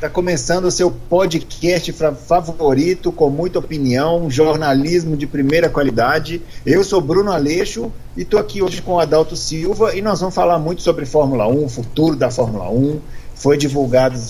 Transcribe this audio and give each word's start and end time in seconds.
Está 0.00 0.08
começando 0.08 0.64
o 0.64 0.70
seu 0.70 0.90
podcast 0.90 1.94
favorito, 2.26 3.12
com 3.12 3.28
muita 3.28 3.58
opinião, 3.58 4.30
jornalismo 4.30 5.14
de 5.14 5.26
primeira 5.26 5.68
qualidade. 5.68 6.40
Eu 6.64 6.82
sou 6.82 7.02
Bruno 7.02 7.30
Aleixo 7.30 7.92
e 8.16 8.22
estou 8.22 8.40
aqui 8.40 8.62
hoje 8.62 8.80
com 8.80 8.94
o 8.94 8.98
Adalto 8.98 9.36
Silva 9.36 9.94
e 9.94 10.00
nós 10.00 10.20
vamos 10.20 10.34
falar 10.34 10.58
muito 10.58 10.80
sobre 10.80 11.04
Fórmula 11.04 11.46
1, 11.46 11.64
o 11.66 11.68
futuro 11.68 12.16
da 12.16 12.30
Fórmula 12.30 12.70
1. 12.70 12.98
Foi 13.34 13.58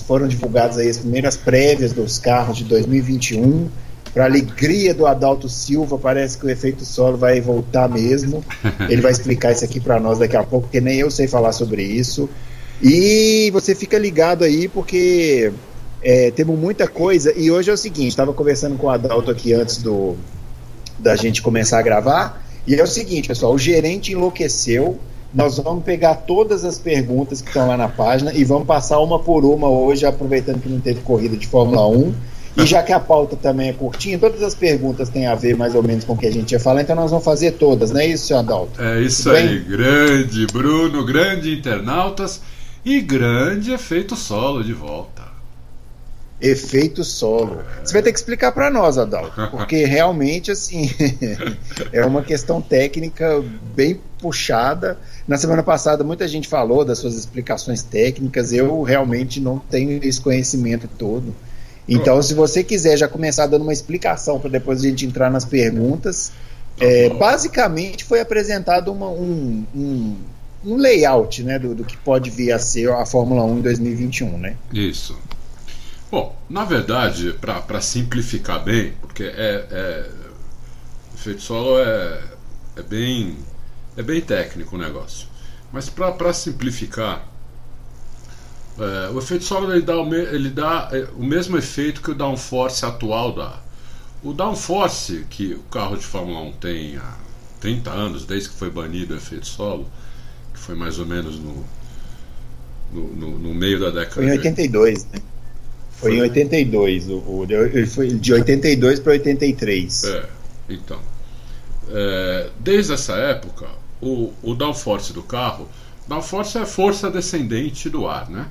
foram 0.05 0.27
divulgadas 0.27 0.77
as 0.77 0.97
primeiras 0.97 1.37
prévias 1.37 1.93
dos 1.93 2.19
carros 2.19 2.57
de 2.57 2.65
2021. 2.65 3.69
Para 4.13 4.25
alegria 4.25 4.93
do 4.93 5.07
Adalto 5.07 5.47
Silva, 5.47 5.97
parece 5.97 6.37
que 6.37 6.45
o 6.45 6.49
efeito 6.49 6.83
solo 6.83 7.15
vai 7.15 7.39
voltar 7.39 7.87
mesmo. 7.87 8.43
Ele 8.89 9.01
vai 9.01 9.13
explicar 9.13 9.53
isso 9.53 9.63
aqui 9.63 9.79
para 9.79 10.01
nós 10.01 10.19
daqui 10.19 10.35
a 10.35 10.43
pouco, 10.43 10.67
porque 10.67 10.81
nem 10.81 10.99
eu 10.99 11.09
sei 11.09 11.29
falar 11.29 11.53
sobre 11.53 11.81
isso. 11.81 12.29
E 12.83 13.49
você 13.51 13.75
fica 13.75 13.97
ligado 13.97 14.43
aí 14.43 14.67
porque 14.67 15.51
é, 16.01 16.31
temos 16.31 16.57
muita 16.57 16.87
coisa. 16.87 17.33
E 17.37 17.51
hoje 17.51 17.69
é 17.69 17.73
o 17.73 17.77
seguinte: 17.77 18.09
estava 18.09 18.33
conversando 18.33 18.77
com 18.77 18.87
o 18.87 18.89
Adalto 18.89 19.29
aqui 19.29 19.53
antes 19.53 19.77
do 19.77 20.15
da 20.97 21.15
gente 21.15 21.41
começar 21.41 21.79
a 21.79 21.81
gravar. 21.81 22.45
E 22.65 22.75
é 22.75 22.83
o 22.83 22.87
seguinte, 22.87 23.27
pessoal: 23.27 23.53
o 23.53 23.57
gerente 23.57 24.11
enlouqueceu. 24.11 24.99
Nós 25.33 25.57
vamos 25.57 25.85
pegar 25.85 26.15
todas 26.15 26.65
as 26.65 26.77
perguntas 26.77 27.41
que 27.41 27.47
estão 27.47 27.65
lá 27.65 27.77
na 27.77 27.87
página 27.87 28.33
e 28.33 28.43
vamos 28.43 28.67
passar 28.67 28.99
uma 28.99 29.17
por 29.17 29.45
uma 29.45 29.69
hoje, 29.69 30.05
aproveitando 30.05 30.59
que 30.59 30.67
não 30.67 30.81
teve 30.81 30.99
corrida 30.99 31.37
de 31.37 31.47
Fórmula 31.47 31.87
1. 31.87 32.13
E 32.57 32.65
já 32.65 32.83
que 32.83 32.91
a 32.91 32.99
pauta 32.99 33.37
também 33.37 33.69
é 33.69 33.73
curtinha, 33.73 34.19
todas 34.19 34.43
as 34.43 34.53
perguntas 34.53 35.07
têm 35.07 35.25
a 35.27 35.35
ver 35.35 35.55
mais 35.55 35.73
ou 35.73 35.81
menos 35.81 36.03
com 36.03 36.13
o 36.13 36.17
que 36.17 36.25
a 36.25 36.31
gente 36.31 36.51
ia 36.51 36.59
falar, 36.59 36.81
então 36.81 36.97
nós 36.97 37.09
vamos 37.09 37.23
fazer 37.23 37.51
todas, 37.51 37.91
não 37.91 38.01
é 38.01 38.07
isso, 38.07 38.27
senhor 38.27 38.39
Adalto? 38.39 38.81
É 38.81 38.99
isso 38.99 39.23
Tudo 39.23 39.35
aí, 39.37 39.59
bem? 39.59 39.69
grande 39.69 40.47
Bruno, 40.47 41.05
grande 41.05 41.53
internautas. 41.53 42.41
E 42.83 42.99
grande 42.99 43.71
efeito 43.71 44.15
solo 44.15 44.63
de 44.63 44.73
volta. 44.73 45.21
Efeito 46.41 47.03
solo. 47.03 47.61
É. 47.61 47.85
Você 47.85 47.93
vai 47.93 48.01
ter 48.01 48.11
que 48.11 48.17
explicar 48.17 48.51
para 48.51 48.71
nós, 48.71 48.97
Adalto, 48.97 49.49
porque 49.51 49.85
realmente 49.85 50.49
assim 50.49 50.89
é 51.93 52.03
uma 52.03 52.23
questão 52.23 52.59
técnica 52.59 53.43
bem 53.75 54.01
puxada. 54.19 54.97
Na 55.27 55.37
semana 55.37 55.61
passada 55.61 56.03
muita 56.03 56.27
gente 56.27 56.47
falou 56.47 56.83
das 56.83 56.97
suas 56.97 57.15
explicações 57.15 57.83
técnicas. 57.83 58.51
Eu 58.51 58.81
realmente 58.81 59.39
não 59.39 59.59
tenho 59.59 60.03
esse 60.03 60.19
conhecimento 60.19 60.87
todo. 60.97 61.35
Então, 61.87 62.21
se 62.21 62.33
você 62.33 62.63
quiser 62.63 62.97
já 62.97 63.07
começar 63.07 63.47
dando 63.47 63.63
uma 63.63 63.73
explicação 63.73 64.39
para 64.39 64.49
depois 64.49 64.79
a 64.79 64.83
gente 64.87 65.05
entrar 65.05 65.29
nas 65.29 65.45
perguntas, 65.45 66.31
tá 66.77 66.85
é, 66.85 67.09
basicamente 67.09 68.03
foi 68.03 68.21
apresentado 68.21 68.91
uma, 68.91 69.09
um, 69.09 69.65
um 69.75 70.15
um 70.63 70.77
layout 70.77 71.43
né, 71.43 71.57
do, 71.57 71.73
do, 71.73 71.83
que 71.83 71.97
pode 71.97 72.29
vir 72.29 72.51
a 72.51 72.59
ser 72.59 72.89
a 72.91 73.05
Fórmula 73.05 73.43
1 73.43 73.59
em 73.59 73.61
2021, 73.61 74.37
né? 74.37 74.57
Isso. 74.71 75.17
Bom, 76.11 76.35
na 76.49 76.65
verdade, 76.65 77.33
para 77.39 77.81
simplificar 77.81 78.63
bem, 78.63 78.93
porque 79.01 79.23
é, 79.23 79.65
é 79.71 80.09
efeito 81.15 81.41
solo 81.41 81.79
é, 81.79 82.21
é 82.75 82.81
bem 82.81 83.37
é 83.95 84.01
bem 84.01 84.21
técnico 84.21 84.75
o 84.75 84.79
negócio, 84.79 85.27
mas 85.71 85.89
para 85.89 86.33
simplificar, 86.33 87.27
é, 88.79 89.09
o 89.09 89.19
efeito 89.19 89.43
solo 89.43 89.71
ele 89.71 89.81
dá, 89.81 90.01
o, 90.01 90.13
ele 90.13 90.49
dá 90.49 90.89
é, 90.91 91.07
o 91.15 91.23
mesmo 91.23 91.57
efeito 91.57 92.01
que 92.01 92.11
o 92.11 92.15
downforce 92.15 92.85
atual 92.85 93.33
dá. 93.33 93.59
O 94.23 94.33
downforce 94.33 95.25
que 95.29 95.53
o 95.53 95.63
carro 95.63 95.97
de 95.97 96.05
Fórmula 96.05 96.39
1 96.41 96.51
tem 96.53 96.97
há 96.97 97.17
30 97.59 97.89
anos, 97.89 98.25
desde 98.25 98.49
que 98.49 98.55
foi 98.55 98.69
banido 98.69 99.13
o 99.13 99.17
efeito 99.17 99.47
solo, 99.47 99.89
foi 100.71 100.75
mais 100.77 100.99
ou 100.99 101.05
menos 101.05 101.37
no, 101.37 101.65
no, 102.93 103.07
no, 103.09 103.39
no 103.39 103.53
meio 103.53 103.77
da 103.77 103.89
década. 103.89 104.15
Foi 104.15 104.25
em 104.25 104.31
82, 104.31 105.05
né? 105.05 105.19
Foi, 105.91 106.11
foi 106.11 106.17
em 106.17 106.21
82, 106.21 107.09
o, 107.09 107.13
o, 107.17 107.45
ele 107.49 107.85
foi 107.85 108.07
de 108.07 108.33
82 108.33 108.99
para 109.01 109.11
83. 109.11 110.03
É, 110.05 110.29
então. 110.69 110.99
É, 111.89 112.49
desde 112.57 112.93
essa 112.93 113.15
época, 113.15 113.67
o, 114.01 114.31
o 114.41 114.55
downforce 114.55 115.11
do 115.11 115.21
carro, 115.21 115.67
downforce 116.07 116.57
é 116.57 116.61
a 116.61 116.65
força 116.65 117.11
descendente 117.11 117.89
do 117.89 118.07
ar, 118.07 118.29
né? 118.29 118.47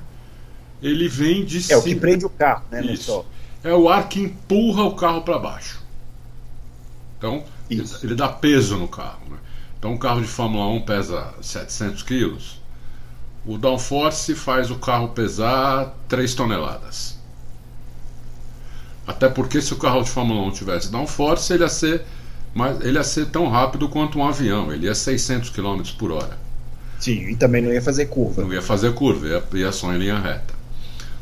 Ele 0.81 1.07
vem 1.07 1.43
de 1.43 1.57
É 1.57 1.61
cima. 1.61 1.79
o 1.79 1.83
que 1.83 1.95
prende 1.95 2.25
o 2.25 2.29
carro, 2.29 2.65
né? 2.69 2.85
Isso. 2.85 3.25
É 3.63 3.73
o 3.73 3.89
ar 3.89 4.07
que 4.07 4.19
empurra 4.19 4.83
o 4.83 4.95
carro 4.95 5.21
para 5.21 5.39
baixo. 5.39 5.81
Então, 7.17 7.43
Isso. 7.69 8.05
ele 8.05 8.13
dá 8.13 8.29
peso 8.29 8.77
no 8.77 8.87
carro. 8.87 9.21
Né? 9.29 9.37
Então, 9.81 9.93
um 9.93 9.97
carro 9.97 10.21
de 10.21 10.27
Fórmula 10.27 10.67
1 10.67 10.81
pesa 10.81 11.33
700 11.41 12.03
quilos. 12.03 12.61
O 13.43 13.57
downforce 13.57 14.35
faz 14.35 14.69
o 14.69 14.75
carro 14.75 15.07
pesar 15.07 15.97
3 16.07 16.35
toneladas. 16.35 17.17
Até 19.07 19.27
porque 19.27 19.59
se 19.59 19.73
o 19.73 19.77
carro 19.77 20.03
de 20.03 20.11
Fórmula 20.11 20.39
1 20.49 20.51
tivesse 20.51 20.91
downforce, 20.91 21.51
ele 21.51 21.63
ia 21.63 21.69
ser, 21.69 22.05
mais, 22.53 22.79
ele 22.81 22.99
ia 22.99 23.03
ser 23.03 23.25
tão 23.31 23.49
rápido 23.49 23.89
quanto 23.89 24.19
um 24.19 24.27
avião. 24.27 24.71
Ele 24.71 24.85
ia 24.85 24.93
600 24.93 25.49
km 25.49 25.81
por 25.97 26.11
hora. 26.11 26.37
Sim, 26.99 27.29
e 27.29 27.35
também 27.35 27.63
não 27.63 27.73
ia 27.73 27.81
fazer 27.81 28.05
curva. 28.05 28.43
Não 28.43 28.53
ia 28.53 28.61
fazer 28.61 28.93
curva, 28.93 29.25
ia, 29.27 29.43
ia 29.53 29.71
só 29.71 29.91
em 29.95 29.97
linha 29.97 30.19
reta. 30.19 30.53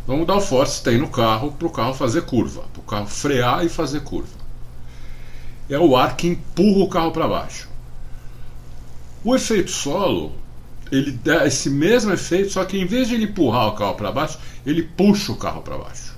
Então 0.03 0.22
o 0.22 0.26
downforce 0.26 0.84
tem 0.84 0.97
no 0.97 1.08
carro 1.08 1.53
para 1.53 1.66
o 1.66 1.72
carro 1.72 1.94
fazer 1.94 2.24
curva, 2.24 2.64
para 2.74 2.81
o 2.81 2.84
carro 2.84 3.08
frear 3.08 3.66
e 3.66 3.70
fazer 3.70 4.02
curva. 4.02 4.38
É 5.70 5.80
o 5.80 5.96
ar 5.96 6.18
que 6.18 6.28
empurra 6.28 6.84
o 6.84 6.90
carro 6.90 7.12
para 7.14 7.26
baixo. 7.26 7.70
O 9.24 9.35
efeito 9.35 9.72
solo, 9.72 10.34
ele 10.91 11.12
dá 11.12 11.46
esse 11.46 11.69
mesmo 11.69 12.12
efeito, 12.12 12.52
só 12.52 12.63
que 12.63 12.78
em 12.78 12.85
vez 12.85 13.07
de 13.07 13.16
ele 13.16 13.25
empurrar 13.25 13.68
o 13.68 13.74
carro 13.74 13.96
para 13.96 14.12
baixo, 14.12 14.40
ele 14.66 14.84
puxa 14.84 15.31
o 15.31 15.35
carro 15.35 15.62
para 15.62 15.78
baixo. 15.78 16.18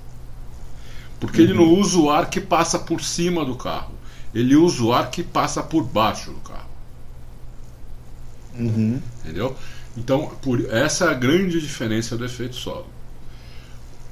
Porque 1.20 1.42
uhum. 1.42 1.48
ele 1.48 1.54
não 1.54 1.66
uhum. 1.66 1.80
usa 1.80 1.98
o 1.98 2.10
ar 2.10 2.30
que 2.30 2.40
passa 2.40 2.80
por 2.80 3.02
cima 3.02 3.44
do 3.44 3.56
carro, 3.56 3.94
ele 4.34 4.56
usa 4.56 4.84
o 4.84 4.94
ar 4.94 5.10
que 5.10 5.24
passa 5.24 5.62
por 5.62 5.84
baixo 5.84 6.32
do 6.32 6.40
carro. 6.40 6.70
Uhum. 8.58 9.02
Entendeu? 9.24 9.56
Então, 9.98 10.32
por, 10.42 10.62
essa 10.74 11.06
é 11.06 11.08
a 11.10 11.14
grande 11.14 11.60
diferença 11.60 12.18
do 12.18 12.26
efeito 12.26 12.56
solo. 12.56 12.88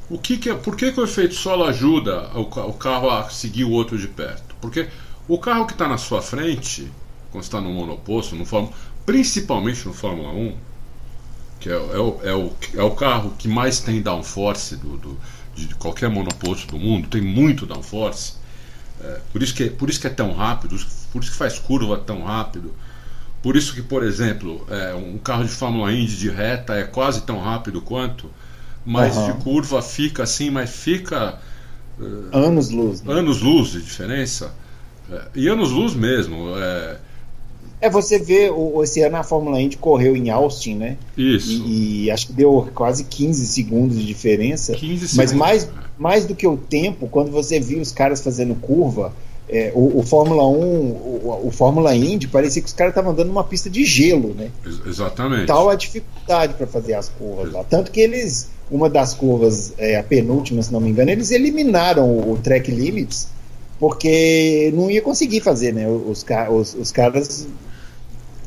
O 0.10 0.18
que, 0.18 0.38
que 0.38 0.50
é, 0.50 0.56
por 0.56 0.76
que, 0.76 0.92
que 0.92 1.00
o 1.00 1.04
efeito 1.04 1.36
solo 1.36 1.64
ajuda 1.66 2.32
o, 2.36 2.42
o 2.42 2.74
carro 2.74 3.10
a 3.10 3.30
seguir 3.30 3.64
o 3.64 3.72
outro 3.72 3.98
de 3.98 4.08
perto? 4.08 4.56
Porque 4.60 4.90
o 5.28 5.38
carro 5.38 5.68
que 5.68 5.74
está 5.74 5.88
na 5.88 5.98
sua 5.98 6.22
frente, 6.22 6.92
quando 7.32 7.44
está 7.44 7.62
no 7.62 7.72
monoposto, 7.72 8.36
no 8.36 8.46
Fórmula, 8.46 8.74
principalmente 9.06 9.86
no 9.88 9.94
Fórmula 9.94 10.30
1, 10.32 10.56
que 11.60 11.70
é, 11.70 11.74
é, 11.74 11.78
o, 11.78 12.20
é, 12.24 12.34
o, 12.34 12.52
é 12.76 12.84
o 12.84 12.92
carro 12.92 13.34
que 13.38 13.48
mais 13.48 13.80
tem 13.80 14.02
downforce 14.02 14.76
do, 14.76 14.98
do, 14.98 15.18
de 15.56 15.76
qualquer 15.76 16.10
monoposto 16.10 16.68
do 16.68 16.80
mundo, 16.80 17.08
tem 17.08 17.22
muito 17.22 17.66
downforce. 17.66 18.34
É, 19.02 19.20
por, 19.32 19.42
isso 19.42 19.54
que, 19.54 19.70
por 19.70 19.90
isso 19.90 20.00
que 20.00 20.08
é 20.08 20.10
tão 20.10 20.34
rápido, 20.34 20.78
por 21.12 21.22
isso 21.22 21.32
que 21.32 21.38
faz 21.38 21.60
curva 21.60 21.98
tão 21.98 22.24
rápido. 22.24 22.74
Por 23.42 23.56
isso 23.56 23.74
que, 23.74 23.82
por 23.82 24.04
exemplo, 24.04 24.66
é, 24.70 24.94
um 24.94 25.18
carro 25.18 25.46
de 25.46 25.50
Fórmula 25.50 25.94
Indy 25.94 26.18
de 26.18 26.30
reta 26.30 26.74
é 26.74 26.84
quase 26.84 27.22
tão 27.22 27.40
rápido 27.40 27.82
quanto, 27.82 28.30
mas 28.86 29.16
uhum. 29.16 29.32
de 29.32 29.44
curva 29.44 29.82
fica 29.82 30.24
assim, 30.24 30.50
mas 30.50 30.70
fica. 30.70 31.40
Uh, 31.98 32.36
anos 32.36 32.70
luz. 32.70 33.02
Né? 33.02 33.14
Anos 33.14 33.42
luz 33.42 33.72
de 33.72 33.82
diferença. 33.82 34.54
É, 35.10 35.22
e 35.36 35.48
anos 35.48 35.72
luz 35.72 35.94
mesmo. 35.94 36.54
É, 36.58 36.98
é, 37.82 37.90
você 37.90 38.20
vê, 38.20 38.50
o, 38.50 38.84
esse 38.84 39.02
ano 39.02 39.16
a 39.18 39.24
Fórmula 39.24 39.62
Indy 39.62 39.78
correu 39.78 40.16
em 40.16 40.30
Austin, 40.30 40.76
né? 40.76 40.98
Isso. 41.18 41.64
E, 41.66 42.06
e 42.06 42.12
acho 42.12 42.28
que 42.28 42.34
deu 42.34 42.68
quase 42.76 43.06
15 43.06 43.46
segundos 43.48 43.98
de 43.98 44.06
diferença. 44.06 44.74
15 44.74 45.08
segundos. 45.08 45.16
Mas 45.16 45.34
mais, 45.34 45.70
mais 45.98 46.26
do 46.26 46.36
que 46.36 46.46
o 46.46 46.58
tempo, 46.58 47.08
quando 47.08 47.32
você 47.32 47.60
viu 47.60 47.80
os 47.80 47.92
caras 47.92 48.22
fazendo 48.22 48.54
curva, 48.56 49.14
é, 49.48 49.72
o, 49.74 50.00
o, 50.00 50.04
Fórmula 50.04 50.46
1, 50.46 50.56
o, 50.56 51.42
o, 51.46 51.52
Fórmula 51.52 51.96
Indy, 51.96 52.28
parecia 52.28 52.62
que 52.62 52.68
os 52.68 52.74
caras 52.74 52.92
estavam 52.92 53.12
andando 53.12 53.30
numa 53.30 53.46
pista 53.46 53.70
de 53.70 53.86
gelo, 53.86 54.36
né? 54.36 54.52
Exatamente. 54.86 55.48
Tal 55.48 55.70
a 55.70 55.76
dificuldade 55.76 56.56
para 56.56 56.68
fazer 56.68 56.96
as 56.96 57.08
curvas 57.10 57.52
lá. 57.54 57.64
Tanto 57.64 57.92
que 57.92 58.02
eles, 58.02 58.50
uma 58.70 58.90
das 58.90 59.14
curvas, 59.14 59.74
é, 59.78 59.98
a 59.98 60.04
penúltima, 60.04 60.62
se 60.62 60.72
não 60.72 60.82
me 60.82 60.90
engano, 60.90 61.12
eles 61.12 61.32
eliminaram 61.32 62.08
o, 62.10 62.34
o 62.34 62.38
track 62.38 62.70
limits 62.70 63.30
porque 63.80 64.72
não 64.76 64.92
ia 64.92 65.02
conseguir 65.02 65.40
fazer, 65.40 65.74
né? 65.74 65.88
Os, 65.88 66.26
os, 66.50 66.76
os 66.76 66.92
caras 66.92 67.48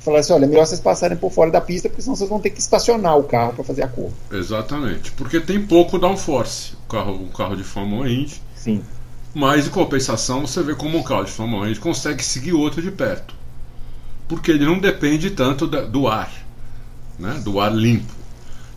falaram 0.03 0.21
assim: 0.21 0.33
olha, 0.33 0.45
é 0.45 0.49
melhor 0.49 0.67
vocês 0.67 0.81
passarem 0.81 1.17
por 1.17 1.33
fora 1.33 1.51
da 1.51 1.61
pista, 1.61 1.89
porque 1.89 2.03
senão 2.03 2.17
vocês 2.17 2.29
vão 2.29 2.41
ter 2.41 2.51
que 2.51 2.61
estacionar 2.61 3.17
o 3.19 3.25
carro 3.25 3.55
para 3.55 3.65
fazer 3.65 3.83
a 3.83 3.89
curva. 3.89 4.15
Exatamente, 4.31 5.13
porque 5.13 5.41
tem 5.41 5.65
pouco 5.65 5.99
downforce 5.99 6.75
o 6.85 6.89
carro, 6.91 7.15
um 7.15 7.29
carro 7.29 7.57
de 7.57 7.65
Fórmula 7.65 8.09
Indy. 8.11 8.41
Sim. 8.55 8.83
Mas 9.35 9.67
em 9.67 9.71
compensação, 9.71 10.47
você 10.47 10.63
vê 10.63 10.75
como 10.75 10.99
um 10.99 11.03
carro 11.03 11.25
de 11.25 11.31
Fórmula 11.31 11.69
Indy 11.69 11.81
consegue 11.81 12.23
seguir 12.23 12.53
outro 12.53 12.83
de 12.83 12.91
perto. 12.91 13.35
porque 14.29 14.51
ele 14.51 14.65
não 14.65 14.79
depende 14.79 15.31
tanto 15.31 15.67
da, 15.67 15.83
do 15.83 16.09
ar, 16.09 16.33
né? 17.19 17.41
do 17.45 17.61
ar 17.61 17.75
limpo. 17.75 18.13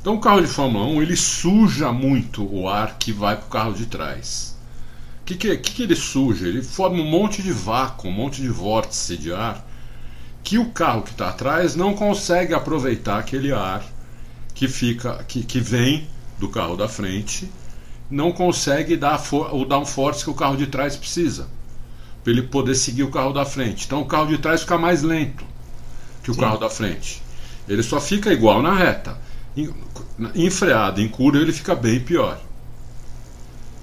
Então 0.01 0.15
o 0.15 0.19
carro 0.19 0.41
de 0.41 0.47
Fórmula 0.47 0.85
1 0.85 1.01
ele 1.01 1.15
suja 1.15 1.91
muito 1.91 2.45
o 2.53 2.69
ar 2.69 2.97
que 2.99 3.11
vai 3.11 3.35
para 3.35 3.45
o 3.45 3.49
carro 3.49 3.73
de 3.73 3.85
trás. 3.85 4.55
O 5.21 5.25
que, 5.25 5.35
que, 5.35 5.57
que, 5.57 5.71
que 5.73 5.83
ele 5.83 5.95
suja? 5.95 6.47
Ele 6.47 6.61
forma 6.61 7.01
um 7.01 7.09
monte 7.09 7.41
de 7.41 7.51
vácuo, 7.51 8.09
um 8.09 8.11
monte 8.11 8.41
de 8.41 8.47
vórtice 8.49 9.17
de 9.17 9.33
ar 9.33 9.65
que 10.45 10.59
o 10.59 10.69
carro 10.69 11.01
que 11.01 11.09
está 11.09 11.29
atrás 11.29 11.75
não 11.75 11.95
consegue 11.95 12.53
aproveitar 12.53 13.17
aquele 13.17 13.51
ar 13.51 13.83
que 14.53 14.67
fica 14.67 15.25
que, 15.27 15.43
que 15.43 15.59
vem 15.59 16.07
do 16.37 16.47
carro 16.47 16.77
da 16.77 16.87
frente, 16.87 17.51
não 18.11 18.31
consegue 18.31 18.95
dar 18.95 19.19
o 19.33 19.65
downforce 19.65 20.23
que 20.23 20.29
o 20.29 20.35
carro 20.35 20.55
de 20.55 20.67
trás 20.67 20.95
precisa 20.95 21.47
para 22.23 22.31
ele 22.31 22.43
poder 22.43 22.75
seguir 22.75 23.01
o 23.01 23.09
carro 23.09 23.33
da 23.33 23.43
frente. 23.43 23.85
Então 23.85 24.01
o 24.01 24.05
carro 24.05 24.27
de 24.27 24.37
trás 24.37 24.61
fica 24.61 24.77
mais 24.77 25.01
lento 25.01 25.43
que 26.21 26.29
o 26.29 26.33
Sim. 26.35 26.39
carro 26.39 26.59
da 26.59 26.69
frente. 26.69 27.23
Ele 27.67 27.81
só 27.81 27.99
fica 27.99 28.31
igual 28.31 28.61
na 28.61 28.75
reta. 28.75 29.17
Em, 29.57 29.73
em 30.35 30.49
freada, 30.51 31.01
em 31.01 31.07
curva, 31.07 31.39
ele 31.39 31.53
fica 31.53 31.73
bem 31.73 31.99
pior. 31.99 32.39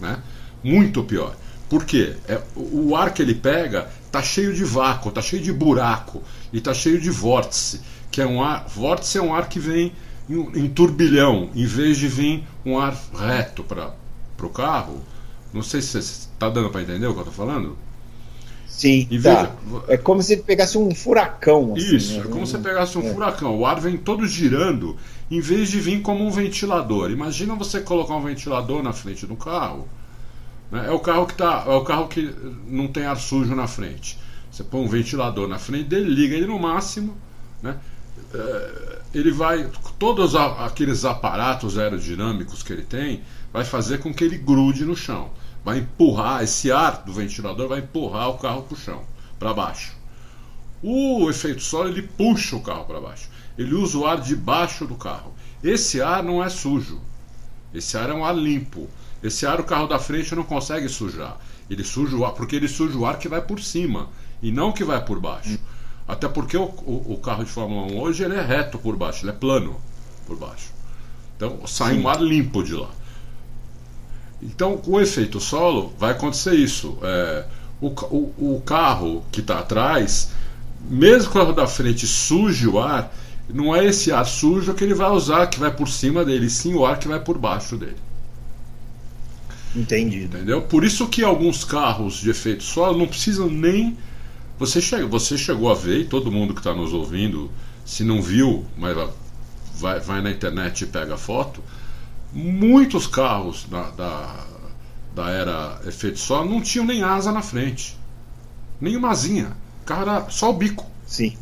Né? 0.00 0.16
Muito 0.62 1.02
pior. 1.02 1.34
Por 1.68 1.84
quê? 1.84 2.14
É, 2.28 2.40
o 2.54 2.94
ar 2.94 3.12
que 3.12 3.20
ele 3.20 3.34
pega 3.34 3.90
tá 4.12 4.22
cheio 4.22 4.54
de 4.54 4.62
vácuo, 4.62 5.10
tá 5.10 5.22
cheio 5.22 5.42
de 5.42 5.52
buraco 5.52 6.22
e 6.52 6.60
tá 6.60 6.74
cheio 6.74 7.00
de 7.00 7.10
vórtice, 7.10 7.80
que 8.10 8.20
é 8.20 8.26
um 8.26 8.42
ar, 8.42 8.66
vórtice 8.68 9.18
é 9.18 9.22
um 9.22 9.34
ar 9.34 9.48
que 9.48 9.58
vem 9.58 9.92
em, 10.28 10.64
em 10.64 10.68
turbilhão, 10.68 11.50
em 11.54 11.66
vez 11.66 11.96
de 11.96 12.08
vir 12.08 12.44
um 12.64 12.78
ar 12.78 12.96
reto 13.14 13.62
para 13.62 13.94
o 14.42 14.48
carro. 14.48 15.00
Não 15.52 15.62
sei 15.62 15.82
se 15.82 15.98
está 15.98 16.48
dando 16.48 16.70
para 16.70 16.82
entender 16.82 17.06
o 17.06 17.12
que 17.12 17.20
eu 17.20 17.28
estou 17.28 17.46
falando. 17.46 17.76
Sim, 18.66 19.06
tá. 19.22 19.54
É 19.86 19.98
como 19.98 20.22
se 20.22 20.38
pegasse 20.38 20.78
um 20.78 20.94
furacão. 20.94 21.74
Assim, 21.76 21.96
Isso, 21.96 22.12
né? 22.14 22.24
é 22.24 22.28
como 22.28 22.46
se 22.46 22.56
pegasse 22.58 22.96
um 22.96 23.06
é. 23.06 23.12
furacão. 23.12 23.58
O 23.58 23.66
ar 23.66 23.78
vem 23.78 23.98
todo 23.98 24.26
girando, 24.26 24.96
em 25.30 25.40
vez 25.40 25.68
de 25.68 25.78
vir 25.78 26.00
como 26.00 26.24
um 26.26 26.30
ventilador. 26.30 27.10
Imagina 27.10 27.54
você 27.54 27.80
colocar 27.80 28.14
um 28.16 28.22
ventilador 28.22 28.82
na 28.82 28.94
frente 28.94 29.26
do 29.26 29.36
carro 29.36 29.86
né? 30.72 30.86
É 30.86 30.90
o 30.90 30.98
carro 30.98 31.26
que 31.26 31.34
tá, 31.34 31.64
é 31.66 31.74
o 31.74 31.84
carro 31.84 32.08
que 32.08 32.34
não 32.66 32.88
tem 32.88 33.04
ar 33.04 33.18
sujo 33.18 33.54
na 33.54 33.68
frente. 33.68 34.18
Você 34.52 34.62
põe 34.62 34.82
um 34.82 34.88
ventilador 34.88 35.48
na 35.48 35.58
frente 35.58 35.84
dele, 35.84 36.10
liga 36.10 36.36
ele 36.36 36.46
no 36.46 36.58
máximo, 36.58 37.16
né? 37.62 37.78
É, 38.34 38.98
ele 39.14 39.30
vai 39.30 39.70
todos 39.98 40.34
aqueles 40.34 41.06
aparatos 41.06 41.78
aerodinâmicos 41.78 42.62
que 42.62 42.72
ele 42.72 42.82
tem 42.82 43.22
vai 43.50 43.64
fazer 43.64 43.98
com 43.98 44.12
que 44.12 44.22
ele 44.22 44.36
grude 44.36 44.84
no 44.84 44.94
chão, 44.94 45.30
vai 45.64 45.78
empurrar 45.78 46.42
esse 46.42 46.70
ar 46.70 47.02
do 47.02 47.12
ventilador 47.12 47.68
vai 47.68 47.78
empurrar 47.78 48.28
o 48.28 48.38
carro 48.38 48.62
para 48.62 48.74
o 48.74 48.78
chão, 48.78 49.02
para 49.38 49.54
baixo. 49.54 49.94
O 50.82 51.30
efeito 51.30 51.62
solo 51.62 51.88
ele 51.88 52.02
puxa 52.02 52.56
o 52.56 52.60
carro 52.60 52.84
para 52.84 53.00
baixo. 53.00 53.30
Ele 53.56 53.74
usa 53.74 53.96
o 53.96 54.06
ar 54.06 54.20
debaixo 54.20 54.86
do 54.86 54.96
carro. 54.96 55.32
Esse 55.62 56.02
ar 56.02 56.22
não 56.22 56.42
é 56.42 56.48
sujo. 56.48 57.00
Esse 57.72 57.96
ar 57.96 58.10
é 58.10 58.14
um 58.14 58.24
ar 58.24 58.36
limpo. 58.36 58.88
Esse 59.22 59.46
ar 59.46 59.60
o 59.60 59.64
carro 59.64 59.86
da 59.86 59.98
frente 59.98 60.34
não 60.34 60.42
consegue 60.42 60.88
sujar. 60.88 61.38
Ele 61.70 61.84
suja 61.84 62.16
o 62.16 62.24
ar, 62.24 62.32
porque 62.32 62.56
ele 62.56 62.68
suja 62.68 62.98
o 62.98 63.06
ar 63.06 63.18
que 63.18 63.28
vai 63.28 63.40
por 63.40 63.60
cima 63.60 64.08
e 64.42 64.50
não 64.50 64.72
que 64.72 64.84
vai 64.84 65.02
por 65.04 65.20
baixo. 65.20 65.58
Até 66.06 66.28
porque 66.28 66.56
o, 66.56 66.64
o, 66.64 67.14
o 67.14 67.18
carro 67.18 67.44
de 67.44 67.50
Fórmula 67.50 67.92
1 67.92 68.00
hoje 68.00 68.24
ele 68.24 68.34
é 68.34 68.42
reto 68.42 68.78
por 68.78 68.96
baixo, 68.96 69.24
ele 69.24 69.30
é 69.30 69.34
plano 69.34 69.76
por 70.26 70.36
baixo. 70.36 70.72
Então 71.36 71.66
sai 71.66 71.94
Sim. 71.94 72.02
um 72.02 72.08
ar 72.08 72.20
limpo 72.20 72.62
de 72.62 72.74
lá. 72.74 72.90
Então, 74.42 74.76
com 74.76 74.92
o 74.92 75.00
efeito 75.00 75.38
solo, 75.38 75.92
vai 75.96 76.10
acontecer 76.10 76.54
isso. 76.54 76.98
É, 77.02 77.44
o, 77.80 77.88
o, 77.88 78.56
o, 78.56 78.62
carro 78.66 79.24
que 79.30 79.40
está 79.40 79.60
atrás, 79.60 80.30
mesmo 80.90 81.30
que 81.30 81.38
o 81.38 81.40
carro 81.40 81.52
da 81.52 81.66
frente 81.66 82.06
suje 82.08 82.66
o 82.66 82.80
ar, 82.80 83.14
não 83.48 83.74
é 83.74 83.84
esse 83.86 84.10
ar 84.10 84.26
sujo 84.26 84.74
que 84.74 84.82
ele 84.82 84.94
vai 84.94 85.10
usar, 85.10 85.46
que 85.46 85.60
vai 85.60 85.70
por 85.70 85.88
cima 85.88 86.24
dele, 86.24 86.50
sim 86.50 86.74
o 86.74 86.84
ar 86.84 86.98
que 86.98 87.06
vai 87.06 87.20
por 87.20 87.38
baixo 87.38 87.76
dele. 87.76 87.96
Entendido. 89.74 90.36
Entendeu? 90.36 90.62
Por 90.62 90.84
isso 90.84 91.08
que 91.08 91.22
alguns 91.22 91.64
carros 91.64 92.16
de 92.16 92.30
efeito 92.30 92.62
solo 92.62 92.98
não 92.98 93.06
precisam 93.06 93.48
nem. 93.48 93.96
Você, 94.62 94.80
chega, 94.80 95.04
você 95.06 95.36
chegou 95.36 95.72
a 95.72 95.74
ver, 95.74 96.02
e 96.02 96.04
todo 96.04 96.30
mundo 96.30 96.54
que 96.54 96.60
está 96.60 96.72
nos 96.72 96.92
ouvindo, 96.92 97.50
se 97.84 98.04
não 98.04 98.22
viu, 98.22 98.64
mas 98.78 98.96
vai, 99.74 99.98
vai 99.98 100.22
na 100.22 100.30
internet 100.30 100.82
e 100.82 100.86
pega 100.86 101.16
foto. 101.16 101.60
Muitos 102.32 103.08
carros 103.08 103.66
da, 103.68 103.90
da, 103.90 104.46
da 105.16 105.30
era 105.30 105.80
efeito 105.84 106.20
solo 106.20 106.48
não 106.48 106.60
tinham 106.60 106.86
nem 106.86 107.02
asa 107.02 107.32
na 107.32 107.42
frente. 107.42 107.98
Nem 108.80 108.96
uma 108.96 109.10
asinha. 109.10 109.56
O 109.82 109.84
carro 109.84 110.02
era 110.02 110.30
só 110.30 110.50
o 110.50 110.52
bico. 110.52 110.86
Sim. 111.08 111.36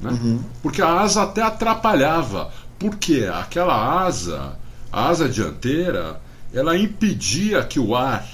Né? 0.00 0.10
Uhum. 0.10 0.42
Porque 0.62 0.80
a 0.80 1.00
asa 1.00 1.24
até 1.24 1.42
atrapalhava. 1.42 2.50
Porque 2.78 3.28
aquela 3.30 4.02
asa, 4.02 4.58
a 4.90 5.08
asa 5.08 5.28
dianteira, 5.28 6.22
ela 6.54 6.74
impedia 6.74 7.62
que 7.64 7.78
o 7.78 7.94
ar 7.94 8.26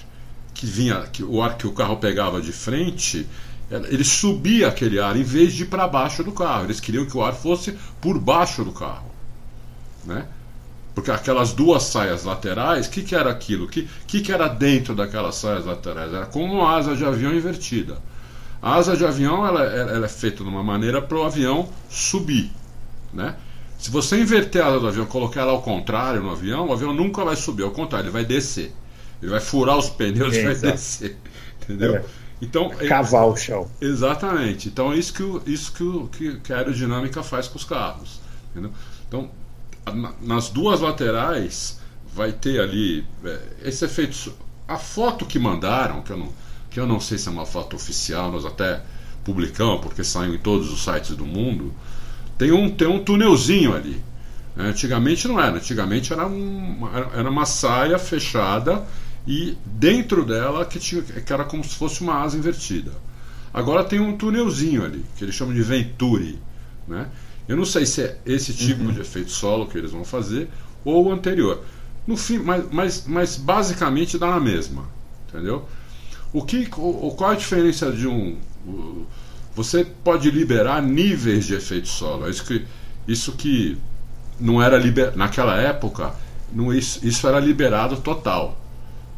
que 0.55 0.65
vinha, 0.65 1.03
que 1.13 1.25
o 1.25 1.43
ar 1.43 1.57
que 1.57 1.67
o 1.67 1.73
carro 1.73 1.97
pegava 1.97 2.41
de 2.41 2.53
frente, 2.53 3.27
ele 3.71 4.05
subia 4.05 4.69
aquele 4.69 4.99
ar 4.99 5.17
em 5.17 5.23
vez 5.23 5.53
de 5.53 5.65
ir 5.65 5.67
para 5.67 5.87
baixo 5.87 6.25
do 6.25 6.33
carro. 6.33 6.65
Eles 6.65 6.81
queriam 6.81 7.05
que 7.05 7.17
o 7.17 7.23
ar 7.23 7.35
fosse 7.35 7.77
por 8.01 8.19
baixo 8.19 8.65
do 8.65 8.73
carro, 8.73 9.11
né? 10.05 10.27
Porque 10.95 11.11
aquelas 11.11 11.53
duas 11.53 11.85
saias 11.85 12.25
laterais, 12.25 12.87
o 12.87 12.91
que, 12.91 13.03
que 13.03 13.15
era 13.15 13.31
aquilo? 13.31 13.67
O 13.67 13.69
que, 13.69 13.89
que, 14.07 14.21
que 14.21 14.33
era 14.33 14.49
dentro 14.49 14.95
daquelas 14.95 15.37
saias 15.37 15.65
laterais? 15.65 16.13
Era 16.13 16.27
como 16.27 16.55
uma 16.55 16.77
asa 16.77 16.97
de 16.97 17.05
avião 17.05 17.33
invertida. 17.33 17.99
A 18.61 18.75
asa 18.75 18.97
de 18.97 19.05
avião 19.05 19.47
ela, 19.47 19.63
ela 19.63 20.07
é 20.07 20.09
feita 20.09 20.43
de 20.43 20.49
uma 20.49 20.63
maneira 20.63 21.01
para 21.01 21.17
o 21.17 21.23
avião 21.23 21.69
subir, 21.89 22.51
né? 23.13 23.37
Se 23.79 23.93
você 23.93 24.19
inverter 24.19 24.61
a 24.61 24.69
asa 24.69 24.81
do 24.81 24.89
avião, 24.89 25.07
colocar 25.07 25.43
ela 25.43 25.53
ao 25.53 25.63
contrário 25.63 26.21
no 26.21 26.33
avião, 26.33 26.67
o 26.67 26.73
avião 26.73 26.93
nunca 26.93 27.25
vai 27.25 27.37
subir, 27.37 27.63
ao 27.63 27.71
contrário, 27.71 28.07
ele 28.07 28.13
vai 28.13 28.25
descer. 28.25 28.73
Ele 29.23 29.31
vai 29.31 29.41
furar 29.41 29.79
os 29.79 29.89
pneus 29.89 30.35
e 30.35 30.43
vai 30.43 30.55
descer. 30.57 31.17
Entendeu? 31.63 31.97
É. 31.97 32.05
Então, 32.41 32.71
Cavar 32.89 33.27
o 33.27 33.37
chão. 33.37 33.69
Exatamente. 33.81 34.69
Então 34.69 34.93
é 34.93 34.97
isso 34.97 35.13
que, 35.13 35.51
isso 35.51 35.73
que, 35.73 36.41
que 36.41 36.53
a 36.53 36.59
aerodinâmica 36.59 37.23
faz 37.23 37.49
com 37.49 37.57
os 37.57 37.65
carros. 37.65 38.21
Entendeu? 38.51 38.71
Então, 39.07 39.31
nas 40.21 40.49
duas 40.49 40.81
laterais 40.81 41.81
vai 42.15 42.33
ter 42.33 42.61
ali 42.61 43.05
é, 43.25 43.41
esse 43.65 43.85
efeito. 43.85 44.33
A 44.67 44.77
foto 44.77 45.25
que 45.25 45.39
mandaram, 45.39 46.03
que 46.03 46.13
eu, 46.13 46.19
não, 46.19 46.29
que 46.71 46.79
eu 46.79 46.87
não 46.87 47.01
sei 47.01 47.19
se 47.19 47.29
é 47.29 47.31
uma 47.31 47.47
foto 47.47 47.75
oficial, 47.75 48.31
nós 48.31 48.45
até 48.45 48.83
publicamos, 49.25 49.81
porque 49.81 50.05
saiu 50.05 50.35
em 50.35 50.39
todos 50.39 50.73
os 50.73 50.85
sites 50.85 51.17
do 51.17 51.27
mundo 51.27 51.75
tem 52.39 52.53
um, 52.53 52.71
tem 52.71 52.87
um 52.87 53.03
túnelzinho 53.03 53.75
ali. 53.75 54.01
É, 54.57 54.63
antigamente 54.63 55.27
não 55.27 55.41
era, 55.41 55.57
antigamente 55.57 56.13
era, 56.13 56.27
um, 56.27 56.89
era 57.13 57.29
uma 57.29 57.45
saia 57.45 57.99
fechada 57.99 58.85
e 59.29 59.59
dentro 59.67 60.25
dela 60.25 60.65
que, 60.65 60.79
tinha, 60.79 61.03
que 61.03 61.31
era 61.31 61.45
como 61.45 61.63
se 61.63 61.75
fosse 61.75 62.01
uma 62.01 62.23
asa 62.23 62.39
invertida. 62.39 62.93
Agora 63.53 63.85
tem 63.85 64.01
um 64.01 64.17
túnelzinho 64.17 64.83
ali, 64.83 65.05
que 65.19 65.23
eles 65.23 65.35
chamam 65.35 65.55
de 65.55 65.61
Venturi. 65.61 66.39
Né? 66.87 67.07
Eu 67.47 67.55
não 67.55 67.67
sei 67.67 67.85
se 67.85 68.01
é 68.01 68.19
esse 68.25 68.55
tipo 68.55 68.85
uhum. 68.85 68.93
de 68.93 69.03
efeito 69.03 69.31
solo 69.31 69.67
que 69.67 69.77
eles 69.77 69.91
vão 69.91 70.03
fazer 70.03 70.49
ou 70.83 71.09
o 71.09 71.13
anterior. 71.13 71.63
No 72.07 72.17
fim, 72.17 72.39
mas, 72.39 72.65
mas, 72.73 73.05
mas 73.07 73.37
basicamente 73.37 74.17
dá 74.17 74.29
na 74.29 74.41
mesma. 74.41 74.87
Entendeu? 75.29 75.69
O 76.33 76.43
que, 76.43 76.67
o, 76.79 77.15
qual 77.15 77.33
a 77.33 77.35
diferença 77.35 77.93
de 77.93 78.07
um 78.07 78.39
você 79.55 79.85
pode 79.85 80.31
liberar 80.31 80.81
níveis 80.81 81.45
de 81.45 81.55
efeito 81.55 81.89
solo. 81.89 82.27
É 82.27 82.31
isso 82.31 82.45
que, 82.45 82.65
isso 83.07 83.33
que 83.33 83.77
não 84.41 84.63
era 84.63 84.79
liber, 84.79 85.15
naquela 85.17 85.57
época, 85.57 86.15
não, 86.51 86.73
isso, 86.73 87.07
isso 87.07 87.27
era 87.27 87.39
liberado 87.41 87.97
total. 87.99 88.57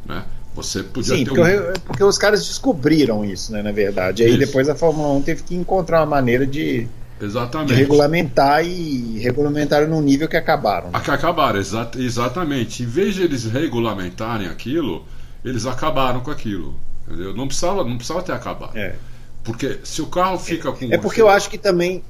Né? 0.04 0.24
Você 0.54 0.82
podia 0.82 1.16
Sim, 1.16 1.24
porque, 1.24 1.40
um... 1.42 1.72
porque, 1.86 2.04
os 2.04 2.18
caras 2.18 2.44
descobriram 2.44 3.24
isso, 3.24 3.52
né, 3.52 3.62
na 3.62 3.72
verdade. 3.72 4.22
Aí 4.22 4.30
isso. 4.30 4.38
depois 4.38 4.68
a 4.68 4.74
Fórmula 4.74 5.08
1 5.14 5.22
teve 5.22 5.42
que 5.42 5.54
encontrar 5.54 6.00
uma 6.00 6.06
maneira 6.06 6.46
de, 6.46 6.88
exatamente. 7.20 7.68
de 7.68 7.74
regulamentar 7.74 8.64
e 8.64 9.18
regulamentaram 9.20 9.88
no 9.88 10.00
nível 10.00 10.28
que 10.28 10.36
acabaram. 10.36 10.90
Né? 10.90 11.00
Que 11.00 11.10
acabaram, 11.10 11.58
exa 11.58 11.90
exatamente. 11.96 12.82
Em 12.82 12.86
vez 12.86 13.14
de 13.14 13.22
eles 13.22 13.44
regulamentarem 13.44 14.48
aquilo, 14.48 15.04
eles 15.44 15.66
acabaram 15.66 16.20
com 16.20 16.30
aquilo. 16.30 16.74
Entendeu? 17.06 17.34
Não 17.34 17.46
precisava, 17.46 17.84
não 17.84 17.96
precisava 17.96 18.22
ter 18.22 18.32
acabado. 18.32 18.76
É. 18.76 18.94
Porque 19.42 19.78
se 19.84 20.02
o 20.02 20.06
carro 20.06 20.38
fica 20.38 20.70
com. 20.72 20.92
É 20.92 20.98
porque 20.98 21.20
eu 21.20 21.28
acho 21.28 21.48
que 21.48 21.58
também. 21.58 22.02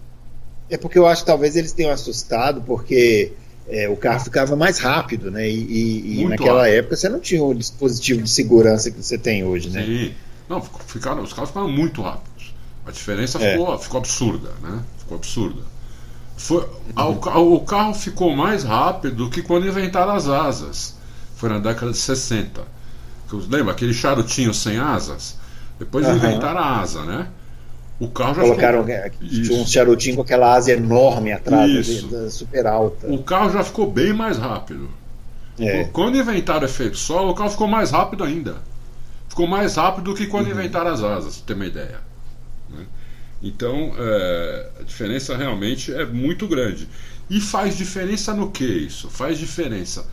É 0.68 0.76
porque 0.76 0.98
eu 0.98 1.06
acho 1.06 1.22
que 1.22 1.26
talvez 1.26 1.56
eles 1.56 1.72
tenham 1.72 1.92
assustado, 1.92 2.62
porque 2.62 3.32
é, 3.70 3.88
o 3.88 3.96
carro 3.96 4.20
ficava 4.20 4.56
mais 4.56 4.78
rápido, 4.78 5.30
né? 5.30 5.48
E, 5.48 6.20
e, 6.20 6.24
naquela 6.26 6.62
rápido. 6.62 6.74
época 6.74 6.96
você 6.96 7.08
não 7.08 7.20
tinha 7.20 7.42
o 7.42 7.54
dispositivo 7.54 8.22
de 8.22 8.30
segurança 8.30 8.90
que 8.90 9.02
você 9.02 9.16
tem 9.16 9.44
hoje, 9.44 9.70
né? 9.70 9.84
Sim. 9.84 10.14
Não, 10.48 10.60
ficaram, 10.60 11.22
os 11.22 11.32
carros 11.32 11.50
ficaram 11.50 11.68
muito 11.68 12.02
rápidos. 12.02 12.52
A 12.84 12.90
diferença 12.90 13.38
é. 13.38 13.52
ficou, 13.52 13.78
ficou 13.78 13.98
absurda, 13.98 14.50
né? 14.62 14.82
Ficou 14.98 15.16
absurda. 15.16 15.62
Foi, 16.36 16.66
uhum. 16.96 17.54
o 17.54 17.60
carro 17.60 17.94
ficou 17.94 18.34
mais 18.34 18.64
rápido 18.64 19.14
do 19.14 19.30
que 19.30 19.42
quando 19.42 19.68
inventaram 19.68 20.12
as 20.12 20.26
asas. 20.26 20.96
Foi 21.36 21.48
na 21.48 21.58
década 21.58 21.92
de 21.92 21.98
60. 21.98 22.62
Lembra 23.48 23.72
aquele 23.72 23.94
charutinho 23.94 24.52
sem 24.52 24.78
asas? 24.78 25.36
Depois 25.78 26.06
uhum. 26.06 26.16
inventaram 26.16 26.60
a 26.60 26.80
asa, 26.80 27.02
né? 27.04 27.28
O 28.00 28.08
carro 28.08 28.34
já 28.36 28.40
Colocaram 28.40 28.84
ficou... 28.84 29.28
tinha 29.28 29.60
um 29.60 29.66
charutinho 29.66 30.16
com 30.16 30.22
aquela 30.22 30.54
asa 30.54 30.72
enorme 30.72 31.32
atrás, 31.32 31.86
super 32.30 32.66
alta. 32.66 33.06
O 33.06 33.22
carro 33.22 33.52
já 33.52 33.62
ficou 33.62 33.90
bem 33.90 34.14
mais 34.14 34.38
rápido. 34.38 34.88
É. 35.58 35.84
Quando 35.84 36.16
inventaram 36.16 36.62
o 36.62 36.64
efeito 36.64 36.96
solo, 36.96 37.32
o 37.32 37.34
carro 37.34 37.50
ficou 37.50 37.68
mais 37.68 37.90
rápido 37.90 38.24
ainda. 38.24 38.56
Ficou 39.28 39.46
mais 39.46 39.76
rápido 39.76 40.04
do 40.04 40.14
que 40.14 40.26
quando 40.26 40.46
uhum. 40.46 40.52
inventaram 40.52 40.90
as 40.90 41.02
asas, 41.02 41.36
pra 41.36 41.46
ter 41.48 41.52
uma 41.52 41.66
ideia. 41.66 42.00
Né? 42.70 42.86
Então, 43.42 43.92
é, 43.98 44.70
a 44.80 44.82
diferença 44.82 45.36
realmente 45.36 45.92
é 45.92 46.06
muito 46.06 46.48
grande. 46.48 46.88
E 47.28 47.38
faz 47.38 47.76
diferença 47.76 48.32
no 48.32 48.50
que 48.50 48.64
isso? 48.64 49.10
Faz 49.10 49.38
diferença. 49.38 50.06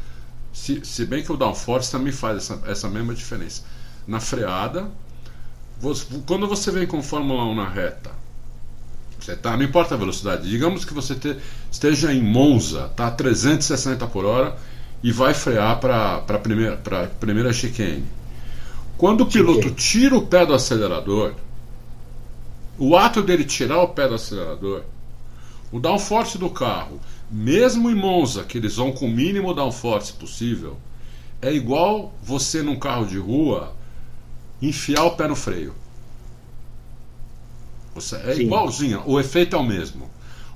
Se, 0.52 0.84
se 0.84 1.06
bem 1.06 1.24
que 1.24 1.32
o 1.32 1.38
downforce 1.38 1.90
também 1.90 2.12
faz 2.12 2.38
essa, 2.38 2.62
essa 2.68 2.90
mesma 2.90 3.14
diferença. 3.14 3.64
Na 4.06 4.20
freada, 4.20 4.92
você, 5.80 6.06
quando 6.26 6.48
você 6.48 6.72
vem 6.72 6.88
com 6.88 7.02
Fórmula 7.04 7.44
1 7.46 7.56
na 7.56 7.70
reta, 7.70 8.12
você 9.20 9.36
tá, 9.36 9.56
não 9.56 9.64
importa 9.64 9.94
a 9.94 9.98
velocidade, 9.98 10.50
digamos 10.50 10.86
que 10.86 10.94
você 10.94 11.14
te, 11.14 11.36
esteja 11.72 12.14
em 12.14 12.22
Monza, 12.22 12.90
tá 12.96 13.08
a 13.08 13.12
360 13.12 14.08
por 14.08 14.26
hora 14.26 14.58
e 15.04 15.12
vai 15.12 15.34
frear 15.34 15.80
para 15.80 16.16
a 16.16 16.40
primeira, 16.40 16.78
primeira 17.20 17.54
chicane. 17.54 18.06
Quando 18.98 19.22
o 19.22 19.26
piloto 19.28 19.70
tira 19.72 20.18
o 20.18 20.26
pé 20.26 20.46
do 20.46 20.54
acelerador, 20.54 21.34
o 22.80 22.96
ato 22.96 23.22
dele 23.22 23.44
tirar 23.44 23.82
o 23.82 23.90
pé 23.90 24.08
do 24.08 24.16
acelerador, 24.16 24.84
o 25.72 25.80
downforce 25.80 26.38
do 26.38 26.50
carro, 26.50 27.00
mesmo 27.30 27.92
em 27.92 27.96
Monza, 27.96 28.44
que 28.44 28.58
eles 28.58 28.78
vão 28.78 28.92
com 28.92 29.06
o 29.06 29.12
mínimo 29.12 29.54
downforce 29.54 30.14
possível, 30.14 30.78
é 31.42 31.54
igual 31.54 32.14
você 32.24 32.64
num 32.64 32.80
carro 32.80 33.06
de 33.06 33.18
rua 33.18 33.77
enfiar 34.62 35.04
o 35.04 35.12
pé 35.12 35.28
no 35.28 35.36
freio. 35.36 35.74
Você, 37.96 38.16
é 38.18 38.36
Sim. 38.36 38.42
igualzinho, 38.44 39.04
o 39.06 39.20
efeito 39.20 39.56
é 39.56 39.60
o 39.60 39.64
mesmo. 39.64 40.10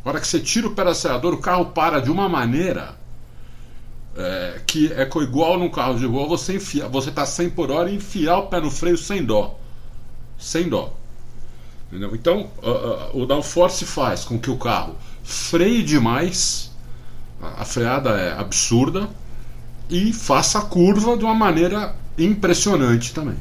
A 0.03 0.09
hora 0.09 0.19
que 0.19 0.27
você 0.27 0.39
tira 0.39 0.67
o 0.67 0.75
pé 0.75 0.83
do 0.83 0.89
acelerador, 0.89 1.33
o 1.33 1.37
carro 1.37 1.65
para 1.67 1.99
de 1.99 2.11
uma 2.11 2.27
maneira 2.29 2.95
é, 4.15 4.61
que 4.65 4.91
é 4.91 5.07
igual 5.21 5.57
num 5.57 5.69
carro 5.69 5.97
de 5.97 6.05
rua, 6.05 6.27
você 6.27 6.55
enfia, 6.55 6.87
você 6.87 7.09
está 7.09 7.25
100 7.25 7.51
por 7.51 7.71
hora 7.71 7.89
e 7.89 7.95
enfiar 7.95 8.39
o 8.39 8.47
pé 8.47 8.59
no 8.59 8.69
freio 8.69 8.97
sem 8.97 9.23
dó. 9.23 9.57
Sem 10.37 10.67
dó. 10.67 10.93
Entendeu? 11.87 12.15
Então, 12.15 12.49
uh, 12.63 13.17
uh, 13.17 13.21
o 13.21 13.25
downforce 13.25 13.85
faz 13.85 14.23
com 14.23 14.39
que 14.39 14.49
o 14.49 14.57
carro 14.57 14.95
freie 15.23 15.83
demais, 15.83 16.71
a 17.41 17.65
freada 17.65 18.11
é 18.11 18.33
absurda, 18.33 19.09
e 19.89 20.13
faça 20.13 20.59
a 20.59 20.61
curva 20.61 21.17
de 21.17 21.23
uma 21.23 21.35
maneira 21.35 21.95
impressionante 22.17 23.13
também. 23.13 23.37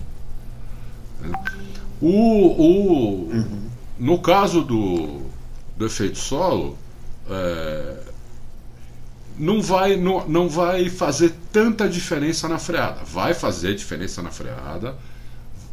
O, 2.01 2.09
o, 2.09 3.31
uhum. 3.31 3.71
No 3.99 4.19
caso 4.19 4.63
do, 4.63 5.23
do 5.77 5.87
efeito 5.87 6.19
solo, 6.19 6.79
é, 7.29 7.97
não, 9.39 9.61
vai, 9.61 9.97
não, 9.97 10.27
não 10.27 10.49
vai 10.49 10.89
fazer 10.89 11.35
tanta 11.53 11.89
diferença 11.89 12.49
na 12.49 12.59
freada. 12.59 13.01
Vai 13.05 13.35
fazer 13.35 13.75
diferença 13.75 14.23
na 14.23 14.31
freada. 14.31 14.97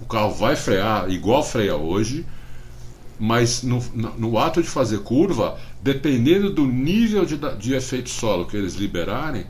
O 0.02 0.06
carro 0.06 0.34
vai 0.34 0.56
frear 0.56 1.10
igual 1.10 1.44
freia 1.44 1.76
hoje 1.76 2.26
mas 3.20 3.64
no, 3.64 3.84
no, 4.18 4.38
ato 4.38 4.62
de 4.62 4.70
fazer 4.70 5.00
curva, 5.00 5.58
dependendo 5.82 6.52
do 6.52 6.66
nível 6.66 7.26
de, 7.26 7.38
de 7.58 7.74
efeito 7.74 8.10
solo 8.10 8.46
que 8.46 8.56
eles 8.56 8.76
liberarem, 8.76 9.46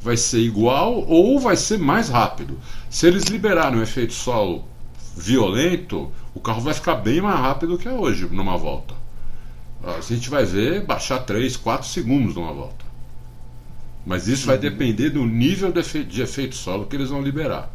vai 0.00 0.16
ser 0.16 0.40
igual 0.40 1.04
ou 1.08 1.38
vai 1.38 1.56
ser 1.56 1.78
mais 1.78 2.08
rápido. 2.08 2.58
Se 2.90 3.06
eles 3.06 3.24
liberarem 3.24 3.78
um 3.78 3.82
efeito 3.82 4.12
solo 4.12 4.64
violento, 5.16 6.12
o 6.34 6.40
carro 6.40 6.60
vai 6.60 6.74
ficar 6.74 6.96
bem 6.96 7.20
mais 7.20 7.38
rápido 7.38 7.78
que 7.78 7.88
é 7.88 7.92
hoje 7.92 8.26
numa 8.26 8.56
volta. 8.56 8.94
Ah, 9.82 9.96
a 9.98 10.00
gente 10.00 10.28
vai 10.28 10.44
ver 10.44 10.84
baixar 10.84 11.20
3, 11.20 11.56
4 11.56 11.86
segundos 11.86 12.34
numa 12.34 12.52
volta. 12.52 12.84
Mas 14.04 14.28
isso 14.28 14.46
vai 14.46 14.58
depender 14.58 15.10
do 15.10 15.24
nível 15.24 15.72
de 15.72 15.80
efeito, 15.80 16.08
de 16.08 16.22
efeito 16.22 16.56
solo 16.56 16.86
que 16.86 16.96
eles 16.96 17.10
vão 17.10 17.22
liberar. 17.22 17.70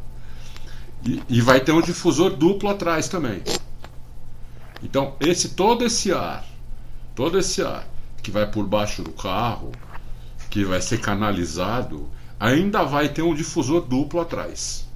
E, 1.05 1.21
e 1.29 1.41
vai 1.41 1.59
ter 1.59 1.71
um 1.71 1.81
difusor 1.81 2.31
duplo 2.31 2.69
atrás 2.69 3.07
também. 3.07 3.41
Então, 4.83 5.15
esse 5.19 5.49
todo 5.49 5.85
esse 5.85 6.11
ar, 6.11 6.45
todo 7.15 7.37
esse 7.37 7.61
ar 7.61 7.87
que 8.21 8.31
vai 8.31 8.49
por 8.49 8.65
baixo 8.65 9.01
do 9.01 9.11
carro, 9.11 9.71
que 10.49 10.65
vai 10.65 10.81
ser 10.81 10.99
canalizado, 10.99 12.09
ainda 12.39 12.83
vai 12.83 13.09
ter 13.09 13.21
um 13.21 13.33
difusor 13.33 13.81
duplo 13.81 14.19
atrás. 14.19 14.88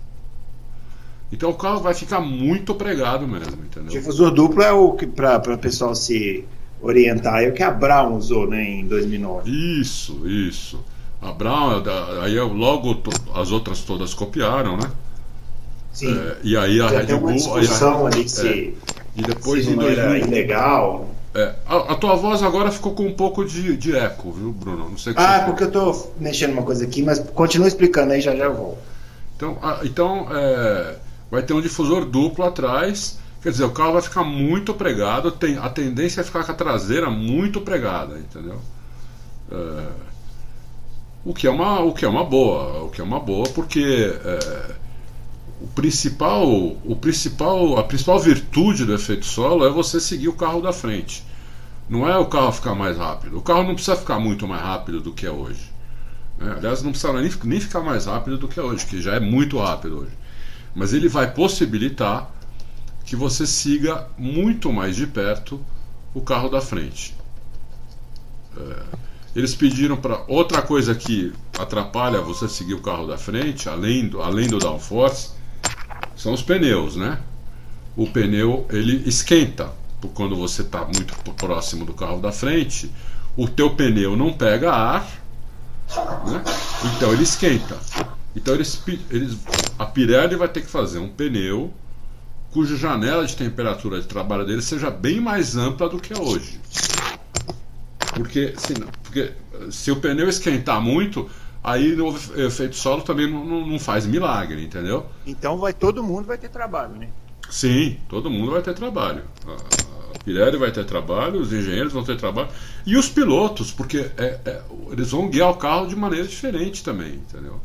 Então 1.34 1.50
o 1.50 1.56
carro 1.56 1.80
vai 1.80 1.96
ficar 1.96 2.20
muito 2.20 2.76
pregado 2.76 3.28
mesmo, 3.28 3.66
entendeu? 3.66 3.90
Difusor 3.90 4.30
duplo 4.30 4.62
é 4.62 4.72
o 4.72 4.92
que 4.92 5.08
para 5.08 5.56
o 5.56 5.58
pessoal 5.58 5.96
se 5.96 6.46
orientar, 6.80 7.42
é 7.44 7.48
o 7.48 7.54
que 7.54 7.64
a 7.64 7.72
Brown 7.72 8.16
usou, 8.16 8.48
né, 8.48 8.64
em 8.64 8.88
2009. 8.88 9.50
Isso, 9.50 10.28
isso. 10.28 10.80
A 11.20 11.32
Brown, 11.32 11.82
aí 12.22 12.40
logo 12.40 13.02
as 13.34 13.52
outras 13.52 13.82
todas 13.82 14.14
copiaram, 14.14 14.78
né? 14.78 14.92
Sim. 15.92 16.16
É, 16.16 16.38
e 16.44 16.56
aí 16.56 16.80
a 16.80 16.88
Red 16.88 17.16
Bull. 17.16 17.30
Aí 17.32 17.68
a, 17.68 18.06
ali 18.06 18.30
se, 18.30 18.48
é, 18.48 18.74
e 19.16 19.22
depois 19.24 19.66
se 19.66 19.72
em 19.72 19.76
2000, 19.76 20.00
era 20.00 20.18
ilegal. 20.20 21.10
É, 21.34 21.56
a, 21.66 21.94
a, 21.94 21.96
tua 21.96 22.16
voz 22.16 22.44
agora 22.44 22.72
ficou 22.72 22.94
com 22.94 23.08
um 23.08 23.14
pouco 23.14 23.44
de, 23.44 23.76
de 23.76 23.96
eco, 23.96 24.32
viu, 24.32 24.52
Bruno? 24.52 24.90
Não 24.90 24.98
sei 25.00 25.14
Ah, 25.16 25.44
porque 25.48 25.64
eu 25.64 25.68
estou 25.68 26.14
mexendo 26.20 26.52
uma 26.52 26.62
coisa 26.62 26.84
aqui, 26.84 27.02
mas 27.02 27.18
continua 27.18 27.68
explicando 27.68 28.14
aí, 28.14 28.22
já 28.22 28.36
já 28.36 28.44
eu 28.44 28.54
vou. 28.54 28.78
Então, 29.36 29.58
a, 29.64 29.80
então 29.84 30.28
é, 30.32 30.96
vai 31.34 31.42
ter 31.42 31.54
um 31.54 31.62
difusor 31.62 32.06
duplo 32.06 32.46
atrás. 32.46 33.20
Quer 33.42 33.50
dizer, 33.50 33.64
o 33.64 33.72
carro 33.72 33.94
vai 33.94 34.04
ficar 34.04 34.24
muito 34.24 34.72
pregado, 34.74 35.32
tem, 35.32 35.58
a 35.58 35.68
tendência 35.68 36.22
é 36.22 36.24
ficar 36.24 36.44
com 36.44 36.52
a 36.52 36.56
traseira 36.56 37.10
muito 37.10 37.60
pregada, 37.60 38.20
entendeu? 38.20 38.62
É, 39.52 39.88
o 41.26 41.34
que 41.34 41.48
é 41.48 41.50
uma 41.50 41.80
o 41.82 41.92
que 41.92 42.06
é 42.06 42.08
uma 42.08 42.24
boa 42.24 42.84
o 42.84 42.90
que 42.90 43.02
é 43.02 43.04
uma 43.04 43.20
boa 43.20 43.46
porque 43.50 44.14
é, 44.24 44.76
o 45.60 45.68
principal, 45.68 46.48
o 46.48 46.96
principal, 46.96 47.80
a 47.80 47.84
principal 47.84 48.20
virtude 48.20 48.86
do 48.86 48.94
efeito 48.94 49.26
solo 49.26 49.66
é 49.66 49.70
você 49.70 50.00
seguir 50.00 50.28
o 50.28 50.34
carro 50.34 50.62
da 50.62 50.72
frente. 50.72 51.26
Não 51.90 52.08
é 52.08 52.18
o 52.18 52.28
carro 52.28 52.52
ficar 52.52 52.76
mais 52.76 52.98
rápido. 52.98 53.38
O 53.38 53.42
carro 53.42 53.64
não 53.64 53.74
precisa 53.74 53.96
ficar 53.96 54.20
muito 54.20 54.48
mais 54.48 54.62
rápido 54.62 55.02
do 55.02 55.14
que 55.14 55.26
é 55.26 55.32
hoje. 55.32 55.72
É, 56.40 56.50
aliás, 56.50 56.84
não 56.84 56.92
precisa 56.92 57.14
nem, 57.14 57.32
nem 57.46 57.60
ficar 57.60 57.82
mais 57.82 58.06
rápido 58.06 58.38
do 58.38 58.48
que 58.48 58.60
é 58.60 58.64
hoje, 58.64 58.86
que 58.86 59.02
já 59.02 59.16
é 59.16 59.20
muito 59.20 59.58
rápido 59.58 60.00
hoje. 60.00 60.23
Mas 60.76 60.94
ele 60.94 61.08
vai 61.08 61.32
possibilitar 61.32 62.32
que 63.06 63.16
você 63.16 63.46
siga 63.46 64.08
muito 64.18 64.72
mais 64.72 64.96
de 64.96 65.06
perto 65.06 65.64
o 66.14 66.22
carro 66.22 66.50
da 66.50 66.62
frente. 66.62 67.16
É, 68.58 68.84
eles 69.36 69.56
pediram 69.56 69.98
para 69.98 70.24
outra 70.28 70.62
coisa 70.62 70.94
que 70.94 71.34
atrapalha 71.58 72.22
você 72.22 72.48
seguir 72.48 72.76
o 72.76 72.82
carro 72.82 73.08
da 73.08 73.18
frente, 73.18 73.68
além 73.68 74.08
do, 74.08 74.22
além 74.22 74.48
do 74.48 74.60
downforce, 74.60 75.32
são 76.16 76.34
os 76.34 76.42
pneus, 76.42 76.96
né? 76.96 77.20
O 77.96 78.08
pneu 78.08 78.66
ele 78.70 79.08
esquenta 79.08 79.72
quando 80.14 80.36
você 80.36 80.62
está 80.62 80.86
muito 80.86 81.14
próximo 81.34 81.86
do 81.86 81.94
carro 81.94 82.20
da 82.20 82.32
frente. 82.32 82.92
O 83.36 83.48
teu 83.48 83.76
pneu 83.76 84.16
não 84.16 84.34
pega 84.34 84.72
ar, 84.72 85.08
né? 86.28 86.44
Então 86.96 87.12
ele 87.14 87.24
esquenta. 87.24 87.78
Então 88.36 88.54
eles, 88.56 88.82
eles, 89.10 89.38
a 89.78 89.86
Pirelli 89.86 90.36
vai 90.36 90.48
ter 90.48 90.62
que 90.62 90.70
fazer 90.70 91.00
um 91.00 91.10
pneu 91.10 91.74
cuja 92.52 92.78
janela 92.78 93.26
de 93.26 93.36
temperatura 93.36 94.00
de 94.00 94.08
trabalho 94.08 94.46
dele 94.46 94.62
seja 94.62 94.92
bem 94.92 95.20
mais 95.20 95.58
ampla 95.58 95.90
do 95.90 96.00
que 96.00 96.14
é 96.14 96.20
hoje. 96.20 96.60
Porque 98.14 98.54
se, 98.58 98.74
porque 99.04 99.32
se 99.72 99.92
o 99.92 99.96
pneu 99.96 100.30
esquentar 100.30 100.80
muito, 100.80 101.28
aí 101.64 102.00
o 102.00 102.16
efeito 102.36 102.76
solo 102.76 103.02
também 103.02 103.30
não, 103.30 103.44
não, 103.44 103.68
não, 103.68 103.80
faz 103.80 104.06
milagre, 104.06 104.64
entendeu? 104.64 105.08
Então 105.26 105.58
vai 105.58 105.74
todo 105.74 106.04
mundo 106.04 106.26
vai 106.26 106.38
ter 106.38 106.50
trabalho, 106.50 106.96
né? 106.96 107.10
Sim, 107.50 107.98
todo 108.08 108.30
mundo 108.30 108.52
vai 108.52 108.62
ter 108.62 108.74
trabalho. 108.74 109.24
A, 109.48 110.16
a 110.16 110.20
Pirelli 110.24 110.58
vai 110.58 110.72
ter 110.72 110.86
trabalho, 110.86 111.40
os 111.40 111.52
engenheiros 111.52 111.92
vão 111.92 112.04
ter 112.04 112.18
trabalho 112.18 112.50
e 112.86 112.96
os 112.96 113.10
pilotos, 113.10 113.72
porque 113.72 114.12
é, 114.16 114.40
é, 114.46 114.62
eles 114.92 115.10
vão 115.10 115.28
guiar 115.28 115.50
o 115.50 115.56
carro 115.56 115.88
de 115.88 115.96
maneira 115.96 116.28
diferente 116.28 116.84
também, 116.84 117.16
entendeu? 117.16 117.60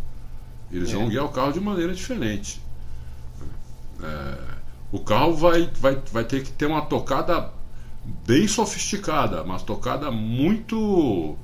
Eles 0.71 0.91
é. 0.91 0.95
vão 0.95 1.09
guiar 1.09 1.25
o 1.25 1.31
carro 1.31 1.53
de 1.53 1.61
maneira 1.61 1.95
diferente. 1.95 2.61
É, 4.03 4.39
o 4.93 5.01
carro 5.01 5.35
vai, 5.35 5.71
vai, 5.81 6.01
vai 6.13 6.25
ter 6.25 6.43
que 6.43 6.53
ter 6.53 6.67
uma 6.67 6.83
tocada 6.83 7.53
bem 8.27 8.47
sofisticada, 8.49 9.43
uma 9.43 9.59
tocada 9.59 10.11
muito 10.11 11.37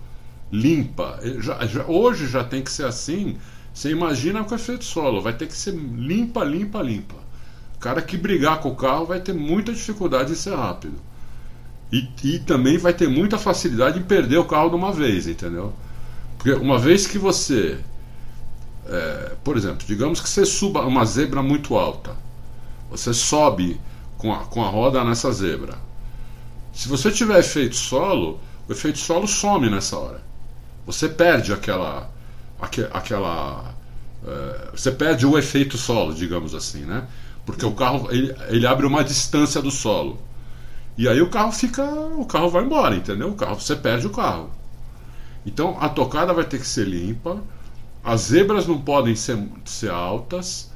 limpa. 0.51 1.21
Já, 1.41 1.67
já, 1.67 1.85
hoje 1.87 2.27
já 2.27 2.45
tem 2.45 2.63
que 2.63 2.71
ser 2.71 2.87
assim. 2.87 3.37
Você 3.73 3.91
imagina 3.91 4.45
com 4.45 4.55
efeito 4.55 4.85
solo, 4.85 5.21
vai 5.21 5.33
ter 5.33 5.49
que 5.49 5.57
ser 5.57 5.73
limpa, 5.73 6.45
limpa, 6.45 6.81
limpa. 6.81 7.17
O 7.77 7.79
cara 7.81 8.01
que 8.01 8.17
brigar 8.17 8.61
com 8.61 8.71
o 8.71 8.77
carro 8.77 9.07
vai 9.07 9.21
ter 9.21 9.35
muita 9.35 9.73
dificuldade 9.73 10.33
em 10.33 10.37
ser 10.37 10.55
rápido. 10.55 10.97
E, 11.93 12.09
e 12.23 12.39
também 12.39 12.79
vai 12.79 12.93
ter 12.93 13.09
muita 13.09 13.37
facilidade 13.37 13.99
em 13.99 14.03
perder 14.03 14.39
o 14.39 14.45
carro 14.45 14.71
de 14.71 14.77
uma 14.77 14.93
vez, 14.93 15.27
entendeu? 15.27 15.73
Porque 16.37 16.53
uma 16.53 16.79
vez 16.79 17.07
que 17.07 17.19
você. 17.19 17.79
É, 18.87 19.33
por 19.43 19.57
exemplo, 19.57 19.87
digamos 19.87 20.21
que 20.21 20.29
você 20.29 20.45
suba 20.45 20.83
uma 20.83 21.05
zebra 21.05 21.43
muito 21.43 21.77
alta. 21.77 22.17
Você 22.91 23.15
sobe 23.15 23.81
com 24.19 24.33
a, 24.33 24.39
com 24.45 24.63
a 24.63 24.69
roda 24.69 25.03
nessa 25.05 25.33
zebra. 25.33 25.79
Se 26.73 26.89
você 26.89 27.11
tiver 27.11 27.39
efeito 27.39 27.77
solo, 27.77 28.41
o 28.69 28.73
efeito 28.73 28.99
solo 28.99 29.27
some 29.27 29.71
nessa 29.71 29.97
hora. 29.97 30.23
Você 30.87 31.09
perde 31.09 31.53
aquela. 31.53 32.11
aquela 32.93 33.75
é, 34.27 34.71
você 34.73 34.91
perde 34.91 35.27
o 35.27 35.39
efeito 35.39 35.79
solo, 35.79 36.15
digamos 36.15 36.55
assim, 36.55 36.81
né? 36.81 37.07
Porque 37.47 37.65
o 37.65 37.73
carro 37.73 38.09
ele, 38.11 38.35
ele 38.49 38.67
abre 38.67 38.87
uma 38.87 39.05
distância 39.05 39.61
do 39.63 39.71
solo. 39.71 40.19
E 40.97 41.09
aí 41.09 41.21
o 41.21 41.29
carro 41.29 41.53
fica. 41.53 41.85
O 41.85 42.25
carro 42.25 42.49
vai 42.49 42.65
embora, 42.65 42.95
entendeu? 42.95 43.31
O 43.31 43.35
carro, 43.35 43.61
você 43.61 43.77
perde 43.77 44.07
o 44.07 44.11
carro. 44.11 44.51
Então 45.47 45.77
a 45.81 45.89
tocada 45.89 46.33
vai 46.33 46.45
ter 46.45 46.59
que 46.59 46.67
ser 46.67 46.87
limpa, 46.87 47.43
as 48.05 48.21
zebras 48.23 48.67
não 48.67 48.81
podem 48.81 49.17
ser, 49.17 49.39
ser 49.65 49.91
altas, 49.91 50.71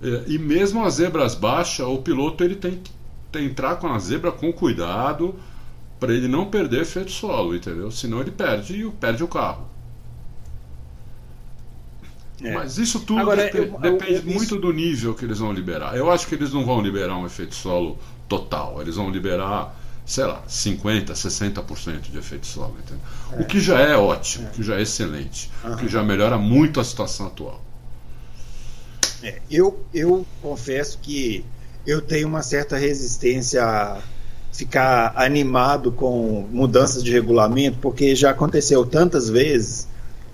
é, 0.00 0.24
e 0.28 0.38
mesmo 0.38 0.84
as 0.84 0.94
zebras 0.94 1.34
baixas, 1.34 1.86
o 1.86 1.98
piloto 1.98 2.44
ele 2.44 2.54
tem 2.54 2.80
que 3.32 3.38
entrar 3.38 3.76
com 3.76 3.88
a 3.88 3.98
zebra 3.98 4.30
com 4.30 4.52
cuidado 4.52 5.34
para 5.98 6.12
ele 6.14 6.28
não 6.28 6.46
perder 6.46 6.82
efeito 6.82 7.10
solo, 7.10 7.54
entendeu? 7.54 7.90
Senão 7.90 8.20
ele 8.20 8.30
perde 8.30 8.80
e 8.80 8.90
perde 8.92 9.24
o 9.24 9.28
carro. 9.28 9.66
É. 12.40 12.54
Mas 12.54 12.78
isso 12.78 13.00
tudo 13.00 13.20
Agora, 13.20 13.42
dep 13.44 13.54
eu, 13.56 13.78
depende 13.80 14.12
eu, 14.12 14.18
eu, 14.18 14.24
muito 14.24 14.42
isso... 14.42 14.58
do 14.58 14.72
nível 14.72 15.14
que 15.14 15.24
eles 15.24 15.40
vão 15.40 15.52
liberar. 15.52 15.96
Eu 15.96 16.10
acho 16.10 16.26
que 16.26 16.34
eles 16.36 16.52
não 16.52 16.64
vão 16.64 16.80
liberar 16.80 17.16
um 17.16 17.26
efeito 17.26 17.54
solo 17.54 17.98
total. 18.28 18.80
Eles 18.80 18.94
vão 18.94 19.10
liberar, 19.10 19.74
sei 20.08 20.24
lá, 20.24 20.42
50%, 20.48 21.12
60% 21.12 22.00
de 22.10 22.16
efeito 22.16 22.46
solo. 22.46 22.74
É. 23.30 23.42
O 23.42 23.44
que 23.44 23.60
já 23.60 23.78
é 23.78 23.94
ótimo, 23.94 24.46
é. 24.46 24.48
o 24.48 24.52
que 24.52 24.62
já 24.62 24.78
é 24.78 24.82
excelente, 24.82 25.50
uhum. 25.62 25.74
o 25.74 25.76
que 25.76 25.86
já 25.86 26.02
melhora 26.02 26.38
muito 26.38 26.80
a 26.80 26.84
situação 26.84 27.26
atual. 27.26 27.62
É, 29.22 29.38
eu, 29.50 29.84
eu 29.92 30.24
confesso 30.40 30.98
que 31.02 31.44
eu 31.86 32.00
tenho 32.00 32.26
uma 32.26 32.42
certa 32.42 32.78
resistência 32.78 33.62
a 33.62 34.00
ficar 34.50 35.12
animado 35.14 35.92
com 35.92 36.48
mudanças 36.50 37.04
de 37.04 37.12
regulamento, 37.12 37.76
porque 37.78 38.16
já 38.16 38.30
aconteceu 38.30 38.86
tantas 38.86 39.28
vezes 39.28 39.86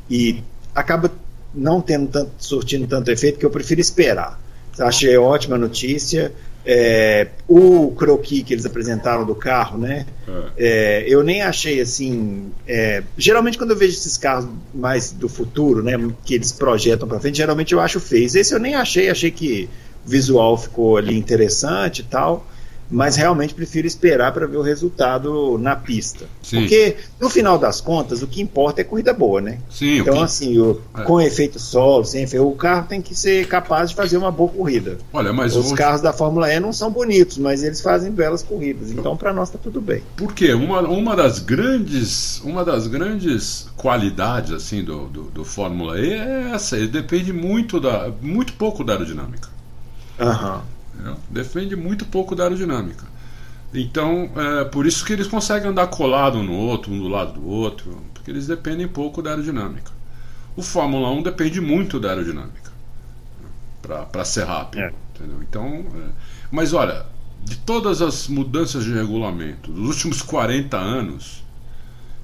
e 0.09 0.41
acaba 0.73 1.11
não 1.53 1.81
tendo 1.81 2.07
tanto, 2.07 2.31
surtindo 2.39 2.87
tanto 2.87 3.11
efeito 3.11 3.41
que 3.41 3.45
eu 3.45 3.51
prefiro 3.51 3.81
esperar. 3.81 4.41
Achei 4.79 5.17
ótima 5.17 5.59
notícia. 5.59 6.33
É, 6.67 7.29
o 7.47 7.93
croquis 7.93 8.43
que 8.43 8.55
eles 8.55 8.65
apresentaram 8.65 9.27
do 9.27 9.35
carro, 9.35 9.79
né? 9.79 10.07
É. 10.27 10.43
É, 10.57 11.05
eu 11.07 11.23
nem 11.23 11.43
achei 11.43 11.81
assim. 11.81 12.51
É, 12.67 13.03
geralmente, 13.19 13.59
quando 13.59 13.71
eu 13.73 13.77
vejo 13.77 13.93
esses 13.93 14.17
carros 14.17 14.49
mais 14.75 15.13
do 15.13 15.29
futuro, 15.29 15.83
né? 15.83 15.93
Que 16.25 16.35
eles 16.35 16.53
projetam 16.53 17.07
para 17.07 17.21
frente, 17.21 17.37
geralmente 17.37 17.73
eu 17.73 17.81
acho 17.81 18.01
feio. 18.01 18.25
Esse 18.25 18.55
eu 18.55 18.59
nem 18.59 18.75
achei, 18.75 19.11
achei 19.11 19.31
que 19.31 19.69
o 20.07 20.09
visual 20.09 20.57
ficou 20.57 20.97
ali 20.97 21.17
interessante 21.17 22.01
e 22.01 22.05
tal 22.05 22.47
mas 22.95 23.17
realmente 23.17 23.53
prefiro 23.55 23.87
esperar 23.87 24.33
para 24.33 24.47
ver 24.47 24.57
o 24.57 24.63
resultado 24.63 25.59
na 25.59 25.75
pista. 25.75 26.27
Sim. 26.43 26.61
Porque, 26.61 26.97
no 27.21 27.29
final 27.29 27.59
das 27.59 27.81
contas, 27.81 28.23
o 28.23 28.27
que 28.27 28.41
importa 28.41 28.81
é 28.81 28.85
corrida 28.85 29.13
boa, 29.13 29.41
né? 29.41 29.59
Sim, 29.69 29.99
então, 29.99 30.15
que... 30.15 30.23
assim, 30.23 30.59
o, 30.59 30.81
é. 30.97 31.03
com 31.03 31.21
efeito 31.21 31.59
solo, 31.59 32.05
sem 32.05 32.23
efeito, 32.23 32.47
o 32.47 32.55
carro 32.55 32.87
tem 32.87 33.03
que 33.03 33.15
ser 33.15 33.49
capaz 33.49 33.91
de 33.91 33.97
fazer 33.97 34.17
uma 34.17 34.31
boa 34.31 34.49
corrida. 34.49 34.99
Olha, 35.13 35.33
mas 35.33 35.57
Os 35.57 35.73
carros 35.73 36.01
da 36.01 36.13
Fórmula 36.13 36.53
E 36.53 36.61
não 36.61 36.73
são 36.73 36.91
bonitos, 36.91 37.37
mas 37.39 37.65
eles 37.65 37.81
fazem 37.81 38.13
belas 38.13 38.43
corridas. 38.43 38.93
Então, 38.93 39.17
para 39.17 39.33
nós 39.33 39.49
está 39.49 39.59
tudo 39.59 39.81
bem. 39.81 40.01
Por 40.17 40.33
quê? 40.33 40.55
Uma, 40.55 40.81
uma, 40.83 41.17
das 41.17 41.41
grandes, 41.41 42.41
uma 42.45 42.65
das 42.65 42.87
grandes 42.87 43.67
qualidades 43.77 44.53
assim 44.53 44.85
do, 44.85 45.07
do, 45.09 45.23
do 45.25 45.45
Fórmula 45.45 45.99
E 45.99 46.13
é 46.13 46.51
essa. 46.55 46.77
Ele 46.77 46.89
depende 46.89 47.33
muito, 47.33 47.81
da, 47.81 48.13
muito 48.23 48.53
pouco 48.53 48.85
da 48.85 48.93
aerodinâmica. 48.93 49.49
Aham. 50.21 50.55
Uhum. 50.57 50.74
Entendeu? 50.95 51.17
Defende 51.31 51.77
muito 51.77 52.07
pouco 52.07 52.35
da 52.35 52.45
aerodinâmica. 52.45 53.05
Então, 53.73 54.31
é 54.37 54.65
por 54.65 54.87
isso 54.87 55.05
que 55.05 55.13
eles 55.13 55.27
conseguem 55.27 55.71
andar 55.71 55.89
colado 55.89 56.39
um 56.39 56.43
no 56.45 56.55
outro, 56.55 56.93
um 56.93 56.99
do 56.99 57.09
lado 57.09 57.33
do 57.33 57.47
outro, 57.47 58.01
porque 58.15 58.31
eles 58.31 58.47
dependem 58.47 58.87
pouco 58.87 59.21
da 59.21 59.31
aerodinâmica. 59.31 59.91
O 60.57 60.63
Fórmula 60.63 61.11
1 61.11 61.23
depende 61.25 61.61
muito 61.61 61.99
da 61.99 62.11
aerodinâmica 62.11 62.73
para 63.83 64.25
ser 64.25 64.45
rápido. 64.45 64.81
É. 64.81 64.93
Entendeu? 65.15 65.43
Então, 65.43 65.65
é... 65.67 66.09
mas 66.51 66.73
olha, 66.73 67.05
de 67.43 67.57
todas 67.57 68.01
as 68.01 68.29
mudanças 68.29 68.85
de 68.85 68.93
regulamento 68.93 69.71
dos 69.71 69.89
últimos 69.89 70.23
40 70.23 70.77
anos, 70.77 71.45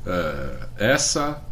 é, 0.07 0.69
essa 0.79 1.43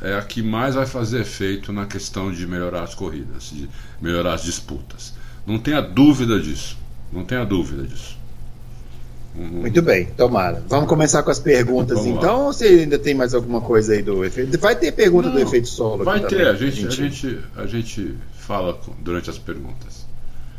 é 0.00 0.14
a 0.14 0.22
que 0.22 0.42
mais 0.42 0.74
vai 0.74 0.86
fazer 0.86 1.20
efeito 1.20 1.72
na 1.72 1.84
questão 1.84 2.32
de 2.32 2.46
melhorar 2.46 2.84
as 2.84 2.94
corridas, 2.94 3.50
de 3.50 3.68
melhorar 4.00 4.34
as 4.34 4.42
disputas. 4.42 5.12
Não 5.46 5.58
tenha 5.58 5.80
dúvida 5.80 6.38
disso. 6.40 6.76
Não 7.12 7.24
tenha 7.24 7.44
dúvida 7.44 7.82
disso. 7.82 8.18
Muito 9.34 9.80
bem, 9.80 10.06
tomara. 10.16 10.62
Vamos 10.68 10.88
começar 10.88 11.22
com 11.22 11.30
as 11.30 11.38
perguntas 11.38 11.98
Vamos 11.98 12.18
então, 12.18 12.38
lá. 12.38 12.46
ou 12.46 12.52
você 12.52 12.66
ainda 12.66 12.98
tem 12.98 13.14
mais 13.14 13.32
alguma 13.32 13.60
coisa 13.60 13.92
aí 13.92 14.02
do 14.02 14.24
efeito? 14.24 14.58
Vai 14.58 14.74
ter 14.74 14.92
pergunta 14.92 15.28
Não, 15.28 15.36
do 15.36 15.40
efeito 15.40 15.68
solo? 15.68 16.04
Vai 16.04 16.20
ter, 16.20 16.46
a 16.48 16.54
gente, 16.54 16.86
a, 16.86 16.90
gente, 16.90 17.38
a 17.56 17.66
gente 17.66 18.14
fala 18.34 18.78
durante 19.00 19.30
as 19.30 19.38
perguntas. 19.38 20.04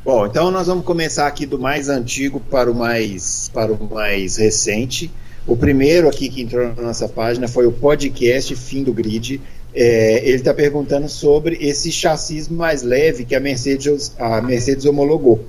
Bom, 0.03 0.25
então 0.25 0.49
nós 0.49 0.67
vamos 0.67 0.85
começar 0.85 1.27
aqui 1.27 1.45
do 1.45 1.59
mais 1.59 1.89
antigo 1.89 2.39
para 2.39 2.71
o 2.71 2.75
mais, 2.75 3.51
para 3.53 3.71
o 3.71 3.93
mais 3.93 4.37
recente. 4.37 5.11
O 5.45 5.55
primeiro 5.55 6.07
aqui 6.07 6.29
que 6.29 6.41
entrou 6.41 6.73
na 6.75 6.81
nossa 6.81 7.09
página 7.09 7.47
foi 7.47 7.67
o 7.67 7.71
podcast 7.71 8.55
Fim 8.55 8.83
do 8.83 8.93
Grid. 8.93 9.41
É, 9.73 10.27
ele 10.27 10.37
está 10.37 10.53
perguntando 10.53 11.07
sobre 11.07 11.57
esse 11.61 11.91
chassi 11.91 12.51
mais 12.51 12.83
leve 12.83 13.23
que 13.23 13.33
a 13.33 13.39
Mercedes, 13.39 14.13
a 14.19 14.41
Mercedes 14.41 14.85
homologou. 14.85 15.45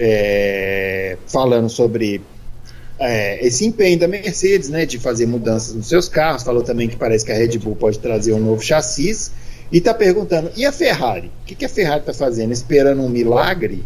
É, 0.00 1.16
falando 1.26 1.68
sobre 1.68 2.20
é, 2.98 3.44
esse 3.46 3.66
empenho 3.66 3.98
da 3.98 4.08
Mercedes 4.08 4.68
né, 4.68 4.86
de 4.86 4.98
fazer 4.98 5.26
mudanças 5.26 5.74
nos 5.74 5.88
seus 5.88 6.08
carros. 6.08 6.42
Falou 6.42 6.62
também 6.62 6.88
que 6.88 6.96
parece 6.96 7.24
que 7.24 7.32
a 7.32 7.34
Red 7.34 7.58
Bull 7.58 7.76
pode 7.76 7.98
trazer 7.98 8.32
um 8.32 8.40
novo 8.40 8.62
chassi. 8.62 9.30
E 9.70 9.78
está 9.78 9.92
perguntando: 9.94 10.50
e 10.56 10.64
a 10.64 10.72
Ferrari? 10.72 11.30
O 11.42 11.46
que, 11.46 11.54
que 11.54 11.64
a 11.64 11.68
Ferrari 11.68 12.00
está 12.00 12.14
fazendo? 12.14 12.52
Esperando 12.52 13.02
um 13.02 13.08
milagre 13.08 13.84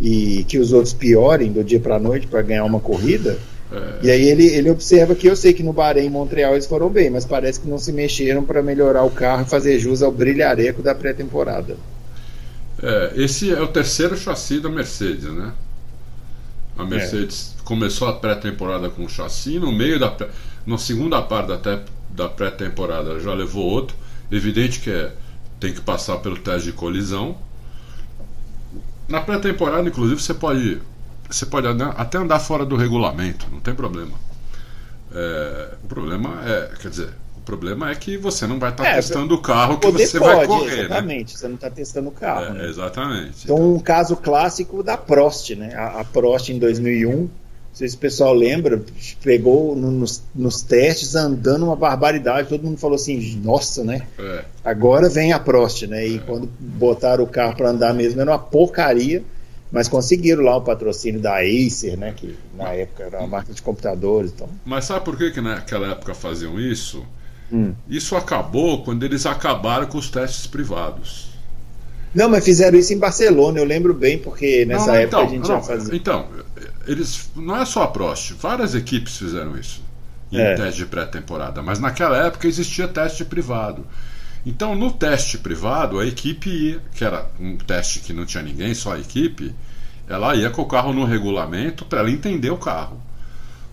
e 0.00 0.44
que 0.48 0.58
os 0.58 0.72
outros 0.72 0.92
piorem 0.92 1.52
do 1.52 1.62
dia 1.62 1.80
para 1.80 1.96
a 1.96 2.00
noite 2.00 2.26
para 2.26 2.42
ganhar 2.42 2.64
uma 2.64 2.80
corrida? 2.80 3.38
É. 3.74 4.06
E 4.06 4.10
aí 4.10 4.28
ele, 4.28 4.46
ele 4.46 4.70
observa 4.70 5.14
que 5.14 5.26
eu 5.26 5.34
sei 5.34 5.52
que 5.52 5.62
no 5.62 5.72
Bahrein 5.72 6.06
e 6.06 6.10
Montreal 6.10 6.52
eles 6.52 6.66
foram 6.66 6.88
bem, 6.88 7.10
mas 7.10 7.24
parece 7.24 7.58
que 7.58 7.68
não 7.68 7.78
se 7.78 7.92
mexeram 7.92 8.44
para 8.44 8.62
melhorar 8.62 9.02
o 9.02 9.10
carro 9.10 9.42
e 9.42 9.50
fazer 9.50 9.78
jus 9.80 10.00
ao 10.00 10.12
brilhareco 10.12 10.80
da 10.80 10.94
pré-temporada. 10.94 11.76
É, 12.80 13.12
esse 13.16 13.52
é 13.52 13.60
o 13.60 13.66
terceiro 13.66 14.16
chassi 14.16 14.60
da 14.60 14.68
Mercedes, 14.68 15.24
né? 15.24 15.52
A 16.76 16.84
Mercedes 16.84 17.56
é. 17.58 17.64
começou 17.64 18.08
a 18.08 18.12
pré-temporada 18.12 18.88
com 18.90 19.02
um 19.02 19.08
chassi, 19.08 19.58
no 19.58 19.72
meio 19.72 19.98
da 19.98 20.14
na 20.66 20.78
segunda 20.78 21.20
parte 21.20 21.56
da, 21.56 21.80
da 22.10 22.28
pré-temporada 22.28 23.18
já 23.20 23.34
levou 23.34 23.64
outro. 23.64 23.96
Evidente 24.30 24.80
que 24.80 24.90
é, 24.90 25.12
tem 25.60 25.72
que 25.72 25.80
passar 25.80 26.18
pelo 26.18 26.38
teste 26.38 26.70
de 26.70 26.72
colisão. 26.72 27.36
Na 29.08 29.20
pré-temporada, 29.20 29.86
inclusive, 29.86 30.20
você 30.20 30.32
pode 30.32 30.80
você 31.28 31.46
pode 31.46 31.66
andar, 31.66 31.90
até 31.90 32.18
andar 32.18 32.38
fora 32.38 32.64
do 32.64 32.76
regulamento, 32.76 33.46
não 33.50 33.60
tem 33.60 33.74
problema. 33.74 34.12
É, 35.12 35.74
o 35.82 35.86
problema 35.86 36.40
é, 36.44 36.70
quer 36.80 36.88
dizer, 36.88 37.10
o 37.36 37.40
problema 37.40 37.90
é 37.90 37.94
que 37.94 38.16
você 38.16 38.46
não 38.46 38.58
vai 38.58 38.70
estar 38.70 38.84
tá 38.84 38.90
é, 38.90 38.94
testando 38.96 39.34
o 39.34 39.40
carro 39.40 39.78
que 39.78 39.90
você 39.90 40.18
pode, 40.18 40.36
vai 40.36 40.46
correr. 40.46 40.76
Né? 40.76 40.84
Exatamente, 40.84 41.32
né? 41.32 41.38
você 41.38 41.48
não 41.48 41.54
está 41.54 41.70
testando 41.70 42.08
o 42.08 42.12
carro. 42.12 42.44
É, 42.46 42.52
né? 42.52 42.68
Exatamente. 42.68 43.44
Então, 43.44 43.56
então, 43.56 43.74
um 43.74 43.78
caso 43.78 44.16
clássico 44.16 44.82
da 44.82 44.96
Prost, 44.96 45.50
né? 45.50 45.74
A, 45.74 46.00
a 46.00 46.04
Prost 46.04 46.48
em 46.48 46.58
2001 46.58 47.28
não 47.74 47.78
sei 47.78 47.88
se 47.88 47.96
o 47.96 47.98
pessoal 47.98 48.32
lembra, 48.32 48.80
pegou 49.20 49.74
no, 49.74 49.90
nos, 49.90 50.22
nos, 50.32 50.62
testes 50.62 51.16
andando 51.16 51.64
uma 51.64 51.74
barbaridade, 51.74 52.48
todo 52.48 52.62
mundo 52.62 52.78
falou 52.78 52.94
assim, 52.94 53.36
nossa, 53.42 53.82
né? 53.82 54.02
É. 54.16 54.44
Agora 54.64 55.08
vem 55.08 55.32
a 55.32 55.40
Prost, 55.40 55.82
né? 55.88 56.06
E 56.06 56.18
é. 56.18 56.18
quando 56.20 56.48
botaram 56.56 57.24
o 57.24 57.26
carro 57.26 57.56
para 57.56 57.70
andar 57.70 57.92
mesmo 57.92 58.20
era 58.20 58.30
uma 58.30 58.38
porcaria. 58.38 59.24
Mas 59.74 59.88
conseguiram 59.88 60.44
lá 60.44 60.56
o 60.56 60.60
patrocínio 60.60 61.20
da 61.20 61.40
Acer, 61.40 61.98
né? 61.98 62.14
Que 62.16 62.36
na 62.56 62.68
época 62.68 63.02
era 63.02 63.18
uma 63.18 63.26
marca 63.26 63.52
de 63.52 63.60
computadores. 63.60 64.30
Então. 64.32 64.48
Mas 64.64 64.84
sabe 64.84 65.04
por 65.04 65.18
que, 65.18 65.32
que 65.32 65.40
naquela 65.40 65.90
época 65.90 66.14
faziam 66.14 66.60
isso? 66.60 67.04
Hum. 67.52 67.74
Isso 67.88 68.14
acabou 68.14 68.84
quando 68.84 69.02
eles 69.02 69.26
acabaram 69.26 69.86
com 69.86 69.98
os 69.98 70.08
testes 70.08 70.46
privados. 70.46 71.28
Não, 72.14 72.28
mas 72.28 72.44
fizeram 72.44 72.78
isso 72.78 72.94
em 72.94 72.98
Barcelona, 72.98 73.58
eu 73.58 73.64
lembro 73.64 73.92
bem, 73.92 74.16
porque 74.16 74.64
nessa 74.64 74.86
não, 74.86 74.94
época 74.94 75.06
então, 75.06 75.20
a 75.20 75.26
gente 75.26 75.40
não, 75.40 75.56
já 75.56 75.60
fazia. 75.60 75.96
Então, 75.96 76.28
eles. 76.86 77.28
Não 77.34 77.60
é 77.60 77.64
só 77.64 77.82
a 77.82 77.88
Prost, 77.88 78.34
várias 78.34 78.76
equipes 78.76 79.18
fizeram 79.18 79.58
isso 79.58 79.82
em 80.30 80.40
é. 80.40 80.54
teste 80.54 80.78
de 80.78 80.86
pré-temporada, 80.86 81.62
mas 81.62 81.80
naquela 81.80 82.24
época 82.24 82.46
existia 82.46 82.86
teste 82.86 83.24
privado. 83.24 83.84
Então, 84.46 84.74
no 84.74 84.92
teste 84.92 85.38
privado, 85.38 85.98
a 85.98 86.06
equipe, 86.06 86.80
que 86.94 87.04
era 87.04 87.30
um 87.40 87.56
teste 87.56 88.00
que 88.00 88.12
não 88.12 88.26
tinha 88.26 88.42
ninguém, 88.42 88.74
só 88.74 88.94
a 88.94 88.98
equipe, 88.98 89.54
ela 90.06 90.36
ia 90.36 90.50
com 90.50 90.62
o 90.62 90.68
carro 90.68 90.92
no 90.92 91.04
regulamento 91.04 91.84
para 91.86 92.00
ela 92.00 92.10
entender 92.10 92.50
o 92.50 92.58
carro. 92.58 93.00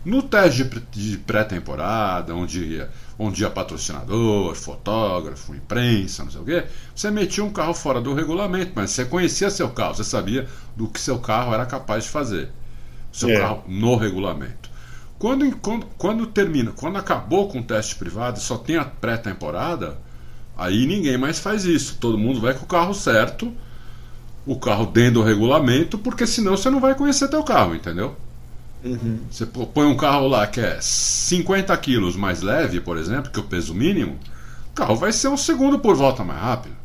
No 0.04 0.24
teste 0.24 0.64
de 0.92 1.18
pré-temporada, 1.18 2.34
onde 2.34 2.64
ia, 2.64 2.90
onde 3.20 3.44
ia 3.44 3.50
patrocinador, 3.52 4.56
fotógrafo, 4.56 5.54
imprensa, 5.54 6.24
não 6.24 6.32
sei 6.32 6.42
o 6.42 6.46
quê, 6.46 6.64
você 6.96 7.12
metia 7.12 7.44
um 7.44 7.52
carro 7.52 7.74
fora 7.74 8.02
do 8.02 8.14
regulamento, 8.14 8.72
mas 8.74 8.92
você 8.92 9.06
conhecia 9.06 9.52
seu 9.52 9.70
carro, 9.70 9.94
você 9.94 10.04
sabia 10.04 10.48
do 10.76 10.88
que 10.88 11.00
seu 11.00 11.20
carro 11.20 11.54
era 11.54 11.68
capaz 11.68 12.06
de 12.06 12.10
fazer. 12.10 12.50
Seu 13.12 13.30
é. 13.30 13.40
carro 13.40 13.64
no 13.68 13.96
regulamento. 13.96 14.72
Quando, 15.20 15.56
quando, 15.58 15.86
quando 15.98 16.26
termina, 16.26 16.72
quando 16.72 16.98
acabou 16.98 17.48
com 17.48 17.60
o 17.60 17.64
teste 17.64 17.96
privado 17.96 18.40
só 18.40 18.58
tem 18.58 18.78
a 18.78 18.86
pré-temporada, 18.86 20.00
aí 20.62 20.86
ninguém 20.86 21.18
mais 21.18 21.40
faz 21.40 21.66
isso. 21.66 21.98
Todo 22.00 22.18
mundo 22.18 22.40
vai 22.40 22.54
com 22.54 22.64
o 22.64 22.68
carro 22.68 22.94
certo, 22.94 23.52
o 24.46 24.56
carro 24.58 24.86
dentro 24.86 25.16
do 25.16 25.24
regulamento, 25.24 25.98
porque 25.98 26.26
senão 26.26 26.56
você 26.56 26.70
não 26.70 26.80
vai 26.80 26.96
conhecer 26.96 27.28
teu 27.28 27.44
carro, 27.44 27.76
entendeu? 27.76 28.16
Uhum. 28.84 29.20
Você 29.30 29.46
põe 29.46 29.86
um 29.86 29.96
carro 29.96 30.28
lá 30.28 30.48
que 30.48 30.60
é 30.60 30.80
50 30.82 31.76
quilos 31.78 32.16
mais 32.16 32.42
leve, 32.42 32.80
por 32.80 32.98
exemplo, 32.98 33.32
que 33.32 33.40
é 33.40 33.42
o 33.42 33.46
peso 33.46 33.74
mínimo, 33.74 34.18
o 34.72 34.74
carro 34.74 34.96
vai 34.96 35.12
ser 35.12 35.28
um 35.28 35.38
segundo 35.38 35.80
por 35.80 35.96
volta 35.96 36.24
mais 36.24 36.40
rápido. 36.40 36.76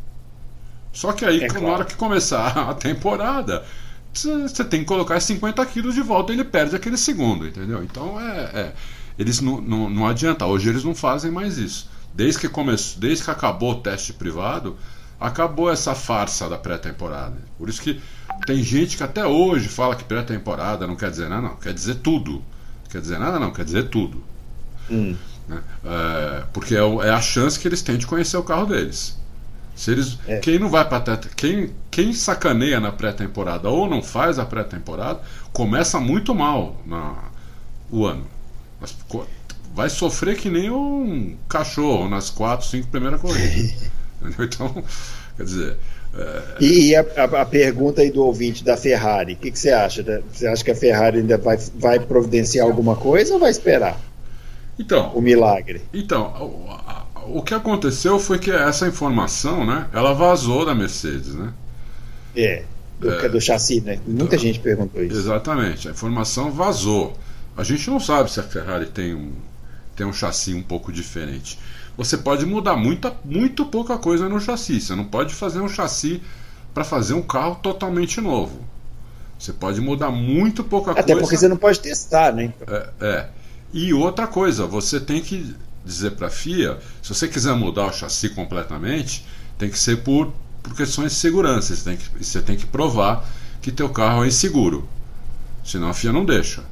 Só 0.93 1.13
que 1.13 1.25
aí, 1.25 1.45
é 1.45 1.49
na 1.49 1.55
claro. 1.55 1.67
hora 1.67 1.85
que 1.85 1.95
começar 1.95 2.57
a 2.69 2.75
temporada, 2.75 3.65
você 4.13 4.65
tem 4.65 4.81
que 4.81 4.87
colocar 4.87 5.21
50 5.21 5.65
quilos 5.67 5.95
de 5.95 6.03
volta 6.03 6.33
e 6.33 6.37
ele 6.37 6.45
perde 6.45 6.75
aquele 6.77 6.97
segundo, 6.97 7.47
entendeu? 7.47 7.83
Então 7.83 8.21
é. 8.21 8.41
é 8.55 8.73
eles 9.19 9.41
não, 9.41 9.61
não, 9.61 9.89
não 9.89 10.07
adianta, 10.07 10.45
hoje 10.45 10.69
eles 10.69 10.85
não 10.85 10.95
fazem 10.95 11.31
mais 11.31 11.57
isso. 11.57 11.89
Desde 12.17 12.41
que 12.41 12.49
começou, 12.49 12.99
desde 12.99 13.25
que 13.25 13.31
acabou 13.31 13.73
o 13.73 13.81
teste 13.83 14.15
privado, 14.15 14.75
acabou 15.21 15.71
essa 15.71 15.95
farsa 15.95 16.49
da 16.49 16.57
pré-temporada. 16.57 17.37
Por 17.59 17.69
isso 17.69 17.83
que 17.83 18.01
tem 18.47 18.63
gente 18.63 18.97
que 18.97 19.03
até 19.03 19.27
hoje 19.27 19.69
fala 19.69 19.95
que 19.95 20.03
pré-temporada 20.03 20.87
não 20.87 20.97
quer 20.97 21.11
dizer 21.11 21.29
nada, 21.29 21.43
não, 21.43 21.57
quer 21.57 21.75
dizer 21.75 21.97
tudo. 21.97 22.43
Quer 22.89 23.03
dizer 23.03 23.19
nada, 23.19 23.39
não, 23.39 23.53
quer 23.53 23.67
dizer 23.67 23.91
tudo. 23.91 24.25
Hum. 24.91 25.15
Né? 25.47 25.63
É, 25.85 26.45
porque 26.55 26.75
é, 26.75 26.79
é, 26.79 27.11
a 27.11 27.21
chance 27.21 27.61
que 27.61 27.69
eles 27.69 27.83
têm 27.83 27.99
de 27.99 28.07
conhecer 28.07 28.39
o 28.39 28.43
carro 28.43 28.65
deles. 28.65 29.19
Se 29.75 29.91
eles, 29.91 30.19
é. 30.27 30.39
Quem 30.39 30.59
não 30.59 30.71
vai 30.71 30.89
para 30.89 31.19
quem, 31.37 31.71
quem 31.91 32.15
sacaneia 32.15 32.81
na 32.81 32.91
pré-temporada 32.91 33.69
ou 33.69 33.87
não 33.87 34.03
faz 34.03 34.39
a 34.39 34.47
pré-temporada, 34.47 35.21
começa 35.53 36.01
muito 36.01 36.35
mal 36.35 36.81
na, 36.87 37.15
o 37.91 38.07
ano. 38.07 38.25
Vai 39.77 39.91
sofrer 39.91 40.39
que 40.39 40.49
nem 40.49 40.71
um 40.71 41.37
cachorro 41.47 42.09
nas 42.09 42.31
quatro, 42.31 42.67
cinco 42.67 42.89
primeiras 42.89 43.21
corridas. 43.21 43.91
então, 44.41 44.83
quer 45.37 45.45
dizer. 45.45 45.77
É... 46.15 46.43
E 46.65 46.97
a, 46.97 47.05
a, 47.15 47.43
a, 47.43 47.45
pergunta 47.45 48.01
aí 48.01 48.11
do 48.11 48.25
ouvinte 48.25 48.65
da 48.65 48.75
Ferrari, 48.75 49.35
o 49.35 49.37
que, 49.37 49.51
que, 49.51 49.59
você 49.59 49.71
acha? 49.71 50.03
Você 50.33 50.47
acha 50.47 50.65
que 50.65 50.71
a 50.71 50.75
Ferrari 50.75 51.19
ainda 51.19 51.37
vai, 51.37 51.59
vai 51.75 52.01
providenciar 52.01 52.67
alguma 52.67 52.97
coisa 52.97 53.35
ou 53.35 53.39
vai 53.39 53.51
esperar? 53.51 54.01
Então, 54.79 55.13
o 55.15 55.21
milagre. 55.21 55.83
Então, 55.93 56.33
o 57.27 57.43
que 57.43 57.53
aconteceu 57.53 58.19
foi 58.19 58.39
que 58.39 58.51
essa 58.51 58.89
informação, 58.89 59.67
né, 59.67 59.89
ela 59.93 60.15
vazou 60.15 60.65
da 60.65 60.75
Mercedes, 60.75 61.35
né? 61.35 61.53
É, 62.35 62.63
do, 62.99 63.13
é, 63.13 63.29
do 63.29 63.41
chassi, 63.43 63.83
né? 63.83 63.99
Muita 64.07 64.39
gente 64.39 64.59
perguntou 64.59 65.05
isso. 65.05 65.19
Exatamente, 65.19 65.87
a 65.87 65.91
informação 65.91 66.51
vazou. 66.51 67.15
A 67.55 67.63
gente 67.63 67.91
não 67.91 68.01
sabe 68.01 68.33
se 68.33 68.41
a 68.41 68.43
Ferrari 68.43 68.87
tem 68.87 69.15
um, 69.15 69.33
tem 69.97 70.07
um 70.07 70.13
chassi 70.13 70.55
um 70.55 70.63
pouco 70.63 70.93
diferente. 70.93 71.59
Você 71.97 72.19
pode 72.19 72.45
mudar 72.45 72.77
muita, 72.77 73.15
muito 73.25 73.65
pouca 73.65 73.97
coisa 73.97 74.29
no 74.29 74.39
chassi. 74.39 74.81
Você 74.81 74.95
não 74.95 75.05
pode 75.05 75.35
fazer 75.35 75.61
um 75.61 75.69
chassi 75.69 76.23
para 76.75 76.85
fazer 76.85 77.15
um 77.15 77.23
carro 77.23 77.57
totalmente 77.57 78.21
novo. 78.21 78.61
Você 79.39 79.53
pode 79.53 79.81
mudar 79.81 80.11
muito 80.11 80.63
pouca 80.63 80.91
Até 80.93 81.03
coisa. 81.03 81.13
Até 81.13 81.21
porque 81.21 81.37
você 81.39 81.49
não 81.49 81.57
pode 81.57 81.81
testar, 81.81 82.33
né? 82.33 82.53
É, 82.67 82.89
é. 83.01 83.29
E 83.73 83.93
outra 83.95 84.27
coisa, 84.27 84.67
você 84.67 85.01
tem 85.01 85.23
que 85.23 85.55
dizer 85.85 86.13
para 86.13 86.27
a 86.27 86.31
FIA, 86.31 86.79
se 87.03 87.15
você 87.15 87.27
quiser 87.29 87.55
mudar 87.55 87.87
o 87.87 87.93
chassi 87.93 88.29
completamente, 88.29 89.25
tem 89.59 89.71
que 89.71 89.79
ser 89.79 90.03
por, 90.03 90.33
por 90.63 90.75
questões 90.75 91.13
de 91.13 91.19
segurança. 91.19 91.75
Você 91.75 91.83
tem, 91.83 91.97
que, 91.97 92.25
você 92.25 92.43
tem 92.43 92.57
que 92.57 92.67
provar 92.67 93.27
que 93.63 93.73
teu 93.73 93.89
carro 93.89 94.25
é 94.25 94.29
inseguro. 94.29 94.87
Senão 95.65 95.89
a 95.89 95.95
FIA 95.95 96.13
não 96.13 96.25
deixa. 96.25 96.63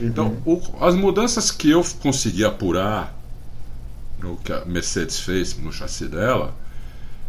Uhum. 0.00 0.06
Então, 0.06 0.36
o, 0.44 0.60
as 0.80 0.94
mudanças 0.94 1.50
que 1.50 1.70
eu 1.70 1.84
consegui 2.00 2.44
apurar 2.44 3.16
no 4.18 4.36
que 4.36 4.52
a 4.52 4.64
Mercedes 4.64 5.20
fez 5.20 5.56
no 5.58 5.72
chassi 5.72 6.06
dela 6.06 6.54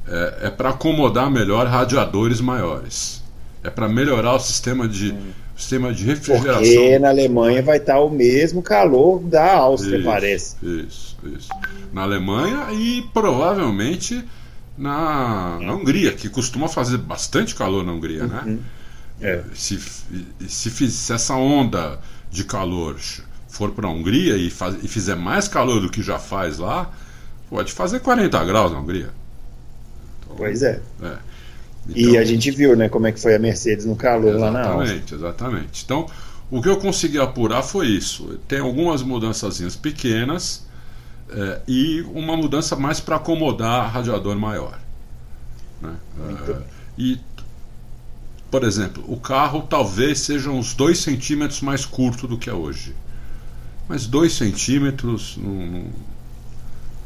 é, 0.08 0.48
é 0.48 0.50
para 0.50 0.70
acomodar 0.70 1.30
melhor 1.30 1.68
radiadores 1.68 2.40
maiores. 2.40 3.22
É 3.64 3.70
para 3.70 3.88
melhorar 3.88 4.36
o 4.36 4.40
sistema 4.40 4.88
de, 4.88 5.12
uhum. 5.12 5.32
sistema 5.56 5.94
de 5.94 6.04
refrigeração. 6.04 6.62
Porque 6.62 7.00
na 7.00 7.10
Alemanha 7.10 7.62
vai 7.62 7.78
estar 7.78 8.00
o 8.00 8.10
mesmo 8.10 8.62
calor 8.62 9.22
da 9.24 9.54
Áustria, 9.54 9.98
isso, 9.98 10.06
parece. 10.06 10.56
Isso, 10.62 11.18
isso. 11.26 11.50
Na 11.94 12.02
Alemanha 12.04 12.74
e 12.74 13.02
provavelmente 13.14 14.24
na, 14.78 15.60
na 15.62 15.74
Hungria, 15.74 16.12
que 16.12 16.28
costuma 16.28 16.68
fazer 16.68 16.98
bastante 16.98 17.56
calor 17.56 17.86
na 17.86 17.94
Hungria, 17.94 18.26
né? 18.28 18.44
uhum. 18.46 18.60
É. 19.22 19.42
Se, 19.54 19.80
se, 20.48 20.92
se 20.92 21.14
essa 21.14 21.36
onda 21.36 22.00
de 22.34 22.44
calor 22.44 22.98
for 23.48 23.72
para 23.72 23.88
a 23.88 23.92
Hungria 23.92 24.36
e, 24.36 24.50
faz, 24.50 24.84
e, 24.84 24.88
fizer 24.88 25.16
mais 25.16 25.48
calor 25.48 25.80
do 25.80 25.88
que 25.88 26.02
já 26.02 26.18
faz 26.18 26.58
lá, 26.58 26.92
pode 27.48 27.72
fazer 27.72 28.00
40 28.00 28.44
graus 28.46 28.72
na 28.72 28.80
Hungria. 28.80 29.12
Então, 30.20 30.36
pois 30.36 30.64
é. 30.64 30.82
é. 31.04 31.18
Então, 31.88 32.12
e 32.12 32.18
a 32.18 32.26
gente 32.26 32.50
viu 32.50 32.76
né, 32.76 32.90
como 32.90 33.06
é 33.06 33.12
que 33.12 33.22
foi 33.22 33.36
a 33.36 33.40
Mercedes 33.40 33.86
no 33.86 33.96
calor 33.96 34.40
lá 34.40 34.50
na 34.50 34.62
Áustria. 34.62 34.84
Exatamente, 34.84 35.14
exatamente. 35.14 35.84
Então, 35.86 36.08
o 36.50 36.60
que 36.60 36.70
eu 36.70 36.78
consegui 36.78 37.20
apurar 37.20 37.62
foi 37.62 37.86
isso. 37.88 38.40
Tem 38.48 38.60
algumas 38.60 39.04
mudanças 39.04 39.76
pequenas 39.76 40.66
é, 41.30 41.62
e 41.68 42.02
uma 42.14 42.36
mudança 42.36 42.76
mais 42.76 43.00
para 43.00 43.18
acomodar 43.18 43.94
radiador 43.94 44.36
maior. 44.36 44.80
Né? 45.80 45.94
É, 46.48 46.62
e 46.98 47.20
por 48.54 48.64
exemplo, 48.64 49.04
o 49.08 49.18
carro 49.18 49.64
talvez 49.68 50.20
seja 50.20 50.52
uns 50.52 50.76
2 50.76 51.00
centímetros 51.00 51.60
mais 51.62 51.86
curto 51.86 52.28
do 52.28 52.38
que 52.38 52.52
é 52.52 52.54
hoje. 52.54 52.94
Mas 53.90 54.06
2 54.06 54.32
centímetros 54.32 55.40
não, 55.42 55.86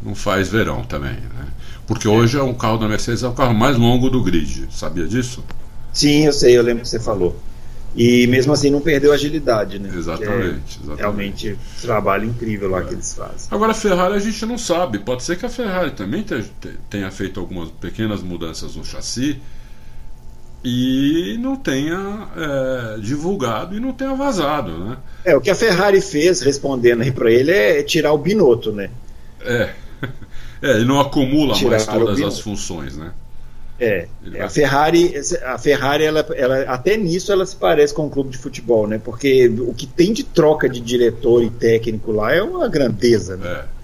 não, 0.03 0.13
faz 0.13 0.49
verão 0.49 0.83
também. 0.83 1.13
Né? 1.13 1.47
Porque 1.87 2.05
é. 2.05 2.11
hoje 2.11 2.37
é 2.37 2.43
um 2.43 2.53
carro 2.53 2.77
da 2.77 2.85
Mercedes 2.85 3.23
é 3.23 3.29
o 3.29 3.31
carro 3.31 3.53
mais 3.53 3.77
longo 3.77 4.09
do 4.09 4.21
grid. 4.21 4.67
Sabia 4.69 5.07
disso? 5.07 5.41
Sim, 5.93 6.25
eu 6.25 6.33
sei, 6.33 6.57
eu 6.57 6.61
lembro 6.61 6.83
que 6.83 6.89
você 6.89 6.99
falou. 6.99 7.39
E 7.95 8.27
mesmo 8.27 8.51
assim 8.51 8.69
não 8.69 8.81
perdeu 8.81 9.13
agilidade, 9.13 9.79
né? 9.79 9.89
Exatamente, 9.95 10.35
é 10.35 10.83
exatamente. 10.83 10.97
Realmente 10.97 11.57
trabalho 11.81 12.25
incrível 12.25 12.69
lá 12.69 12.81
é. 12.81 12.83
que 12.83 12.93
eles 12.93 13.13
fazem. 13.13 13.47
Agora 13.49 13.71
a 13.71 13.73
Ferrari 13.73 14.15
a 14.15 14.19
gente 14.19 14.45
não 14.45 14.57
sabe. 14.57 14.99
Pode 14.99 15.23
ser 15.23 15.37
que 15.37 15.45
a 15.45 15.49
Ferrari 15.49 15.91
também 15.91 16.25
tenha 16.89 17.09
feito 17.09 17.39
algumas 17.39 17.69
pequenas 17.71 18.21
mudanças 18.21 18.75
no 18.75 18.83
chassi 18.83 19.39
e 20.63 21.37
não 21.39 21.55
tenha 21.55 22.27
é, 22.35 22.99
divulgado 22.99 23.75
e 23.75 23.79
não 23.79 23.93
tenha 23.93 24.13
vazado, 24.15 24.77
né? 24.77 24.97
É, 25.23 25.35
o 25.35 25.41
que 25.41 25.49
a 25.49 25.55
Ferrari 25.55 26.01
fez, 26.01 26.41
respondendo 26.41 27.01
aí 27.01 27.11
para 27.11 27.31
ele, 27.31 27.51
é 27.51 27.83
tirar 27.83 28.13
o 28.13 28.17
Binotto, 28.17 28.71
né? 28.71 28.89
É, 29.41 29.69
é 30.61 30.79
e 30.79 30.85
não 30.85 30.99
acumula 30.99 31.53
tirar 31.53 31.71
mais 31.71 31.85
todas 31.85 32.21
as 32.21 32.39
funções, 32.39 32.97
né? 32.97 33.11
É, 33.79 34.07
é 34.33 34.41
a 34.41 34.49
Ferrari, 34.49 35.13
a 35.45 35.57
Ferrari 35.59 36.03
ela, 36.03 36.25
ela, 36.35 36.61
até 36.63 36.97
nisso 36.97 37.31
ela 37.31 37.45
se 37.45 37.55
parece 37.55 37.93
com 37.93 38.07
um 38.07 38.09
clube 38.09 38.31
de 38.31 38.37
futebol, 38.37 38.87
né? 38.87 38.99
Porque 39.03 39.47
o 39.47 39.73
que 39.73 39.85
tem 39.85 40.11
de 40.11 40.23
troca 40.23 40.67
de 40.67 40.79
diretor 40.79 41.43
e 41.43 41.49
técnico 41.51 42.11
lá 42.11 42.33
é 42.33 42.41
uma 42.41 42.67
grandeza, 42.67 43.37
né? 43.37 43.47
É. 43.47 43.76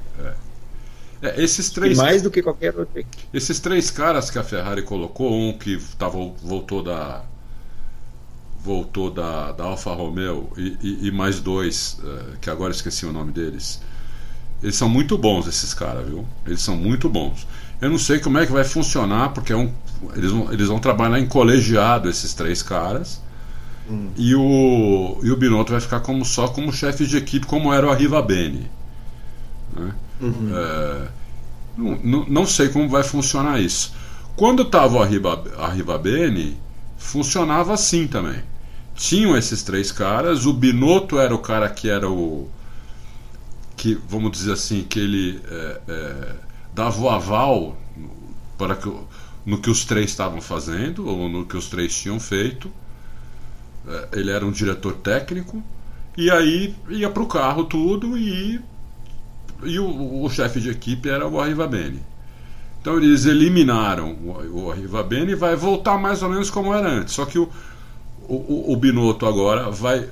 É, 1.24 1.42
esses 1.42 1.70
três. 1.70 1.98
E 1.98 2.02
mais 2.02 2.22
do 2.22 2.30
que 2.30 2.44
qualquer 2.44 2.78
outro. 2.78 3.04
Esses 3.34 3.60
três 3.60 3.90
caras 3.90 4.30
que 4.30 4.38
a 4.38 4.44
Ferrari 4.44 4.82
colocou, 4.82 5.34
um 5.34 5.58
que 5.58 5.80
tava, 5.98 6.18
voltou 6.44 6.84
da. 6.84 7.24
Voltou 8.62 9.12
da, 9.12 9.52
da 9.52 9.66
Alfa 9.66 9.94
Romeo 9.94 10.50
e, 10.56 10.78
e, 10.82 11.08
e 11.08 11.12
mais 11.12 11.42
dois, 11.42 12.00
uh, 12.02 12.38
que 12.40 12.50
agora 12.50 12.72
esqueci 12.72 13.06
o 13.06 13.12
nome 13.12 13.32
deles. 13.34 13.82
Eles 14.62 14.78
são 14.78 14.88
muito 14.88 15.18
bons, 15.18 15.48
esses 15.48 15.74
caras, 15.74 16.08
viu? 16.08 16.26
Eles 16.46 16.62
são 16.62 16.78
muito 16.78 17.10
bons. 17.10 17.46
Eu 17.82 17.90
não 17.90 17.98
sei 17.98 18.20
como 18.20 18.38
é 18.38 18.46
que 18.46 18.52
vai 18.54 18.64
funcionar, 18.64 19.34
porque 19.34 19.52
é 19.52 19.58
um, 19.58 19.70
eles, 20.16 20.32
vão, 20.32 20.54
eles 20.54 20.68
vão 20.70 20.80
trabalhar 20.80 21.20
em 21.20 21.26
colegiado, 21.26 22.10
esses 22.10 22.34
três 22.34 22.64
caras. 22.64 23.22
Hum. 23.90 24.12
E, 24.16 24.34
o, 24.34 25.20
e 25.22 25.30
o 25.30 25.36
Binotto 25.36 25.74
vai 25.74 25.82
ficar 25.82 26.00
como, 26.00 26.24
só 26.24 26.48
como 26.48 26.72
chefe 26.72 27.06
de 27.06 27.18
equipe, 27.18 27.46
como 27.46 27.74
era 27.74 27.86
o 27.86 27.90
Arriva 27.90 28.22
Bene. 28.22 28.72
Né? 29.76 29.94
Uhum. 30.22 30.52
É, 30.54 31.08
não, 31.78 32.26
não, 32.26 32.46
sei 32.46 32.70
como 32.70 32.88
vai 32.88 33.04
funcionar 33.04 33.60
isso. 33.60 33.94
Quando 34.36 34.64
estava 34.64 35.02
a 35.02 35.06
Riba, 35.06 35.44
a 35.58 35.68
Riba 35.68 35.98
Bene, 35.98 36.58
funcionava 36.98 37.74
assim 37.74 38.08
também. 38.08 38.42
Tinham 38.96 39.36
esses 39.36 39.64
três 39.64 39.92
caras, 39.92 40.46
o 40.46 40.54
Binotto 40.54 41.20
era 41.20 41.34
o 41.34 41.40
cara 41.40 41.70
que 41.70 41.90
era 41.90 42.10
o. 42.10 42.50
que, 43.76 43.96
vamos 44.08 44.32
dizer 44.32 44.54
assim, 44.54 44.84
que 44.84 45.00
ele 45.00 45.42
é, 45.50 45.82
é, 45.88 46.36
dava 46.74 47.02
o 47.02 47.10
aval 47.10 47.78
para 48.58 48.76
que, 48.76 48.92
no 49.46 49.58
que 49.58 49.70
os 49.70 49.84
três 49.84 50.12
estavam 50.12 50.42
fazendo, 50.42 51.08
ou 51.08 51.28
no 51.28 51.46
que 51.46 51.58
os 51.58 51.68
três 51.68 51.96
tinham 51.96 52.20
feito. 52.20 52.72
É, 53.88 54.10
ele 54.14 54.32
era 54.32 54.46
um 54.46 54.52
diretor 54.52 54.94
técnico, 54.94 55.62
e 56.16 56.30
aí 56.30 56.76
ia 56.90 57.10
para 57.10 57.24
o 57.24 57.28
carro 57.28 57.66
tudo 57.66 58.18
e 58.18 58.62
e 59.66 59.80
o, 59.80 60.24
o 60.24 60.30
chefe 60.30 60.60
de 60.60 60.70
equipe 60.70 61.10
era 61.10 61.28
o 61.28 61.40
Arriva 61.40 61.68
Bene. 61.68 62.02
Então 62.82 62.98
eles 62.98 63.26
eliminaram 63.26 64.12
o, 64.12 64.66
o 64.66 64.72
Arriva 64.72 65.02
Bene 65.04 65.32
e 65.32 65.36
vai 65.36 65.56
voltar 65.56 65.98
mais 65.98 66.22
ou 66.22 66.30
menos 66.30 66.50
como 66.50 66.74
era 66.74 66.90
antes. 66.90 67.14
Só 67.14 67.26
que 67.26 67.40
o, 67.40 67.50
o, 68.28 68.74
o 68.74 68.76
Binotto 68.76 69.26
agora 69.26 69.70
vai, 69.70 70.10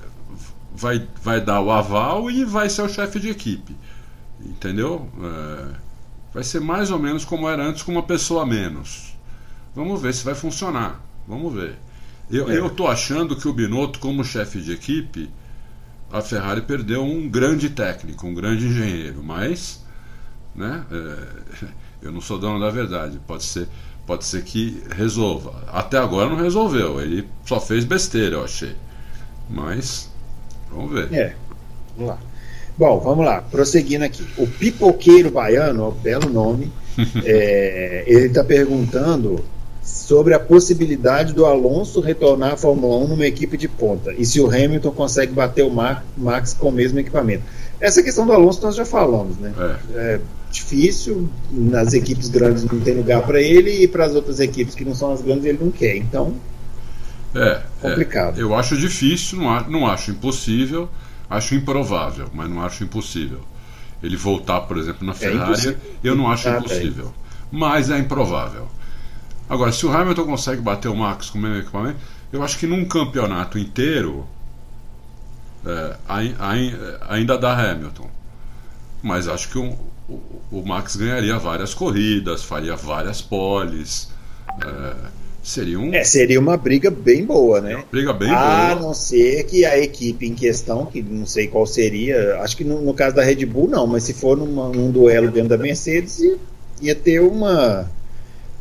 vai, 0.74 1.06
vai 1.22 1.42
dar 1.42 1.62
o 1.62 1.72
aval 1.72 2.32
e 2.32 2.46
vai 2.46 2.70
ser 2.70 2.84
o 2.84 2.90
chefe 2.90 3.20
de 3.20 3.30
equipe. 3.30 3.76
Entendeu? 4.40 5.08
É, 5.22 5.76
vai 6.34 6.44
ser 6.44 6.60
mais 6.62 6.92
ou 6.92 7.00
menos 7.00 7.26
como 7.26 7.48
era 7.48 7.64
antes, 7.64 7.84
com 7.84 7.92
uma 7.92 8.04
pessoa 8.04 8.44
a 8.44 8.46
menos. 8.46 9.16
Vamos 9.76 10.02
ver 10.02 10.14
se 10.14 10.24
vai 10.24 10.36
funcionar. 10.36 11.02
Vamos 11.28 11.54
ver. 11.54 11.78
Eu 12.30 12.50
é. 12.50 12.68
estou 12.68 12.88
achando 12.88 13.36
que 13.36 13.48
o 13.48 13.54
Binotto, 13.54 14.00
como 14.00 14.24
chefe 14.24 14.62
de 14.62 14.72
equipe, 14.72 15.30
a 16.12 16.22
Ferrari 16.22 16.62
perdeu 16.62 17.04
um 17.04 17.28
grande 17.30 17.70
técnico, 17.70 18.28
um 18.28 18.34
grande 18.34 18.66
engenheiro, 18.66 19.24
mas 19.24 19.84
né, 20.56 20.84
é, 20.92 21.66
eu 22.04 22.12
não 22.12 22.22
sou 22.22 22.38
dono 22.38 22.60
da 22.60 22.70
verdade. 22.70 23.20
Pode 23.26 23.44
ser, 23.44 23.68
pode 24.06 24.26
ser 24.26 24.44
que 24.44 24.84
resolva. 24.96 25.64
Até 25.68 25.98
agora 25.98 26.30
não 26.30 26.38
resolveu. 26.38 27.00
Ele 27.02 27.28
só 27.46 27.60
fez 27.60 27.86
besteira, 27.86 28.36
eu 28.36 28.44
achei. 28.44 28.76
Mas 29.50 30.10
vamos 30.70 30.92
ver. 30.92 31.14
É. 31.14 31.36
Vamos 31.96 32.12
lá. 32.12 32.20
Bom, 32.78 33.00
vamos 33.00 33.26
lá. 33.26 33.42
Prosseguindo 33.42 34.06
aqui. 34.06 34.26
O 34.38 34.48
pipoqueiro 34.48 35.32
baiano, 35.32 35.84
ó, 35.84 35.92
belo 35.92 36.30
nome, 36.30 36.72
é, 37.24 38.04
ele 38.08 38.28
está 38.28 38.44
perguntando 38.44 39.44
sobre 39.92 40.34
a 40.34 40.40
possibilidade 40.40 41.34
do 41.34 41.46
Alonso 41.46 42.00
retornar 42.00 42.54
à 42.54 42.58
Fórmula 42.58 42.98
1 43.06 43.08
numa 43.10 43.26
equipe 43.26 43.58
de 43.58 43.68
ponta 43.68 44.14
e 44.14 44.26
se 44.26 44.40
o 44.40 44.48
Hamilton 44.48 44.92
consegue 44.92 45.34
bater 45.34 45.64
o 45.64 45.72
Max 46.18 46.54
com 46.54 46.70
o 46.70 46.72
mesmo 46.72 47.00
equipamento. 47.00 47.44
Essa 47.80 48.02
questão 48.02 48.26
do 48.26 48.32
Alonso 48.32 48.62
nós 48.62 48.76
já 48.76 48.86
falamos, 48.86 49.38
né? 49.38 49.54
É, 49.94 50.00
é 50.16 50.22
difícil, 50.50 51.30
nas 51.52 51.94
equipes 51.94 52.30
grandes 52.30 52.64
não 52.64 52.80
tem 52.80 52.96
lugar 52.96 53.26
para 53.26 53.42
ele 53.42 53.84
e 53.84 53.88
para 53.88 54.06
as 54.06 54.16
outras 54.16 54.40
equipes 54.40 54.76
que 54.76 54.86
não 54.86 54.96
são 54.96 55.12
as 55.12 55.22
grandes 55.22 55.46
ele 55.46 55.60
não 55.62 55.72
quer. 55.72 55.96
Então, 55.98 56.36
é, 57.36 57.62
é 57.84 57.90
complicado. 57.90 58.40
É, 58.40 58.44
eu 58.44 58.56
acho 58.56 58.78
difícil, 58.78 59.40
não, 59.40 59.70
não 59.70 59.88
acho 59.88 60.12
impossível, 60.12 60.90
acho 61.30 61.56
improvável, 61.56 62.28
mas 62.34 62.50
não 62.50 62.62
acho 62.62 62.84
impossível. 62.84 63.40
Ele 64.02 64.18
voltar, 64.18 64.62
por 64.62 64.78
exemplo, 64.78 65.06
na 65.06 65.14
é 65.14 65.16
Ferrari, 65.16 65.78
eu 66.04 66.16
não 66.16 66.30
acho 66.30 66.50
ah, 66.50 66.58
impossível, 66.58 67.14
mas 67.52 67.90
é 67.90 67.98
improvável. 67.98 68.68
Agora, 69.52 69.74
se 69.74 69.86
o 69.86 69.92
Hamilton 69.92 70.24
consegue 70.24 70.62
bater 70.62 70.88
o 70.88 70.96
Max 70.96 71.30
com 71.30 71.38
o 71.38 71.42
mesmo 71.42 71.58
equipamento, 71.58 71.98
eu 72.32 72.42
acho 72.42 72.58
que 72.58 72.66
num 72.66 72.86
campeonato 72.86 73.60
inteiro 73.60 74.26
é, 75.66 75.98
ainda 77.10 77.38
dá 77.38 77.52
Hamilton. 77.52 78.10
Mas 79.04 79.28
acho 79.28 79.50
que 79.50 79.58
o, 79.58 79.76
o, 80.08 80.22
o, 80.50 80.66
Max 80.66 80.96
ganharia 80.96 81.38
várias 81.38 81.74
corridas, 81.74 82.46
faria 82.46 82.78
várias 82.78 83.22
poles. 83.22 84.08
É, 84.66 84.96
seria 85.44 85.78
um. 85.78 85.94
É, 85.94 86.06
seria 86.06 86.40
uma 86.40 86.56
briga 86.56 86.90
bem 86.90 87.26
boa, 87.26 87.60
né? 87.60 87.76
Uma 87.76 87.86
briga 87.92 88.14
bem 88.14 88.30
a 88.30 88.40
boa. 88.40 88.72
A 88.72 88.76
não 88.76 88.94
ser 88.94 89.44
que 89.44 89.66
a 89.66 89.78
equipe 89.78 90.26
em 90.26 90.34
questão, 90.34 90.86
que 90.86 91.02
não 91.02 91.26
sei 91.26 91.50
qual 91.50 91.68
seria, 91.68 92.40
acho 92.42 92.56
que 92.56 92.64
no, 92.64 92.82
no 92.82 92.94
caso 92.94 93.18
da 93.18 93.22
Red 93.22 93.46
Bull 93.48 93.68
não, 93.68 93.86
mas 93.86 94.04
se 94.04 94.14
for 94.14 94.38
numa, 94.38 94.70
num 94.70 94.90
duelo 94.90 95.30
dentro 95.30 95.50
da 95.50 95.58
Mercedes, 95.58 96.22
ia 96.82 96.96
ter 96.96 97.20
uma 97.20 97.92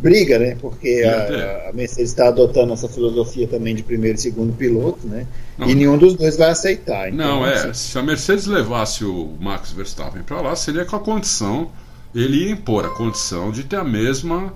briga, 0.01 0.39
né? 0.39 0.57
Porque 0.61 1.03
a, 1.05 1.69
a, 1.69 1.73
Mercedes 1.73 2.11
está 2.11 2.29
adotando 2.29 2.73
essa 2.73 2.89
filosofia 2.89 3.47
também 3.47 3.75
de 3.75 3.83
primeiro 3.83 4.19
e 4.19 4.21
segundo 4.21 4.53
piloto, 4.53 5.07
né? 5.07 5.27
Não. 5.57 5.69
E 5.69 5.75
nenhum 5.75 5.99
dos 5.99 6.15
dois 6.15 6.37
vai 6.37 6.51
aceitar. 6.51 7.09
Então, 7.13 7.27
não, 7.27 7.47
é. 7.47 7.69
Assim... 7.69 7.91
Se 7.91 7.99
a 7.99 8.03
Mercedes 8.03 8.47
levasse 8.47 9.05
o 9.05 9.37
Max 9.41 9.73
Verstappen 9.73 10.23
para 10.23 10.41
lá, 10.41 10.57
seria 10.57 10.85
com 10.85 10.97
a 10.97 11.01
condição, 11.01 11.71
ele 12.15 12.45
ia 12.45 12.51
impor 12.51 12.85
a 12.85 12.91
condição 12.91 13.53
de 13.53 13.65
ter 13.65 13.77
a 13.77 13.85
mesma, 13.85 14.53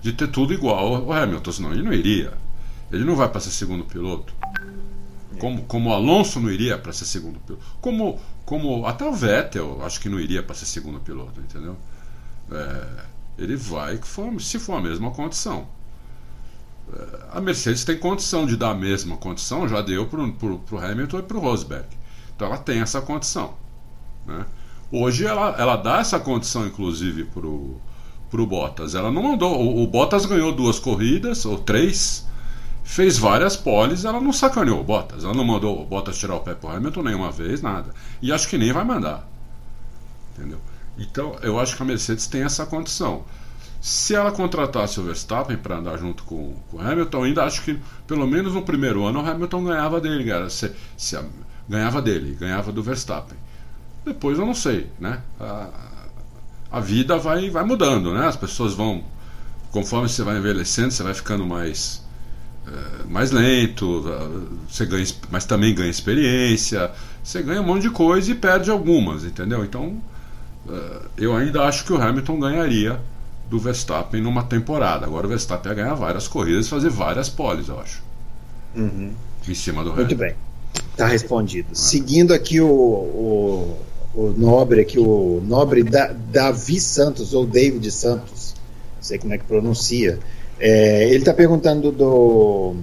de 0.00 0.12
ter 0.12 0.28
tudo 0.28 0.52
igual 0.52 0.94
ao 0.94 1.12
Hamilton, 1.12 1.52
senão 1.52 1.72
ele 1.72 1.82
não 1.82 1.92
iria. 1.92 2.32
Ele 2.90 3.04
não 3.04 3.14
vai 3.14 3.28
para 3.28 3.40
ser 3.40 3.50
segundo 3.50 3.84
piloto. 3.84 4.34
Como, 5.38 5.62
como 5.62 5.90
o 5.90 5.92
Alonso 5.92 6.40
não 6.40 6.50
iria 6.50 6.76
para 6.76 6.92
ser 6.92 7.04
segundo 7.04 7.38
piloto. 7.40 7.64
Como, 7.80 8.18
como 8.44 8.84
até 8.86 9.04
o 9.04 9.12
Vettel, 9.12 9.80
acho 9.84 10.00
que 10.00 10.08
não 10.08 10.18
iria 10.18 10.42
para 10.42 10.54
ser 10.54 10.66
segundo 10.66 11.00
piloto, 11.00 11.40
entendeu? 11.40 11.76
É, 12.50 13.04
ele 13.40 13.56
vai 13.56 13.98
se 14.38 14.58
for 14.58 14.74
a 14.74 14.80
mesma 14.82 15.10
condição. 15.10 15.66
É, 16.92 17.38
a 17.38 17.40
Mercedes 17.40 17.84
tem 17.84 17.96
condição 17.96 18.44
de 18.46 18.56
dar 18.56 18.70
a 18.70 18.74
mesma 18.74 19.16
condição, 19.16 19.66
já 19.66 19.80
deu 19.80 20.06
para 20.06 20.20
o 20.20 20.78
Hamilton 20.78 21.18
e 21.18 21.22
para 21.22 21.36
o 21.38 21.40
Rosberg. 21.40 21.86
Então 22.36 22.46
ela 22.46 22.58
tem 22.58 22.80
essa 22.80 23.00
condição. 23.00 23.54
Né? 24.26 24.44
Hoje 24.92 25.24
ela, 25.24 25.54
ela 25.58 25.76
dá 25.76 26.00
essa 26.00 26.20
condição, 26.20 26.66
inclusive, 26.66 27.24
para 27.24 27.46
o 27.46 28.46
Bottas. 28.46 28.94
Ela 28.94 29.10
não 29.10 29.22
mandou. 29.22 29.58
O, 29.58 29.84
o, 29.84 29.86
Bottas 29.86 30.26
ganhou 30.26 30.52
duas 30.52 30.78
corridas, 30.78 31.46
ou 31.46 31.58
três, 31.58 32.26
fez 32.84 33.16
várias 33.16 33.56
poles, 33.56 34.04
ela 34.04 34.20
não 34.20 34.32
sacaneou 34.32 34.80
o 34.80 34.84
Bottas. 34.84 35.24
Ela 35.24 35.34
não 35.34 35.44
mandou 35.44 35.80
o 35.80 35.86
Bottas 35.86 36.18
tirar 36.18 36.34
o 36.34 36.40
pé 36.40 36.54
para 36.54 36.70
o 36.70 36.76
Hamilton 36.76 37.02
nenhuma 37.04 37.30
vez, 37.30 37.62
nada. 37.62 37.94
E 38.20 38.32
acho 38.32 38.48
que 38.48 38.58
nem 38.58 38.72
vai 38.72 38.84
mandar. 38.84 39.26
Entendeu? 40.36 40.60
Então, 40.98 41.36
eu 41.42 41.58
acho 41.58 41.76
que 41.76 41.82
a 41.82 41.86
Mercedes 41.86 42.26
tem 42.26 42.42
essa 42.42 42.66
condição. 42.66 43.24
Se 43.80 44.14
ela 44.14 44.30
contratasse 44.30 45.00
o 45.00 45.02
Verstappen 45.02 45.56
para 45.56 45.78
andar 45.78 45.96
junto 45.96 46.22
com, 46.24 46.54
o 46.72 46.80
Hamilton, 46.80 47.24
ainda 47.24 47.44
acho 47.44 47.62
que, 47.62 47.78
pelo 48.06 48.26
menos 48.26 48.54
no 48.54 48.62
primeiro 48.62 49.04
ano, 49.06 49.22
o 49.22 49.26
Hamilton 49.26 49.64
ganhava 49.64 50.00
dele, 50.00 50.24
cara. 50.24 50.50
Se, 50.50 50.70
se 50.96 51.16
a, 51.16 51.24
ganhava 51.68 52.02
dele, 52.02 52.36
ganhava 52.38 52.72
do 52.72 52.82
Verstappen. 52.82 53.38
Depois 54.04 54.38
eu 54.38 54.44
não 54.44 54.54
sei, 54.54 54.88
né? 54.98 55.20
A, 55.38 55.68
a 56.70 56.80
vida 56.80 57.16
vai, 57.16 57.48
vai 57.48 57.64
mudando, 57.64 58.12
né? 58.12 58.26
As 58.26 58.36
pessoas 58.36 58.74
vão, 58.74 59.04
conforme 59.70 60.08
você 60.08 60.22
vai 60.22 60.36
envelhecendo, 60.36 60.90
você 60.90 61.02
vai 61.02 61.14
ficando 61.14 61.46
mais, 61.46 62.04
é, 62.66 63.04
mais 63.08 63.30
lento, 63.30 64.04
você 64.68 64.84
ganha, 64.84 65.06
mas 65.30 65.44
também 65.44 65.74
ganha 65.74 65.90
experiência, 65.90 66.90
você 67.22 67.42
ganha 67.42 67.60
um 67.60 67.66
monte 67.66 67.82
de 67.82 67.90
coisa 67.90 68.30
e 68.30 68.34
perde 68.34 68.70
algumas, 68.70 69.24
entendeu? 69.24 69.64
Então 69.64 69.96
eh, 69.96 70.19
eu 71.16 71.34
ainda 71.34 71.62
acho 71.62 71.84
que 71.84 71.92
o 71.92 72.00
Hamilton 72.00 72.38
ganharia 72.38 73.00
do 73.48 73.58
Verstappen 73.58 74.20
numa 74.20 74.44
temporada. 74.44 75.06
Agora 75.06 75.26
o 75.26 75.30
Verstappen 75.30 75.72
ia 75.72 75.76
ganhar 75.76 75.94
várias 75.94 76.28
corridas 76.28 76.66
e 76.66 76.70
fazer 76.70 76.90
várias 76.90 77.28
poles, 77.28 77.68
eu 77.68 77.80
acho. 77.80 78.02
Uhum. 78.74 79.12
Em 79.48 79.54
cima 79.54 79.82
do 79.82 79.90
Hamilton. 79.90 80.06
Muito 80.06 80.16
bem. 80.16 80.34
Está 80.92 81.06
respondido. 81.06 81.68
É. 81.72 81.74
Seguindo 81.74 82.32
aqui 82.32 82.60
o, 82.60 82.68
o, 82.68 83.78
o, 84.14 84.34
nobre, 84.36 84.80
aqui 84.82 84.98
o 84.98 85.42
nobre 85.44 85.82
da, 85.82 86.12
Davi 86.12 86.80
Santos, 86.80 87.34
ou 87.34 87.44
David 87.44 87.90
Santos, 87.90 88.54
não 88.96 89.02
sei 89.02 89.18
como 89.18 89.34
é 89.34 89.38
que 89.38 89.44
pronuncia. 89.44 90.18
É, 90.58 91.08
ele 91.08 91.18
está 91.18 91.32
perguntando 91.34 91.90
do 91.90 92.76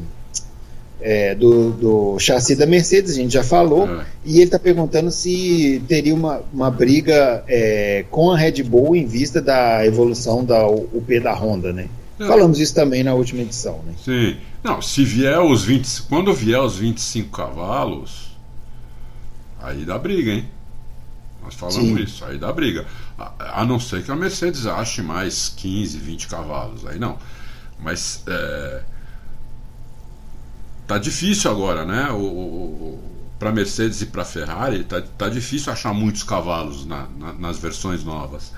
é, 1.02 1.36
do, 1.36 1.72
do 1.72 2.20
chassi 2.20 2.56
da 2.56 2.66
Mercedes, 2.66 3.12
a 3.12 3.16
gente 3.16 3.34
já 3.34 3.44
falou, 3.44 3.88
é. 3.88 4.06
e 4.26 4.36
ele 4.36 4.46
está 4.46 4.60
perguntando 4.60 5.12
se 5.12 5.82
teria 5.88 6.14
uma, 6.14 6.42
uma 6.52 6.72
briga 6.72 7.44
é, 7.48 8.06
com 8.10 8.32
a 8.32 8.38
Red 8.38 8.64
Bull 8.64 8.96
em 8.96 9.06
vista 9.06 9.42
da 9.42 9.86
evolução 9.86 10.44
da 10.44 10.68
UP 10.68 11.20
da 11.20 11.34
Honda, 11.34 11.72
né? 11.72 11.88
É. 12.20 12.26
Falamos 12.26 12.60
isso 12.60 12.74
também 12.74 13.04
na 13.04 13.14
última 13.14 13.42
edição, 13.42 13.82
né? 13.86 13.94
Sim. 14.04 14.38
Não, 14.64 14.82
se 14.82 15.04
vier 15.04 15.40
os 15.40 15.64
20, 15.64 16.04
quando 16.04 16.34
vier 16.34 16.60
os 16.60 16.78
25 16.78 17.30
cavalos, 17.30 18.36
aí 19.62 19.86
dá 19.86 19.98
briga, 19.98 20.32
hein? 20.32 20.50
Nós 21.44 21.54
falamos 21.54 21.80
Sim. 21.80 22.04
isso, 22.04 22.26
aí 22.26 22.38
dá 22.38 22.52
briga. 22.52 22.86
A, 23.18 23.62
a, 23.62 23.66
não 23.66 23.80
ser 23.80 24.04
que 24.04 24.12
a 24.12 24.16
Mercedes 24.16 24.66
ache 24.66 25.02
mais 25.02 25.48
15, 25.56 25.98
20 25.98 26.28
cavalos, 26.28 26.86
aí 26.86 27.00
não. 27.00 27.18
Mas 27.80 28.24
é, 28.28 28.82
tá 30.88 30.98
difícil 30.98 31.52
agora, 31.52 31.86
né? 31.86 32.10
O, 32.12 32.24
o 32.24 33.00
para 33.38 33.52
Mercedes 33.52 34.02
e 34.02 34.08
para 34.08 34.26
Ferrari 34.26 34.84
tá, 34.84 35.02
tá 35.18 35.30
difícil 35.30 35.72
achar 35.72 35.94
muitos 35.94 36.24
cavalos 36.24 36.86
na, 36.86 37.08
na, 37.20 37.34
nas 37.34 37.58
versões 37.60 38.04
novas. 38.04 38.52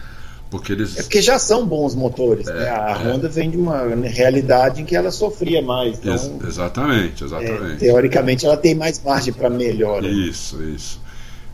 Porque 0.50 0.72
eles... 0.72 0.98
É 0.98 1.04
porque 1.04 1.22
já 1.22 1.38
são 1.38 1.66
bons 1.66 1.94
motores. 1.94 2.48
É, 2.48 2.54
né? 2.54 2.70
A 2.70 2.92
é. 2.92 3.08
Honda 3.08 3.30
vem 3.30 3.52
de 3.52 3.58
uma 3.58 3.84
realidade 4.08 4.82
em 4.82 4.86
que 4.86 4.96
ela 4.96 5.12
sofria 5.12 5.62
mais. 5.62 6.00
Então, 6.00 6.14
Ex 6.14 6.32
exatamente, 6.48 7.24
exatamente. 7.24 7.74
É, 7.74 7.76
teoricamente 7.76 8.46
ela 8.46 8.58
tem 8.58 8.74
mais 8.74 9.02
margem 9.04 9.32
para 9.32 9.50
melhora. 9.50 10.08
Isso, 10.08 10.62
isso. 10.64 11.00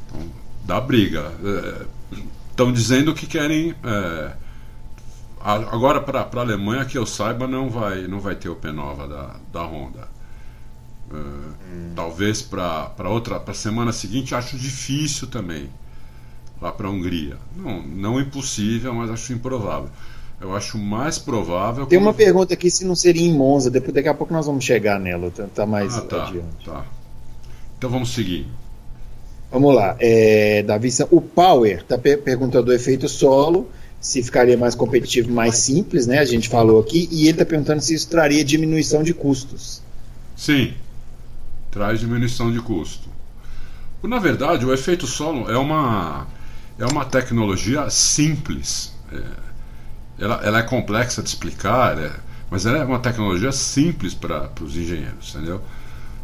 Então, 0.07 0.21
dá 0.63 0.79
briga. 0.79 1.31
Estão 2.49 2.69
é, 2.69 2.71
dizendo 2.71 3.13
que 3.13 3.27
querem. 3.27 3.75
É, 3.83 4.31
agora 5.41 5.99
para 5.99 6.21
a 6.21 6.39
Alemanha, 6.39 6.85
que 6.85 6.97
eu 6.97 7.05
saiba, 7.05 7.47
não 7.47 7.69
vai, 7.69 8.07
não 8.07 8.21
vai 8.21 8.35
ter 8.35 8.47
o 8.47 8.55
P9 8.55 9.09
da, 9.09 9.35
da 9.51 9.63
Honda. 9.65 10.14
Hum. 11.13 11.91
Talvez 11.95 12.41
para 12.41 13.09
outra 13.09 13.39
para 13.39 13.53
semana 13.53 13.91
seguinte 13.91 14.33
acho 14.33 14.57
difícil 14.57 15.27
também 15.27 15.69
lá 16.61 16.71
para 16.71 16.87
a 16.87 16.91
Hungria. 16.91 17.37
Não, 17.55 17.81
não 17.81 18.19
impossível, 18.19 18.93
mas 18.93 19.09
acho 19.09 19.33
improvável. 19.33 19.89
Eu 20.39 20.55
acho 20.55 20.77
mais 20.77 21.17
provável. 21.17 21.85
Tem 21.85 21.97
uma 21.97 22.13
pergunta 22.13 22.53
aqui 22.53 22.69
se 22.69 22.83
não 22.83 22.95
seria 22.95 23.25
em 23.25 23.33
Monza. 23.33 23.69
Depois 23.69 23.93
daqui 23.93 24.07
a 24.07 24.13
pouco 24.13 24.33
nós 24.33 24.45
vamos 24.45 24.63
chegar 24.63 24.99
nela. 24.99 25.31
Tá, 25.31 25.47
tá 25.53 25.65
mais 25.65 25.97
ah, 25.97 26.01
tá, 26.01 26.27
adiante. 26.27 26.65
Tá. 26.65 26.85
Então 27.77 27.89
vamos 27.89 28.13
seguir. 28.13 28.47
Vamos 29.51 29.73
lá. 29.73 29.95
É, 29.99 30.63
Davi, 30.63 30.89
o 31.11 31.21
Power 31.21 31.79
está 31.79 31.97
per 31.97 32.21
perguntando 32.21 32.65
do 32.65 32.73
efeito 32.73 33.07
solo, 33.07 33.69
se 34.01 34.21
ficaria 34.21 34.57
mais 34.57 34.75
competitivo, 34.75 35.31
mais 35.31 35.57
simples, 35.57 36.05
né? 36.05 36.19
A 36.19 36.25
gente 36.25 36.49
falou 36.49 36.81
aqui. 36.81 37.07
E 37.11 37.21
ele 37.21 37.31
está 37.31 37.45
perguntando 37.45 37.81
se 37.81 37.93
isso 37.93 38.09
traria 38.09 38.43
diminuição 38.43 39.03
de 39.03 39.13
custos. 39.13 39.81
Sim, 40.35 40.73
traz 41.75 41.99
diminuição 41.99 42.49
de 42.49 42.61
custo. 42.61 43.09
Na 44.01 44.17
verdade, 44.17 44.65
o 44.65 44.73
efeito 44.73 45.05
solo 45.05 45.51
é 45.51 45.57
uma, 45.57 46.25
é 46.79 46.85
uma 46.85 47.03
tecnologia 47.03 47.89
simples. 47.89 48.93
É, 49.11 49.21
ela, 50.17 50.35
ela, 50.41 50.59
é 50.59 50.63
complexa 50.63 51.21
de 51.21 51.27
explicar, 51.27 51.97
é, 51.99 52.13
mas 52.49 52.65
ela 52.65 52.77
é 52.77 52.85
uma 52.85 52.99
tecnologia 52.99 53.51
simples 53.51 54.13
para 54.13 54.49
os 54.61 54.77
engenheiros, 54.77 55.35
entendeu? 55.35 55.61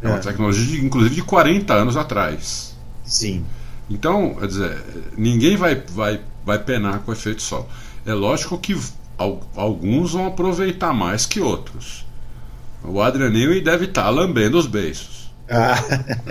É, 0.00 0.06
é 0.06 0.08
uma 0.08 0.20
tecnologia, 0.20 0.64
de, 0.64 0.86
inclusive, 0.86 1.16
de 1.16 1.22
40 1.22 1.74
anos 1.74 1.98
atrás. 1.98 2.74
Sim. 3.04 3.44
Então, 3.90 4.34
quer 4.36 4.46
dizer, 4.46 4.82
ninguém 5.18 5.54
vai, 5.54 5.74
vai, 5.74 6.20
vai 6.46 6.58
penar 6.60 7.00
com 7.00 7.10
o 7.10 7.14
efeito 7.14 7.42
solo. 7.42 7.68
É 8.06 8.14
lógico 8.14 8.56
que 8.56 8.74
alguns 9.54 10.12
vão 10.12 10.28
aproveitar 10.28 10.94
mais 10.94 11.26
que 11.26 11.40
outros. 11.40 12.06
O 12.82 13.02
Adrian 13.02 13.28
Newey 13.28 13.60
deve 13.60 13.84
estar 13.84 14.04
tá 14.04 14.10
lambendo 14.10 14.56
os 14.56 14.66
beiços. 14.66 15.21
Ah, 15.52 15.74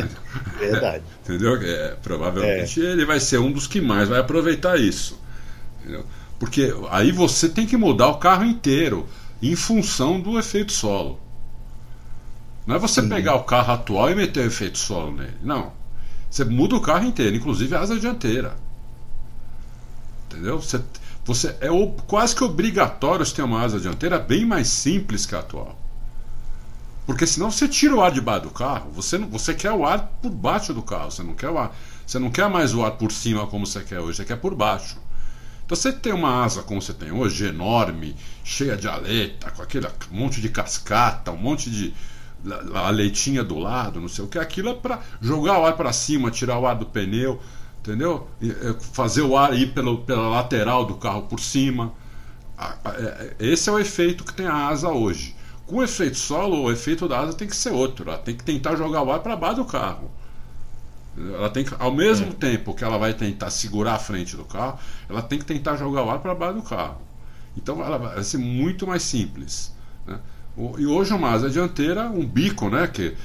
verdade. 0.59 1.03
Entendeu? 1.23 1.55
É, 1.61 1.95
provavelmente 2.01 2.83
é. 2.83 2.91
ele 2.91 3.05
vai 3.05 3.19
ser 3.19 3.39
um 3.39 3.51
dos 3.51 3.67
que 3.67 3.79
mais 3.79 4.09
vai 4.09 4.19
aproveitar 4.19 4.79
isso. 4.79 5.19
Entendeu? 5.79 6.05
Porque 6.39 6.73
aí 6.89 7.11
você 7.11 7.47
tem 7.47 7.67
que 7.67 7.77
mudar 7.77 8.07
o 8.07 8.17
carro 8.17 8.43
inteiro 8.43 9.07
em 9.41 9.55
função 9.55 10.19
do 10.19 10.39
efeito 10.39 10.71
solo. 10.71 11.19
Não 12.65 12.75
é 12.75 12.79
você 12.79 13.01
Sim. 13.01 13.09
pegar 13.09 13.35
o 13.35 13.43
carro 13.43 13.73
atual 13.73 14.09
e 14.09 14.15
meter 14.15 14.43
o 14.43 14.47
efeito 14.47 14.77
solo 14.77 15.11
nele. 15.11 15.37
Não. 15.41 15.71
Você 16.29 16.45
muda 16.45 16.75
o 16.75 16.81
carro 16.81 17.05
inteiro, 17.05 17.35
inclusive 17.35 17.75
a 17.75 17.79
asa 17.79 17.99
dianteira. 17.99 18.55
Entendeu? 20.27 20.59
Você, 20.59 20.81
você 21.25 21.49
é 21.59 21.67
quase 22.07 22.35
que 22.35 22.43
obrigatório 22.43 23.25
você 23.25 23.35
ter 23.35 23.41
uma 23.41 23.61
asa 23.61 23.79
dianteira 23.79 24.17
bem 24.17 24.45
mais 24.45 24.67
simples 24.67 25.25
que 25.25 25.35
a 25.35 25.39
atual. 25.39 25.80
Porque 27.05 27.25
senão 27.25 27.51
você 27.51 27.67
tira 27.67 27.95
o 27.95 28.01
ar 28.01 28.11
de 28.11 28.21
baixo 28.21 28.43
do 28.43 28.51
carro, 28.51 28.91
você, 28.91 29.17
não, 29.17 29.27
você 29.27 29.53
quer 29.53 29.71
o 29.71 29.85
ar 29.85 30.11
por 30.21 30.29
baixo 30.29 30.73
do 30.73 30.81
carro, 30.81 31.11
você 31.11 31.23
não 31.23 31.33
quer 31.33 31.49
o 31.49 31.57
ar, 31.57 31.75
você 32.05 32.19
não 32.19 32.29
quer 32.29 32.49
mais 32.49 32.73
o 32.73 32.83
ar 32.83 32.91
por 32.91 33.11
cima 33.11 33.47
como 33.47 33.65
você 33.65 33.81
quer 33.81 33.99
hoje, 33.99 34.17
você 34.17 34.25
quer 34.25 34.37
por 34.37 34.53
baixo. 34.53 34.97
Então 35.65 35.75
você 35.75 35.91
tem 35.91 36.13
uma 36.13 36.43
asa 36.43 36.61
como 36.61 36.81
você 36.81 36.93
tem 36.93 37.11
hoje, 37.11 37.45
enorme, 37.45 38.15
cheia 38.43 38.77
de 38.77 38.87
aleta, 38.87 39.49
com 39.51 39.61
aquele 39.61 39.87
monte 40.11 40.41
de 40.41 40.49
cascata, 40.49 41.31
um 41.31 41.37
monte 41.37 41.69
de 41.69 41.93
a 42.73 42.89
leitinha 42.89 43.43
do 43.43 43.57
lado, 43.57 43.99
não 43.99 44.07
sei 44.07 44.25
o 44.25 44.27
que, 44.27 44.39
aquilo 44.39 44.69
é 44.69 44.73
para 44.73 44.99
jogar 45.21 45.59
o 45.59 45.65
ar 45.65 45.75
para 45.77 45.93
cima, 45.93 46.31
tirar 46.31 46.59
o 46.59 46.65
ar 46.65 46.75
do 46.75 46.85
pneu, 46.85 47.39
entendeu? 47.79 48.27
É, 48.41 48.75
fazer 48.93 49.21
o 49.21 49.37
ar 49.37 49.53
ir 49.57 49.73
pelo, 49.73 49.99
pela 49.99 50.27
lateral 50.29 50.85
do 50.85 50.95
carro 50.95 51.23
por 51.23 51.39
cima. 51.39 51.93
É, 52.85 53.35
esse 53.39 53.69
é 53.69 53.71
o 53.71 53.79
efeito 53.79 54.23
que 54.23 54.33
tem 54.33 54.47
a 54.47 54.67
asa 54.67 54.89
hoje. 54.89 55.35
Com 55.71 55.77
o 55.77 55.83
efeito 55.83 56.17
solo, 56.17 56.63
o 56.63 56.69
efeito 56.69 57.07
da 57.07 57.21
asa 57.21 57.31
tem 57.31 57.47
que 57.47 57.55
ser 57.55 57.71
outro. 57.71 58.09
Ela 58.09 58.17
tem 58.17 58.35
que 58.35 58.43
tentar 58.43 58.75
jogar 58.75 59.03
o 59.03 59.09
ar 59.09 59.21
para 59.21 59.37
baixo 59.37 59.55
do 59.55 59.65
carro. 59.65 60.11
Ela 61.17 61.49
tem 61.49 61.63
que, 61.63 61.73
ao 61.79 61.93
mesmo 61.93 62.27
é. 62.27 62.31
tempo 62.33 62.73
que 62.73 62.83
ela 62.83 62.97
vai 62.97 63.13
tentar 63.13 63.49
segurar 63.49 63.93
a 63.93 63.99
frente 63.99 64.35
do 64.35 64.43
carro, 64.43 64.77
ela 65.07 65.21
tem 65.21 65.39
que 65.39 65.45
tentar 65.45 65.77
jogar 65.77 66.03
o 66.03 66.09
ar 66.09 66.19
para 66.19 66.35
baixo 66.35 66.55
do 66.55 66.61
carro. 66.61 66.97
Então 67.55 67.81
ela 67.81 67.97
vai 67.97 68.21
ser 68.21 68.37
muito 68.37 68.85
mais 68.85 69.01
simples. 69.01 69.71
Né? 70.05 70.19
E 70.77 70.85
hoje 70.85 71.13
uma 71.13 71.29
asa 71.29 71.49
dianteira, 71.49 72.09
um 72.09 72.25
bico, 72.25 72.69
né? 72.69 72.87
Que 72.87 73.15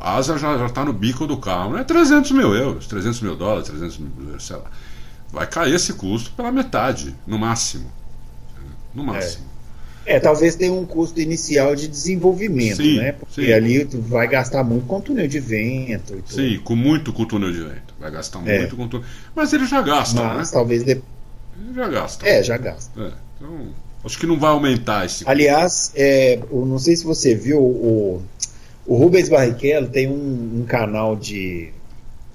a 0.00 0.16
asa 0.16 0.38
já 0.38 0.64
está 0.64 0.82
no 0.82 0.94
bico 0.94 1.26
do 1.26 1.36
carro, 1.36 1.76
é 1.76 1.84
300 1.84 2.30
mil 2.30 2.54
euros, 2.54 2.86
300 2.86 3.20
mil 3.20 3.36
dólares, 3.36 3.68
300 3.68 3.98
mil, 3.98 4.40
sei 4.40 4.56
lá. 4.56 4.70
Vai 5.30 5.46
cair 5.46 5.74
esse 5.74 5.92
custo 5.92 6.30
pela 6.32 6.50
metade, 6.50 7.14
no 7.26 7.38
máximo. 7.38 7.92
No 8.94 9.04
máximo. 9.04 9.49
É. 10.10 10.20
Talvez 10.20 10.56
tenha 10.56 10.72
um 10.72 10.84
custo 10.84 11.20
inicial 11.20 11.76
de 11.76 11.86
desenvolvimento, 11.86 12.78
sim, 12.78 12.98
né? 12.98 13.12
Porque 13.12 13.46
sim. 13.46 13.52
ali 13.52 13.84
tu 13.84 14.00
vai 14.00 14.26
gastar 14.26 14.64
muito 14.64 14.86
com 14.86 15.00
túnel 15.00 15.28
de 15.28 15.38
vento. 15.38 16.20
Sim, 16.26 16.60
com 16.64 16.74
muito 16.74 17.12
com 17.12 17.24
túnel 17.24 17.52
de 17.52 17.60
vento. 17.60 17.94
Vai 17.98 18.10
gastar 18.10 18.40
é. 18.46 18.58
muito 18.58 18.76
com 18.76 18.88
túnel. 18.88 19.06
Mas 19.34 19.52
ele 19.52 19.66
já 19.66 19.80
gasta, 19.80 20.20
Mas, 20.22 20.50
né? 20.50 20.52
talvez. 20.52 20.82
De... 20.82 20.92
Ele 20.92 21.74
já 21.74 21.88
gasta. 21.88 22.28
É, 22.28 22.42
já 22.42 22.56
gasta. 22.56 23.00
É, 23.00 23.12
então, 23.36 23.68
acho 24.04 24.18
que 24.18 24.26
não 24.26 24.38
vai 24.38 24.50
aumentar 24.50 25.06
esse. 25.06 25.22
Aliás, 25.28 25.92
é, 25.94 26.40
não 26.50 26.78
sei 26.78 26.96
se 26.96 27.04
você 27.04 27.34
viu, 27.34 27.60
o, 27.60 28.22
o 28.84 28.96
Rubens 28.96 29.28
Barrichello 29.28 29.88
tem 29.88 30.08
um, 30.08 30.60
um 30.60 30.64
canal 30.66 31.14
de. 31.14 31.72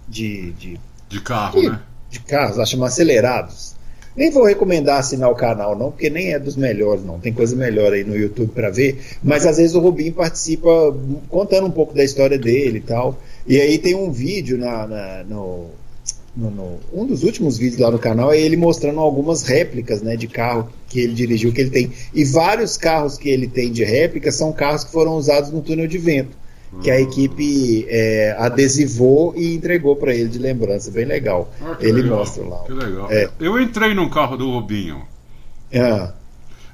De, 0.08 0.52
de, 0.52 0.80
de 1.10 1.20
carro, 1.20 1.60
de, 1.60 1.70
né? 1.70 1.82
De 2.12 2.20
carros, 2.20 2.60
acho 2.60 2.82
acelerados. 2.84 3.75
Nem 4.16 4.32
vou 4.32 4.46
recomendar 4.46 5.00
assinar 5.00 5.30
o 5.30 5.36
canal, 5.36 5.78
não, 5.78 5.92
porque 5.92 6.10
nem 6.10 6.34
é 6.34 6.40
dos 6.40 6.56
melhores, 6.56 7.04
não. 7.04 7.20
Tem 7.20 7.34
coisa 7.34 7.56
melhor 7.56 7.92
aí 7.92 8.04
no 8.04 8.16
YouTube 8.16 8.52
para 8.54 8.70
ver. 8.70 8.98
Mas 9.22 9.46
às 9.46 9.58
vezes 9.58 9.76
o 9.76 9.80
Rubinho 9.80 10.14
participa 10.14 10.70
contando 11.30 11.68
um 11.68 11.72
pouco 11.72 11.94
da 11.94 12.04
história 12.04 12.38
dele 12.38 12.78
e 12.78 12.82
tal. 12.82 13.20
E 13.46 13.60
aí 13.60 13.78
tem 13.78 13.94
um 13.94 14.12
vídeo 14.12 14.58
na, 14.58 14.88
na 14.88 15.24
no, 15.26 15.66
no, 16.36 16.50
no, 16.50 16.80
um 16.94 17.06
dos 17.06 17.24
últimos 17.24 17.58
vídeos 17.58 17.82
lá 17.82 17.92
no 17.92 18.00
canal 18.00 18.32
é 18.32 18.40
ele 18.40 18.56
mostrando 18.56 19.02
algumas 19.02 19.44
réplicas 19.44 20.02
né, 20.02 20.16
de 20.16 20.28
carro 20.28 20.70
que 20.88 21.02
ele 21.02 21.14
dirigiu, 21.14 21.52
que 21.52 21.60
ele 21.60 21.70
tem. 21.70 21.92
E 22.14 22.24
vários 22.24 22.78
carros 22.78 23.18
que 23.18 23.28
ele 23.28 23.48
tem 23.48 23.70
de 23.70 23.84
réplica 23.84 24.32
são 24.32 24.54
carros 24.54 24.86
que 24.86 24.92
foram 24.92 25.16
usados 25.16 25.52
no 25.52 25.62
túnel 25.62 25.88
de 25.88 25.98
vento 25.98 26.45
que 26.82 26.92
a 26.92 27.00
equipe 27.00 27.86
é, 27.88 28.36
adesivou 28.38 29.34
e 29.36 29.56
entregou 29.56 29.96
para 29.96 30.14
ele 30.14 30.30
de 30.30 30.40
lembrança. 30.40 30.92
Bem 30.92 31.06
legal. 31.06 31.52
Ah, 31.62 31.78
ele 31.80 32.02
legal, 32.02 32.20
mostra 32.20 32.44
lá. 32.44 32.64
Que 32.64 32.74
legal. 32.74 33.12
É. 33.12 33.30
Eu 33.40 33.60
entrei 33.60 33.94
num 33.94 34.10
carro 34.10 34.38
do 34.38 34.52
Robinho. 34.52 35.06
É. 35.72 36.12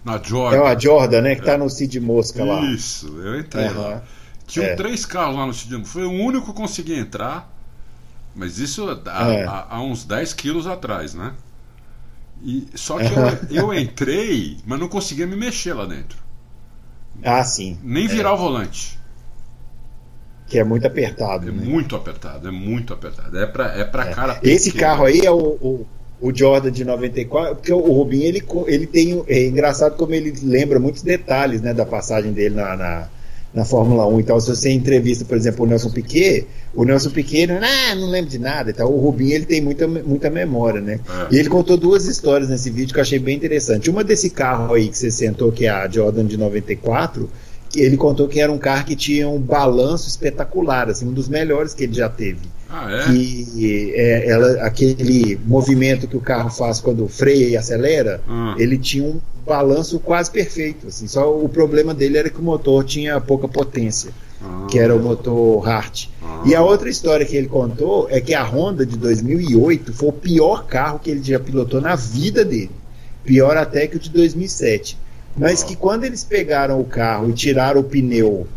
Na 0.03 0.17
Jordan. 0.21 0.57
É 0.57 0.67
a 0.67 0.77
Jordan, 0.77 1.21
né? 1.21 1.35
Que 1.35 1.43
tá 1.43 1.53
é. 1.53 1.57
no 1.57 1.69
Cid 1.69 1.99
Mosca 1.99 2.43
lá. 2.43 2.61
Isso, 2.61 3.07
eu 3.19 3.39
entrei 3.39 3.67
uhum. 3.67 3.81
lá. 3.81 4.03
Tinham 4.47 4.67
é. 4.67 4.75
três 4.75 5.05
carros 5.05 5.35
lá 5.35 5.45
no 5.45 5.53
Cid 5.53 5.77
Mosca. 5.77 5.93
Foi 5.93 6.05
o 6.05 6.11
único 6.11 6.47
que 6.47 6.53
consegui 6.53 6.95
entrar. 6.95 7.49
Mas 8.33 8.59
isso 8.59 8.87
há, 9.05 9.29
é. 9.29 9.45
há, 9.45 9.81
uns 9.81 10.05
10 10.05 10.33
quilos 10.33 10.65
atrás, 10.65 11.13
né? 11.13 11.33
E, 12.41 12.65
só 12.75 12.97
que 12.97 13.03
eu, 13.53 13.65
eu 13.67 13.73
entrei, 13.73 14.57
mas 14.65 14.79
não 14.79 14.87
conseguia 14.87 15.27
me 15.27 15.35
mexer 15.35 15.73
lá 15.73 15.85
dentro. 15.85 16.17
Ah, 17.21 17.43
sim. 17.43 17.77
Nem 17.83 18.07
virar 18.07 18.29
é. 18.29 18.33
o 18.33 18.37
volante 18.37 19.00
que 20.51 20.59
é 20.59 20.65
muito 20.65 20.85
apertado. 20.85 21.47
É 21.47 21.51
né? 21.51 21.63
muito 21.63 21.95
apertado, 21.95 22.45
é 22.45 22.51
muito 22.51 22.93
apertado. 22.93 23.39
É 23.39 23.45
para 23.45 23.79
é 23.79 23.85
pra 23.85 24.09
é. 24.09 24.13
cara. 24.13 24.39
Esse 24.43 24.73
carro 24.73 25.05
aí 25.05 25.21
é 25.21 25.31
o, 25.31 25.37
o, 25.37 25.87
o, 26.19 26.35
Jordan 26.35 26.69
de 26.69 26.83
94, 26.83 27.55
porque 27.55 27.71
o 27.71 27.79
Rubinho 27.79 28.25
ele, 28.25 28.43
ele 28.67 28.85
tem. 28.85 29.23
É 29.29 29.45
engraçado 29.45 29.95
como 29.95 30.13
ele 30.13 30.33
lembra 30.43 30.77
muitos 30.77 31.03
detalhes 31.03 31.61
né, 31.61 31.73
da 31.73 31.85
passagem 31.85 32.33
dele 32.33 32.55
na, 32.55 32.75
na, 32.75 33.07
na 33.53 33.63
Fórmula 33.63 34.05
1. 34.05 34.19
Então, 34.19 34.37
se 34.41 34.49
você 34.49 34.69
entrevista, 34.71 35.23
por 35.23 35.37
exemplo, 35.37 35.63
o 35.63 35.69
Nelson 35.69 35.89
Piquet, 35.89 36.45
o 36.75 36.83
Nelson 36.83 37.11
Piquet 37.11 37.47
não, 37.47 37.55
ah, 37.55 37.95
não 37.95 38.09
lembra 38.09 38.29
de 38.29 38.37
nada. 38.37 38.71
Então, 38.71 38.91
o 38.91 38.99
Rubinho 38.99 39.31
ele 39.31 39.45
tem 39.45 39.61
muita, 39.61 39.87
muita 39.87 40.29
memória, 40.29 40.81
né? 40.81 40.99
É. 41.31 41.33
E 41.33 41.39
ele 41.39 41.47
contou 41.47 41.77
duas 41.77 42.07
histórias 42.07 42.49
nesse 42.49 42.69
vídeo 42.69 42.93
que 42.93 42.99
eu 42.99 43.03
achei 43.03 43.19
bem 43.19 43.37
interessante. 43.37 43.89
Uma 43.89 44.03
desse 44.03 44.29
carro 44.29 44.73
aí 44.73 44.89
que 44.89 44.97
você 44.97 45.09
sentou, 45.09 45.49
que 45.49 45.65
é 45.65 45.69
a 45.69 45.87
Jordan 45.87 46.25
de 46.25 46.35
94 46.35 47.29
ele 47.75 47.97
contou 47.97 48.27
que 48.27 48.39
era 48.39 48.51
um 48.51 48.57
carro 48.57 48.85
que 48.85 48.95
tinha 48.95 49.27
um 49.27 49.39
balanço 49.39 50.07
espetacular, 50.07 50.89
assim, 50.89 51.07
um 51.07 51.13
dos 51.13 51.27
melhores 51.27 51.73
que 51.73 51.83
ele 51.83 51.93
já 51.93 52.09
teve. 52.09 52.39
Ah, 52.69 52.89
é? 52.89 53.03
Que 53.05 53.93
é, 53.95 54.29
ela, 54.29 54.65
aquele 54.65 55.37
movimento 55.45 56.07
que 56.07 56.15
o 56.15 56.21
carro 56.21 56.49
faz 56.49 56.79
quando 56.79 57.07
freia 57.07 57.49
e 57.49 57.57
acelera, 57.57 58.21
ah. 58.27 58.55
ele 58.57 58.77
tinha 58.77 59.03
um 59.03 59.19
balanço 59.45 59.99
quase 59.99 60.31
perfeito. 60.31 60.87
Assim, 60.87 61.07
só 61.07 61.37
o 61.37 61.49
problema 61.49 61.93
dele 61.93 62.17
era 62.17 62.29
que 62.29 62.39
o 62.39 62.43
motor 62.43 62.83
tinha 62.85 63.19
pouca 63.19 63.47
potência, 63.47 64.11
ah. 64.41 64.67
que 64.69 64.79
era 64.79 64.95
o 64.95 64.99
motor 64.99 65.67
Hart. 65.67 66.07
Ah. 66.23 66.43
E 66.45 66.55
a 66.55 66.61
outra 66.61 66.89
história 66.89 67.25
que 67.25 67.35
ele 67.35 67.47
contou 67.47 68.07
é 68.09 68.21
que 68.21 68.33
a 68.33 68.43
Honda 68.43 68.85
de 68.85 68.97
2008 68.97 69.93
foi 69.93 70.09
o 70.09 70.13
pior 70.13 70.65
carro 70.65 70.99
que 70.99 71.11
ele 71.11 71.23
já 71.23 71.39
pilotou 71.39 71.81
na 71.81 71.95
vida 71.95 72.45
dele. 72.45 72.71
Pior 73.23 73.55
até 73.57 73.85
que 73.85 73.97
o 73.97 73.99
de 73.99 74.09
2007 74.09 74.97
mas 75.35 75.63
que 75.63 75.75
quando 75.75 76.03
eles 76.03 76.23
pegaram 76.23 76.79
o 76.79 76.85
carro 76.85 77.29
e 77.29 77.33
tiraram 77.33 77.81
o 77.81 77.83
pneu 77.83 78.47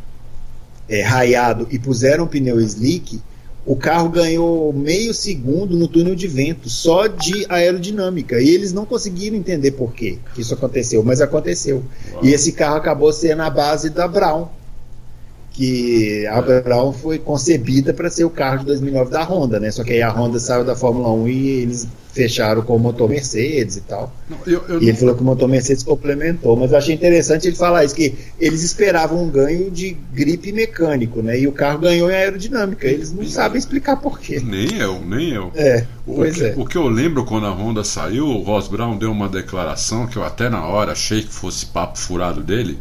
é, 0.89 1.03
raiado 1.03 1.67
e 1.71 1.79
puseram 1.79 2.25
o 2.25 2.29
pneu 2.29 2.61
slick, 2.61 3.21
o 3.67 3.75
carro 3.75 4.11
ganhou 4.11 4.73
meio 4.73 5.15
segundo 5.15 5.77
no 5.77 5.89
túnel 5.89 6.15
de 6.15 6.29
vento, 6.29 6.69
só 6.69 7.07
de 7.07 7.47
aerodinâmica. 7.49 8.41
E 8.41 8.51
eles 8.51 8.73
não 8.73 8.85
conseguiram 8.85 9.37
entender 9.37 9.71
por 9.71 9.95
quê 9.95 10.19
que 10.35 10.43
isso 10.43 10.53
aconteceu, 10.53 11.03
mas 11.03 11.23
aconteceu. 11.23 11.83
Uau. 12.13 12.25
E 12.25 12.33
esse 12.33 12.53
carro 12.53 12.77
acabou 12.77 13.13
sendo 13.13 13.43
a 13.43 13.49
base 13.49 13.89
da 13.89 14.07
Brown. 14.07 14.49
Que 15.55 16.27
a 16.27 16.43
Brown 16.43 16.93
foi 16.93 17.19
concebida 17.19 17.95
para 17.95 18.11
ser 18.11 18.25
o 18.25 18.31
carro 18.31 18.59
de 18.59 18.67
2009 18.67 19.11
da 19.11 19.23
Honda, 19.23 19.61
né? 19.61 19.71
Só 19.71 19.85
que 19.85 19.93
aí 19.93 20.03
a 20.03 20.11
Honda 20.11 20.41
saiu 20.41 20.65
da 20.65 20.75
Fórmula 20.75 21.13
1 21.13 21.29
e 21.29 21.49
eles 21.63 21.89
fecharam 22.15 22.63
com 22.63 22.77
o 22.77 22.79
motor 22.79 23.09
Mercedes 23.09 23.77
e 23.77 23.81
tal. 23.81 24.13
Não, 24.31 24.39
eu, 24.47 24.63
eu 24.69 24.81
e 24.81 24.85
ele 24.85 24.93
não... 24.93 24.99
falou 24.99 25.15
que 25.17 25.21
o 25.21 25.25
motor 25.25 25.49
Mercedes 25.49 25.83
complementou, 25.83 26.57
mas 26.57 26.71
eu 26.71 26.79
achei 26.79 26.95
interessante 26.95 27.49
ele 27.49 27.57
falar 27.57 27.85
isso, 27.85 27.95
que 27.95 28.15
eles 28.39 28.63
esperavam 28.63 29.23
um 29.23 29.29
ganho 29.29 29.71
de 29.71 29.97
gripe 30.13 30.53
mecânico, 30.53 31.21
né? 31.21 31.39
E 31.39 31.47
o 31.47 31.53
carro 31.53 31.81
ganhou 31.81 32.11
em 32.11 32.15
aerodinâmica. 32.15 32.87
Eles 32.87 33.13
não 33.13 33.27
sabem 33.27 33.59
explicar 33.59 33.97
por 33.97 34.21
quê. 34.21 34.41
Nem 34.43 34.79
eu, 34.79 35.01
nem 35.01 35.31
eu. 35.31 35.51
É, 35.55 35.85
o, 36.07 36.15
pois 36.15 36.37
que, 36.37 36.45
é. 36.45 36.55
o 36.57 36.65
que 36.65 36.77
eu 36.77 36.89
lembro 36.89 37.25
quando 37.25 37.47
a 37.47 37.51
Honda 37.51 37.83
saiu, 37.83 38.27
o 38.27 38.43
Ross 38.43 38.69
Brown 38.69 38.97
deu 38.97 39.11
uma 39.11 39.29
declaração 39.29 40.07
que 40.07 40.17
eu 40.17 40.25
até 40.25 40.49
na 40.49 40.65
hora 40.65 40.93
achei 40.93 41.23
que 41.23 41.33
fosse 41.33 41.67
papo 41.67 41.99
furado 41.99 42.43
dele. 42.43 42.79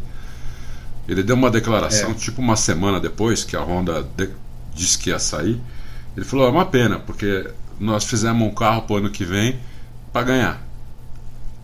Ele 1.08 1.22
deu 1.24 1.36
uma 1.36 1.52
declaração, 1.52 2.12
é. 2.12 2.14
tipo 2.14 2.42
uma 2.42 2.56
semana 2.56 3.00
depois 3.00 3.44
que 3.44 3.56
a 3.58 3.62
Honda 3.62 4.04
de, 4.16 4.30
disse 4.74 4.98
que 4.98 5.10
ia 5.10 5.20
sair 5.20 5.60
Ele 6.16 6.26
falou: 6.26 6.48
é 6.48 6.50
uma 6.50 6.66
pena, 6.66 7.00
porque 7.00 7.50
nós 7.80 8.04
fizemos 8.06 8.48
um 8.48 8.54
carro 8.54 8.84
para 8.84 8.94
o 8.94 8.98
ano 8.98 9.10
que 9.10 9.26
vem 9.26 9.60
para 10.14 10.24
ganhar. 10.24 10.64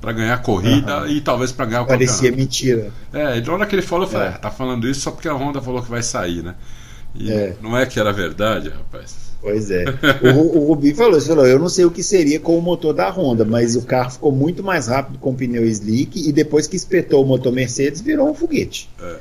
Para 0.01 0.11
ganhar 0.13 0.33
a 0.33 0.37
corrida 0.37 0.93
Aham. 0.99 1.07
e 1.09 1.21
talvez 1.21 1.51
para 1.51 1.65
ganhar 1.65 1.81
o 1.81 1.85
Parecia 1.85 2.15
campeonato. 2.29 2.37
mentira. 2.41 2.91
É, 3.13 3.37
e 3.37 3.41
na 3.41 3.53
hora 3.53 3.65
que 3.65 3.75
ele 3.75 3.81
falou, 3.81 4.05
eu 4.05 4.11
falei. 4.11 4.27
"É, 4.29 4.31
tá 4.31 4.49
falando 4.49 4.87
isso 4.87 5.01
só 5.01 5.11
porque 5.11 5.27
a 5.27 5.33
Honda 5.33 5.61
falou 5.61 5.81
que 5.83 5.89
vai 5.89 6.01
sair, 6.03 6.41
né? 6.43 6.55
E 7.15 7.31
É. 7.31 7.55
não 7.61 7.77
é 7.77 7.85
que 7.85 7.99
era 7.99 8.11
verdade, 8.13 8.69
rapaz. 8.69 9.28
Pois 9.41 9.71
é. 9.71 9.85
O, 10.35 10.57
o 10.59 10.67
Rubinho 10.67 10.95
falou, 10.95 11.13
ele 11.17 11.25
falou, 11.25 11.47
eu 11.47 11.57
não 11.57 11.69
sei 11.69 11.85
o 11.85 11.91
que 11.91 12.03
seria 12.03 12.39
com 12.41 12.57
o 12.57 12.61
motor 12.61 12.93
da 12.93 13.09
Honda, 13.09 13.45
mas 13.45 13.75
o 13.75 13.81
carro 13.83 14.11
ficou 14.11 14.31
muito 14.33 14.61
mais 14.61 14.87
rápido 14.87 15.17
com 15.17 15.31
o 15.31 15.35
pneu 15.35 15.65
slick 15.65 16.27
e 16.27 16.31
depois 16.33 16.67
que 16.67 16.75
espetou 16.75 17.23
o 17.23 17.27
motor 17.27 17.53
Mercedes 17.53 18.01
virou 18.01 18.29
um 18.29 18.33
foguete. 18.33 18.89
É. 19.01 19.15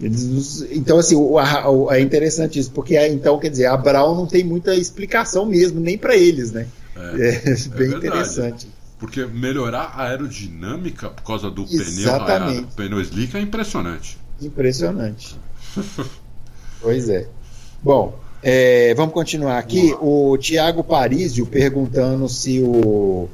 Eles- 0.00 0.66
Então, 0.72 0.98
assim, 0.98 1.14
o- 1.14 1.38
a- 1.38 1.70
o- 1.70 1.90
é 1.90 2.00
interessante 2.00 2.58
isso, 2.58 2.70
porque 2.72 2.96
é, 2.96 3.08
então, 3.10 3.38
quer 3.38 3.48
dizer, 3.50 3.66
a 3.66 3.76
Brown 3.76 4.14
não 4.14 4.26
tem 4.26 4.44
muita 4.44 4.74
explicação 4.74 5.46
mesmo, 5.46 5.80
nem 5.80 5.96
para 5.96 6.16
eles, 6.16 6.52
né? 6.52 6.66
É. 6.94 7.00
É, 7.00 7.40
bem 7.70 7.88
verdade. 7.88 8.06
interessante. 8.06 8.66
Porque 8.98 9.24
melhorar 9.24 9.94
a 9.96 10.04
aerodinâmica 10.08 11.08
por 11.08 11.22
causa 11.24 11.50
do 11.50 11.64
pneu 11.64 11.80
Exatamente. 11.80 12.50
raiado, 12.56 12.68
pneu 12.76 13.00
slick 13.00 13.36
é 13.36 13.40
impressionante. 13.40 14.18
Impressionante. 14.40 15.34
pois 16.80 17.08
é. 17.08 17.26
Bom, 17.82 18.18
é, 18.42 18.92
vamos 18.94 19.14
continuar 19.14 19.58
aqui. 19.58 19.94
O 20.00 20.36
Tiago 20.36 20.82
Parísio 20.82 21.46
perguntando 21.46 22.28
se 22.28 22.60
o. 22.60 23.28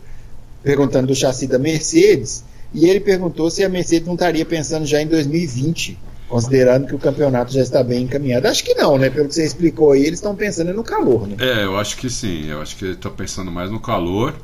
perguntando 0.62 1.06
do 1.06 1.14
chassi 1.14 1.46
da 1.46 1.58
Mercedes. 1.58 2.44
E 2.74 2.86
ele 2.86 3.00
perguntou 3.00 3.50
se 3.50 3.64
a 3.64 3.68
Mercedes 3.68 4.06
não 4.06 4.14
estaria 4.14 4.44
pensando 4.44 4.84
já 4.84 5.00
em 5.00 5.06
2020, 5.06 5.98
considerando 6.28 6.86
que 6.86 6.94
o 6.94 6.98
campeonato 6.98 7.50
já 7.50 7.62
está 7.62 7.82
bem 7.82 8.02
encaminhado. 8.02 8.46
Acho 8.46 8.62
que 8.62 8.74
não, 8.74 8.98
né? 8.98 9.08
Pelo 9.08 9.26
que 9.26 9.34
você 9.34 9.46
explicou 9.46 9.92
aí, 9.92 10.02
eles 10.02 10.18
estão 10.18 10.36
pensando 10.36 10.74
no 10.74 10.84
calor, 10.84 11.26
né? 11.26 11.36
É, 11.38 11.64
eu 11.64 11.78
acho 11.78 11.96
que 11.96 12.10
sim. 12.10 12.50
Eu 12.50 12.60
acho 12.60 12.76
que 12.76 12.84
ele 12.84 12.92
está 12.92 13.08
pensando 13.08 13.50
mais 13.50 13.70
no 13.70 13.80
calor. 13.80 14.34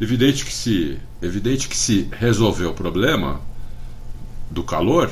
Evidente 0.00 0.44
que 0.44 0.52
se, 0.52 0.98
evidente 1.20 1.68
que 1.68 1.76
se 1.76 2.08
resolver 2.12 2.66
o 2.66 2.74
problema 2.74 3.40
do 4.50 4.62
calor, 4.62 5.10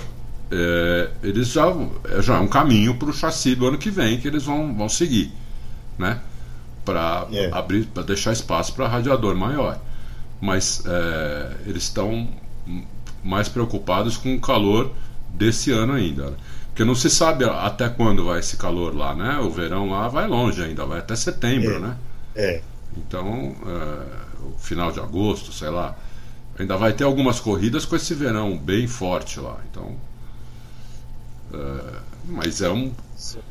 é, 0.53 1.11
eles 1.23 1.49
já, 1.49 1.67
é, 2.11 2.21
já 2.23 2.37
é 2.37 2.41
um 2.41 2.47
caminho 2.49 2.95
para 2.97 3.09
o 3.09 3.13
chassi 3.13 3.55
do 3.55 3.67
ano 3.67 3.79
que 3.79 3.91
vem 3.91 4.21
que 4.21 4.29
eles 4.29 4.43
vão, 4.45 4.75
vão 4.77 4.89
seguir, 4.89 5.33
né? 5.99 6.21
Para 6.85 7.27
É. 7.33 7.49
abrir, 7.53 7.87
para 7.87 8.03
deixar 8.03 8.33
espaço 8.33 8.75
para 8.75 8.87
radiador 8.89 9.35
maior. 9.37 9.79
Mas 10.41 10.83
é, 10.87 11.57
eles 11.67 11.85
estão 11.85 12.29
mais 13.25 13.49
preocupados 13.49 14.17
com 14.17 14.35
o 14.35 14.41
calor 14.41 14.91
desse 15.33 15.71
ano 15.71 15.95
ainda. 15.95 16.31
né? 16.31 16.37
Porque 16.69 16.85
não 16.85 16.95
se 16.95 17.09
sabe 17.09 17.45
até 17.45 17.89
quando 17.89 18.25
vai 18.25 18.41
esse 18.41 18.57
calor 18.57 18.95
lá, 18.97 19.15
né? 19.15 19.39
O 19.39 19.51
verão 19.51 19.91
lá 19.91 20.09
vai 20.09 20.27
longe 20.27 20.63
ainda, 20.63 20.85
vai 20.85 20.99
até 20.99 21.15
setembro, 21.15 21.77
É. 21.77 21.79
né? 21.79 21.97
É. 22.35 22.63
Então, 22.97 23.55
o 24.55 24.59
final 24.59 24.91
de 24.91 24.99
agosto, 25.01 25.53
sei 25.53 25.71
lá. 25.71 25.97
Ainda 26.59 26.77
vai 26.77 26.93
ter 26.93 27.05
algumas 27.05 27.41
corridas 27.41 27.85
com 27.87 27.95
esse 27.97 28.15
verão 28.15 28.59
bem 28.59 28.87
forte 28.87 29.39
lá. 29.41 29.57
Então. 29.71 29.97
É, 31.53 31.99
mas 32.27 32.61
é 32.63 32.71
um. 32.71 32.93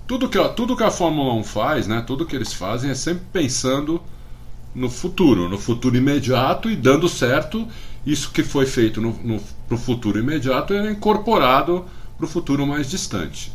Tudo 0.08 0.28
que, 0.30 0.38
a- 0.38 0.50
tudo 0.50 0.76
que 0.76 0.84
a 0.84 0.92
Fórmula 0.92 1.34
1 1.36 1.44
faz, 1.44 1.88
né? 1.88 2.04
Tudo 2.06 2.26
que 2.26 2.36
eles 2.36 2.54
fazem 2.54 2.90
é 2.92 2.96
sempre 2.96 3.24
pensando 3.32 4.02
no 4.76 4.90
futuro, 4.90 5.48
no 5.50 5.58
futuro 5.58 5.96
imediato 5.98 6.70
e 6.70 6.76
dando 6.76 7.08
certo. 7.10 7.68
Isso 8.06 8.32
que 8.32 8.44
foi 8.44 8.66
feito 8.66 9.00
no, 9.00 9.12
no, 9.24 9.40
pro 9.68 9.78
futuro 9.78 10.18
imediato 10.20 10.74
é 10.74 10.92
incorporado 10.92 11.86
pro 12.18 12.28
futuro 12.28 12.66
mais 12.66 12.90
distante. 12.90 13.52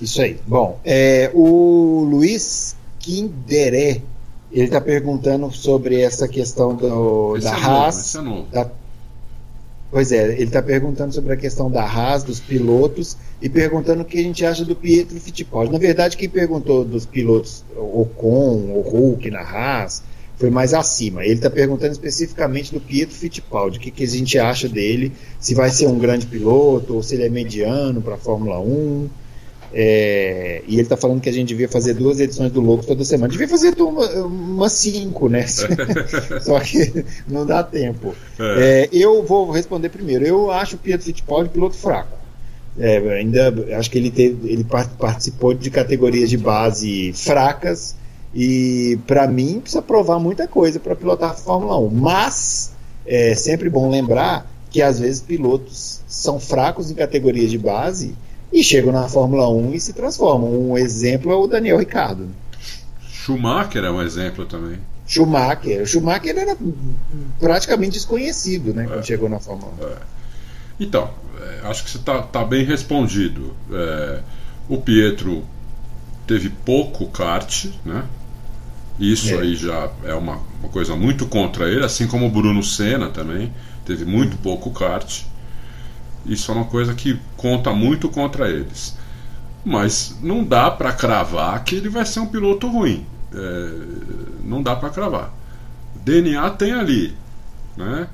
Isso 0.00 0.20
aí. 0.20 0.38
Bom, 0.46 0.78
é, 0.84 1.30
o 1.34 2.06
Luiz 2.08 2.76
Kinderé, 2.98 4.02
ele 4.52 4.64
está 4.66 4.80
perguntando 4.80 5.50
sobre 5.50 6.00
essa 6.00 6.28
questão 6.28 6.74
do, 6.74 7.38
da 7.38 7.50
é 7.50 7.64
Haas. 7.64 8.14
é 8.14 8.20
novo. 8.20 8.46
da- 8.50 8.70
Pois 9.96 10.12
é, 10.12 10.30
ele 10.30 10.42
está 10.42 10.60
perguntando 10.60 11.14
sobre 11.14 11.32
a 11.32 11.36
questão 11.38 11.70
da 11.70 11.82
Haas, 11.82 12.22
dos 12.22 12.38
pilotos, 12.38 13.16
e 13.40 13.48
perguntando 13.48 14.02
o 14.02 14.04
que 14.04 14.18
a 14.18 14.22
gente 14.22 14.44
acha 14.44 14.62
do 14.62 14.76
Pietro 14.76 15.18
Fittipaldi. 15.18 15.72
Na 15.72 15.78
verdade, 15.78 16.18
quem 16.18 16.28
perguntou 16.28 16.84
dos 16.84 17.06
pilotos 17.06 17.64
Ocon, 17.74 18.74
o 18.74 18.82
Hulk 18.82 19.30
na 19.30 19.40
Haas, 19.40 20.02
foi 20.36 20.50
mais 20.50 20.74
acima. 20.74 21.24
Ele 21.24 21.36
está 21.36 21.48
perguntando 21.48 21.92
especificamente 21.92 22.74
do 22.74 22.78
Pietro 22.78 23.16
Fittipaldi, 23.16 23.78
o 23.78 23.80
que, 23.80 23.90
que 23.90 24.04
a 24.04 24.06
gente 24.06 24.38
acha 24.38 24.68
dele, 24.68 25.12
se 25.40 25.54
vai 25.54 25.70
ser 25.70 25.86
um 25.86 25.98
grande 25.98 26.26
piloto, 26.26 26.96
ou 26.96 27.02
se 27.02 27.14
ele 27.14 27.24
é 27.24 27.30
mediano 27.30 28.02
para 28.02 28.16
a 28.16 28.18
Fórmula 28.18 28.60
1. 28.60 29.08
É, 29.72 30.62
e 30.66 30.74
ele 30.74 30.82
está 30.82 30.96
falando 30.96 31.20
que 31.20 31.28
a 31.28 31.32
gente 31.32 31.48
devia 31.48 31.68
fazer 31.68 31.94
duas 31.94 32.18
edições 32.20 32.50
do 32.52 32.60
Loucos 32.60 32.86
toda 32.86 33.04
semana. 33.04 33.30
Devia 33.30 33.48
fazer 33.48 33.74
uma, 33.80 34.06
umas 34.24 34.72
cinco, 34.72 35.28
né? 35.28 35.46
Só 36.42 36.58
que 36.60 37.04
não 37.28 37.44
dá 37.44 37.62
tempo. 37.62 38.14
É, 38.38 38.88
eu 38.92 39.22
vou 39.22 39.50
responder 39.50 39.88
primeiro. 39.88 40.24
Eu 40.24 40.50
acho 40.50 40.76
o 40.76 40.78
Pietro 40.78 41.06
Fittipaldi 41.06 41.50
piloto 41.50 41.76
fraco. 41.76 42.16
É, 42.78 42.98
ainda 43.18 43.54
acho 43.78 43.90
que 43.90 43.96
ele, 43.98 44.10
teve, 44.10 44.50
ele 44.52 44.62
par- 44.64 44.88
participou 44.98 45.54
de 45.54 45.70
categorias 45.70 46.28
de 46.28 46.36
base 46.36 47.12
fracas 47.14 47.96
e 48.34 48.98
para 49.06 49.26
mim 49.26 49.60
precisa 49.60 49.80
provar 49.80 50.18
muita 50.18 50.46
coisa 50.46 50.78
para 50.78 50.94
pilotar 50.94 51.30
a 51.30 51.34
Fórmula 51.34 51.78
1. 51.78 51.88
Mas 51.90 52.72
é 53.06 53.34
sempre 53.34 53.70
bom 53.70 53.88
lembrar 53.90 54.50
que 54.70 54.82
às 54.82 54.98
vezes 55.00 55.22
pilotos 55.22 56.00
são 56.06 56.38
fracos 56.38 56.90
em 56.90 56.94
categorias 56.94 57.50
de 57.50 57.56
base 57.56 58.14
e 58.52 58.62
chegam 58.62 58.92
na 58.92 59.08
Fórmula 59.08 59.48
1 59.48 59.74
e 59.74 59.80
se 59.80 59.92
transformam. 59.92 60.70
Um 60.70 60.78
exemplo 60.78 61.32
é 61.32 61.36
o 61.36 61.46
Daniel 61.46 61.78
Ricciardo. 61.78 62.28
Schumacher 63.08 63.84
é 63.84 63.90
um 63.90 64.00
exemplo 64.02 64.46
também. 64.46 64.78
Schumacher. 65.06 65.82
O 65.82 65.86
Schumacher 65.86 66.36
era 66.36 66.56
praticamente 67.38 67.92
desconhecido 67.92 68.72
né, 68.74 68.86
quando 68.86 69.04
chegou 69.04 69.28
na 69.28 69.38
Fórmula 69.40 69.72
1. 70.80 70.84
Então, 70.84 71.10
é, 71.40 71.60
acho 71.68 71.84
que 71.84 71.90
você 71.90 71.98
está 71.98 72.44
bem 72.44 72.64
respondido. 72.64 73.54
É, 73.72 74.20
o 74.68 74.78
Pietro 74.78 75.44
teve 76.26 76.50
pouco 76.50 77.06
kart, 77.06 77.66
né? 77.84 78.04
Isso 78.98 79.34
É. 79.34 79.40
aí 79.40 79.54
já 79.54 79.90
é 80.04 80.14
uma, 80.14 80.40
uma 80.60 80.68
coisa 80.70 80.96
muito 80.96 81.26
contra 81.26 81.68
ele, 81.68 81.84
assim 81.84 82.06
como 82.06 82.26
o 82.26 82.30
Bruno 82.30 82.62
Senna 82.62 83.10
também 83.10 83.52
teve 83.84 84.04
muito 84.04 84.36
pouco 84.38 84.70
kart. 84.70 85.22
Isso 86.24 86.50
é 86.50 86.54
uma 86.54 86.64
coisa 86.64 86.94
que 86.94 87.20
conta 87.46 87.72
muito 87.72 88.08
contra 88.08 88.50
eles. 88.50 88.96
Mas 89.64 90.16
não 90.20 90.42
dá 90.42 90.68
para 90.68 90.92
cravar 90.92 91.62
que 91.62 91.76
ele 91.76 91.88
vai 91.88 92.04
ser 92.04 92.18
um 92.20 92.26
piloto 92.26 92.68
ruim. 92.68 93.06
É, 93.32 93.70
não 94.44 94.62
dá 94.62 94.74
para 94.74 94.90
cravar. 94.90 95.32
DNA 96.04 96.50
tem 96.50 96.72
ali, 96.72 97.14
né? 97.76 98.08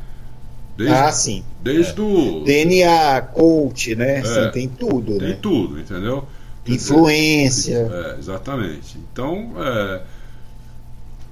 Desde, 0.77 0.95
Ah, 0.95 1.13
sim. 1.13 1.45
desde 1.63 2.01
o 2.01 2.43
DNA, 2.45 3.23
coach, 3.33 3.95
né? 3.95 4.17
É. 4.17 4.21
Assim, 4.21 4.51
tem 4.53 4.69
tudo, 4.69 5.19
tem 5.19 5.29
né? 5.29 5.39
tudo, 5.41 5.81
entendeu? 5.81 6.27
Quer 6.65 6.73
Influência. 6.75 7.91
É, 7.91 8.19
exatamente. 8.19 8.99
Então, 9.13 9.53
é, 9.59 10.03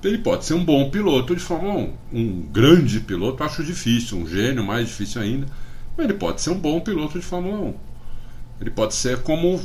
ele 0.05 0.19
pode 0.19 0.45
ser 0.45 0.55
um 0.55 0.65
bom 0.65 0.91
piloto 0.91 1.35
de 1.35 1.41
Fórmula 1.41 1.75
1. 1.75 2.19
Um 2.19 2.43
grande 2.51 3.01
piloto, 3.01 3.43
acho 3.43 3.63
difícil. 3.65 4.19
Um 4.19 4.27
gênio, 4.27 4.65
mais 4.65 4.89
difícil 4.89 5.23
ainda. 5.23 5.47
Mas 5.97 6.05
ele 6.05 6.15
pode 6.15 6.41
ser 6.41 6.51
um 6.51 6.59
bom 6.59 6.81
piloto 6.81 7.19
de 7.19 7.25
Fórmula 7.25 7.59
1. 7.59 7.90
Ele 8.61 8.71
pode 8.71 8.95
ser 8.95 9.19
como 9.23 9.61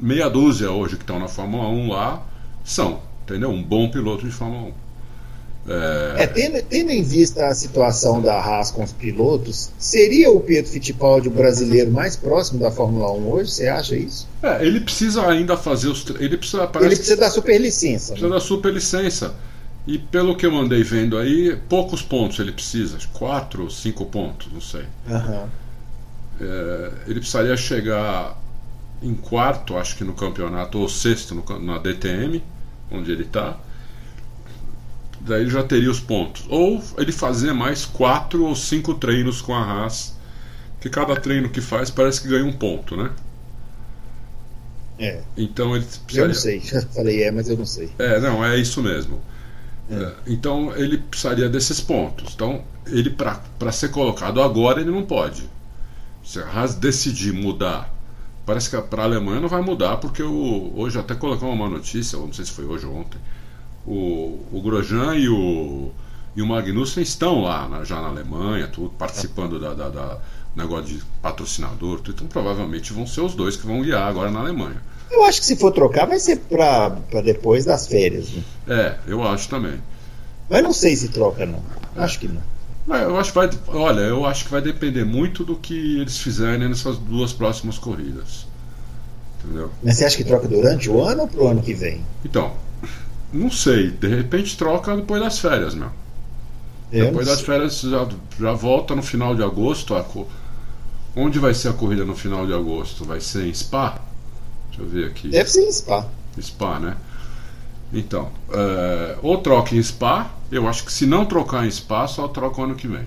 meia 0.00 0.28
dúzia 0.28 0.70
hoje 0.70 0.96
que 0.96 1.02
estão 1.02 1.18
na 1.18 1.28
Fórmula 1.28 1.68
1 1.68 1.88
lá 1.88 2.22
são. 2.64 3.00
Entendeu? 3.24 3.50
Um 3.50 3.62
bom 3.62 3.90
piloto 3.90 4.26
de 4.26 4.32
Fórmula 4.32 4.68
1. 4.68 4.72
É, 5.66 6.26
tendo, 6.26 6.62
tendo 6.62 6.90
em 6.90 7.02
vista 7.02 7.46
a 7.46 7.54
situação 7.54 8.20
da 8.20 8.34
Haas 8.38 8.70
com 8.70 8.84
os 8.84 8.92
pilotos, 8.92 9.70
seria 9.78 10.30
o 10.30 10.38
Pietro 10.38 10.70
Fittipaldi 10.70 11.28
o 11.28 11.30
brasileiro 11.30 11.90
mais 11.90 12.16
próximo 12.16 12.60
da 12.60 12.70
Fórmula 12.70 13.10
1 13.12 13.30
hoje? 13.30 13.50
Você 13.50 13.66
acha 13.68 13.96
isso? 13.96 14.28
É, 14.42 14.62
ele 14.64 14.80
precisa 14.80 15.26
ainda 15.26 15.56
fazer 15.56 15.88
os. 15.88 16.04
Ele 16.20 16.36
precisa. 16.36 16.66
Parece 16.66 16.88
Ele 16.90 16.96
precisa 16.96 17.16
da 17.16 17.30
superlicença. 17.30 18.12
precisa 18.12 18.28
Né? 18.28 18.34
da 18.34 18.40
superlicença. 18.40 19.34
E 19.86 19.98
pelo 19.98 20.36
que 20.36 20.44
eu 20.44 20.54
andei 20.56 20.82
vendo 20.82 21.16
aí, 21.16 21.56
poucos 21.68 22.02
pontos 22.02 22.38
ele 22.38 22.52
precisa, 22.52 22.98
quatro 23.14 23.64
ou 23.64 23.70
cinco 23.70 24.04
pontos, 24.06 24.52
não 24.52 24.60
sei. 24.60 24.84
Aham. 25.10 25.48
É, 26.40 26.92
ele 27.06 27.20
precisaria 27.20 27.56
chegar 27.56 28.40
em 29.02 29.14
quarto, 29.14 29.76
acho 29.76 29.96
que 29.96 30.04
no 30.04 30.14
campeonato, 30.14 30.78
ou 30.78 30.88
sexto 30.88 31.34
no 31.34 31.60
na 31.60 31.78
DTM, 31.78 32.42
onde 32.90 33.12
ele 33.12 33.24
está. 33.24 33.58
Daí 35.20 35.42
ele 35.42 35.50
já 35.50 35.62
teria 35.64 35.90
os 35.90 35.98
pontos. 36.00 36.44
Ou 36.48 36.82
ele 36.98 37.10
fazer 37.12 37.52
mais 37.52 37.84
quatro 37.84 38.44
ou 38.44 38.54
cinco 38.54 38.94
treinos 38.94 39.40
com 39.42 39.54
a 39.54 39.60
Haas, 39.62 40.14
que 40.80 40.90
cada 40.90 41.16
treino 41.16 41.50
que 41.50 41.60
faz 41.60 41.90
parece 41.90 42.20
que 42.22 42.28
ganha 42.28 42.44
um 42.46 42.52
ponto, 42.52 42.96
né? 42.96 43.10
É, 44.98 45.26
Então 45.36 45.74
ele 45.76 45.84
eu 45.84 46.00
precisaria. 46.06 46.26
não 46.26 46.34
sei. 46.34 46.60
Falei 46.94 47.22
é, 47.24 47.30
mas 47.30 47.48
eu 47.48 47.56
não 47.56 47.66
sei. 47.66 47.90
É, 47.98 48.20
não, 48.20 48.44
é 48.44 48.56
isso 48.58 48.82
mesmo. 48.82 49.20
É, 49.90 50.12
então 50.26 50.74
ele 50.76 50.98
precisaria 50.98 51.48
desses 51.48 51.80
pontos. 51.80 52.34
Então, 52.34 52.64
ele 52.86 53.10
para 53.10 53.72
ser 53.72 53.90
colocado 53.90 54.42
agora, 54.42 54.80
ele 54.80 54.90
não 54.90 55.04
pode. 55.06 55.48
Se 56.24 56.40
a 56.40 56.46
Haas 56.46 56.74
decidir 56.74 57.32
mudar 57.32 57.94
parece 58.44 58.70
que 58.70 58.80
para 58.82 59.02
a 59.02 59.06
Alemanha 59.06 59.40
não 59.40 59.48
vai 59.48 59.62
mudar, 59.62 59.96
porque 59.96 60.22
o, 60.22 60.72
hoje 60.76 60.98
até 60.98 61.14
colocou 61.14 61.50
uma 61.50 61.68
notícia, 61.68 62.18
não 62.18 62.32
sei 62.32 62.44
se 62.44 62.52
foi 62.52 62.64
hoje 62.64 62.86
ou 62.86 62.94
ontem, 62.94 63.18
o, 63.86 64.38
o 64.52 64.60
Grosjean 64.62 65.14
e 65.16 65.28
o, 65.28 65.90
e 66.36 66.42
o 66.42 66.46
Magnussen 66.46 67.02
estão 67.02 67.42
lá 67.42 67.68
na, 67.68 67.84
já 67.84 68.00
na 68.00 68.08
Alemanha, 68.08 68.68
tudo, 68.68 68.90
participando 68.90 69.58
da, 69.58 69.74
da, 69.74 69.88
da 69.88 70.18
negócio 70.54 70.96
de 70.96 71.02
patrocinador, 71.20 72.00
tudo, 72.00 72.14
então 72.14 72.26
provavelmente 72.26 72.92
vão 72.92 73.06
ser 73.06 73.22
os 73.22 73.34
dois 73.34 73.56
que 73.56 73.66
vão 73.66 73.82
guiar 73.82 74.08
agora 74.08 74.30
na 74.30 74.40
Alemanha. 74.40 74.80
Eu 75.10 75.24
acho 75.24 75.40
que 75.40 75.46
se 75.46 75.56
for 75.56 75.72
trocar 75.72 76.06
vai 76.06 76.18
ser 76.18 76.38
para 76.38 76.90
depois 77.24 77.64
das 77.64 77.86
férias. 77.86 78.30
Né? 78.30 78.42
É, 78.68 78.98
eu 79.06 79.22
acho 79.22 79.48
também. 79.48 79.80
Mas 80.48 80.62
não 80.62 80.72
sei 80.72 80.96
se 80.96 81.08
troca 81.08 81.46
não. 81.46 81.62
É. 81.96 82.02
Acho 82.02 82.18
que 82.18 82.28
não. 82.28 82.42
Eu 82.86 83.18
acho 83.18 83.32
que 83.32 83.38
vai, 83.38 83.50
olha, 83.68 84.00
eu 84.00 84.26
acho 84.26 84.44
que 84.44 84.50
vai 84.50 84.60
depender 84.60 85.04
muito 85.04 85.42
do 85.42 85.56
que 85.56 85.98
eles 85.98 86.18
fizerem 86.18 86.68
nessas 86.68 86.98
duas 86.98 87.32
próximas 87.32 87.78
corridas. 87.78 88.46
Entendeu? 89.42 89.70
Mas 89.82 89.96
você 89.96 90.04
acha 90.04 90.16
que 90.16 90.24
troca 90.24 90.46
durante 90.46 90.90
o 90.90 91.02
ano 91.02 91.22
ou 91.22 91.28
pro 91.28 91.48
ano 91.48 91.62
que 91.62 91.72
vem? 91.72 92.04
Então, 92.24 92.52
não 93.32 93.50
sei. 93.50 93.90
De 93.90 94.08
repente 94.08 94.56
troca 94.56 94.94
depois 94.96 95.20
das 95.20 95.38
férias, 95.38 95.74
meu. 95.74 95.90
Eu 96.92 97.06
depois 97.06 97.26
das 97.26 97.40
férias 97.40 97.80
já, 97.80 98.06
já 98.38 98.52
volta 98.52 98.94
no 98.94 99.02
final 99.02 99.34
de 99.34 99.42
agosto. 99.42 99.94
A, 99.94 100.04
onde 101.16 101.38
vai 101.38 101.54
ser 101.54 101.70
a 101.70 101.72
corrida 101.72 102.04
no 102.04 102.14
final 102.14 102.46
de 102.46 102.52
agosto? 102.52 103.04
Vai 103.04 103.20
ser 103.20 103.46
em 103.46 103.54
Spa? 103.54 103.98
Deixa 104.68 104.82
eu 104.82 104.88
ver 104.88 105.06
aqui. 105.06 105.28
Deve 105.28 105.50
ser 105.50 105.62
em 105.62 105.72
Spa. 105.72 106.06
Spa, 106.40 106.78
né? 106.78 106.96
Então, 107.94 108.30
é, 108.50 109.16
ou 109.22 109.38
troca 109.38 109.74
em 109.74 109.82
Spa, 109.82 110.30
eu 110.50 110.68
acho 110.68 110.84
que 110.84 110.92
se 110.92 111.06
não 111.06 111.24
trocar 111.24 111.64
em 111.64 111.70
Spa, 111.70 112.08
só 112.08 112.26
troca 112.26 112.60
o 112.60 112.64
ano 112.64 112.74
que 112.74 112.88
vem. 112.88 113.06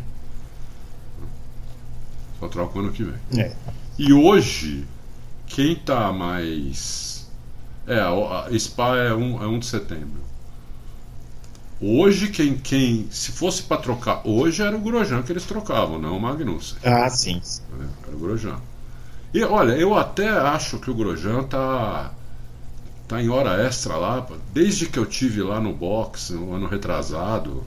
Só 2.39 2.47
troca 2.47 2.77
o 2.77 2.81
ano 2.81 2.91
que 2.93 3.03
vem. 3.03 3.43
É. 3.43 3.53
E 3.99 4.13
hoje, 4.13 4.85
quem 5.45 5.75
tá 5.75 6.13
mais. 6.13 7.27
É, 7.85 7.99
a 7.99 8.47
Spa 8.57 8.95
é 8.95 9.13
1 9.13 9.17
um, 9.17 9.43
é 9.43 9.47
um 9.47 9.59
de 9.59 9.65
setembro. 9.65 10.25
Hoje, 11.81 12.29
quem, 12.29 12.57
quem 12.57 13.07
se 13.11 13.31
fosse 13.31 13.61
para 13.63 13.77
trocar 13.77 14.21
hoje, 14.25 14.63
era 14.63 14.75
o 14.75 14.79
Grosjean 14.79 15.21
que 15.21 15.31
eles 15.31 15.45
trocavam, 15.45 15.99
não 15.99 16.17
o 16.17 16.21
Magnussen. 16.21 16.77
Ah, 16.83 17.09
sim. 17.09 17.41
Era 18.07 18.15
o 18.15 18.19
Grosjean. 18.19 18.59
E 19.33 19.43
olha, 19.43 19.73
eu 19.73 19.95
até 19.95 20.29
acho 20.29 20.79
que 20.79 20.89
o 20.89 20.95
Grosjean 20.95 21.43
tá 21.43 22.11
tá 23.07 23.21
em 23.21 23.29
hora 23.29 23.61
extra 23.65 23.95
lá, 23.95 24.27
desde 24.53 24.87
que 24.87 24.99
eu 24.99 25.05
tive 25.05 25.41
lá 25.41 25.61
no 25.61 25.71
box, 25.73 26.31
no 26.31 26.53
ano 26.53 26.67
retrasado, 26.67 27.63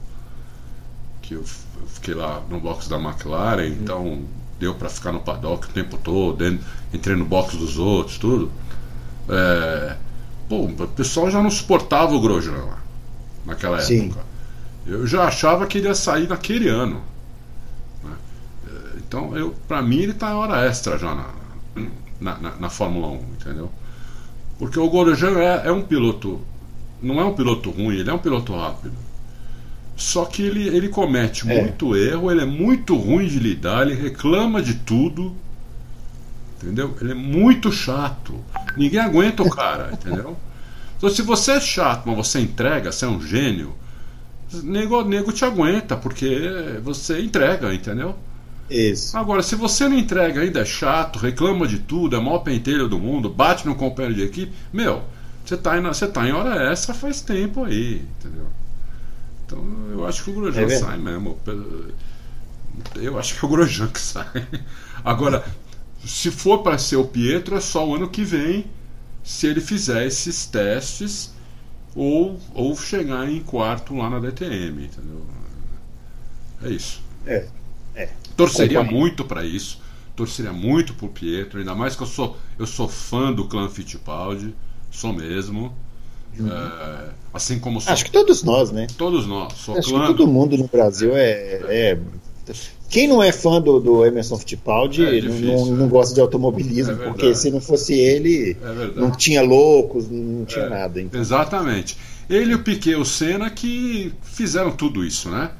que 1.21 1.33
eu 1.33 1.43
fiquei 1.87 2.13
lá 2.13 2.41
no 2.49 2.59
box 2.59 2.87
da 2.87 2.97
McLaren, 2.97 3.63
uhum. 3.63 3.77
então 3.81 4.21
deu 4.59 4.75
para 4.75 4.89
ficar 4.89 5.11
no 5.11 5.19
paddock 5.19 5.67
o 5.67 5.71
tempo 5.71 5.97
todo, 5.97 6.45
entrei 6.93 7.15
no 7.15 7.25
box 7.25 7.57
dos 7.57 7.79
outros, 7.79 8.19
tudo. 8.19 8.51
É, 9.27 9.97
pô, 10.47 10.65
o 10.65 10.87
pessoal 10.89 11.31
já 11.31 11.41
não 11.41 11.49
suportava 11.49 12.13
o 12.13 12.21
Grosjean 12.21 12.63
lá, 12.65 12.77
naquela 13.45 13.81
Sim. 13.81 14.05
época. 14.05 14.25
Eu 14.85 15.07
já 15.07 15.25
achava 15.25 15.65
que 15.65 15.79
ele 15.79 15.87
ia 15.87 15.95
sair 15.95 16.27
naquele 16.27 16.67
ano. 16.67 17.01
Né? 18.03 18.15
É, 18.67 18.97
então, 18.97 19.35
eu, 19.35 19.55
para 19.67 19.81
mim, 19.81 19.99
ele 19.99 20.11
está 20.11 20.31
em 20.31 20.35
hora 20.35 20.65
extra 20.65 20.97
já 20.99 21.15
na, 21.15 21.29
na, 22.19 22.37
na, 22.37 22.55
na 22.57 22.69
Fórmula 22.69 23.07
1, 23.07 23.15
entendeu? 23.39 23.71
Porque 24.61 24.79
o 24.79 24.87
Grosjean 24.87 25.39
é, 25.39 25.69
é 25.69 25.71
um 25.71 25.81
piloto, 25.81 26.39
não 27.01 27.19
é 27.19 27.23
um 27.23 27.33
piloto 27.33 27.71
ruim, 27.71 27.95
ele 27.95 28.11
é 28.11 28.13
um 28.13 28.19
piloto 28.19 28.55
rápido. 28.55 28.93
Só 29.97 30.23
que 30.23 30.43
ele, 30.43 30.67
ele 30.67 30.87
comete 30.87 31.49
é. 31.49 31.61
muito 31.63 31.95
erro, 31.95 32.29
ele 32.29 32.41
é 32.41 32.45
muito 32.45 32.95
ruim 32.95 33.25
de 33.25 33.39
lidar, 33.39 33.87
ele 33.87 33.99
reclama 33.99 34.61
de 34.61 34.75
tudo. 34.75 35.35
Entendeu? 36.57 36.95
Ele 37.01 37.09
é 37.09 37.15
muito 37.15 37.71
chato. 37.71 38.35
Ninguém 38.77 38.99
aguenta 38.99 39.41
o 39.41 39.49
cara, 39.49 39.89
entendeu? 39.99 40.37
Então 40.95 41.09
se 41.09 41.23
você 41.23 41.53
é 41.53 41.59
chato, 41.59 42.03
mas 42.05 42.17
você 42.17 42.39
entrega, 42.39 42.91
você 42.91 43.05
é 43.05 43.07
um 43.07 43.19
gênio, 43.19 43.73
nego, 44.61 45.03
nego 45.03 45.31
te 45.31 45.43
aguenta, 45.43 45.97
porque 45.97 46.79
você 46.83 47.19
entrega, 47.19 47.73
entendeu? 47.73 48.15
Isso. 48.71 49.17
Agora, 49.17 49.43
se 49.43 49.53
você 49.53 49.87
não 49.89 49.97
entrega 49.97 50.39
ainda 50.39 50.61
é 50.61 50.65
chato, 50.65 51.19
reclama 51.19 51.67
de 51.67 51.79
tudo, 51.79 52.15
é 52.15 52.19
o 52.19 52.23
maior 52.23 52.39
pentelho 52.39 52.87
do 52.87 52.97
mundo, 52.97 53.29
bate 53.29 53.67
no 53.67 53.75
companheiro 53.75 54.15
de 54.15 54.23
equipe, 54.23 54.53
meu, 54.71 55.03
você 55.45 55.57
tá, 55.57 55.77
em, 55.77 55.81
você 55.81 56.07
tá 56.07 56.25
em 56.25 56.31
hora 56.31 56.71
extra 56.71 56.93
faz 56.93 57.19
tempo 57.19 57.65
aí, 57.65 58.01
entendeu? 58.17 58.47
Então 59.45 59.61
eu 59.91 60.07
acho 60.07 60.23
que 60.23 60.29
o 60.29 60.33
Grosjean 60.33 60.67
é 60.67 60.77
sai 60.77 60.97
mesmo. 60.97 61.37
Eu 62.95 63.19
acho 63.19 63.37
que 63.37 63.43
é 63.43 63.47
o 63.47 63.51
Grosjean 63.51 63.89
que 63.89 63.99
sai. 63.99 64.47
Agora, 65.03 65.43
se 66.05 66.31
for 66.31 66.63
para 66.63 66.77
ser 66.77 66.95
o 66.95 67.03
Pietro, 67.03 67.57
é 67.57 67.59
só 67.59 67.85
o 67.85 67.95
ano 67.95 68.09
que 68.09 68.23
vem, 68.23 68.65
se 69.21 69.47
ele 69.47 69.59
fizer 69.59 70.07
esses 70.07 70.45
testes 70.45 71.33
ou, 71.93 72.39
ou 72.53 72.73
chegar 72.77 73.29
em 73.29 73.41
quarto 73.41 73.93
lá 73.95 74.09
na 74.09 74.19
DTM, 74.19 74.85
entendeu? 74.85 75.25
É 76.63 76.69
isso. 76.69 77.01
É. 77.25 77.45
É. 78.31 78.35
Torceria 78.35 78.83
muito 78.83 79.23
para 79.23 79.45
isso. 79.45 79.79
Torceria 80.15 80.51
muito 80.51 80.93
pro 80.93 81.07
Pietro, 81.07 81.59
ainda 81.59 81.73
mais 81.73 81.95
que 81.95 82.03
eu 82.03 82.07
sou, 82.07 82.37
eu 82.59 82.67
sou 82.67 82.87
fã 82.87 83.31
do 83.31 83.45
clã 83.45 83.69
Fittipaldi, 83.69 84.53
sou 84.89 85.13
mesmo. 85.13 85.73
Uhum. 86.37 86.47
É, 86.47 87.09
assim 87.33 87.59
como 87.59 87.81
sou, 87.81 87.91
Acho 87.91 88.05
que 88.05 88.11
todos 88.11 88.43
nós, 88.43 88.71
né? 88.71 88.87
Todos 88.97 89.25
nós. 89.25 89.53
Sou 89.53 89.77
Acho 89.77 89.89
clã... 89.89 90.01
que 90.01 90.07
todo 90.07 90.27
mundo 90.27 90.57
no 90.57 90.67
Brasil 90.67 91.15
é, 91.15 91.61
é... 91.67 91.99
Quem 92.89 93.07
não 93.07 93.23
é 93.23 93.31
fã 93.31 93.61
do, 93.61 93.79
do 93.79 94.05
Emerson 94.05 94.37
Fittipaldi 94.37 95.05
é 95.05 95.21
difícil, 95.21 95.47
não, 95.47 95.65
não, 95.65 95.75
não, 95.77 95.87
gosta 95.87 96.13
de 96.13 96.19
automobilismo, 96.19 96.91
é 96.91 96.95
porque 97.07 97.33
se 97.33 97.49
não 97.49 97.61
fosse 97.61 97.93
ele, 97.93 98.57
é 98.61 98.99
não 98.99 99.11
tinha 99.11 99.41
loucos, 99.41 100.09
não 100.09 100.43
tinha 100.43 100.65
é, 100.65 100.69
nada. 100.69 101.01
Então. 101.01 101.19
Exatamente. 101.19 101.97
Ele, 102.29 102.53
o 102.53 102.59
Piquet, 102.59 102.95
o 102.95 103.05
Senna 103.05 103.49
que 103.49 104.13
fizeram 104.23 104.71
tudo 104.71 105.05
isso, 105.05 105.29
né? 105.29 105.51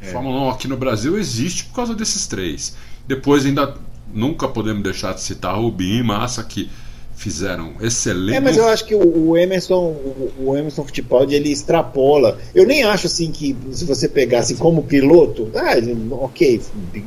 É. 0.00 0.06
Fórmula 0.06 0.40
1 0.46 0.50
aqui 0.50 0.68
no 0.68 0.76
Brasil 0.76 1.18
existe 1.18 1.64
por 1.64 1.74
causa 1.74 1.94
desses 1.94 2.26
três. 2.26 2.74
Depois 3.06 3.46
ainda 3.46 3.74
nunca 4.12 4.48
podemos 4.48 4.82
deixar 4.82 5.14
de 5.14 5.22
citar 5.22 5.56
Rubinho 5.56 6.00
e 6.00 6.02
Massa 6.02 6.42
que 6.42 6.70
fizeram 7.16 7.72
excelente. 7.80 8.36
É, 8.36 8.40
mas 8.40 8.56
eu 8.56 8.68
acho 8.68 8.84
que 8.84 8.94
o, 8.94 9.36
Emerson, 9.36 9.96
o, 10.38 10.56
Emerson 10.56 10.84
Fittipaldi, 10.84 11.34
ele 11.34 11.50
extrapola. 11.50 12.38
Eu 12.54 12.66
nem 12.66 12.82
acho 12.84 13.06
assim 13.06 13.32
que 13.32 13.56
se 13.72 13.84
você 13.84 14.06
pegasse 14.06 14.54
como 14.54 14.82
piloto, 14.82 15.50
ah, 15.54 15.74
ok, 16.22 16.60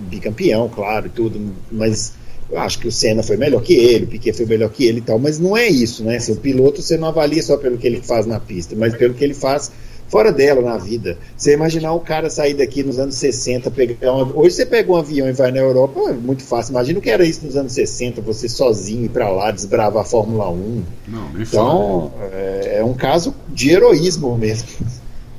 bicampeão, 0.10 0.68
claro, 0.68 1.06
e 1.06 1.10
tudo, 1.10 1.54
mas 1.72 2.14
eu 2.50 2.58
acho 2.58 2.80
que 2.80 2.88
o 2.88 2.92
Senna 2.92 3.22
foi 3.22 3.38
melhor 3.38 3.62
que 3.62 3.76
ele, 3.76 4.06
o 4.06 4.08
Piquet 4.08 4.34
foi 4.34 4.48
melhor 4.48 4.70
que 4.72 4.84
ele 4.84 4.98
e 4.98 5.02
tal, 5.02 5.20
mas 5.20 5.38
não 5.38 5.56
é 5.56 5.68
isso, 5.68 6.04
né? 6.04 6.18
Assim, 6.18 6.32
o 6.32 6.38
piloto 6.38 6.82
você 6.82 6.98
não 6.98 7.08
avalia 7.10 7.44
só 7.44 7.58
pelo 7.58 7.78
que 7.78 7.86
ele 7.86 8.02
faz 8.02 8.26
na 8.26 8.40
pista, 8.40 8.76
mas 8.76 8.96
pelo 8.96 9.14
que 9.14 9.24
ele 9.24 9.36
faz 9.36 9.72
fora 10.10 10.32
dela 10.32 10.62
na 10.62 10.78
vida. 10.78 11.18
Você 11.38 11.54
imaginar 11.54 11.94
um 11.94 12.00
cara 12.00 12.30
sair 12.30 12.56
daqui 12.56 12.84
nos 12.84 13.00
anos 13.00 13.16
60, 13.16 13.72
pegar 13.72 14.14
um, 14.14 14.38
hoje 14.38 14.56
você 14.56 14.66
pega 14.66 14.92
um 14.92 14.96
avião 14.96 15.30
e 15.30 15.32
vai 15.32 15.52
na 15.52 15.60
Europa, 15.60 16.00
é 16.10 16.14
muito 16.14 16.44
fácil. 16.44 16.72
Imagina 16.72 17.00
o 17.00 17.02
que 17.02 17.10
era 17.10 17.24
isso 17.24 17.46
nos 17.46 17.56
anos 17.56 17.72
60, 17.72 18.22
você 18.22 18.50
sozinho 18.50 19.06
ir 19.06 19.10
para 19.10 19.30
lá, 19.30 19.52
desbravar 19.52 20.04
a 20.04 20.06
Fórmula 20.06 20.50
1. 20.50 20.84
Não, 21.08 21.30
nem 21.30 21.44
então, 21.44 22.12
é, 22.34 22.78
é, 22.80 22.84
um 22.84 22.94
caso 22.94 23.34
de 23.48 23.70
heroísmo 23.70 24.38
mesmo. 24.38 24.68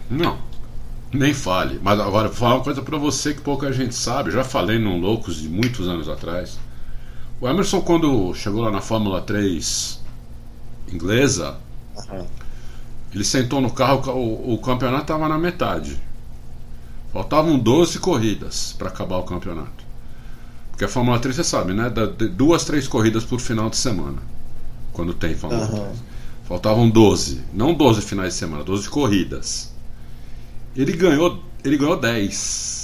Não, 0.09 0.39
nem 1.13 1.35
fale. 1.35 1.79
Mas 1.83 1.99
agora, 2.01 2.29
vou 2.29 2.37
falar 2.37 2.55
uma 2.57 2.65
coisa 2.65 2.83
para 2.83 2.99
você 2.99 3.35
que 3.35 3.41
pouca 3.41 3.73
gente 3.73 3.95
sabe. 3.95 4.31
Já 4.31 4.45
falei 4.45 4.79
num 4.79 4.99
Loucos 5.01 5.37
de 5.37 5.49
muitos 5.49 5.89
anos 5.89 6.09
atrás. 6.09 6.59
O 7.41 7.49
Emerson, 7.49 7.81
quando 7.81 8.35
chegou 8.35 8.63
lá 8.63 8.71
na 8.71 8.81
Fórmula 8.81 9.23
3 9.23 10.01
inglesa, 10.93 11.57
uhum. 12.11 12.27
Ele 13.13 13.25
sentou 13.25 13.61
no 13.61 13.71
carro, 13.71 14.13
o, 14.13 14.55
o 14.55 14.59
campeonato 14.59 15.03
estava 15.03 15.29
na 15.29 15.39
metade. 15.39 16.01
Faltavam 17.13 17.59
12 17.59 17.99
corridas 17.99 18.75
para 18.79 18.89
acabar 18.89 19.19
o 19.19 19.25
campeonato. 19.25 19.85
Porque 20.71 20.85
a 20.85 20.89
Fórmula 20.89 21.19
3, 21.19 21.37
você 21.37 21.45
sabe, 21.45 21.73
né? 21.73 21.91
Da, 21.91 22.07
de, 22.07 22.29
duas, 22.29 22.65
três 22.65 22.87
corridas 22.87 23.25
por 23.25 23.41
final 23.41 23.69
de 23.69 23.77
semana. 23.77 24.23
Quando 24.93 25.13
tem 25.13 25.35
Fórmula 25.35 25.65
uhum. 25.65 25.85
3. 25.87 26.03
Faltavam 26.45 26.89
12. 26.89 27.43
Não 27.53 27.75
12 27.75 28.03
finais 28.03 28.35
de 28.35 28.39
semana, 28.39 28.65
12 28.65 28.89
corridas. 28.89 29.73
Ele 30.77 30.93
ganhou, 30.93 31.43
ele 31.65 31.77
ganhou 31.77 31.97
10. 31.97 32.80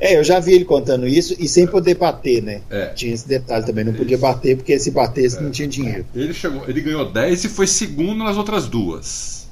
É, 0.00 0.18
eu 0.18 0.24
já 0.24 0.40
vi 0.40 0.54
ele 0.54 0.64
contando 0.64 1.06
isso 1.06 1.36
e 1.38 1.46
sem 1.46 1.66
poder 1.66 1.94
bater, 1.94 2.42
né? 2.42 2.62
É. 2.70 2.86
Tinha 2.86 3.12
esse 3.12 3.28
detalhe 3.28 3.66
também, 3.66 3.84
não 3.84 3.92
podia 3.92 4.16
bater 4.16 4.56
porque 4.56 4.78
se 4.78 4.90
batesse 4.90 5.36
é. 5.36 5.42
não 5.42 5.50
tinha 5.50 5.68
dinheiro. 5.68 6.06
Ele 6.14 6.32
chegou, 6.32 6.66
ele 6.66 6.80
ganhou 6.80 7.12
10 7.12 7.44
e 7.44 7.48
foi 7.50 7.66
segundo 7.66 8.24
nas 8.24 8.38
outras 8.38 8.66
duas. 8.66 9.46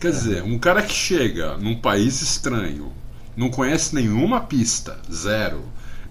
Quer 0.00 0.12
dizer, 0.12 0.42
um 0.42 0.58
cara 0.58 0.80
que 0.80 0.94
chega 0.94 1.58
num 1.58 1.78
país 1.78 2.22
estranho, 2.22 2.90
não 3.36 3.50
conhece 3.50 3.94
nenhuma 3.94 4.40
pista, 4.40 4.96
zero, 5.12 5.62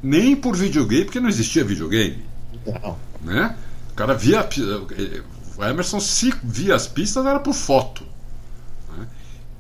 nem 0.04 0.36
por 0.36 0.56
videogame, 0.56 1.06
porque 1.06 1.20
não 1.20 1.30
existia 1.30 1.64
videogame. 1.64 2.24
Não. 2.66 2.98
Né? 3.24 3.56
O 3.92 3.96
cara 3.96 4.14
via. 4.14 4.48
O 5.58 5.66
Emerson, 5.66 6.00
se 6.00 6.32
via 6.44 6.76
as 6.76 6.86
pistas, 6.86 7.26
era 7.26 7.40
por 7.40 7.56
foto. 7.56 8.04
Né? 8.96 9.08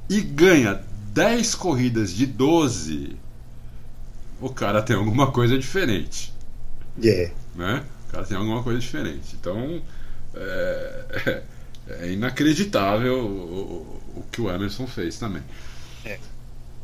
E 0.07 0.21
ganha 0.21 0.79
10 1.13 1.55
corridas 1.55 2.13
de 2.13 2.27
12 2.27 3.17
o 4.41 4.49
cara 4.49 4.81
tem 4.81 4.95
alguma 4.95 5.31
coisa 5.31 5.57
diferente. 5.57 6.33
É. 7.03 7.31
Né? 7.55 7.83
O 8.07 8.11
cara 8.11 8.25
tem 8.25 8.38
alguma 8.38 8.63
coisa 8.63 8.79
diferente. 8.79 9.35
Então 9.39 9.81
é, 10.35 11.41
é 12.01 12.11
inacreditável 12.11 13.19
o, 13.19 13.99
o, 14.17 14.23
que 14.31 14.41
o 14.41 14.49
Emerson 14.49 14.88
fez 14.88 15.17
também. 15.17 15.41
É. 16.05 16.17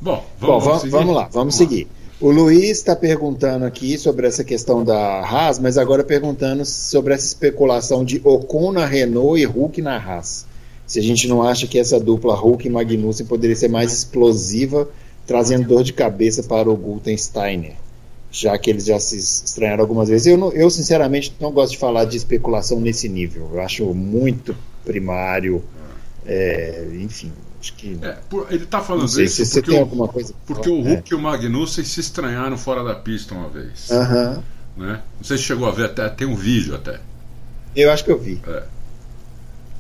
Bom, 0.02 0.26
vamos, 0.40 0.64
Bom, 0.64 0.70
vamos, 0.70 0.92
vamos, 0.92 1.16
lá, 1.16 1.22
vamos, 1.22 1.34
vamos 1.34 1.56
seguir. 1.56 1.86
Lá. 1.86 2.04
O 2.22 2.32
Luiz 2.32 2.78
está 2.78 2.96
perguntando 2.96 3.66
aqui 3.66 3.98
sobre 3.98 4.28
essa 4.28 4.44
questão 4.44 4.84
da 4.84 5.22
Haas, 5.22 5.60
mas 5.60 5.78
agora 5.78 6.04
perguntando 6.04 6.64
sobre 6.66 7.14
essa 7.14 7.26
especulação 7.26 8.06
de 8.06 8.22
Ocon 8.24 8.72
na 8.72 8.86
Renault 8.86 9.42
e 9.42 9.46
Hulk 9.46 9.82
na 9.82 9.98
Haas. 9.98 10.46
Se 10.86 11.00
a 11.00 11.02
gente 11.04 11.28
não 11.28 11.44
acha 11.44 11.68
que 11.68 11.80
essa 11.80 12.00
dupla 12.00 12.36
Hulk 12.36 12.68
e 12.68 12.70
Magnussen 12.70 13.26
poderia 13.26 13.56
ser 13.56 13.68
mais 13.68 13.92
explosiva, 13.92 14.88
trazendo 15.26 15.68
dor 15.68 15.84
de 15.84 15.94
cabeça 15.94 16.44
para 16.44 16.70
o 16.70 16.76
Guten 16.76 17.18
Steiner, 17.18 17.76
já 18.32 18.58
que 18.58 18.70
eles 18.70 18.86
já 18.86 19.00
se 19.00 19.18
estranharam 19.18 19.82
algumas 19.82 20.10
vezes. 20.10 20.28
Eu, 20.28 20.38
não, 20.38 20.52
eu 20.52 20.70
sinceramente 20.70 21.36
não 21.40 21.52
gosto 21.52 21.74
de 21.74 21.78
falar 21.78 22.06
de 22.06 22.18
especulação 22.18 22.80
nesse 22.80 23.08
nível. 23.08 23.50
Eu 23.54 23.62
acho 23.62 23.86
muito 23.94 24.56
primário, 24.84 25.64
é, 26.26 26.88
enfim. 27.02 27.32
Acho 27.60 27.74
que. 27.76 27.98
É, 28.02 28.18
por, 28.30 28.48
ele 28.52 28.66
está 28.66 28.82
falando 28.82 29.08
sei, 29.08 29.24
isso 29.24 29.46
se 29.46 29.62
porque, 29.62 29.72
o, 29.72 29.80
alguma 29.80 30.08
coisa 30.08 30.34
porque 30.46 30.70
o 30.70 30.82
Hulk 30.82 31.14
é. 31.14 31.16
e 31.16 31.18
o 31.18 31.22
Magnussen 31.22 31.86
se 31.86 32.02
estranharam 32.02 32.58
fora 32.58 32.84
da 32.84 32.94
pista 32.94 33.34
uma 33.34 33.48
vez. 33.48 33.90
Né? 34.76 35.02
Não 35.18 35.24
sei 35.24 35.38
se 35.38 35.44
chegou 35.44 35.68
a 35.68 35.72
ver, 35.72 35.86
até 35.86 36.10
tem 36.10 36.28
um 36.28 36.36
vídeo 36.36 36.76
até. 36.76 37.00
Eu 37.76 37.92
acho 37.92 38.04
que 38.04 38.12
eu 38.12 38.20
vi. 38.20 38.42
É. 38.46 38.64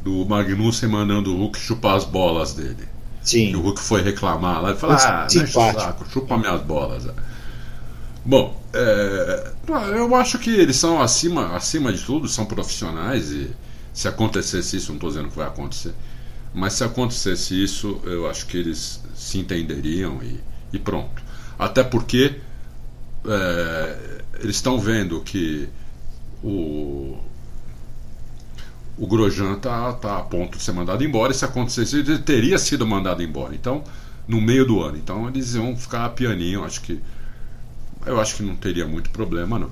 Do 0.01 0.25
Magnussen 0.25 0.87
mandando 0.87 1.33
o 1.33 1.37
Hulk 1.37 1.59
chupar 1.59 1.95
as 1.95 2.05
bolas 2.05 2.53
dele. 2.53 2.92
Sim. 3.23 3.51
E 3.51 3.55
o 3.55 3.61
Hulk 3.61 3.81
foi 3.81 4.01
reclamar 4.01 4.61
lá 4.61 4.71
e 4.71 4.75
falou: 4.75 4.97
Ah, 4.97 5.27
deixa 5.29 5.59
o 5.59 5.73
saco, 5.73 6.05
chupa 6.09 6.37
minhas 6.37 6.61
bolas. 6.61 7.07
Bom, 8.25 8.61
é, 8.73 9.51
eu 9.95 10.15
acho 10.15 10.39
que 10.39 10.49
eles 10.49 10.75
são 10.75 11.01
acima, 11.01 11.55
acima 11.55 11.91
de 11.91 12.01
tudo, 12.03 12.27
são 12.27 12.45
profissionais 12.45 13.31
e 13.31 13.49
se 13.93 14.07
acontecesse 14.07 14.77
isso, 14.77 14.89
não 14.89 14.95
estou 14.95 15.09
dizendo 15.09 15.29
que 15.29 15.37
vai 15.37 15.47
acontecer 15.47 15.93
mas 16.53 16.73
se 16.73 16.83
acontecesse 16.83 17.61
isso, 17.61 17.99
eu 18.03 18.29
acho 18.29 18.45
que 18.45 18.57
eles 18.57 19.01
se 19.15 19.39
entenderiam 19.39 20.21
e, 20.21 20.39
e 20.71 20.79
pronto. 20.79 21.23
Até 21.57 21.83
porque 21.83 22.35
é, 23.25 24.21
eles 24.39 24.57
estão 24.57 24.79
vendo 24.79 25.19
que 25.21 25.67
o, 26.43 27.17
o 28.97 29.07
Grosjean 29.07 29.53
está 29.53 29.93
tá 29.93 30.17
a 30.17 30.21
ponto 30.21 30.57
de 30.57 30.63
ser 30.63 30.71
mandado 30.71 31.03
embora, 31.03 31.31
e 31.31 31.35
se 31.35 31.45
acontecesse, 31.45 31.97
ele 31.97 32.19
teria 32.19 32.57
sido 32.57 32.85
mandado 32.85 33.23
embora. 33.23 33.55
Então, 33.55 33.83
no 34.27 34.41
meio 34.41 34.65
do 34.65 34.81
ano. 34.81 34.97
Então 34.97 35.27
eles 35.27 35.55
iam 35.55 35.75
ficar 35.75 36.09
pianinho, 36.09 36.63
acho 36.63 36.81
que. 36.81 36.99
Eu 38.05 38.19
acho 38.19 38.35
que 38.35 38.43
não 38.43 38.55
teria 38.55 38.85
muito 38.85 39.09
problema, 39.11 39.57
não. 39.57 39.71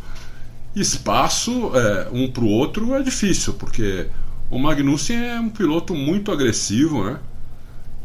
Espaço 0.74 1.72
é, 1.76 2.08
um 2.14 2.32
para 2.32 2.44
o 2.44 2.48
outro 2.48 2.94
é 2.96 3.04
difícil, 3.04 3.54
porque 3.54 4.08
o 4.50 4.58
Magnussen 4.58 5.18
é 5.18 5.40
um 5.40 5.50
piloto 5.50 5.94
muito 5.94 6.32
agressivo, 6.32 7.04
né? 7.04 7.20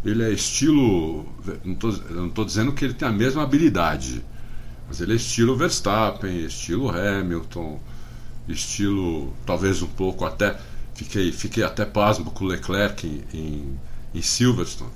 Ele 0.05 0.25
é 0.25 0.31
estilo. 0.31 1.27
Não 1.65 2.27
estou 2.27 2.45
dizendo 2.45 2.73
que 2.73 2.85
ele 2.85 2.95
tem 2.95 3.07
a 3.09 3.13
mesma 3.13 3.43
habilidade, 3.43 4.25
mas 4.89 5.01
ele 5.01 5.13
é 5.13 5.17
estilo 5.17 5.57
Verstappen, 5.57 6.45
estilo 6.45 6.91
Hamilton, 6.91 7.81
estilo. 8.49 9.33
talvez 9.45 9.83
um 9.83 9.89
pouco 9.89 10.25
até. 10.25 10.57
Fiquei, 10.97 11.31
fiquei 11.31 11.63
até 11.63 11.85
pasmo 11.85 12.31
com 12.31 12.45
o 12.45 12.49
Leclerc 12.49 13.07
em, 13.07 13.39
em, 13.39 13.81
em 14.15 14.23
Silverstone. 14.23 14.91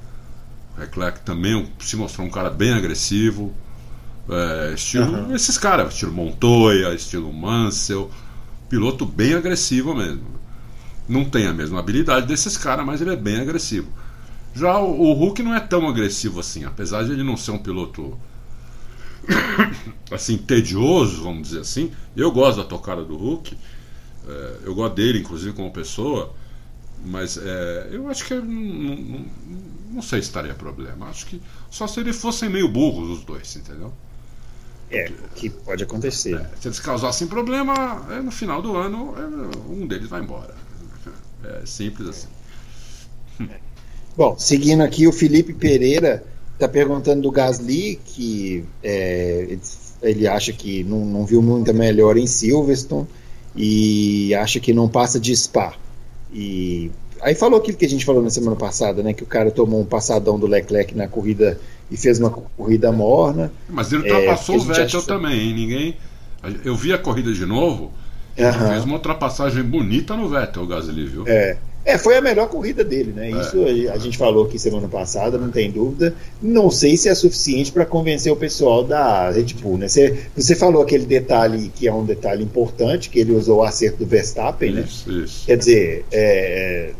O 0.77 0.81
Leclerc 0.81 1.21
também 1.21 1.71
se 1.79 1.97
mostrou 1.97 2.27
um 2.27 2.31
cara 2.31 2.51
bem 2.51 2.73
agressivo. 2.73 3.55
É, 4.29 4.75
estilo 4.75 5.13
uhum. 5.13 5.35
esses 5.35 5.59
caras, 5.59 5.93
estilo 5.93 6.13
Montoya, 6.13 6.95
estilo 6.95 7.33
Mansell, 7.33 8.11
piloto 8.69 9.05
bem 9.05 9.35
agressivo 9.35 9.95
mesmo 9.95 10.41
não 11.11 11.25
tem 11.25 11.47
a 11.47 11.53
mesma 11.53 11.81
habilidade 11.81 12.27
desses 12.27 12.57
caras, 12.57 12.87
mas 12.87 13.01
ele 13.01 13.13
é 13.13 13.17
bem 13.17 13.41
agressivo. 13.41 13.89
Já 14.55 14.79
o, 14.79 15.11
o, 15.11 15.13
Hulk 15.13 15.43
não 15.43 15.55
é 15.55 15.61
tão 15.61 15.89
agressivo 15.89 16.41
assim, 16.41 16.65
apesar 16.65 17.05
de 17.05 17.13
ele 17.13 17.25
não 17.25 17.37
ser 17.37 17.51
um 17.51 17.59
piloto 17.59 18.17
assim 20.11 20.39
tedioso, 20.39 21.25
vamos 21.25 21.49
dizer 21.49 21.61
assim. 21.61 21.91
Eu 22.17 22.31
gosto 22.31 22.59
da 22.59 22.65
tocada 22.65 23.05
do 23.05 23.17
Hulk, 23.17 23.57
é, 24.29 24.59
eu 24.65 24.75
gosto 24.75 24.95
dele, 24.95 25.21
inclusive 25.21 25.53
como 25.55 25.71
pessoa, 25.71 26.35
mas 27.05 27.37
é, 27.37 27.89
eu 27.93 28.09
acho 28.09 28.25
que 28.27 28.35
não, 28.35 28.43
não, 28.45 29.27
não, 29.93 30.03
sei 30.03 30.21
se 30.21 30.29
estaria 30.29 30.55
problema. 30.55 31.07
Acho 31.07 31.27
que 31.27 31.41
só 31.71 31.87
se 31.87 32.01
eles 32.01 32.17
fossem 32.17 32.49
meio 32.49 32.69
burros 32.69 33.19
os 33.19 33.25
dois, 33.25 33.57
entendeu? 33.57 33.93
É, 34.91 35.09
o 35.09 35.35
que 35.35 35.49
pode 35.49 35.85
acontecer. 35.85 36.35
É, 36.35 36.51
se 36.61 36.69
eles 36.69 36.81
causassem 36.81 37.27
problema, 37.27 38.07
é, 38.11 38.21
no 38.21 38.31
final 38.31 38.61
do 38.61 38.77
ano 38.77 39.15
é, 39.17 39.73
um 39.73 39.87
deles 39.87 40.09
vai 40.09 40.21
embora. 40.21 40.55
É 41.43 41.65
simples 41.65 42.09
assim. 42.09 42.29
Bom, 44.17 44.37
seguindo 44.39 44.83
aqui, 44.83 45.07
o 45.07 45.13
Felipe 45.13 45.55
Pereira 45.55 46.23
está 46.53 46.69
perguntando 46.69 47.23
do 47.23 47.31
Gasly, 47.31 47.99
que 48.05 48.65
é, 48.83 49.57
ele 50.03 50.27
acha 50.27 50.53
que 50.53 50.85
não, 50.85 51.07
não 51.07 51.25
viu 51.25 51.41
muita 51.41 51.73
melhor 51.73 52.19
em 52.19 52.27
Silverstone 52.27 53.09
e 53.55 54.35
acha 54.35 54.61
que 54.61 54.73
não 54.73 54.89
passa 54.89 55.19
de 55.19 55.35
Spa. 55.35 55.75
E 56.33 56.91
aí 57.21 57.35
falou 57.35 57.59
aquilo 57.59 57.77
que 57.77 57.85
a 57.85 57.89
gente 57.89 58.05
falou 58.05 58.23
na 58.23 58.31
semana 58.31 58.57
passada, 58.57 59.03
né? 59.03 59.13
Que 59.13 59.23
o 59.23 59.27
cara 59.27 59.51
tomou 59.51 59.81
um 59.81 59.85
passadão 59.85 60.39
do 60.39 60.47
Leclerc 60.47 60.95
na 60.95 61.09
corrida 61.09 61.59
e 61.91 61.97
fez 61.97 62.19
uma 62.19 62.31
corrida 62.31 62.93
morna. 62.93 63.53
Mas 63.69 63.93
ele 63.93 64.03
ultrapassou 64.03 64.55
é, 64.55 64.59
o 64.59 64.63
Vettel 64.63 65.03
também, 65.03 65.41
hein? 65.41 65.55
Ninguém. 65.55 65.97
Eu 66.65 66.77
vi 66.77 66.93
a 66.93 66.99
corrida 66.99 67.33
de 67.33 67.45
novo. 67.45 67.93
Uhum. 68.39 68.69
Fez 68.69 68.85
uma 68.85 68.95
ultrapassagem 68.95 69.63
bonita 69.63 70.17
no 70.17 70.29
Vettel, 70.29 70.63
o 70.63 70.67
Gasly, 70.67 71.07
viu? 71.07 71.25
É. 71.27 71.59
É, 71.85 71.97
foi 71.97 72.17
a 72.17 72.21
melhor 72.21 72.49
corrida 72.49 72.85
dele, 72.85 73.13
né? 73.13 73.31
É. 73.31 73.41
Isso 73.41 73.91
a 73.93 73.99
gente 73.99 74.19
falou 74.19 74.45
aqui 74.45 74.59
semana 74.59 74.87
passada, 74.87 75.39
não 75.39 75.51
tem 75.51 75.71
dúvida. 75.71 76.15
Não 76.41 76.71
sei 76.71 76.97
se 76.97 77.09
é 77.09 77.15
suficiente 77.15 77.73
para 77.73 77.87
convencer 77.87 78.31
o 78.31 78.37
pessoal 78.37 78.85
da 78.85 79.31
Red 79.31 79.55
Bull, 79.61 79.79
né? 79.79 79.89
Você, 79.89 80.19
você 80.37 80.55
falou 80.55 80.83
aquele 80.83 81.07
detalhe 81.07 81.73
que 81.75 81.89
é 81.89 81.93
um 81.93 82.05
detalhe 82.05 82.45
importante, 82.45 83.09
que 83.09 83.19
ele 83.19 83.33
usou 83.33 83.59
o 83.59 83.63
acerto 83.63 83.99
do 83.99 84.07
Verstappen, 84.07 84.73
né? 84.73 84.85
isso? 84.87 85.11
Isso. 85.11 85.47
Quer 85.47 85.57
dizer, 85.57 86.05
é, 86.13 86.91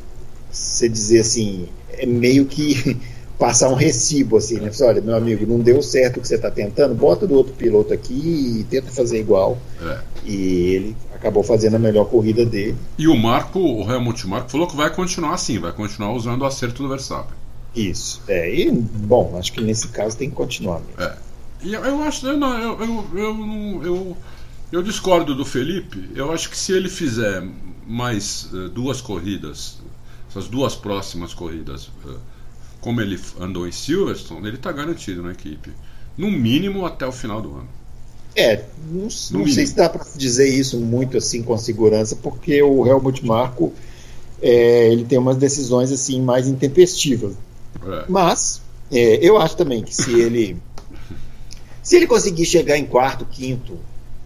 você 0.51 0.89
dizer 0.89 1.21
assim, 1.21 1.69
é 1.93 2.07
meio 2.07 2.47
que 2.47 2.97
passar 3.41 3.71
um 3.71 3.75
recibo 3.75 4.37
assim, 4.37 4.61
né? 4.61 4.71
Você, 4.71 4.85
olha, 4.85 5.01
meu 5.01 5.17
amigo, 5.17 5.47
não 5.47 5.59
deu 5.59 5.83
certo 5.83 6.19
o 6.19 6.21
que 6.21 6.29
você 6.29 6.35
está 6.35 6.51
tentando, 6.51 6.95
bota 6.95 7.27
do 7.27 7.35
outro 7.35 7.55
piloto 7.55 7.93
aqui 7.93 8.61
e 8.61 8.65
tenta 8.65 8.93
fazer 8.93 9.19
igual. 9.19 9.59
É. 9.81 9.99
E 10.27 10.35
ele 10.75 10.97
acabou 11.15 11.43
fazendo 11.43 11.77
a 11.77 11.79
melhor 11.79 12.05
corrida 12.05 12.45
dele. 12.45 12.77
E 12.99 13.09
o 13.09 13.17
Marco, 13.17 13.59
o 13.59 13.91
Helmut 13.91 14.27
Marco, 14.29 14.51
falou 14.51 14.67
que 14.67 14.77
vai 14.77 14.95
continuar 14.95 15.33
assim, 15.33 15.59
vai 15.59 15.73
continuar 15.73 16.13
usando 16.13 16.43
o 16.43 16.45
acerto 16.45 16.83
do 16.83 16.89
Verstappen. 16.91 17.35
Isso. 17.75 18.21
É, 18.29 18.55
e, 18.55 18.71
bom, 18.71 19.35
acho 19.39 19.55
que 19.55 19.63
nesse 19.63 19.89
caso 19.89 20.19
tem 20.19 20.29
que 20.29 20.37
continuar 20.37 20.81
mesmo. 20.81 21.03
É. 21.03 21.17
E 21.63 21.73
eu, 21.73 21.83
eu 21.83 22.03
acho, 22.03 22.27
eu, 22.27 22.37
não, 22.37 22.59
eu, 22.59 22.81
eu, 22.81 23.07
eu, 23.15 23.83
eu, 23.85 24.17
eu, 24.71 24.83
discordo 24.83 25.35
do 25.35 25.47
Felipe. 25.47 26.11
Eu 26.15 26.31
acho 26.31 26.51
que 26.51 26.59
se 26.59 26.73
ele 26.73 26.91
fizer 26.91 27.43
mais 27.87 28.51
uh, 28.53 28.69
duas 28.69 29.01
corridas, 29.01 29.79
essas 30.29 30.47
duas 30.47 30.75
próximas 30.75 31.33
corridas, 31.33 31.87
uh, 32.05 32.19
como 32.81 33.01
ele 33.01 33.19
andou 33.39 33.67
em 33.67 33.73
Silverstone, 33.73 34.49
ele 34.49 34.57
está 34.57 34.73
garantido 34.73 35.23
na 35.23 35.33
equipe. 35.33 35.71
No 36.17 36.31
mínimo 36.31 36.85
até 36.87 37.07
o 37.07 37.13
final 37.13 37.41
do 37.41 37.51
ano. 37.53 37.69
É, 38.35 38.65
não, 38.91 39.09
não 39.33 39.49
sei 39.49 39.67
se 39.67 39.75
dá 39.75 39.89
para 39.89 40.05
dizer 40.17 40.49
isso 40.49 40.79
muito 40.79 41.17
assim 41.17 41.43
com 41.43 41.57
segurança, 41.59 42.17
porque 42.17 42.63
o 42.63 42.87
Helmut 42.87 43.25
Marko 43.27 43.73
é, 44.41 44.93
ele 44.93 45.05
tem 45.05 45.19
umas 45.19 45.37
decisões 45.37 45.91
assim 45.91 46.21
mais 46.21 46.47
intempestivas. 46.47 47.35
É. 47.85 48.05
Mas 48.09 48.63
é, 48.91 49.17
eu 49.17 49.37
acho 49.37 49.57
também 49.57 49.83
que 49.83 49.95
se 49.95 50.13
ele 50.13 50.57
se 51.83 51.97
ele 51.97 52.07
conseguir 52.07 52.47
chegar 52.47 52.79
em 52.79 52.87
quarto, 52.87 53.25
quinto, 53.25 53.79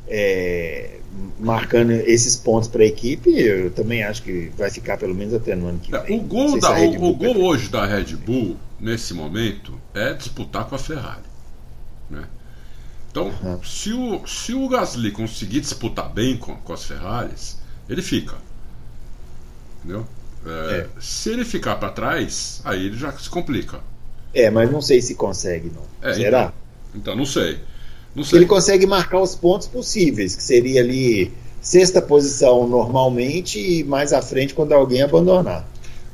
é, 0.06 0.98
marcando 1.38 1.90
esses 1.90 2.36
pontos 2.36 2.68
para 2.68 2.82
a 2.82 2.86
equipe, 2.86 3.30
eu 3.30 3.70
também 3.70 4.02
acho 4.02 4.22
que 4.22 4.50
vai 4.56 4.70
ficar 4.70 4.96
pelo 4.96 5.14
menos 5.14 5.34
até 5.34 5.54
no 5.54 5.68
ano 5.68 5.78
que 5.78 5.94
é, 5.94 5.98
vem. 6.00 6.18
O 6.18 6.22
gol, 6.22 6.58
da, 6.58 6.78
o, 6.78 7.10
o 7.10 7.14
gol 7.14 7.36
hoje 7.44 7.68
da 7.68 7.84
Red 7.86 8.16
Bull 8.16 8.56
nesse 8.80 9.14
momento 9.14 9.78
é 9.94 10.12
disputar 10.12 10.66
com 10.66 10.74
a 10.74 10.78
Ferrari, 10.78 11.22
né? 12.10 12.24
Então, 13.10 13.32
uhum. 13.44 13.62
se, 13.62 13.92
o, 13.92 14.26
se 14.26 14.52
o 14.52 14.68
Gasly 14.68 15.12
conseguir 15.12 15.60
disputar 15.60 16.12
bem 16.12 16.36
com, 16.36 16.56
com 16.56 16.72
as 16.72 16.84
Ferraris, 16.84 17.58
ele 17.88 18.02
fica. 18.02 18.36
Entendeu? 19.78 20.04
É, 20.44 20.78
é. 20.78 20.88
Se 21.00 21.30
ele 21.30 21.44
ficar 21.44 21.76
para 21.76 21.90
trás, 21.90 22.60
aí 22.64 22.86
ele 22.86 22.96
já 22.98 23.12
se 23.12 23.30
complica. 23.30 23.80
É, 24.34 24.50
mas 24.50 24.68
não 24.68 24.82
sei 24.82 25.00
se 25.00 25.14
consegue, 25.14 25.70
não. 25.72 26.10
É, 26.10 26.14
Será? 26.14 26.52
Então, 26.90 27.00
então, 27.00 27.16
não 27.16 27.24
sei. 27.24 27.60
Ele 28.32 28.46
consegue 28.46 28.86
marcar 28.86 29.20
os 29.20 29.34
pontos 29.34 29.66
possíveis, 29.66 30.36
que 30.36 30.42
seria 30.42 30.80
ali 30.80 31.32
sexta 31.60 32.00
posição 32.02 32.68
normalmente 32.68 33.58
e 33.58 33.82
mais 33.84 34.12
à 34.12 34.20
frente 34.22 34.54
quando 34.54 34.72
alguém 34.72 35.02
abandonar. 35.02 35.66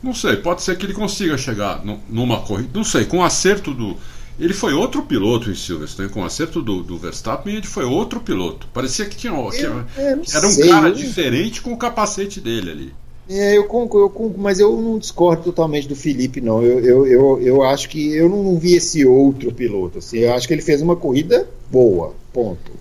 Não 0.03 0.15
sei, 0.15 0.37
pode 0.37 0.63
ser 0.63 0.79
que 0.79 0.87
ele 0.87 0.95
consiga 0.95 1.37
chegar 1.37 1.83
numa 2.09 2.41
corrida. 2.41 2.71
Não 2.75 2.85
sei, 2.85 3.05
com 3.05 3.23
acerto 3.23 3.75
do 3.75 3.97
Ele 4.39 4.55
foi 4.55 4.73
outro 4.73 5.03
piloto 5.03 5.51
em 5.51 5.55
Silverstone, 5.55 6.09
com 6.09 6.25
acerto 6.25 6.63
do, 6.63 6.83
do 6.83 6.97
Verstappen, 6.97 7.57
ele 7.57 7.67
foi 7.67 7.85
outro 7.85 8.21
piloto. 8.21 8.67
Parecia 8.73 9.05
que 9.05 9.15
tinha 9.17 9.33
que, 9.33 9.39
Eu- 9.39 9.85
que 9.85 10.01
eu 10.01 10.17
não 10.17 10.25
era 10.35 10.49
um 10.49 10.57
cara 10.71 10.91
diferente 10.93 11.61
com 11.61 11.73
o 11.75 11.77
capacete 11.77 12.41
dele 12.41 12.71
ali. 12.71 12.95
É, 13.33 13.57
eu 13.57 13.65
concordo, 13.65 14.07
eu 14.07 14.11
concordo, 14.11 14.39
mas 14.43 14.59
eu 14.59 14.77
não 14.81 14.99
discordo 14.99 15.45
totalmente 15.45 15.87
do 15.87 15.95
Felipe, 15.95 16.41
não. 16.41 16.63
Eu, 16.63 16.81
eu, 16.85 17.07
eu, 17.07 17.41
eu 17.41 17.63
acho 17.63 17.89
que 17.89 18.13
eu 18.13 18.29
não 18.29 18.59
vi 18.59 18.75
esse 18.75 19.07
outro 19.07 19.53
piloto. 19.53 19.99
Assim, 19.99 20.19
eu 20.19 20.35
acho 20.35 20.49
que 20.49 20.53
ele 20.55 20.63
fez 20.63 20.83
uma 20.83 20.97
corrida 20.97 21.49
boa, 21.71 22.13
ponto. 22.33 22.73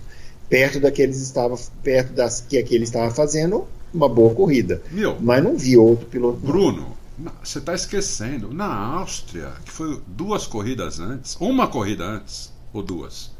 Perto 0.48 0.80
daqueles 0.80 1.20
estava, 1.22 1.56
perto 1.84 2.12
das 2.12 2.40
que 2.40 2.58
aquele 2.58 2.82
estava 2.82 3.14
fazendo, 3.14 3.64
uma 3.94 4.08
boa 4.08 4.34
corrida. 4.34 4.82
Meu, 4.90 5.16
Mas 5.20 5.42
não 5.44 5.56
vi 5.56 5.76
outro 5.76 6.06
piloto. 6.06 6.40
não. 6.42 6.50
Bruno, 6.50 6.86
você 7.44 7.58
está 7.58 7.72
esquecendo. 7.72 8.52
Na 8.52 8.66
Áustria, 8.98 9.52
que 9.64 9.70
foi 9.70 10.00
duas 10.08 10.48
corridas 10.48 10.98
antes, 10.98 11.36
uma 11.38 11.68
corrida 11.68 12.02
antes, 12.04 12.52
ou 12.72 12.82
duas? 12.82 13.30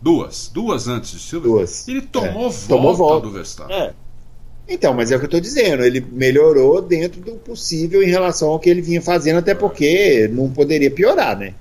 Duas, 0.00 0.50
duas 0.52 0.86
antes 0.88 1.10
de 1.12 1.18
Silverstone. 1.20 1.58
Duas. 1.58 1.88
Ele 1.88 2.02
tomou, 2.02 2.28
É, 2.28 2.32
volta 2.50 2.68
tomou 2.68 2.94
volta. 2.96 3.26
do 3.26 3.32
Verstappen. 3.32 3.76
É. 3.76 3.94
Então, 4.68 4.94
mas 4.94 5.10
é 5.10 5.16
o 5.16 5.18
que 5.18 5.24
eu 5.24 5.28
estou 5.28 5.40
dizendo. 5.40 5.82
Ele 5.82 6.04
melhorou 6.12 6.80
dentro 6.80 7.20
do 7.20 7.32
possível 7.32 8.02
em 8.02 8.08
relação 8.08 8.48
ao 8.48 8.58
que 8.58 8.70
ele 8.70 8.80
vinha 8.80 9.02
fazendo, 9.02 9.38
até 9.38 9.54
porque 9.54 10.28
não 10.32 10.50
poderia 10.50 10.90
piorar, 10.90 11.38
né? 11.38 11.54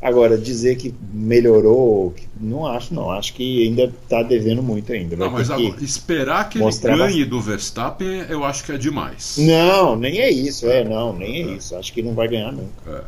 Agora, 0.00 0.36
dizer 0.36 0.76
que 0.76 0.94
melhorou, 1.14 2.14
não 2.38 2.66
acho, 2.66 2.92
não. 2.92 3.10
Acho 3.10 3.32
que 3.32 3.66
ainda 3.66 3.84
está 3.84 4.22
devendo 4.22 4.62
muito 4.62 4.92
ainda. 4.92 5.16
Não, 5.16 5.30
mas 5.30 5.50
agora, 5.50 5.82
esperar 5.82 6.48
que 6.48 6.58
ele 6.58 6.96
ganhe 6.96 7.24
do 7.24 7.40
Verstappen, 7.40 8.26
eu 8.28 8.44
acho 8.44 8.64
que 8.64 8.72
é 8.72 8.76
demais. 8.76 9.36
Não, 9.38 9.96
nem 9.96 10.20
é 10.20 10.30
isso, 10.30 10.68
é, 10.68 10.84
não, 10.84 11.16
nem 11.16 11.42
é 11.42 11.56
isso. 11.56 11.74
Acho 11.74 11.90
que 11.92 12.02
não 12.02 12.12
vai 12.12 12.28
ganhar 12.28 12.52
nunca. 12.52 12.70
É. 12.86 13.00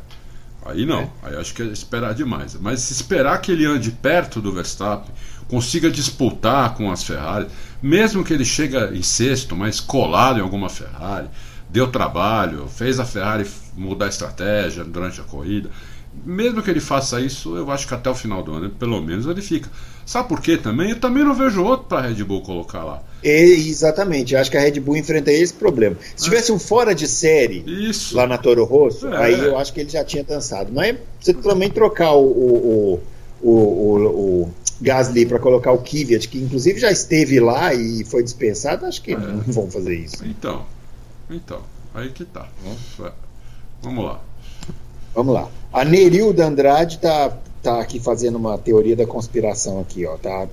Aí 0.65 0.85
não, 0.87 1.03
É. 1.03 1.09
aí 1.23 1.37
acho 1.37 1.55
que 1.55 1.63
é 1.63 1.67
esperar 1.67 2.15
demais. 2.15 2.57
Mas 2.59 2.91
esperar 2.91 3.41
que 3.43 3.53
ele 3.53 3.67
ande 3.67 3.91
perto 3.91 4.41
do 4.41 4.51
Verstappen, 4.53 5.15
consiga 5.49 5.91
disputar 5.91 6.75
com 6.75 6.91
as 6.91 7.03
Ferrari, 7.05 7.47
mesmo 7.83 8.25
que 8.25 8.33
ele 8.33 8.45
chegue 8.45 8.77
em 8.97 9.03
sexto, 9.03 9.55
mas 9.55 9.79
colado 9.81 10.39
em 10.39 10.43
alguma 10.43 10.69
Ferrari, 10.69 11.29
deu 11.71 11.87
trabalho, 11.89 12.67
fez 12.69 12.99
a 12.99 13.05
Ferrari 13.05 13.47
mudar 13.77 14.07
a 14.07 14.09
estratégia 14.09 14.83
durante 14.85 15.21
a 15.21 15.25
corrida. 15.25 15.71
Mesmo 16.25 16.63
que 16.63 16.71
ele 16.71 16.81
faça 16.81 17.21
isso, 17.21 17.57
eu 17.57 17.71
acho 17.71 17.87
que 17.87 17.93
até 17.93 18.09
o 18.09 18.15
final 18.15 18.43
do 18.43 18.55
ano, 18.55 18.71
pelo 18.71 19.03
menos, 19.03 19.27
ele 19.27 19.43
fica. 19.43 19.69
Sabe 20.07 20.29
por 20.31 20.41
quê 20.41 20.57
também? 20.57 20.91
Eu 20.91 20.99
também 21.01 21.23
não 21.23 21.35
vejo 21.35 21.63
outro 21.63 21.87
para 21.89 21.99
a 21.99 22.09
Red 22.09 22.25
Bull 22.25 22.41
colocar 22.41 22.83
lá. 22.85 23.03
E- 23.23 23.69
exatamente, 23.69 24.33
eu 24.33 24.41
acho 24.41 24.51
que 24.51 24.57
a 24.57 24.61
Red 24.61 24.81
Bull 24.81 24.97
enfrenta 24.97 25.31
esse 25.31 25.53
problema. 25.53 25.95
Se 26.17 26.25
tivesse 26.25 26.51
um 26.53 26.59
fora 26.59 26.95
de 26.95 27.07
série 27.07 27.63
Isso. 27.67 28.17
lá 28.17 28.27
na 28.27 28.39
Toro 28.39 28.65
Rosso, 28.65 29.09
É. 29.09 29.17
aí 29.25 29.39
eu 29.45 29.59
acho 29.59 29.75
que 29.75 29.81
ele 29.81 29.91
já 29.91 30.03
tinha 30.05 30.25
dançado. 30.25 30.73
Mas 30.73 30.97
você 31.21 31.35
também 31.35 31.69
trocar 31.69 32.13
o, 32.13 32.23
o, 32.25 33.03
o- 33.43 33.51
o 33.51 34.51
Gasly 34.81 35.27
para 35.27 35.39
colocar 35.39 35.73
o 35.73 35.79
Kvyat, 35.79 36.29
que 36.29 36.39
inclusive 36.39 36.79
já 36.81 36.91
esteve 36.91 37.41
lá 37.41 37.73
e 37.75 38.05
foi 38.05 38.23
dispensado, 38.23 38.85
acho 38.87 39.03
que 39.03 39.13
É. 39.13 39.17
não 39.19 39.41
vão 39.41 39.71
fazer 39.71 39.95
isso. 39.95 40.25
Então, 40.27 40.65
então, 41.31 41.61
aí 41.95 42.11
que 42.11 42.25
tá. 42.25 42.49
É. 43.03 43.13
Vamos 43.83 44.05
lá. 44.05 44.21
Vamos 45.15 45.35
lá. 45.35 45.49
A 45.73 45.85
Nerilda 45.85 46.47
Andrade 46.47 46.99
tá, 46.99 47.37
tá 47.63 47.81
aqui 47.81 47.99
fazendo 47.99 48.37
uma 48.37 48.59
teoria 48.59 48.95
da 48.97 49.07
conspiração 49.07 49.81
aqui, 49.81 50.05
ó. 50.07 50.17
Tá, 50.17 50.47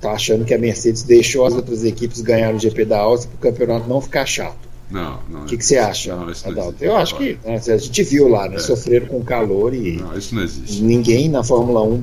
tá 0.00 0.12
achando 0.12 0.44
que 0.44 0.54
a 0.54 0.58
Mercedes 0.58 1.02
deixou 1.02 1.44
as 1.46 1.54
outras 1.54 1.84
equipes 1.84 2.20
ganhar 2.22 2.54
o 2.54 2.58
GP 2.58 2.84
da 2.86 3.00
Áustria 3.00 3.36
para 3.38 3.48
o 3.48 3.52
campeonato 3.52 3.88
não 3.88 4.00
ficar 4.00 4.24
chato. 4.26 4.68
Não, 4.90 5.20
não. 5.28 5.42
O 5.42 5.44
que, 5.44 5.58
que 5.58 5.64
você 5.64 5.76
acha, 5.76 6.16
Não, 6.16 6.26
Adalto? 6.46 6.82
Eu 6.82 6.96
acho 6.96 7.14
que 7.18 7.38
né, 7.44 7.56
a 7.56 7.76
gente 7.76 8.02
viu 8.02 8.26
lá, 8.26 8.48
né? 8.48 8.56
É. 8.56 8.58
Sofreram 8.58 9.06
com 9.06 9.22
calor 9.22 9.74
e 9.74 9.98
Não, 9.98 10.16
isso 10.16 10.34
não 10.34 10.42
existe. 10.42 10.82
ninguém 10.82 11.28
na 11.28 11.44
Fórmula 11.44 11.82
1 11.82 12.02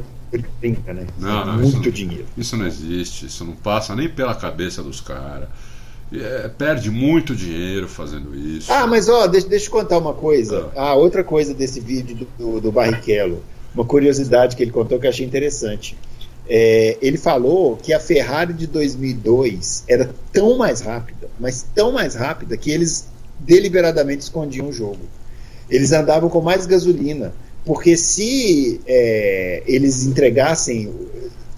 brinca, 0.60 0.94
né? 0.94 1.06
Não, 1.20 1.46
não, 1.46 1.54
Muito 1.56 1.68
isso 1.68 1.78
não- 1.84 1.92
dinheiro. 1.92 2.26
Isso 2.38 2.58
não 2.58 2.66
existe, 2.68 3.26
isso 3.26 3.44
não 3.46 3.54
passa 3.54 3.96
nem 3.96 4.10
pela 4.10 4.36
cabeça 4.36 4.82
dos 4.84 5.02
caras. 5.02 5.48
É, 6.14 6.48
perde 6.50 6.92
muito 6.92 7.36
dinheiro 7.36 7.88
fazendo 7.88 8.36
isso. 8.36 8.72
Ah, 8.72 8.86
mas 8.86 9.10
ó, 9.10 9.26
deixa, 9.28 9.48
deixa 9.48 9.68
eu 9.68 9.72
contar 9.72 9.98
uma 9.98 10.14
coisa. 10.14 10.70
Ah, 10.76 10.94
outra 10.94 11.24
coisa 11.24 11.54
desse 11.54 11.80
vídeo 11.80 12.16
do, 12.16 12.26
do, 12.38 12.62
do 12.62 12.72
Barrichello. 12.72 13.42
Uma 13.74 13.84
curiosidade 13.84 14.56
que 14.56 14.64
ele 14.64 14.72
contou 14.72 15.00
que 15.00 15.06
eu 15.06 15.10
achei 15.10 15.26
interessante. 15.26 15.98
É, 16.48 16.98
ele 17.02 17.18
falou 17.18 17.76
que 17.76 17.92
a 17.92 18.00
Ferrari 18.00 18.54
de 18.54 18.68
2002 18.68 19.84
era 19.88 20.14
tão 20.32 20.58
mais 20.58 20.80
rápida, 20.80 21.28
mas 21.40 21.66
tão 21.74 21.92
mais 21.92 22.14
rápida 22.14 22.56
que 22.56 22.70
eles 22.70 23.08
deliberadamente 23.40 24.22
escondiam 24.24 24.70
o 24.70 24.74
jogo. 24.74 25.00
Eles 25.70 25.92
andavam 25.92 26.30
com 26.30 26.40
mais 26.42 26.68
gasolina, 26.68 27.34
porque 27.66 27.98
se 27.98 28.80
é, 28.86 29.64
eles 29.66 30.06
entregassem, 30.06 30.94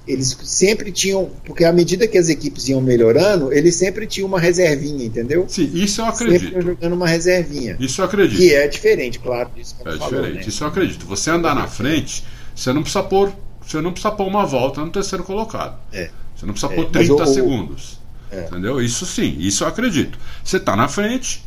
eles 0.07 0.37
sempre 0.43 0.89
tinham, 0.91 1.29
porque 1.45 1.65
à 1.65 1.73
medida 1.73 2.07
que 2.07 2.17
as 2.17 2.29
equipes 2.29 2.69
iam 2.69 2.79
melhorando, 2.79 3.51
eles 3.51 3.75
sempre 3.75 4.07
tinham 4.07 4.27
uma 4.27 4.39
reservinha, 4.39 5.03
entendeu? 5.05 5.45
Sim, 5.49 5.69
isso 5.73 6.01
eu 6.01 6.05
Sempre 6.13 6.35
acredito. 6.37 6.61
jogando 6.61 6.93
uma 6.93 7.07
reservinha. 7.07 7.75
Isso 7.79 7.99
eu 8.01 8.05
acredito. 8.05 8.37
Que 8.37 8.53
é 8.53 8.67
diferente, 8.69 9.19
claro, 9.19 9.49
disso 9.55 9.75
que 9.75 9.87
É 9.87 9.91
você 9.91 9.97
falou, 9.97 10.13
diferente, 10.21 10.43
né? 10.43 10.47
isso 10.49 10.63
eu 10.63 10.67
acredito. 10.69 11.05
Você 11.07 11.29
andar 11.29 11.53
na 11.53 11.67
frente, 11.67 12.23
você 12.55 12.71
não 12.71 12.81
precisa 12.83 13.03
pôr, 13.03 13.33
você 13.61 13.81
não 13.81 13.91
precisa 13.91 14.11
pôr 14.13 14.25
uma 14.27 14.45
volta 14.45 14.79
no 14.79 14.89
terceiro 14.89 15.25
colocado. 15.25 15.77
É. 15.91 16.09
Você 16.35 16.45
não 16.45 16.53
precisa 16.53 16.71
É, 16.71 16.75
pôr 16.77 16.83
mas 16.83 16.91
30 17.05 17.13
o- 17.13 17.21
o- 17.23 17.33
segundos. 17.33 17.99
É. 18.31 18.45
Entendeu? 18.45 18.81
Isso 18.81 19.05
sim, 19.05 19.35
isso 19.39 19.63
eu 19.65 19.67
acredito. 19.67 20.17
Você 20.43 20.55
está 20.57 20.73
na 20.75 20.87
frente, 20.87 21.43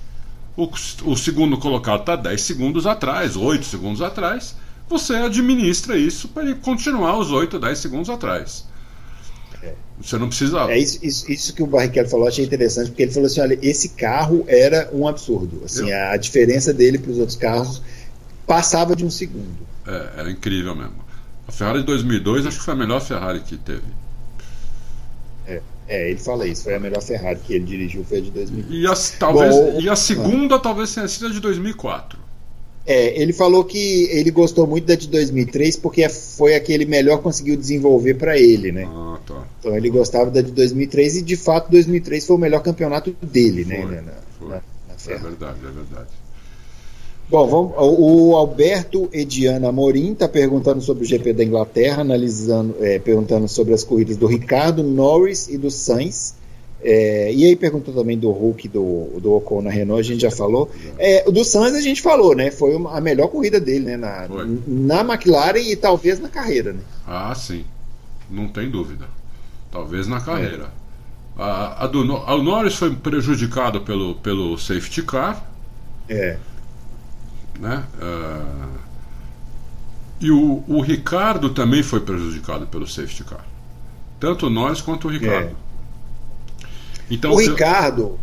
o, 0.64 1.11
o 1.11 1.16
segundo 1.16 1.56
colocado 1.56 2.00
está 2.00 2.16
10 2.16 2.40
segundos 2.40 2.86
atrás, 2.86 3.36
8 3.36 3.64
segundos 3.64 4.02
atrás. 4.02 4.54
Você 4.88 5.14
administra 5.14 5.96
isso 5.96 6.28
para 6.28 6.42
ele 6.42 6.56
continuar 6.56 7.16
os 7.16 7.30
8, 7.30 7.58
10 7.58 7.78
segundos 7.78 8.11
atrás. 8.11 8.66
É. 9.62 9.74
Você 10.00 10.18
não 10.18 10.28
precisa. 10.28 10.70
É 10.70 10.78
isso, 10.78 10.98
isso, 11.02 11.30
isso 11.30 11.54
que 11.54 11.62
o 11.62 11.66
Barrichello 11.66 12.08
falou, 12.08 12.28
achei 12.28 12.44
interessante, 12.44 12.88
porque 12.88 13.04
ele 13.04 13.12
falou 13.12 13.26
assim: 13.26 13.40
olha, 13.40 13.58
esse 13.62 13.90
carro 13.90 14.44
era 14.48 14.90
um 14.92 15.06
absurdo. 15.06 15.62
Assim, 15.64 15.90
a, 15.92 16.12
a 16.12 16.16
diferença 16.16 16.74
dele 16.74 16.98
para 16.98 17.11
os 17.11 17.18
outros 17.18 17.36
carros 17.36 17.82
passava 18.46 18.96
de 18.96 19.04
um 19.04 19.11
segundo. 19.11 19.66
É, 19.86 20.20
era 20.20 20.30
incrível 20.30 20.74
mesmo. 20.74 21.00
A 21.46 21.52
Ferrari 21.52 21.80
de 21.80 21.86
2002 21.86 22.46
acho 22.46 22.58
que 22.58 22.64
foi 22.64 22.74
a 22.74 22.76
melhor 22.76 23.00
Ferrari 23.00 23.40
que 23.40 23.56
teve. 23.56 23.82
É, 25.91 26.09
ele 26.11 26.20
fala 26.20 26.47
isso, 26.47 26.62
foi 26.62 26.74
a 26.76 26.78
melhor 26.78 27.03
Ferrari 27.03 27.41
que 27.45 27.53
ele 27.53 27.64
dirigiu, 27.64 28.05
foi 28.05 28.18
a 28.18 28.20
de 28.20 28.30
2000. 28.30 28.64
E 28.70 28.86
a, 28.86 28.95
talvez, 29.18 29.57
Bom, 29.57 29.80
e 29.80 29.88
a 29.88 29.97
segunda 29.97 30.57
talvez 30.57 30.95
tenha 30.95 31.09
sido 31.09 31.26
a 31.26 31.30
de 31.30 31.41
2004. 31.41 32.16
É, 32.86 33.20
ele 33.20 33.32
falou 33.32 33.64
que 33.64 34.05
ele 34.11 34.30
gostou 34.30 34.66
muito 34.68 34.86
da 34.86 34.95
de 34.95 35.09
2003 35.09 35.76
porque 35.76 36.09
foi 36.09 36.55
a 36.55 36.61
que 36.61 36.72
ele 36.72 36.84
melhor 36.86 37.18
conseguiu 37.18 37.57
desenvolver 37.57 38.14
para 38.14 38.38
ele, 38.38 38.70
né? 38.72 38.88
Ah, 38.88 39.18
tá. 39.26 39.45
Então 39.59 39.76
ele 39.76 39.91
gostava 39.91 40.30
da 40.30 40.41
de 40.41 40.53
2003 40.53 41.16
e 41.16 41.22
de 41.22 41.36
fato 41.36 41.70
2003 41.70 42.24
foi 42.24 42.36
o 42.36 42.38
melhor 42.38 42.62
campeonato 42.62 43.14
dele, 43.20 43.64
né? 43.64 43.76
Foi, 43.82 43.95
na, 43.97 44.03
na- 44.03 44.12
foi. 44.38 44.49
na- 44.49 44.55
na 44.57 45.14
É 45.14 45.18
verdade, 45.18 45.59
é 45.59 45.70
verdade. 45.70 46.09
Bom, 47.30 47.46
vamos, 47.46 47.72
o 47.78 48.34
Alberto 48.34 49.08
Ediana 49.12 49.68
Amorim 49.68 50.12
está 50.12 50.28
perguntando 50.28 50.80
sobre 50.80 51.04
o 51.04 51.06
GP 51.06 51.32
da 51.32 51.44
Inglaterra, 51.44 52.00
analisando, 52.02 52.74
é, 52.80 52.98
perguntando 52.98 53.46
sobre 53.48 53.72
as 53.72 53.84
corridas 53.84 54.16
do 54.16 54.26
Ricardo, 54.26 54.82
Norris 54.82 55.46
e 55.48 55.56
do 55.56 55.70
Sainz. 55.70 56.34
É, 56.82 57.32
e 57.32 57.44
aí 57.44 57.54
perguntou 57.54 57.94
também 57.94 58.18
do 58.18 58.30
Hulk 58.32 58.66
do, 58.68 59.20
do 59.20 59.32
Ocon 59.34 59.62
na 59.62 59.70
Renault, 59.70 60.00
a 60.00 60.02
gente 60.02 60.22
já 60.22 60.30
falou. 60.30 60.70
É, 60.98 61.22
o 61.28 61.30
do 61.30 61.44
Sainz 61.44 61.74
a 61.76 61.80
gente 61.80 62.02
falou, 62.02 62.34
né? 62.34 62.50
Foi 62.50 62.74
uma- 62.74 62.96
a 62.96 63.00
melhor 63.00 63.28
corrida 63.28 63.60
dele, 63.60 63.84
né? 63.84 63.96
Na, 63.96 64.26
Foi. 64.26 64.58
na 64.66 65.00
McLaren 65.02 65.58
e 65.60 65.76
talvez 65.76 66.18
na 66.18 66.28
carreira, 66.28 66.72
né? 66.72 66.80
Ah, 67.06 67.32
sim. 67.36 67.64
Não 68.28 68.48
tem 68.48 68.68
dúvida. 68.68 69.04
Talvez 69.70 70.08
na 70.08 70.20
carreira. 70.20 70.72
A, 71.38 71.84
a 71.84 71.86
do, 71.86 72.00
a- 72.12 72.34
o 72.34 72.42
Norris 72.42 72.74
foi 72.74 72.92
prejudicado 72.92 73.82
pelo, 73.82 74.16
pelo 74.16 74.58
safety 74.58 75.02
car, 75.02 75.46
É. 76.08 76.36
né? 77.61 77.84
Ah, 78.00 78.68
e 80.20 80.30
o, 80.30 80.62
o 80.68 80.80
Ricardo 80.82 81.50
também 81.50 81.82
foi 81.82 82.00
prejudicado 82.00 82.66
pelo 82.66 82.86
safety 82.86 83.24
car. 83.24 83.44
Tanto 84.18 84.50
Norris 84.50 84.80
quanto 84.82 85.08
o 85.08 85.11
Ricardo. 85.11 85.50
Então, 87.11 87.32
o 87.32 87.40
eu- 87.40 87.50
Ricardo, 87.50 88.18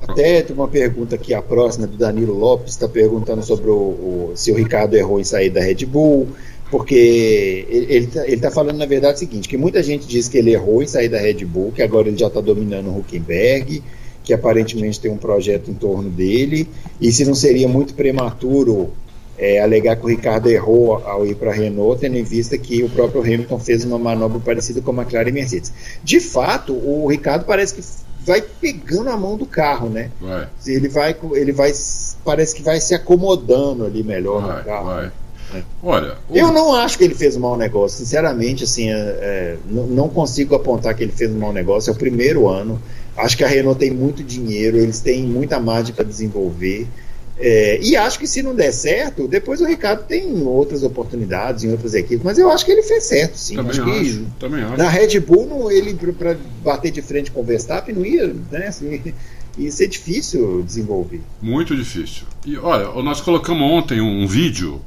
até 0.00 0.42
tem 0.42 0.54
uma 0.54 0.68
pergunta 0.68 1.16
aqui, 1.16 1.34
a 1.34 1.42
próxima 1.42 1.86
do 1.86 1.96
Danilo 1.96 2.32
Lopes, 2.38 2.74
está 2.74 2.88
perguntando 2.88 3.42
sobre 3.42 3.70
o, 3.70 3.74
o- 3.74 4.32
se 4.36 4.52
o 4.52 4.54
Ricardo 4.54 4.94
errou 4.94 5.20
em 5.20 5.24
sair 5.24 5.50
da 5.50 5.60
Red 5.60 5.84
Bull, 5.86 6.28
porque 6.70 7.66
ele 7.68 8.04
está 8.06 8.26
ele 8.26 8.40
tá 8.40 8.50
falando, 8.50 8.78
na 8.78 8.86
verdade, 8.86 9.16
o 9.16 9.18
seguinte, 9.18 9.48
que 9.48 9.56
muita 9.58 9.82
gente 9.82 10.06
diz 10.06 10.28
que 10.28 10.38
ele 10.38 10.52
errou 10.52 10.82
em 10.82 10.86
sair 10.86 11.08
da 11.08 11.18
Red 11.18 11.44
Bull, 11.44 11.72
que 11.72 11.82
agora 11.82 12.08
ele 12.08 12.16
já 12.16 12.28
está 12.28 12.40
dominando 12.40 12.88
o 12.88 12.98
Huckenberg, 13.00 13.82
que 14.24 14.32
aparentemente 14.32 15.00
tem 15.00 15.10
um 15.10 15.16
projeto 15.16 15.70
em 15.70 15.74
torno 15.74 16.08
dele, 16.10 16.68
e 17.00 17.10
se 17.12 17.24
não 17.24 17.34
seria 17.34 17.68
muito 17.68 17.94
prematuro 17.94 18.90
é, 19.38 19.60
alegar 19.60 19.96
que 19.96 20.04
o 20.04 20.08
Ricardo 20.08 20.48
errou 20.48 20.96
ao 21.04 21.26
ir 21.26 21.34
para 21.34 21.50
a 21.50 21.54
Renault, 21.54 22.00
tendo 22.00 22.16
em 22.16 22.22
vista 22.22 22.56
que 22.56 22.82
o 22.84 22.88
próprio 22.88 23.20
Hamilton 23.22 23.58
fez 23.58 23.84
uma 23.84 23.98
manobra 23.98 24.38
parecida 24.38 24.80
com 24.80 24.92
a 24.92 25.02
McLaren 25.02 25.28
e 25.30 25.32
Mercedes. 25.32 25.72
De 26.04 26.20
fato, 26.20 26.72
o 26.74 27.06
Ricardo 27.08 27.44
parece 27.44 27.74
que 27.74 27.82
vai 28.24 28.40
pegando 28.40 29.10
a 29.10 29.16
mão 29.16 29.36
do 29.36 29.46
carro, 29.46 29.88
né? 29.88 30.10
vai, 30.20 30.46
Ele 30.64 30.88
vai, 30.88 31.16
ele 31.32 31.50
vai, 31.50 31.72
parece 32.24 32.54
que 32.54 32.62
vai 32.62 32.80
se 32.80 32.94
acomodando 32.94 33.84
ali 33.84 34.02
melhor 34.04 34.40
vai, 34.42 34.58
no 34.58 34.64
carro. 34.64 34.84
vai. 34.86 35.12
É. 35.54 35.62
Olha, 35.82 36.14
o- 36.30 36.36
Eu 36.36 36.50
não 36.52 36.72
acho 36.74 36.96
que 36.96 37.04
ele 37.04 37.14
fez 37.14 37.36
um 37.36 37.40
mau 37.40 37.56
negócio, 37.58 37.98
sinceramente, 37.98 38.64
assim, 38.64 38.88
é, 38.90 38.94
é, 38.94 39.56
não, 39.68 39.86
não 39.86 40.08
consigo 40.08 40.54
apontar 40.54 40.94
que 40.94 41.02
ele 41.02 41.12
fez 41.12 41.30
um 41.30 41.38
mau 41.38 41.52
negócio. 41.52 41.90
É 41.90 41.92
o 41.92 41.96
primeiro 41.96 42.48
ano. 42.48 42.80
Acho 43.16 43.36
que 43.36 43.44
a 43.44 43.48
Renault 43.48 43.78
tem 43.78 43.90
muito 43.90 44.22
dinheiro, 44.22 44.76
eles 44.76 45.00
têm 45.00 45.22
muita 45.22 45.60
margem 45.60 45.94
para 45.94 46.04
desenvolver. 46.04 46.86
É, 47.38 47.80
e 47.82 47.96
acho 47.96 48.18
que 48.18 48.26
se 48.26 48.42
não 48.42 48.54
der 48.54 48.72
certo, 48.72 49.26
depois 49.26 49.60
o 49.60 49.66
Ricardo 49.66 50.04
tem 50.04 50.42
outras 50.46 50.82
oportunidades 50.82 51.64
em 51.64 51.72
outras 51.72 51.94
equipes. 51.94 52.22
Mas 52.22 52.38
eu 52.38 52.50
acho 52.50 52.64
que 52.64 52.70
ele 52.70 52.82
fez 52.82 53.04
certo, 53.04 53.36
sim. 53.36 53.56
também 53.56 53.70
acho 53.70 53.82
acho, 53.82 54.00
que 54.00 54.26
também 54.38 54.62
acho. 54.62 54.76
na 54.76 54.88
Red 54.88 55.18
Bull, 55.20 55.46
não, 55.46 55.70
ele 55.70 55.94
para 56.12 56.36
bater 56.62 56.90
de 56.92 57.02
frente 57.02 57.30
com 57.30 57.40
o 57.40 57.44
Verstappen, 57.44 57.94
não 57.94 58.04
ia, 58.04 58.34
né? 58.50 58.68
Assim, 58.68 59.12
ia 59.58 59.70
ser 59.72 59.88
difícil 59.88 60.62
desenvolver. 60.62 61.20
Muito 61.40 61.74
difícil. 61.74 62.26
E 62.46 62.56
olha, 62.56 63.02
nós 63.02 63.20
colocamos 63.20 63.62
ontem 63.62 64.00
um, 64.00 64.26
vídeo 64.26 64.80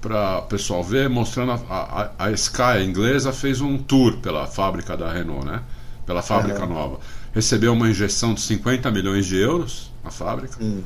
para 0.00 0.38
o 0.38 0.42
pessoal 0.42 0.82
ver, 0.82 1.10
mostrando 1.10 1.52
a, 1.52 1.58
a, 1.68 2.26
a 2.26 2.32
Sky 2.32 2.84
inglesa 2.84 3.32
fez 3.32 3.60
um 3.60 3.76
tour 3.76 4.18
pela 4.18 4.46
fábrica 4.46 4.96
da 4.96 5.12
Renault, 5.12 5.44
né? 5.44 5.60
Pela 6.06 6.22
fábrica 6.22 6.64
nova. 6.64 7.00
Recebeu 7.36 7.74
uma 7.74 7.90
injeção 7.90 8.32
de 8.32 8.40
50 8.40 8.90
milhões 8.90 9.26
de 9.26 9.36
euros 9.36 9.92
na 10.02 10.10
fábrica. 10.10 10.56
Hum. 10.58 10.82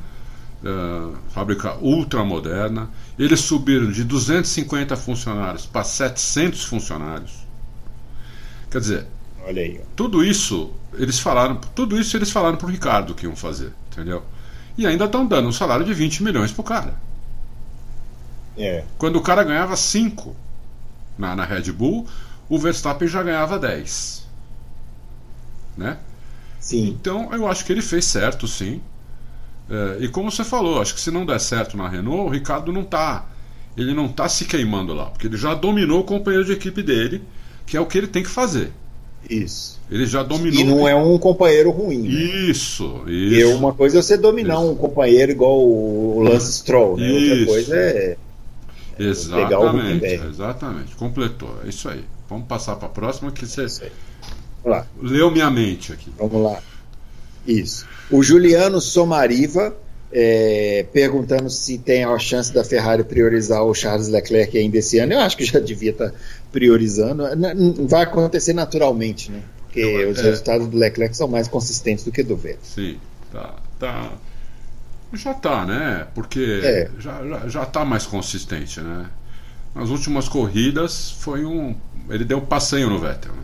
Uh, 0.61 1.15
fábrica 1.29 1.77
ultra 1.77 2.25
moderna. 2.25 2.89
Eles 3.17 3.39
subiram 3.39 3.89
de 3.89 4.03
250 4.03 4.97
funcionários 4.97 5.65
para 5.65 5.85
700 5.85 6.65
funcionários. 6.65 7.31
Quer 8.69 8.81
dizer, 8.81 9.07
Olha 9.45 9.61
aí. 9.61 9.79
tudo 9.95 10.25
isso 10.25 10.73
eles 10.95 11.19
falaram, 11.19 11.55
tudo 11.73 11.97
isso 11.97 12.17
eles 12.17 12.29
falaram 12.29 12.57
pro 12.57 12.67
Ricardo 12.67 13.15
que 13.15 13.25
iam 13.25 13.35
fazer, 13.35 13.71
entendeu? 13.89 14.21
E 14.77 14.85
ainda 14.85 15.05
estão 15.05 15.25
dando 15.25 15.47
um 15.47 15.53
salário 15.53 15.85
de 15.85 15.93
20 15.93 16.21
milhões 16.21 16.51
pro 16.51 16.63
cara. 16.63 16.95
É. 18.57 18.83
Quando 18.97 19.15
o 19.15 19.21
cara 19.21 19.41
ganhava 19.45 19.77
5 19.77 20.35
na, 21.17 21.33
na 21.33 21.45
Red 21.45 21.71
Bull, 21.71 22.05
o 22.49 22.59
Verstappen 22.59 23.07
já 23.07 23.23
ganhava 23.23 23.57
10. 23.57 24.27
Né? 25.77 25.97
Sim. 26.61 26.95
Então 26.97 27.33
eu 27.33 27.47
acho 27.47 27.65
que 27.65 27.71
ele 27.73 27.81
fez 27.81 28.05
certo, 28.05 28.47
sim. 28.47 28.79
É, 29.69 29.97
e 30.03 30.07
como 30.07 30.31
você 30.31 30.43
falou, 30.43 30.81
acho 30.81 30.93
que 30.93 31.01
se 31.01 31.11
não 31.11 31.25
der 31.25 31.39
certo 31.39 31.75
na 31.75 31.89
Renault, 31.89 32.29
o 32.29 32.29
Ricardo 32.29 32.71
não 32.71 32.83
tá. 32.83 33.25
Ele 33.75 33.93
não 33.93 34.07
tá 34.07 34.29
se 34.29 34.45
queimando 34.45 34.93
lá, 34.93 35.05
porque 35.05 35.27
ele 35.27 35.37
já 35.37 35.53
dominou 35.53 36.01
o 36.01 36.03
companheiro 36.03 36.45
de 36.45 36.51
equipe 36.51 36.83
dele, 36.83 37.23
que 37.65 37.75
é 37.75 37.81
o 37.81 37.85
que 37.85 37.97
ele 37.97 38.07
tem 38.07 38.21
que 38.21 38.29
fazer. 38.29 38.71
Isso. 39.29 39.79
Ele 39.89 40.05
já 40.05 40.23
dominou. 40.23 40.59
E 40.59 40.63
não 40.63 40.87
é 40.87 40.95
um 40.95 41.17
companheiro 41.17 41.71
ruim. 41.71 42.01
né? 42.01 42.09
Isso, 42.09 43.03
E 43.07 43.39
isso. 43.39 43.55
uma 43.55 43.73
coisa 43.73 43.99
é 43.99 44.01
você 44.01 44.17
dominar 44.17 44.55
Isso. 44.55 44.71
um 44.71 44.75
companheiro 44.75 45.31
igual 45.31 45.59
o 45.59 46.21
Lance 46.21 46.51
Stroll, 46.53 46.97
né? 46.97 47.09
Outra 47.11 47.35
Isso. 47.35 47.45
coisa 47.45 47.75
é. 47.75 48.17
o 48.99 49.03
Exatamente, 49.03 50.05
exatamente. 50.29 50.95
Completou. 50.95 51.55
É 51.63 51.69
isso 51.69 51.87
aí. 51.89 52.03
Vamos 52.29 52.47
passar 52.47 52.75
para 52.75 52.87
a 52.87 52.91
próxima 52.91 53.31
que 53.31 53.45
você 53.45 53.65
Isso 53.65 53.83
aí. 53.83 53.89
Vamos 53.89 54.10
lá, 54.69 54.85
leu 55.01 55.31
minha 55.31 55.49
mente 55.49 55.91
aqui. 55.93 56.11
vamos 56.17 56.41
lá. 56.43 56.59
Isso. 57.47 57.85
O 58.11 58.21
Juliano 58.21 58.79
Somariva 58.79 59.75
é, 60.11 60.85
perguntando 60.93 61.49
se 61.49 61.77
tem 61.77 62.03
a 62.03 62.19
chance 62.19 62.53
da 62.53 62.63
Ferrari 62.63 63.03
priorizar 63.03 63.63
o 63.63 63.73
Charles 63.73 64.09
Leclerc 64.09 64.57
ainda 64.57 64.77
esse 64.77 64.99
ano. 64.99 65.13
Eu 65.13 65.19
acho 65.21 65.35
que 65.37 65.45
já 65.45 65.59
devia 65.59 65.91
estar 65.91 66.11
priorizando. 66.51 67.23
N- 67.27 67.47
n- 67.53 67.87
Vai 67.87 68.03
acontecer 68.03 68.53
naturalmente, 68.53 69.31
né? 69.31 69.41
Porque 69.65 69.79
Eu- 69.79 70.11
os 70.11 70.19
é. 70.19 70.23
resultados 70.23 70.67
do 70.67 70.77
Leclerc 70.77 71.15
são 71.15 71.27
mais 71.27 71.47
consistentes 71.47 72.03
do 72.03 72.11
que 72.11 72.21
do 72.21 72.35
Vettel. 72.35 72.59
Sim, 72.63 72.97
tá, 73.31 73.55
tá. 73.79 74.11
Já 75.13 75.33
tá, 75.33 75.65
né? 75.65 76.07
Porque 76.13 76.61
É. 76.63 76.89
já, 76.99 77.25
já, 77.27 77.47
já 77.47 77.65
tá 77.65 77.83
mais 77.83 78.05
consistente, 78.05 78.79
né? 78.81 79.05
Nas 79.73 79.89
últimas 79.89 80.27
corridas 80.29 81.11
foi 81.11 81.43
um. 81.45 81.73
Ele 82.09 82.23
deu 82.25 82.41
passeio 82.41 82.89
no 82.89 82.99
Vettel. 82.99 83.31
Né? 83.31 83.41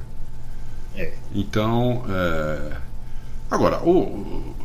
Então. 1.33 2.03
é, 2.09 2.77
Agora, 3.51 3.81
o- 3.83 4.55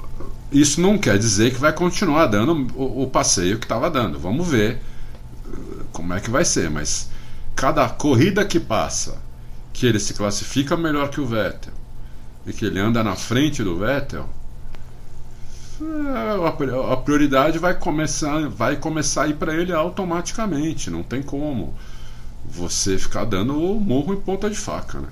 isso 0.52 0.80
não 0.80 0.98
quer 0.98 1.18
dizer 1.18 1.52
que 1.54 1.60
vai 1.60 1.72
continuar 1.72 2.26
dando 2.26 2.52
o, 2.76 3.04
o 3.04 3.10
passeio 3.10 3.58
que 3.58 3.64
estava 3.66 3.90
dando. 3.90 4.18
Vamos 4.18 4.48
ver 4.48 4.80
eh, 5.46 5.84
como 5.92 6.14
é 6.14 6.20
que 6.20 6.30
vai 6.30 6.44
ser. 6.44 6.70
Mas 6.70 7.10
cada 7.56 7.88
corrida 7.90 8.44
que 8.44 8.60
passa, 8.60 9.18
que 9.72 9.86
ele 9.86 10.00
se 10.00 10.14
classifica 10.14 10.76
melhor 10.76 11.10
que 11.10 11.20
o 11.20 11.26
Vettel 11.26 11.74
e 12.46 12.52
que 12.52 12.64
ele 12.66 12.80
anda 12.80 13.04
na 13.04 13.16
frente 13.16 13.62
do 13.64 13.78
Vettel, 13.78 14.28
é, 15.80 16.46
a 16.48 16.52
pri- 16.52 16.70
a 16.92 16.96
prioridade 16.96 17.58
vai 17.58 17.74
começar, 17.74 18.48
vai 18.48 18.76
começar 18.76 19.24
a 19.24 19.28
ir 19.28 19.34
para 19.34 19.54
ele 19.54 19.72
automaticamente. 19.72 20.90
Não 20.90 21.02
tem 21.02 21.22
como 21.22 21.74
você 22.44 22.98
ficar 22.98 23.24
dando 23.26 23.58
o 23.60 23.80
morro 23.80 24.14
em 24.14 24.20
ponta 24.20 24.50
de 24.50 24.56
faca, 24.56 25.00
né? 25.00 25.08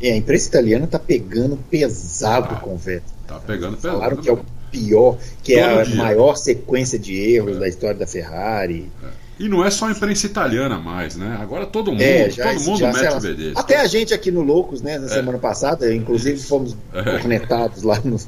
É, 0.00 0.12
a 0.12 0.16
imprensa 0.16 0.48
italiana 0.48 0.86
tá 0.86 0.98
pegando 0.98 1.56
pesado 1.70 2.54
Ah, 2.56 2.60
com 2.60 2.74
o 2.74 2.76
Vettel. 2.76 3.14
Tá 3.26 3.38
pegando 3.40 3.76
pesado. 3.76 3.94
Falaram 3.98 4.16
que 4.18 4.28
é 4.28 4.32
o 4.32 4.40
pior, 4.70 5.18
que 5.42 5.54
é 5.54 5.66
Todo 5.68 5.78
a 5.80 5.84
dia. 5.84 5.96
maior 5.96 6.36
sequência 6.36 6.98
de 6.98 7.14
erros 7.18 7.58
da 7.58 7.66
história 7.68 7.96
da 7.96 8.06
Ferrari. 8.06 8.90
E 9.38 9.48
não 9.50 9.62
é 9.64 9.70
só 9.70 9.86
a 9.86 9.90
imprensa 9.90 10.24
italiana 10.26 10.78
mais, 10.78 11.14
né? 11.14 11.36
Agora 11.40 11.66
todo 11.66 11.90
mundo, 11.92 12.00
É, 12.00 12.30
já, 12.30 12.52
todo 12.54 12.62
mundo 12.64 12.78
já, 12.78 12.92
mete 12.92 13.14
o 13.16 13.20
bedelho. 13.20 13.52
Até 13.54 13.76
a 13.76 13.86
gente 13.86 14.14
aqui 14.14 14.30
no 14.30 14.40
Loucos, 14.40 14.80
né, 14.80 14.98
na 14.98 15.06
É. 15.06 15.08
semana 15.10 15.38
passada, 15.38 15.94
inclusive 15.94 16.38
fomos 16.40 16.74
É. 16.94 17.02
cornetados 17.18 17.82
lá. 17.82 18.00
No... 18.02 18.18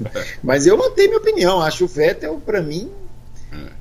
Mas 0.42 0.66
eu 0.66 0.76
mantenho 0.76 1.08
minha 1.08 1.18
opinião. 1.20 1.62
Acho 1.62 1.84
o 1.84 1.88
Vettel, 1.88 2.40
pra 2.44 2.60
mim, 2.60 2.90
É. 3.04 3.07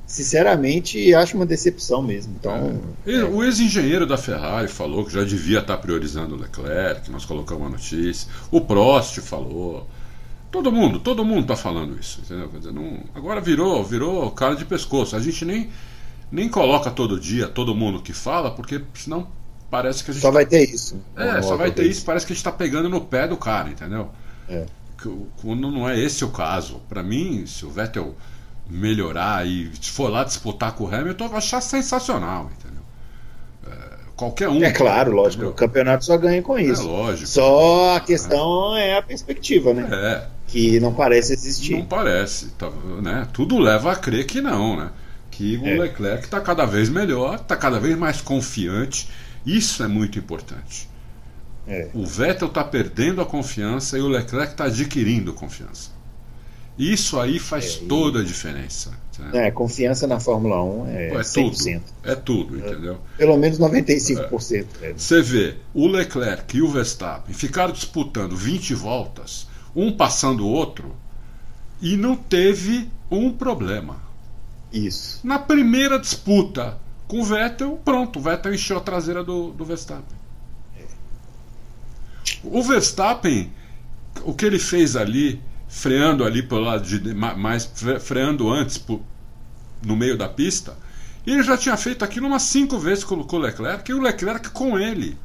sinceramente, 0.08 1.14
acho 1.14 1.36
uma 1.36 1.46
decepção 1.46 2.02
mesmo. 2.02 2.34
Então, 2.40 2.80
E 3.06 3.18
O 3.20 3.44
ex-engenheiro 3.44 4.08
da 4.08 4.18
Ferrari 4.18 4.68
falou 4.70 5.06
que 5.06 5.14
já 5.14 5.24
devia 5.24 5.60
estar 5.60 5.78
priorizando 5.78 6.36
o 6.36 6.40
Leclerc, 6.40 7.12
nós 7.12 7.26
colocamos 7.26 7.68
a 7.68 7.70
notícia. 7.70 8.28
O 8.50 8.62
Prost 8.62 9.20
falou. 9.20 9.88
Todo 10.50 10.72
mundo, 10.72 11.00
todo 11.00 11.26
mundo 11.26 11.42
está 11.42 11.58
falando 11.58 12.00
isso, 12.00 12.22
dizer, 12.22 12.72
não- 12.72 13.00
agora 13.14 13.42
virou, 13.42 13.84
virou 13.84 14.32
cara 14.32 14.56
de 14.56 14.64
pescoço. 14.64 15.14
A 15.16 15.20
gente 15.20 15.44
nem, 15.44 15.70
nem 16.32 16.48
coloca 16.48 16.90
todo 16.90 17.20
dia 17.20 17.50
todo 17.50 17.76
mundo 17.76 18.02
que 18.02 18.14
fala, 18.14 18.50
porque 18.50 18.82
senão 18.94 19.28
parece 19.70 20.06
que 20.06 20.12
a 20.12 20.14
gente 20.14 20.22
só 20.22 20.32
vai 20.32 20.46
ter 20.46 20.64
isso. 20.74 20.96
É, 21.18 21.42
só 21.42 21.58
vai 21.58 21.70
ter 21.72 21.84
vez. 21.84 21.98
isso, 21.98 22.06
parece 22.06 22.26
que 22.26 22.32
a 22.32 22.36
gente 22.36 22.44
tá 22.46 22.52
pegando 22.54 22.88
no 22.88 23.02
pé 23.02 23.28
do 23.28 23.36
cara, 23.36 23.70
entendeu? 23.70 24.10
É. 24.48 24.66
Quando 25.42 25.70
não 25.70 25.88
é 25.88 26.00
esse 26.00 26.24
o 26.24 26.30
caso. 26.30 26.82
Pra 26.88 27.04
mim, 27.04 27.46
se 27.46 27.66
o 27.66 27.70
Vettel 27.70 28.16
melhorar 28.70 29.46
e 29.48 29.72
for 29.82 30.10
lá 30.10 30.24
disputar 30.24 30.74
com 30.74 30.86
o 30.86 30.94
Hamilton, 30.94 31.26
eu 31.26 31.30
vou 31.30 31.38
achar 31.38 31.62
sensacional, 31.62 32.52
entendeu? 32.58 32.84
É, 33.68 33.98
qualquer 34.16 34.50
um. 34.50 34.64
É 34.64 34.72
claro, 34.72 35.12
lógico. 35.12 35.44
entendeu? 35.44 35.52
O 35.52 35.56
campeonato 35.56 36.06
só 36.06 36.18
ganha 36.18 36.42
com 36.42 36.58
É 36.58 36.64
isso. 36.64 36.88
lógico. 36.88 37.28
Só 37.28 37.96
a 37.96 38.00
questão 38.00 38.76
é 38.76 38.98
a 38.98 39.02
perspectiva, 39.02 39.74
né? 39.74 39.88
É, 39.92 40.28
Que 40.48 40.80
não 40.80 40.94
parece 40.94 41.34
existir. 41.34 41.78
não 41.78 41.86
parece, 41.86 42.48
tá, 42.52 42.70
né? 43.02 43.28
Tudo 43.34 43.58
leva 43.58 43.92
a 43.92 43.96
crer 43.96 44.26
que 44.26 44.42
não, 44.42 44.76
né? 44.78 44.90
Que 45.32 45.58
o 45.58 45.68
É. 45.68 45.78
Leclerc 45.78 46.26
está 46.26 46.40
cada 46.42 46.66
vez 46.66 46.90
melhor, 46.90 47.36
está 47.36 47.56
cada 47.56 47.80
vez 47.80 47.98
mais 47.98 48.22
confiante. 48.22 49.10
Isso 49.46 49.84
é 49.84 49.88
muito 49.88 50.18
importante. 50.18 50.90
É. 51.68 51.90
O 51.94 52.06
Vettel 52.06 52.48
está 52.48 52.64
perdendo 52.64 53.22
a 53.22 53.26
confiança 53.26 53.98
e 53.98 54.02
o 54.02 54.08
Leclerc 54.08 54.54
está 54.54 54.66
adquirindo 54.66 55.34
confiança. 55.34 55.92
Isso 56.78 57.20
aí 57.20 57.40
faz 57.40 57.80
É, 57.82 57.86
toda 57.88 58.20
a 58.20 58.24
diferença. 58.24 58.92
entendeu? 59.14 59.42
É, 59.42 59.50
confiança 59.52 60.06
na 60.06 60.20
Fórmula 60.20 60.64
1 60.64 60.88
é, 60.90 61.08
É 61.08 61.20
100%. 61.22 61.82
tudo. 61.82 61.84
É 62.04 62.16
tudo, 62.16 62.58
entendeu? 62.58 63.00
Pelo 63.18 63.36
menos 63.38 63.58
95%. 63.58 64.66
né? 64.82 64.94
Você 64.96 65.22
vê, 65.22 65.56
o 65.74 65.88
Leclerc 65.88 66.56
e 66.56 66.62
o 66.62 66.70
Verstappen 66.70 67.34
ficaram 67.34 67.74
disputando 67.74 68.36
20 68.36 68.76
voltas, 68.76 69.48
um 69.76 69.92
passando 69.92 70.46
o 70.46 70.50
outro, 70.50 70.96
e 71.82 71.98
não 71.98 72.16
teve 72.16 72.90
um 73.10 73.32
problema. 73.32 73.98
Isso. 74.72 75.20
Na 75.24 75.40
primeira 75.40 75.98
disputa 75.98 76.78
com 77.08 77.22
o 77.22 77.24
Vettel, 77.24 77.80
pronto, 77.86 78.20
o 78.20 78.22
Vettel 78.22 78.54
encheu 78.54 78.78
a 78.78 78.82
traseira 78.82 79.24
do, 79.24 79.52
do 79.52 79.64
Verstappen. 79.66 80.18
O 82.44 82.62
Verstappen, 82.62 83.52
o 84.24 84.34
que 84.34 84.46
ele 84.46 84.60
fez 84.60 84.96
ali, 84.96 85.42
freando 85.78 86.24
ali 86.24 86.42
pelo 86.42 86.62
lado 86.62 86.84
de 86.88 87.14
ma- 87.14 87.36
mais 87.36 87.66
fre- 87.66 88.00
freando 88.00 88.50
antes 88.50 88.78
por- 88.78 89.02
no 89.86 89.96
meio 89.96 90.18
da 90.18 90.28
pista, 90.28 90.76
ele 91.26 91.44
já 91.44 91.56
tinha 91.58 91.78
feito 91.78 92.04
aquilo 92.04 92.26
umas 92.28 92.42
cinco 92.44 92.80
vezes 92.80 93.04
com 93.04 93.16
o 93.16 93.38
Leclerc 93.38 93.90
e 93.92 93.94
o 93.94 94.02
Leclerc 94.02 94.50
com 94.50 94.78
ele. 94.80 95.18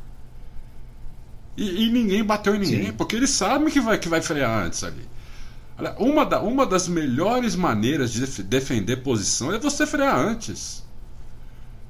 E, 1.56 1.86
e 1.86 1.90
ninguém 1.90 2.22
bateu 2.24 2.54
em 2.54 2.58
ninguém, 2.58 2.86
Sim. 2.86 2.92
porque 2.92 3.16
ele 3.16 3.26
sabe 3.26 3.70
que 3.70 3.80
vai, 3.80 3.98
que 3.98 4.08
vai 4.08 4.20
frear 4.22 4.64
antes 4.66 4.82
ali. 4.84 5.10
Uma, 5.98 6.24
da- 6.24 6.40
uma 6.40 6.64
das 6.66 6.86
melhores 6.86 7.56
maneiras 7.56 8.12
de 8.12 8.20
def- 8.20 8.40
defender 8.40 8.96
posição 8.98 9.52
é 9.54 9.58
você 9.58 9.86
frear 9.86 10.16
antes. 10.18 10.82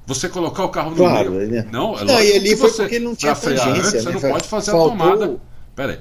Você 0.05 0.27
colocar 0.27 0.63
o 0.65 0.69
carro 0.69 0.91
no 0.91 0.95
Claro, 0.97 1.31
meio. 1.31 1.49
né? 1.51 1.67
Não, 1.71 1.97
é 1.97 2.03
Não, 2.03 2.21
e 2.21 2.31
ali 2.33 2.57
foi 2.57 2.69
você, 2.69 2.83
porque 2.83 2.99
não 2.99 3.15
tinha 3.15 3.35
frear 3.35 3.67
antes, 3.69 3.93
né? 3.93 3.99
Você 4.01 4.11
não 4.11 4.19
pode 4.21 4.47
fazer 4.47 4.71
a 4.71 4.73
Faltou- 4.73 4.91
tomada. 4.97 5.37
Pera 5.75 5.93
aí, 5.93 5.99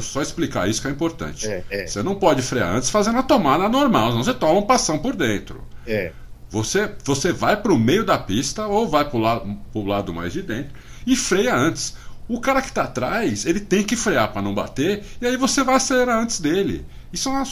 só, 0.00 0.22
explicar 0.22 0.68
isso 0.68 0.80
que 0.80 0.86
é 0.86 0.90
importante. 0.90 1.48
É, 1.48 1.64
é. 1.68 1.86
Você 1.86 2.02
não 2.04 2.14
pode 2.14 2.40
frear 2.40 2.76
antes 2.76 2.88
fazendo 2.88 3.18
a 3.18 3.22
tomada 3.22 3.68
normal, 3.68 4.10
senão 4.10 4.22
você 4.22 4.32
toma 4.32 4.60
um 4.60 4.66
passão 4.66 4.98
por 4.98 5.16
dentro. 5.16 5.66
É. 5.84 6.12
Você, 6.48 6.88
você 7.04 7.32
vai 7.32 7.56
para 7.56 7.72
o 7.72 7.78
meio 7.78 8.04
da 8.04 8.16
pista 8.16 8.66
ou 8.66 8.88
vai 8.88 9.04
para 9.08 9.16
o 9.16 9.20
lado, 9.20 9.58
pro 9.72 9.84
lado 9.84 10.14
mais 10.14 10.32
de 10.32 10.42
dentro 10.42 10.72
e 11.04 11.16
freia 11.16 11.56
antes. 11.56 11.96
O 12.28 12.40
cara 12.40 12.62
que 12.62 12.68
está 12.68 12.84
atrás, 12.84 13.44
ele 13.44 13.58
tem 13.58 13.82
que 13.82 13.96
frear 13.96 14.32
para 14.32 14.40
não 14.40 14.54
bater 14.54 15.02
e 15.20 15.26
aí 15.26 15.36
você 15.36 15.64
vai 15.64 15.74
acelerar 15.74 16.22
antes 16.22 16.38
dele. 16.38 16.86
Isso 17.12 17.28
é, 17.28 17.32
uma, 17.32 17.42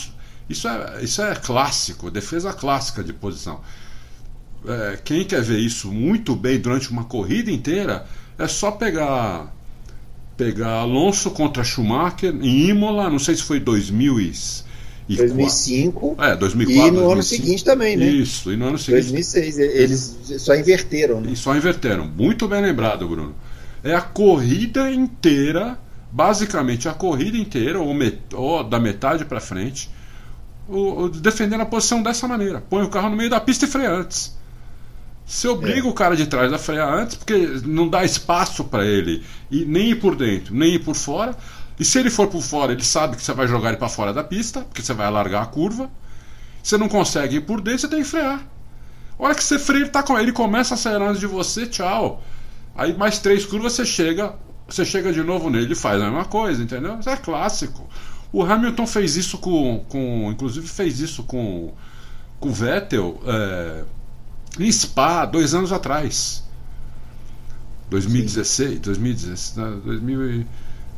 isso 0.49 0.69
é, 0.69 1.03
isso 1.03 1.23
é 1.23 1.35
clássico, 1.35 2.11
defesa 2.11 2.53
clássica 2.53 3.03
de 3.03 3.13
posição. 3.13 3.61
É, 4.65 4.99
quem 5.03 5.25
quer 5.25 5.43
ver 5.43 5.59
isso 5.59 5.91
muito 5.91 6.37
bem 6.37 6.61
durante 6.61 6.91
uma 6.91 7.05
corrida 7.05 7.51
inteira 7.51 8.07
é 8.39 8.47
só 8.47 8.71
pegar 8.71 9.53
pegar 10.41 10.81
Alonso 10.81 11.31
contra 11.33 11.63
Schumacher 11.63 12.35
em 12.35 12.71
Imola, 12.71 13.11
não 13.11 13.19
sei 13.19 13.37
se 13.37 13.43
foi 13.43 13.61
2000 13.61 14.21
e 14.21 15.17
2005. 15.17 16.17
É, 16.19 16.35
2004. 16.35 16.89
E 16.89 16.91
no 16.91 17.01
2005. 17.01 17.13
ano 17.13 17.23
seguinte 17.23 17.65
também, 17.65 17.97
né? 17.97 18.07
Isso, 18.07 18.51
e 18.51 18.57
no 18.57 18.69
ano 18.69 18.79
seguinte. 18.79 19.11
2006. 19.11 19.59
Eles 19.59 20.19
só 20.39 20.55
inverteram, 20.55 21.21
né? 21.21 21.33
E 21.33 21.37
só 21.37 21.55
inverteram. 21.55 22.07
Muito 22.07 22.49
bem 22.49 22.63
lembrado, 22.63 23.07
Bruno. 23.07 23.35
É 23.85 23.95
a 23.95 24.01
corrida 24.01 24.91
inteira, 24.91 25.79
basicamente 26.11 26.89
a 26.89 26.95
corrida 26.95 27.37
inteira, 27.37 27.81
ou, 27.81 27.93
met, 27.93 28.19
ou 28.33 28.65
da 28.65 28.81
metade 28.81 29.27
para 29.27 29.41
frente, 29.41 29.91
o, 30.69 31.09
defendendo 31.09 31.63
a 31.63 31.67
posição 31.67 32.03
dessa 32.03 32.27
maneira. 32.27 32.63
Põe 32.71 32.85
o 32.85 32.89
carro 32.89 33.11
no 33.11 33.17
meio 33.17 33.29
da 33.29 33.41
pista 33.41 33.67
e 33.67 33.69
freia 33.69 33.91
antes. 33.91 34.39
Você 35.31 35.47
obriga 35.47 35.87
é. 35.87 35.89
o 35.89 35.93
cara 35.93 36.17
de 36.17 36.27
trás 36.27 36.53
a 36.53 36.59
frear 36.59 36.93
antes, 36.93 37.15
porque 37.15 37.61
não 37.65 37.89
dá 37.89 38.05
espaço 38.05 38.65
para 38.65 38.85
ele 38.85 39.25
e 39.49 39.65
nem 39.65 39.91
ir 39.91 40.01
por 40.01 40.17
dentro, 40.17 40.53
nem 40.53 40.75
ir 40.75 40.81
por 40.81 40.97
fora. 40.97 41.37
E 41.79 41.85
se 41.85 42.01
ele 42.01 42.11
for 42.11 42.27
por 42.27 42.43
fora, 42.43 42.73
ele 42.73 42.83
sabe 42.83 43.15
que 43.17 43.23
você 43.23 43.33
vai 43.33 43.47
jogar 43.47 43.69
ele 43.69 43.77
para 43.79 43.89
fora 43.89 44.13
da 44.13 44.25
pista, 44.25 44.63
porque 44.63 44.83
você 44.83 44.93
vai 44.93 45.07
alargar 45.07 45.45
a 45.45 45.47
curva. 45.47 45.89
Você 46.61 46.77
não 46.77 46.89
consegue 46.89 47.37
ir 47.37 47.43
por 47.43 47.61
dentro, 47.61 47.83
você 47.83 47.89
tem 47.89 48.03
que 48.03 48.09
frear. 48.09 48.45
A 49.17 49.23
hora 49.23 49.33
que 49.37 49.45
você 49.45 49.57
freia, 49.57 49.83
ele, 49.83 49.91
tá, 49.91 50.05
ele 50.21 50.33
começa 50.33 50.75
acelerando 50.75 51.17
de 51.17 51.29
você, 51.29 51.65
tchau. 51.65 52.25
Aí 52.75 52.93
mais 52.99 53.21
três 53.21 53.47
curvas 53.47 53.75
você 53.75 53.87
chega, 53.87 54.35
você 54.69 54.85
chega 54.85 55.13
de 55.13 55.23
novo 55.23 55.49
nele 55.49 55.75
e 55.75 55.77
faz 55.77 56.03
a 56.03 56.07
mesma 56.07 56.25
coisa, 56.25 56.61
entendeu? 56.61 56.99
Isso 56.99 57.09
é 57.09 57.17
clássico. 57.17 57.89
O 58.33 58.43
Hamilton 58.43 58.85
fez 58.85 59.15
isso 59.15 59.39
com, 59.39 59.85
com 59.89 60.29
inclusive 60.33 60.67
fez 60.67 60.99
isso 60.99 61.23
com 61.23 61.73
com 62.41 62.49
o 62.49 62.53
Vettel 62.53 63.21
é, 63.27 63.85
em 64.59 64.71
Spa 64.71 65.25
dois 65.25 65.55
anos 65.55 65.73
atrás. 65.73 66.43
2016, 67.91 68.79
2016, 68.81 69.57
2000 69.85 70.47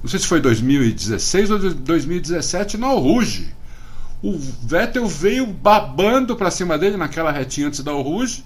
não 0.02 0.10
sei 0.10 0.18
se 0.18 0.26
foi 0.26 0.40
2016 0.40 1.50
ou 1.50 1.58
2017, 1.58 2.76
no 2.76 2.98
Rouge. 2.98 3.54
O 4.20 4.36
Vettel 4.36 5.06
veio 5.06 5.46
babando 5.46 6.34
para 6.34 6.50
cima 6.50 6.76
dele 6.76 6.96
naquela 6.96 7.30
retinha 7.30 7.68
antes 7.68 7.80
da 7.80 7.92
Rouge. 7.92 8.44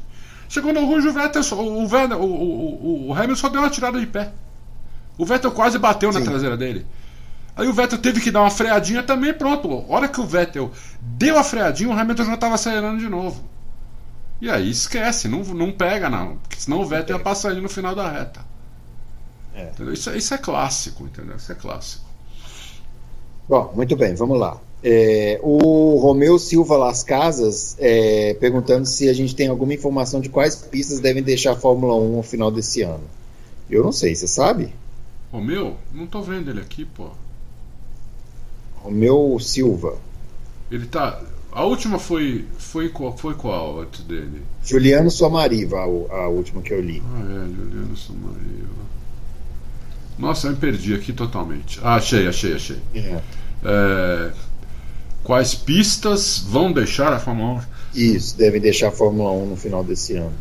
Chegou 0.48 0.72
no 0.72 0.84
Rouge, 0.84 1.08
o 1.08 1.12
Vettel, 1.12 1.42
o, 1.58 1.88
Vettel, 1.88 2.18
o, 2.18 2.24
o, 2.24 3.08
o, 3.08 3.14
Hamilton 3.14 3.36
só 3.36 3.48
deu 3.48 3.62
uma 3.62 3.70
tirada 3.70 3.98
de 3.98 4.06
pé. 4.06 4.32
O 5.16 5.24
Vettel 5.24 5.50
quase 5.50 5.78
bateu 5.78 6.12
Sim. 6.12 6.18
na 6.18 6.24
traseira 6.24 6.56
dele. 6.56 6.86
Aí 7.56 7.66
o 7.66 7.72
Vettel 7.72 7.98
teve 7.98 8.20
que 8.20 8.30
dar 8.30 8.42
uma 8.42 8.50
freadinha 8.50 9.02
também, 9.02 9.32
pronto. 9.32 9.86
A 9.88 9.94
hora 9.94 10.08
que 10.08 10.20
o 10.20 10.26
Vettel 10.26 10.70
deu 11.00 11.38
a 11.38 11.42
freadinha, 11.42 11.88
o 11.88 11.98
Hamilton 11.98 12.24
já 12.26 12.34
estava 12.34 12.54
acelerando 12.54 12.98
de 12.98 13.08
novo. 13.08 13.42
E 14.40 14.50
aí 14.50 14.70
esquece, 14.70 15.28
não, 15.28 15.42
não 15.42 15.72
pega 15.72 16.10
não, 16.10 16.36
porque 16.36 16.60
senão 16.60 16.80
o 16.80 16.86
Vettel 16.86 17.16
ia 17.16 17.22
passar 17.22 17.52
ele 17.52 17.60
no 17.60 17.68
final 17.68 17.94
da 17.94 18.10
reta. 18.10 18.44
É. 19.54 19.70
Isso, 19.92 20.14
isso 20.14 20.34
é 20.34 20.38
clássico, 20.38 21.04
entendeu? 21.04 21.36
Isso 21.36 21.50
é 21.50 21.54
clássico. 21.54 22.04
Bom, 23.48 23.72
muito 23.74 23.96
bem, 23.96 24.14
vamos 24.14 24.38
lá. 24.38 24.60
É, 24.82 25.40
o 25.42 25.98
Romeu 25.98 26.38
Silva 26.38 26.76
Las 26.76 27.02
Casas 27.02 27.76
é, 27.78 28.34
perguntando 28.34 28.84
se 28.86 29.08
a 29.08 29.14
gente 29.14 29.34
tem 29.34 29.48
alguma 29.48 29.72
informação 29.72 30.20
de 30.20 30.28
quais 30.28 30.56
pistas 30.56 31.00
devem 31.00 31.22
deixar 31.22 31.52
a 31.52 31.56
Fórmula 31.56 31.94
1 31.94 32.16
ao 32.16 32.22
final 32.22 32.50
desse 32.50 32.82
ano. 32.82 33.04
Eu 33.70 33.82
não 33.82 33.92
sei, 33.92 34.14
você 34.14 34.28
sabe? 34.28 34.72
Romeu? 35.32 35.76
Não 35.92 36.06
tô 36.06 36.20
vendo 36.20 36.50
ele 36.50 36.60
aqui, 36.60 36.84
pô. 36.84 37.08
Romeu 38.76 39.38
Silva. 39.40 39.96
Ele 40.70 40.86
tá. 40.86 41.20
A 41.56 41.64
última 41.64 41.98
foi. 41.98 42.44
Foi 42.58 42.90
qual, 42.90 43.16
foi 43.16 43.32
qual 43.32 43.80
antes 43.80 44.02
dele? 44.02 44.42
Juliano 44.62 45.10
Somariva, 45.10 45.78
a, 45.78 46.16
a 46.16 46.28
última 46.28 46.60
que 46.60 46.70
eu 46.70 46.82
li. 46.82 47.02
Ah, 47.02 47.20
é, 47.20 47.48
Juliano 47.48 47.96
Somariva. 47.96 48.76
Nossa, 50.18 50.48
eu 50.48 50.50
me 50.50 50.58
perdi 50.58 50.92
aqui 50.92 51.14
totalmente. 51.14 51.80
Ah, 51.82 51.94
achei, 51.94 52.28
achei, 52.28 52.54
achei. 52.54 52.78
É. 52.94 53.22
É, 53.64 54.32
quais 55.24 55.54
pistas 55.54 56.40
vão 56.46 56.70
deixar 56.70 57.14
a 57.14 57.18
Fórmula 57.18 57.62
1? 57.94 57.98
Isso, 57.98 58.36
devem 58.36 58.60
deixar 58.60 58.88
a 58.88 58.92
Fórmula 58.92 59.30
1 59.30 59.46
no 59.46 59.56
final 59.56 59.82
desse 59.82 60.14
ano. 60.14 60.34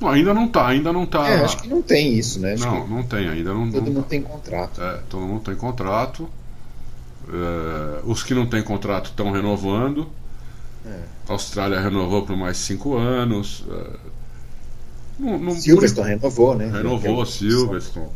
Bom, 0.00 0.08
ainda 0.08 0.32
não 0.32 0.48
tá, 0.48 0.68
ainda 0.68 0.90
não 0.90 1.04
tá. 1.04 1.28
É, 1.28 1.44
acho 1.44 1.58
que 1.58 1.68
não 1.68 1.82
tem 1.82 2.14
isso, 2.14 2.40
né? 2.40 2.54
Acho 2.54 2.64
não, 2.64 2.88
não 2.88 3.02
tem, 3.02 3.28
ainda 3.28 3.52
não. 3.52 3.70
Todo 3.70 3.84
não 3.84 3.92
mundo 3.92 4.02
tá. 4.04 4.08
tem 4.08 4.22
contrato. 4.22 4.80
É, 4.80 5.00
todo 5.10 5.20
mundo 5.26 5.42
tem 5.42 5.54
contrato. 5.54 6.26
É, 7.28 8.00
os 8.04 8.22
que 8.22 8.34
não 8.34 8.46
têm 8.46 8.62
contrato 8.62 9.06
estão 9.06 9.30
renovando. 9.30 10.08
É. 10.84 11.00
A 11.28 11.32
Austrália 11.32 11.80
renovou 11.80 12.24
por 12.24 12.36
mais 12.36 12.56
cinco 12.56 12.96
anos. 12.96 13.64
É, 13.68 13.90
não, 15.18 15.38
não, 15.38 15.52
Silverstone 15.54 16.18
por... 16.18 16.28
renovou, 16.28 16.54
né? 16.54 16.70
Renovou, 16.70 17.24
Silverstone. 17.26 18.06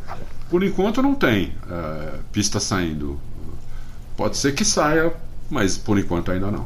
Por 0.49 0.63
enquanto 0.63 1.01
não 1.01 1.15
tem 1.15 1.53
é, 1.69 2.19
pista 2.31 2.59
saindo. 2.59 3.19
Pode 4.15 4.37
ser 4.37 4.53
que 4.53 4.63
saia, 4.63 5.11
mas 5.49 5.77
por 5.77 5.97
enquanto 5.97 6.31
ainda 6.31 6.51
não. 6.51 6.65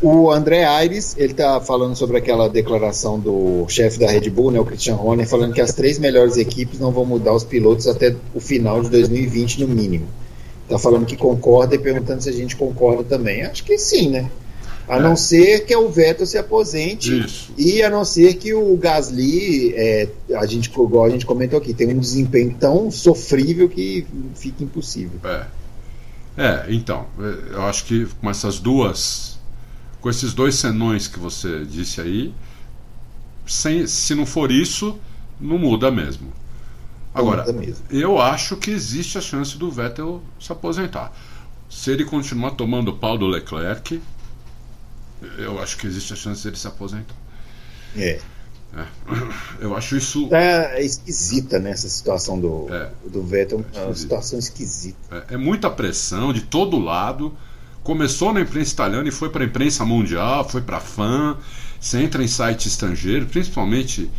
O 0.00 0.30
André 0.30 0.64
Aires, 0.64 1.16
ele 1.18 1.32
está 1.32 1.60
falando 1.60 1.96
sobre 1.96 2.16
aquela 2.16 2.48
declaração 2.48 3.18
do 3.18 3.66
chefe 3.68 3.98
da 3.98 4.08
Red 4.08 4.30
Bull, 4.30 4.52
né, 4.52 4.60
o 4.60 4.64
Christian 4.64 4.94
Horner, 4.94 5.28
falando 5.28 5.52
que 5.52 5.60
as 5.60 5.74
três 5.74 5.98
melhores 5.98 6.36
equipes 6.36 6.78
não 6.78 6.92
vão 6.92 7.04
mudar 7.04 7.34
os 7.34 7.42
pilotos 7.42 7.88
até 7.88 8.14
o 8.32 8.38
final 8.38 8.80
de 8.80 8.90
2020 8.90 9.60
no 9.60 9.68
mínimo. 9.68 10.06
Está 10.68 10.78
falando 10.78 11.06
que 11.06 11.16
concorda 11.16 11.74
e 11.74 11.78
perguntando 11.78 12.22
se 12.22 12.28
a 12.28 12.32
gente 12.32 12.54
concorda 12.54 13.02
também. 13.02 13.42
Acho 13.42 13.64
que 13.64 13.78
sim, 13.78 14.10
né? 14.10 14.30
A 14.86 14.96
é. 14.96 15.00
não 15.00 15.16
ser 15.16 15.64
que 15.64 15.74
o 15.74 15.88
Vettel 15.88 16.26
se 16.26 16.36
aposente 16.36 17.24
Isso. 17.24 17.50
e 17.56 17.82
a 17.82 17.88
não 17.88 18.04
ser 18.04 18.34
que 18.34 18.52
o 18.52 18.76
Gasly, 18.76 19.72
é, 19.74 20.08
a 20.34 20.44
gente, 20.44 20.68
igual 20.68 21.06
a 21.06 21.10
gente 21.10 21.24
comentou 21.24 21.58
aqui, 21.58 21.72
tem 21.72 21.88
um 21.88 21.98
desempenho 21.98 22.54
tão 22.60 22.90
sofrível 22.90 23.66
que 23.68 24.06
fica 24.34 24.62
impossível. 24.62 25.18
É. 25.24 25.46
É, 26.36 26.66
então, 26.68 27.06
é, 27.18 27.54
eu 27.54 27.62
acho 27.62 27.86
que 27.86 28.06
com 28.20 28.28
essas 28.28 28.60
duas, 28.60 29.38
com 30.02 30.10
esses 30.10 30.34
dois 30.34 30.54
senões 30.54 31.08
que 31.08 31.18
você 31.18 31.64
disse 31.64 32.00
aí, 32.00 32.32
sem, 33.46 33.86
se 33.86 34.14
não 34.14 34.26
for 34.26 34.52
isso, 34.52 34.98
não 35.40 35.58
muda 35.58 35.90
mesmo. 35.90 36.30
Agora, 37.18 37.44
eu 37.90 38.20
acho 38.20 38.56
que 38.56 38.70
existe 38.70 39.18
a 39.18 39.20
chance 39.20 39.56
do 39.56 39.70
Vettel 39.70 40.22
se 40.38 40.52
aposentar. 40.52 41.12
Se 41.68 41.90
ele 41.90 42.04
continuar 42.04 42.52
tomando 42.52 42.92
pau 42.94 43.18
do 43.18 43.26
Leclerc, 43.26 44.00
eu 45.36 45.60
acho 45.60 45.76
que 45.76 45.86
existe 45.86 46.12
a 46.12 46.16
chance 46.16 46.44
dele 46.44 46.56
se 46.56 46.66
aposentar. 46.66 47.14
É. 47.96 48.20
é. 48.74 48.86
Eu 49.60 49.76
acho 49.76 49.96
isso. 49.96 50.28
É, 50.32 50.82
esquisita, 50.82 51.58
né? 51.58 51.70
Essa 51.70 51.88
situação 51.88 52.38
do, 52.38 52.68
é. 52.70 52.90
do 53.10 53.22
Vettel. 53.22 53.64
É 53.74 53.84
uma 53.84 53.94
situação 53.94 54.38
esquisita. 54.38 54.98
É, 55.10 55.34
é, 55.34 55.36
muita 55.36 55.68
pressão 55.68 56.32
de 56.32 56.42
todo 56.42 56.78
lado. 56.78 57.36
Começou 57.82 58.32
na 58.32 58.40
imprensa 58.40 58.72
italiana 58.72 59.08
e 59.08 59.12
foi 59.12 59.30
para 59.30 59.42
a 59.42 59.46
imprensa 59.46 59.84
mundial, 59.84 60.48
foi 60.48 60.60
para 60.60 60.78
fã. 60.78 61.36
Você 61.80 62.02
entra 62.02 62.22
em 62.22 62.28
site 62.28 62.68
estrangeiro, 62.68 63.26
principalmente 63.26 64.10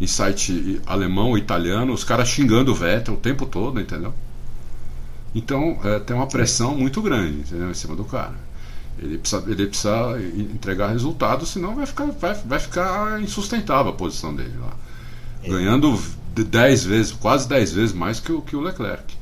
em 0.00 0.06
site 0.06 0.80
alemão 0.86 1.36
italiano, 1.36 1.92
os 1.92 2.04
caras 2.04 2.28
xingando 2.28 2.72
o 2.72 2.74
Vettel 2.74 3.14
o 3.14 3.16
tempo 3.16 3.46
todo, 3.46 3.80
entendeu? 3.80 4.12
Então 5.34 5.78
é, 5.84 5.98
tem 5.98 6.14
uma 6.16 6.26
pressão 6.26 6.74
muito 6.74 7.00
grande 7.02 7.40
entendeu? 7.40 7.70
em 7.70 7.74
cima 7.74 7.94
do 7.94 8.04
cara. 8.04 8.34
Ele 8.98 9.18
precisa, 9.18 9.44
ele 9.46 9.66
precisa 9.66 10.18
entregar 10.54 10.88
resultados, 10.88 11.50
senão 11.50 11.74
vai 11.74 11.84
ficar, 11.84 12.06
vai, 12.06 12.34
vai 12.34 12.58
ficar 12.58 13.20
insustentável 13.20 13.92
a 13.92 13.94
posição 13.94 14.34
dele 14.34 14.54
lá. 14.58 14.74
É. 15.44 15.48
Ganhando 15.48 15.98
10 16.34 16.84
vezes, 16.84 17.12
quase 17.12 17.46
10 17.48 17.72
vezes 17.72 17.94
mais 17.94 18.20
que 18.20 18.32
o, 18.32 18.40
que 18.40 18.56
o 18.56 18.60
Leclerc. 18.60 19.14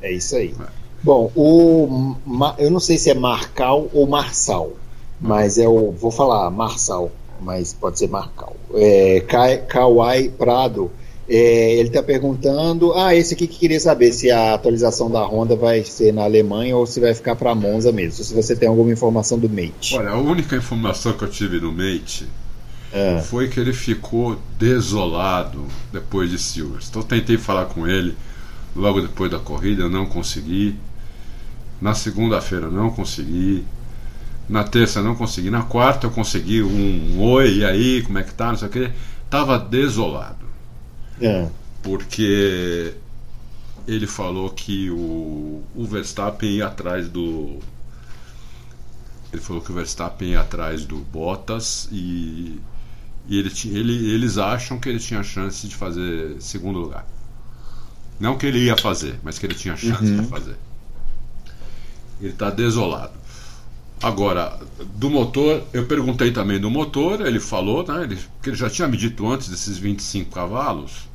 É 0.00 0.12
isso 0.12 0.36
aí. 0.36 0.54
É. 0.58 0.66
Bom, 1.02 1.30
o, 1.36 2.16
eu 2.58 2.70
não 2.70 2.80
sei 2.80 2.98
se 2.98 3.10
é 3.10 3.14
Marcal 3.14 3.88
ou 3.92 4.06
Marçal, 4.06 4.72
mas 5.20 5.58
é 5.58 5.68
o. 5.68 5.92
Vou 5.92 6.10
falar 6.10 6.50
Marçal, 6.50 7.12
mas 7.40 7.72
pode 7.72 7.98
ser 7.98 8.08
Marcal. 8.08 8.56
É, 8.74 9.24
Kawai 9.68 10.28
Prado 10.28 10.90
é, 11.28 11.74
ele 11.74 11.88
está 11.88 12.02
perguntando, 12.02 12.94
ah, 12.94 13.14
esse 13.14 13.34
aqui 13.34 13.46
que 13.46 13.58
queria 13.58 13.78
saber 13.78 14.12
se 14.12 14.30
a 14.30 14.54
atualização 14.54 15.10
da 15.10 15.22
Honda 15.22 15.54
vai 15.54 15.84
ser 15.84 16.12
na 16.12 16.24
Alemanha 16.24 16.74
ou 16.74 16.86
se 16.86 16.98
vai 17.00 17.14
ficar 17.14 17.36
para 17.36 17.54
Monza 17.54 17.92
mesmo. 17.92 18.24
Se 18.24 18.32
você 18.32 18.56
tem 18.56 18.66
alguma 18.66 18.90
informação 18.90 19.38
do 19.38 19.48
Mate. 19.48 19.94
Olha, 19.96 20.10
a 20.10 20.18
única 20.18 20.56
informação 20.56 21.12
que 21.12 21.22
eu 21.22 21.28
tive 21.28 21.60
do 21.60 21.70
Mate 21.70 22.26
é. 22.90 23.20
foi 23.20 23.48
que 23.48 23.60
ele 23.60 23.74
ficou 23.74 24.38
desolado 24.58 25.66
depois 25.92 26.30
de 26.30 26.38
Silverstone. 26.38 27.04
Então 27.04 27.18
tentei 27.18 27.36
falar 27.36 27.66
com 27.66 27.86
ele 27.86 28.16
logo 28.74 29.02
depois 29.02 29.30
da 29.30 29.38
corrida, 29.38 29.86
não 29.86 30.06
consegui. 30.06 30.76
Na 31.78 31.94
segunda-feira 31.94 32.70
não 32.70 32.90
consegui. 32.90 33.64
Na 34.48 34.64
terça 34.64 35.02
não 35.02 35.14
consegui. 35.14 35.50
Na 35.50 35.62
quarta 35.62 36.06
eu 36.06 36.10
consegui 36.10 36.62
um, 36.62 37.16
um 37.16 37.20
oi, 37.20 37.58
e 37.58 37.64
aí, 37.64 38.02
como 38.02 38.18
é 38.18 38.22
que 38.22 38.32
tá? 38.32 38.48
Não 38.48 38.56
sei 38.56 38.68
o 38.68 38.70
que. 38.70 38.90
Tava 39.28 39.58
desolado. 39.58 40.46
É. 41.20 41.48
Porque 41.82 42.94
ele 43.86 44.06
falou 44.06 44.50
que 44.50 44.90
o, 44.90 45.62
o 45.74 45.84
Verstappen 45.86 46.50
ia 46.50 46.66
atrás 46.66 47.08
do. 47.08 47.58
Ele 49.32 49.42
falou 49.42 49.62
que 49.62 49.70
o 49.70 49.74
Verstappen 49.74 50.30
ia 50.30 50.40
atrás 50.40 50.84
do 50.84 50.96
Bottas 50.96 51.88
e, 51.92 52.60
e 53.26 53.38
ele, 53.38 53.52
ele, 53.66 54.10
eles 54.12 54.38
acham 54.38 54.78
que 54.78 54.88
ele 54.88 54.98
tinha 54.98 55.22
chance 55.22 55.66
de 55.66 55.74
fazer 55.74 56.36
segundo 56.40 56.78
lugar. 56.78 57.06
Não 58.18 58.36
que 58.36 58.46
ele 58.46 58.58
ia 58.60 58.76
fazer, 58.76 59.18
mas 59.22 59.38
que 59.38 59.46
ele 59.46 59.54
tinha 59.54 59.76
chance 59.76 60.04
de 60.04 60.26
fazer. 60.26 60.56
Ele 62.20 62.32
está 62.32 62.50
desolado. 62.50 63.17
Agora, 64.02 64.58
do 64.94 65.10
motor, 65.10 65.64
eu 65.72 65.86
perguntei 65.86 66.30
também 66.30 66.60
do 66.60 66.70
motor, 66.70 67.26
ele 67.26 67.40
falou, 67.40 67.84
né, 67.86 68.04
ele, 68.04 68.18
que 68.40 68.50
ele 68.50 68.56
já 68.56 68.70
tinha 68.70 68.86
me 68.86 68.96
dito 68.96 69.26
antes 69.26 69.48
desses 69.48 69.76
25 69.76 70.30
cavalos. 70.30 71.08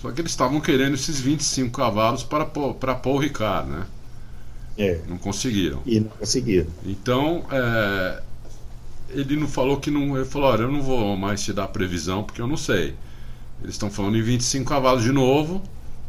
Só 0.00 0.10
que 0.10 0.20
eles 0.20 0.30
estavam 0.32 0.60
querendo 0.60 0.94
esses 0.94 1.20
25 1.20 1.76
cavalos 1.76 2.22
para, 2.22 2.44
para 2.46 2.94
Paul 2.94 3.18
Ricard, 3.18 3.70
né? 3.70 3.86
É. 4.76 5.00
Não 5.06 5.18
conseguiram. 5.18 5.82
E 5.84 6.00
não 6.00 6.08
conseguiram. 6.10 6.68
Então, 6.86 7.44
é, 7.50 8.22
ele 9.10 9.36
não 9.36 9.46
falou 9.46 9.78
que 9.78 9.90
não. 9.90 10.16
Ele 10.16 10.24
falou: 10.24 10.48
olha, 10.48 10.62
eu 10.62 10.72
não 10.72 10.80
vou 10.80 11.16
mais 11.16 11.42
te 11.42 11.52
dar 11.52 11.68
previsão 11.68 12.22
porque 12.22 12.40
eu 12.40 12.46
não 12.46 12.56
sei. 12.56 12.94
Eles 13.62 13.74
estão 13.74 13.90
falando 13.90 14.16
em 14.16 14.22
25 14.22 14.66
cavalos 14.66 15.02
de 15.02 15.12
novo, 15.12 15.62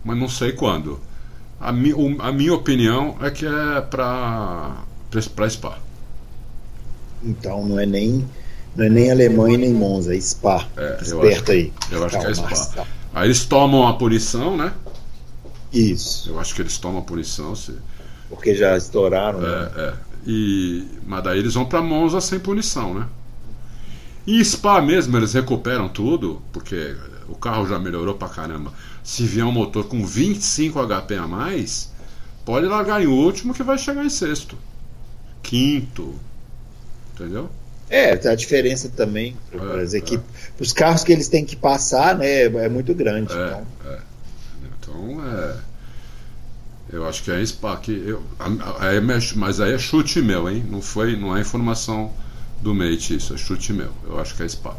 mas 0.05 0.17
não 0.17 0.29
sei 0.29 0.53
quando. 0.53 0.99
A, 1.59 1.71
mi, 1.71 1.93
a 2.19 2.31
minha 2.31 2.53
opinião 2.53 3.17
é 3.21 3.29
que 3.29 3.45
é 3.45 3.81
para 3.81 4.83
para 5.29 5.49
Spa. 5.49 5.77
Então 7.23 7.65
não 7.65 7.79
é 7.79 7.85
nem 7.85 8.27
não 8.75 8.85
é 8.85 8.89
nem 8.89 9.11
Alemanha 9.11 9.57
nem 9.57 9.73
Monza, 9.73 10.15
é 10.15 10.19
Spa. 10.19 10.67
É, 10.77 10.97
eu 11.01 11.01
Esperto 11.01 11.51
aí. 11.51 11.73
Eu 11.91 12.05
acho 12.05 12.19
que 12.19 12.25
é 12.25 12.33
Calma, 12.33 12.55
Spa. 12.55 12.87
Aí 13.13 13.27
eles 13.27 13.45
tomam 13.45 13.87
a 13.87 13.93
punição, 13.93 14.55
né? 14.55 14.73
Isso, 15.73 16.29
Eu 16.29 16.39
acho 16.39 16.53
que 16.53 16.61
eles 16.61 16.77
tomam 16.77 16.99
a 16.99 17.03
punição. 17.03 17.55
Se, 17.55 17.73
porque 18.29 18.55
já 18.55 18.77
estouraram. 18.77 19.39
né? 19.39 19.47
É, 19.75 19.81
é. 19.81 19.93
E, 20.25 20.85
mas 21.05 21.23
daí 21.23 21.39
eles 21.39 21.53
vão 21.53 21.65
pra 21.65 21.81
Monza 21.81 22.21
sem 22.21 22.39
punição, 22.39 22.93
né? 22.93 23.07
E 24.25 24.43
Spa 24.43 24.81
mesmo, 24.81 25.17
eles 25.17 25.33
recuperam 25.33 25.89
tudo, 25.89 26.41
porque 26.53 26.95
o 27.27 27.35
carro 27.35 27.67
já 27.67 27.79
melhorou 27.79 28.13
pra 28.15 28.29
caramba. 28.29 28.71
Se 29.03 29.23
vier 29.23 29.45
um 29.45 29.51
motor 29.51 29.85
com 29.85 30.05
25 30.05 30.79
HP 30.85 31.15
a 31.15 31.27
mais, 31.27 31.91
pode 32.45 32.67
largar 32.67 33.01
em 33.01 33.07
último 33.07 33.53
que 33.53 33.63
vai 33.63 33.77
chegar 33.77 34.05
em 34.05 34.09
sexto. 34.09 34.55
Quinto. 35.41 36.15
Entendeu? 37.13 37.49
É, 37.89 38.11
a 38.11 38.35
diferença 38.35 38.89
também 38.89 39.35
para 39.51 39.81
É, 39.81 39.83
as 39.83 39.93
equipes, 39.93 40.25
os 40.57 40.71
carros 40.71 41.03
que 41.03 41.11
eles 41.11 41.27
têm 41.27 41.43
que 41.43 41.57
passar, 41.57 42.17
né, 42.17 42.43
é 42.43 42.69
muito 42.69 42.95
grande. 42.95 43.33
É, 43.33 43.35
então. 43.35 43.67
é. 43.85 43.99
Então 44.79 45.25
é. 45.25 45.71
Eu 46.93 47.07
acho 47.07 47.23
que 47.23 47.31
é 47.31 47.45
Spa 47.45 47.77
que. 47.77 47.91
Eu, 47.91 48.21
é 48.81 48.99
mas 49.35 49.61
aí 49.61 49.73
é 49.73 49.79
chute 49.79 50.21
meu, 50.21 50.49
hein? 50.49 50.63
Não, 50.69 50.81
foi, 50.81 51.15
não 51.15 51.35
é 51.35 51.41
informação 51.41 52.11
do 52.61 52.75
Mate 52.75 53.15
isso, 53.15 53.33
é 53.33 53.37
chute 53.37 53.71
meu. 53.71 53.89
Eu 54.05 54.19
acho 54.19 54.35
que 54.35 54.43
é 54.43 54.47
Spa. 54.47 54.75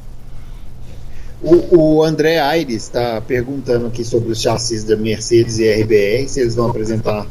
O, 1.42 1.76
o 1.76 2.04
André 2.04 2.38
Aires 2.38 2.84
está 2.84 3.20
perguntando 3.20 3.86
aqui 3.86 4.04
sobre 4.04 4.30
os 4.30 4.40
chassis 4.40 4.84
da 4.84 4.96
Mercedes 4.96 5.58
e 5.58 5.70
RBR, 5.70 6.28
se 6.28 6.40
eles 6.40 6.54
vão 6.54 6.68
apresentar 6.68 7.26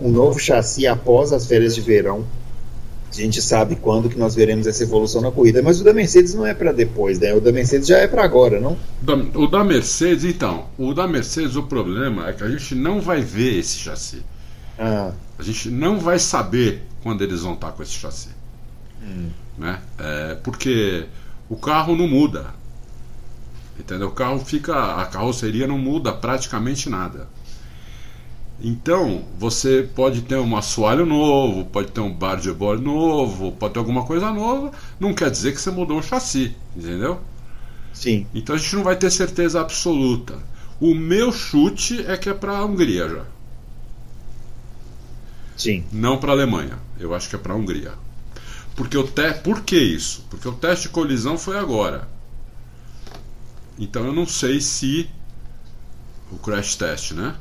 um 0.00 0.08
novo 0.08 0.38
chassi 0.38 0.86
após 0.86 1.32
as 1.32 1.46
férias 1.46 1.74
de 1.74 1.80
verão. 1.80 2.24
A 3.16 3.20
gente 3.22 3.40
sabe 3.40 3.76
quando 3.76 4.08
que 4.08 4.18
nós 4.18 4.34
veremos 4.34 4.66
essa 4.66 4.82
evolução 4.82 5.20
na 5.20 5.30
corrida, 5.30 5.62
mas 5.62 5.80
o 5.80 5.84
da 5.84 5.92
Mercedes 5.92 6.34
não 6.34 6.44
é 6.44 6.52
para 6.52 6.72
depois, 6.72 7.18
né? 7.18 7.32
O 7.32 7.40
da 7.40 7.52
Mercedes 7.52 7.86
já 7.86 7.98
é 7.98 8.08
para 8.08 8.24
agora, 8.24 8.58
não? 8.60 8.76
O 9.34 9.46
da 9.46 9.62
Mercedes, 9.62 10.24
então, 10.24 10.66
o 10.76 10.92
da 10.92 11.06
Mercedes, 11.06 11.54
o 11.54 11.62
problema 11.62 12.28
é 12.28 12.32
que 12.32 12.42
a 12.42 12.48
gente 12.48 12.74
não 12.74 13.00
vai 13.00 13.20
ver 13.20 13.58
esse 13.58 13.78
chassi. 13.78 14.22
Ah, 14.78 15.12
A 15.38 15.42
gente 15.42 15.70
não 15.70 16.00
vai 16.00 16.18
saber 16.18 16.82
quando 17.02 17.22
eles 17.22 17.42
vão 17.42 17.54
estar 17.54 17.72
com 17.72 17.82
esse 17.82 17.92
chassi. 17.92 18.30
Né? 19.56 19.78
É, 19.98 20.34
porque 20.42 21.04
o 21.48 21.56
carro 21.56 21.94
não 21.94 22.08
muda. 22.08 22.46
Entendeu? 23.78 24.08
O 24.08 24.12
carro 24.12 24.38
fica. 24.44 25.00
A 25.00 25.06
carroceria 25.06 25.66
não 25.66 25.78
muda 25.78 26.12
praticamente 26.12 26.88
nada. 26.88 27.28
Então, 28.60 29.24
você 29.38 29.88
pode 29.94 30.22
ter 30.22 30.36
um 30.36 30.56
assoalho 30.56 31.04
novo, 31.04 31.64
pode 31.66 31.90
ter 31.90 32.00
um 32.00 32.12
bar 32.12 32.36
de 32.36 32.52
bore 32.52 32.80
novo, 32.80 33.52
pode 33.52 33.74
ter 33.74 33.80
alguma 33.80 34.04
coisa 34.06 34.32
nova, 34.32 34.72
não 34.98 35.12
quer 35.12 35.30
dizer 35.30 35.52
que 35.52 35.60
você 35.60 35.70
mudou 35.70 35.98
o 35.98 36.02
chassi, 36.02 36.56
entendeu? 36.76 37.20
sim. 37.92 38.26
Então 38.34 38.54
a 38.54 38.58
gente 38.58 38.76
não 38.76 38.84
vai 38.84 38.96
ter 38.96 39.10
certeza 39.10 39.60
absoluta. 39.60 40.38
O 40.80 40.94
meu 40.94 41.32
chute 41.32 42.04
é 42.06 42.16
que 42.16 42.28
é 42.28 42.34
para 42.34 42.58
a 42.58 42.64
Hungria 42.64 43.08
já, 43.08 43.24
Sim. 45.56 45.84
não 45.92 46.18
para 46.18 46.30
a 46.32 46.34
Alemanha. 46.34 46.78
Eu 46.98 47.14
acho 47.14 47.28
que 47.28 47.36
é 47.36 47.38
para 47.38 47.52
a 47.52 47.56
Hungria. 47.56 47.94
Porque 48.76 48.96
o 48.96 49.04
te... 49.06 49.32
Por 49.42 49.62
que 49.62 49.76
isso? 49.76 50.26
Porque 50.30 50.48
o 50.48 50.52
teste 50.52 50.88
de 50.88 50.94
colisão 50.94 51.38
foi 51.38 51.56
agora. 51.58 52.08
Então 53.78 54.04
eu 54.04 54.12
não 54.12 54.26
sei 54.26 54.60
se 54.60 55.08
o 56.30 56.36
crash 56.38 56.76
test, 56.76 57.12
né? 57.12 57.36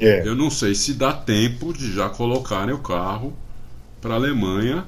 É. 0.00 0.20
Eu 0.22 0.34
não 0.36 0.50
sei 0.50 0.74
se 0.74 0.94
dá 0.94 1.12
tempo 1.12 1.72
de 1.72 1.92
já 1.92 2.08
colocarem 2.08 2.74
o 2.74 2.78
carro 2.80 3.34
para 4.00 4.14
a 4.14 4.16
Alemanha. 4.16 4.86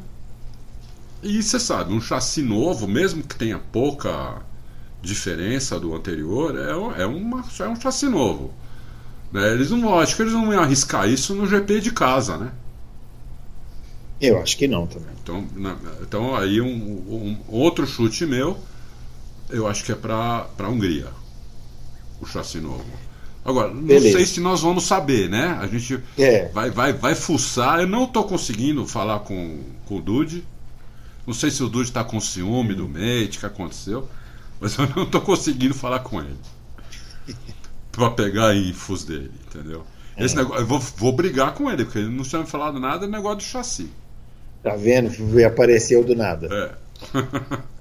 E 1.22 1.42
você 1.42 1.58
sabe, 1.58 1.92
um 1.94 2.00
chassi 2.00 2.42
novo, 2.42 2.86
mesmo 2.88 3.22
que 3.22 3.34
tenha 3.36 3.58
pouca 3.58 4.42
diferença 5.02 5.78
do 5.80 5.94
anterior, 5.94 6.56
é, 6.58 6.76
um- 6.76 6.92
é, 6.94 7.06
uma, 7.06 7.44
é 7.60 7.68
um 7.68 7.76
chassi 7.80 8.06
novo. 8.08 8.52
Né? 9.32 9.52
Eles 9.52 9.70
não, 9.70 9.98
acho 9.98 10.16
que 10.16 10.22
eles 10.22 10.34
não 10.34 10.52
iam 10.52 10.62
arriscar 10.62 11.08
isso 11.08 11.34
no 11.34 11.46
GP 11.46 11.80
de 11.80 11.92
casa, 11.92 12.36
né? 12.38 12.52
Eu 14.20 14.40
acho 14.40 14.56
que 14.56 14.66
não 14.68 14.86
também. 14.86 15.12
Então, 15.22 15.46
na- 15.54 15.78
então 16.02 16.34
aí 16.36 16.60
um, 16.60 16.66
um- 16.68 17.38
outro 17.48 17.86
chute 17.86 18.26
meu, 18.26 18.58
eu 19.50 19.66
acho 19.68 19.84
que 19.84 19.92
é 19.92 19.96
para 19.96 20.48
a 20.58 20.68
Hungria, 20.68 21.08
o 22.20 22.26
chassi 22.26 22.60
novo. 22.60 22.84
Agora, 23.44 23.68
não 23.74 23.82
Beleza. 23.82 24.16
sei 24.16 24.26
se 24.26 24.40
nós 24.40 24.60
vamos 24.60 24.84
saber, 24.84 25.28
né? 25.28 25.58
A 25.60 25.66
gente 25.66 25.98
É. 26.16 26.48
vai, 26.48 26.70
vai, 26.70 26.92
vai 26.92 27.14
fuçar. 27.14 27.80
Eu 27.80 27.88
não 27.88 28.04
estou 28.04 28.24
conseguindo 28.24 28.86
falar 28.86 29.20
com, 29.20 29.60
com 29.86 29.96
o 29.96 30.00
Dude. 30.00 30.44
Não 31.26 31.34
sei 31.34 31.50
se 31.50 31.62
o 31.62 31.68
Dude 31.68 31.88
está 31.88 32.04
com 32.04 32.20
ciúme 32.20 32.74
do 32.74 32.88
mate, 32.88 33.36
o 33.36 33.40
que 33.40 33.46
aconteceu. 33.46 34.08
Mas 34.60 34.78
eu 34.78 34.88
não 34.94 35.02
estou 35.02 35.20
conseguindo 35.20 35.74
falar 35.74 36.00
com 36.00 36.20
ele. 36.20 36.36
Pra 37.90 38.10
pegar 38.10 38.54
infos 38.56 39.04
dele, 39.04 39.30
entendeu? 39.48 39.84
Esse 40.16 40.36
negócio, 40.36 40.62
eu 40.62 40.66
vou, 40.66 40.78
vou 40.78 41.12
brigar 41.12 41.52
com 41.54 41.70
ele, 41.70 41.84
porque 41.84 41.98
ele 41.98 42.08
não 42.08 42.22
tinha 42.22 42.42
me 42.42 42.46
falado 42.46 42.78
nada 42.78 43.06
do 43.06 43.10
negócio 43.12 43.38
do 43.38 43.42
chassi. 43.42 43.90
Tá 44.62 44.76
vendo? 44.76 45.10
Apareceu 45.44 46.04
do 46.04 46.14
nada. 46.14 46.48
É. 46.50 47.22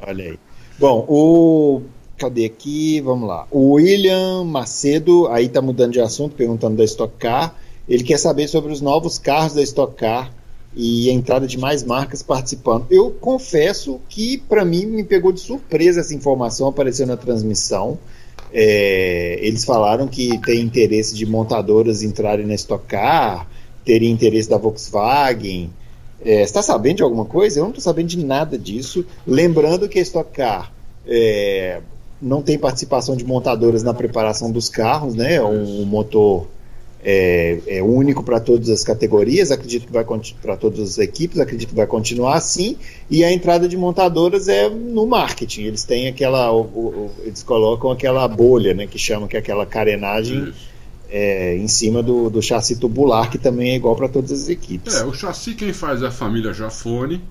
Olha 0.02 0.24
aí. 0.32 0.40
Bom, 0.80 1.06
o. 1.08 1.82
Cadê 2.22 2.46
aqui? 2.46 3.02
Vamos 3.02 3.28
lá. 3.28 3.48
O 3.50 3.72
William 3.72 4.44
Macedo, 4.44 5.28
aí 5.30 5.50
tá 5.50 5.60
mudando 5.60 5.94
de 5.94 6.00
assunto, 6.00 6.36
perguntando 6.36 6.78
da 6.78 6.84
Stock 6.84 7.12
Car. 7.18 7.56
Ele 7.90 8.04
quer 8.04 8.20
saber 8.20 8.48
sobre 8.48 8.72
os 8.72 8.80
novos 8.80 9.18
carros 9.18 9.56
da 9.56 9.64
Stock 9.64 9.96
Car 9.96 10.32
e 10.76 11.10
a 11.10 11.14
entrada 11.14 11.48
de 11.48 11.58
mais 11.58 11.84
marcas 11.84 12.22
participando. 12.22 12.86
Eu 12.92 13.10
confesso 13.10 14.00
que, 14.08 14.38
para 14.38 14.64
mim, 14.64 14.86
me 14.86 15.04
pegou 15.04 15.32
de 15.32 15.40
surpresa 15.40 16.02
essa 16.02 16.14
informação, 16.14 16.68
apareceu 16.68 17.08
na 17.08 17.18
transmissão. 17.18 17.98
É, 18.54 19.40
eles 19.42 19.66
falaram 19.66 20.08
que 20.08 20.38
tem 20.46 20.62
interesse 20.62 21.16
de 21.16 21.26
montadoras 21.26 22.04
entrarem 22.04 22.46
na 22.46 22.54
Stock 22.54 22.86
Car, 22.86 23.50
teria 23.84 24.12
interesse 24.12 24.48
da 24.48 24.60
Volkswagen. 24.60 25.72
É, 26.24 26.44
está 26.44 26.62
sabendo 26.62 26.98
de 26.98 27.04
alguma 27.04 27.26
coisa? 27.26 27.58
Eu 27.58 27.64
não 27.64 27.72
estou 27.72 27.84
sabendo 27.84 28.10
de 28.10 28.24
nada 28.24 28.60
disso. 28.60 29.04
Lembrando 29.26 29.90
que 29.90 29.98
a 29.98 30.04
Stock 30.04 30.30
Car 30.32 30.72
é, 31.06 31.82
não 32.22 32.42
tem 32.42 32.58
participação 32.58 33.16
de 33.16 33.24
montadoras 33.26 33.84
na 33.84 33.94
preparação 33.94 34.52
dos 34.52 34.70
carros, 34.70 35.16
né? 35.16 35.36
É 35.36 35.44
um, 35.44 35.82
um 35.82 35.86
motor 35.86 36.48
é, 37.04 37.60
é 37.66 37.82
único 37.82 38.22
para 38.22 38.40
todas 38.40 38.70
as 38.70 38.84
categorias, 38.84 39.50
acredito 39.50 39.88
que 39.88 39.92
vai 39.92 40.06
para 40.42 40.56
todas 40.56 40.80
as 40.82 40.98
equipes, 41.00 41.40
acredito 41.40 41.70
que 41.70 41.76
vai 41.76 41.88
continuar 41.88 42.36
assim. 42.36 42.78
E 43.10 43.24
a 43.24 43.32
entrada 43.34 43.68
de 43.68 43.76
montadoras 43.76 44.48
é 44.48 44.70
no 44.70 45.08
marketing. 45.08 45.64
Eles 45.64 45.84
têm 45.84 46.08
aquela, 46.08 46.52
o- 46.52 46.62
o- 46.62 47.12
eles 47.24 47.42
colocam 47.42 47.90
aquela 47.92 48.28
bolha, 48.28 48.74
né? 48.74 48.86
Que 48.86 49.00
chamam 49.00 49.28
que 49.28 49.36
é 49.36 49.40
aquela 49.40 49.66
carenagem 49.66 50.54
é, 51.10 51.58
em 51.58 51.68
cima 51.68 52.02
do, 52.02 52.30
do 52.30 52.42
chassi 52.42 52.76
tubular, 52.78 53.30
que 53.30 53.38
também 53.38 53.72
é 53.72 53.76
igual 53.76 53.96
para 53.96 54.08
todas 54.08 54.32
as 54.32 54.48
equipes. 54.48 54.96
É, 54.96 55.04
o 55.04 55.14
chassi 55.14 55.56
quem 55.56 55.74
faz 55.74 56.02
é 56.02 56.08
a 56.08 56.12
família 56.12 56.54
Jafone 56.54 57.22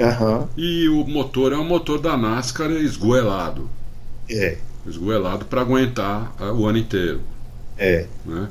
Aham, 0.00 0.48
e 0.56 0.88
o 0.88 1.06
motor 1.06 1.52
é 1.52 1.56
o 1.56 1.64
motor 1.64 2.00
da 2.00 2.16
NASCAR 2.16 2.70
esgoelado. 2.72 3.70
É, 4.32 4.58
Esgoelado 4.86 5.44
para 5.46 5.60
aguentar 5.60 6.34
ah, 6.38 6.52
o 6.52 6.66
ano 6.66 6.78
inteiro. 6.78 7.20
é. 7.76 8.08
né? 8.24 8.48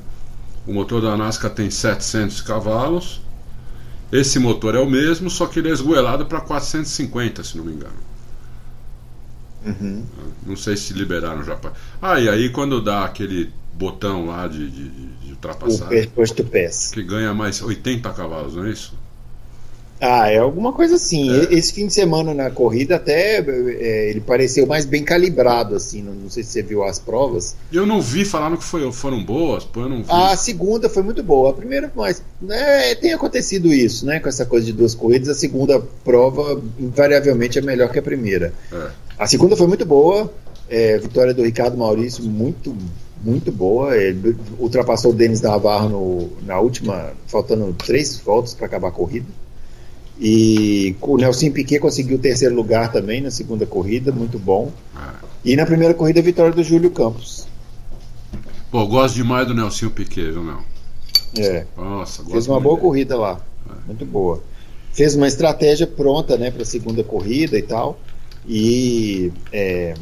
O 0.65 0.73
motor 0.73 1.01
da 1.01 1.17
NASCAR 1.17 1.51
tem 1.53 1.69
700 1.71 2.41
cavalos 2.41 3.21
Esse 4.11 4.39
motor 4.39 4.75
é 4.75 4.79
o 4.79 4.89
mesmo, 4.89 5.29
só 5.29 5.47
que 5.47 5.59
ele 5.59 5.69
é 5.69 5.73
esgoelado 5.73 6.25
para 6.27 6.41
450, 6.41 7.43
se 7.43 7.57
não 7.57 7.65
me 7.65 7.73
engano. 7.73 7.95
Uhum. 9.65 10.05
Não 10.45 10.55
sei 10.55 10.75
se 10.75 10.93
liberaram 10.93 11.43
já. 11.43 11.55
pra- 11.55 11.73
Ah, 12.01 12.19
e 12.19 12.27
aí 12.29 12.49
quando 12.49 12.81
dá 12.81 13.05
aquele 13.05 13.53
botão 13.73 14.25
lá 14.25 14.47
de, 14.47 14.69
de, 14.69 14.89
de 14.89 15.29
O 15.63 15.69
ultrapassagem, 15.69 16.09
Push 16.15 16.31
to 16.31 16.43
Pass. 16.45 16.91
que 16.91 17.03
ganha 17.03 17.33
mais 17.33 17.61
80 17.61 18.11
cavalos, 18.13 18.55
não 18.55 18.65
é 18.65 18.71
isso? 18.71 18.93
Ah, 20.01 20.31
é 20.31 20.39
alguma 20.39 20.73
coisa 20.73 20.95
assim. 20.95 21.29
É. 21.29 21.53
Esse 21.53 21.71
fim 21.71 21.85
de 21.85 21.93
semana 21.93 22.33
na 22.33 22.49
corrida 22.49 22.95
até 22.95 23.37
é, 23.37 24.09
ele 24.09 24.19
pareceu 24.19 24.65
mais 24.65 24.83
bem 24.83 25.03
calibrado, 25.03 25.75
assim. 25.75 26.01
Não, 26.01 26.13
não 26.13 26.29
sei 26.29 26.41
se 26.41 26.49
você 26.49 26.63
viu 26.63 26.83
as 26.83 26.97
provas. 26.97 27.55
Eu 27.71 27.85
não 27.85 28.01
vi, 28.01 28.25
falaram 28.25 28.57
que 28.57 28.63
foi, 28.63 28.91
foram 28.91 29.23
boas, 29.23 29.63
pô, 29.63 29.81
eu 29.81 29.89
não 29.89 29.97
vi. 29.97 30.09
A 30.09 30.35
segunda 30.35 30.89
foi 30.89 31.03
muito 31.03 31.21
boa. 31.21 31.51
A 31.51 31.53
primeira, 31.53 31.91
mas 31.95 32.23
né, 32.41 32.95
tem 32.95 33.13
acontecido 33.13 33.71
isso, 33.71 34.03
né? 34.05 34.19
Com 34.19 34.27
essa 34.27 34.43
coisa 34.43 34.65
de 34.65 34.73
duas 34.73 34.95
corridas, 34.95 35.29
a 35.29 35.35
segunda 35.35 35.79
prova 36.03 36.59
invariavelmente 36.79 37.59
é 37.59 37.61
melhor 37.61 37.91
que 37.91 37.99
a 37.99 38.01
primeira. 38.01 38.53
É. 38.73 38.87
A 39.19 39.27
segunda 39.27 39.55
foi 39.55 39.67
muito 39.67 39.85
boa. 39.85 40.33
é, 40.71 40.97
vitória 40.97 41.33
do 41.33 41.43
Ricardo 41.43 41.77
Maurício, 41.77 42.23
muito, 42.23 42.75
muito 43.21 43.51
boa. 43.51 43.95
Ele 43.97 44.37
ultrapassou 44.57 45.11
o 45.11 45.13
Denis 45.13 45.41
Navarro 45.41 45.89
no, 45.89 46.29
na 46.45 46.59
última, 46.59 47.11
faltando 47.27 47.73
três 47.73 48.17
voltas 48.17 48.53
para 48.53 48.67
acabar 48.67 48.87
a 48.87 48.91
corrida. 48.91 49.27
E 50.23 50.95
o 51.02 51.18
Nelson 51.18 51.49
Piquet 51.49 51.80
conseguiu 51.80 52.18
o 52.18 52.19
terceiro 52.19 52.53
lugar 52.53 52.91
também 52.91 53.22
na 53.22 53.31
segunda 53.31 53.65
corrida, 53.65 54.11
muito 54.11 54.38
bom. 54.38 54.72
É. 54.95 55.26
E 55.43 55.56
na 55.56 55.65
primeira 55.65 55.95
corrida, 55.95 56.19
a 56.19 56.23
vitória 56.23 56.53
do 56.53 56.64
Júlio 56.64 56.91
Campos. 56.91 57.48
Pô, 58.69 58.85
gosto 58.85 59.15
demais 59.15 59.48
do 59.48 59.56
Nelsinho 59.56 59.89
Piquet, 59.89 60.31
viu, 60.31 60.43
meu? 60.43 60.60
É, 61.39 61.65
Nossa, 61.76 62.22
gosto 62.22 62.34
fez 62.34 62.48
uma 62.48 62.60
boa 62.60 62.76
dele. 62.76 62.88
corrida 62.88 63.18
lá, 63.18 63.41
muito 63.88 64.06
boa. 64.06 64.43
Fez 64.93 65.15
uma 65.15 65.27
estratégia 65.27 65.88
pronta, 65.88 66.38
né, 66.38 66.52
para 66.52 66.61
a 66.61 66.65
segunda 66.65 67.03
corrida 67.03 67.57
e 67.57 67.64
tal. 67.64 67.99
E 68.48 69.31
é, 69.52 69.95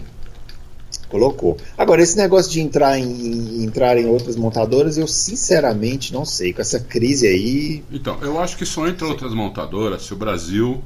colocou. 1.10 1.58
Agora, 1.78 2.02
esse 2.02 2.16
negócio 2.16 2.52
de 2.52 2.62
entrar 2.62 2.98
em, 3.00 3.64
entrar 3.64 3.98
em 3.98 4.06
outras 4.06 4.36
montadoras, 4.36 4.98
eu 4.98 5.08
sinceramente 5.08 6.14
não 6.14 6.24
sei. 6.26 6.54
Com 6.54 6.62
essa 6.62 6.80
crise 6.80 7.28
aí, 7.28 7.84
Então, 7.92 8.18
eu 8.22 8.40
acho 8.40 8.56
que 8.58 8.66
só 8.66 8.88
entra 8.88 9.08
outras 9.08 9.34
montadoras 9.34 10.04
se 10.04 10.14
o 10.14 10.18
Brasil 10.18 10.82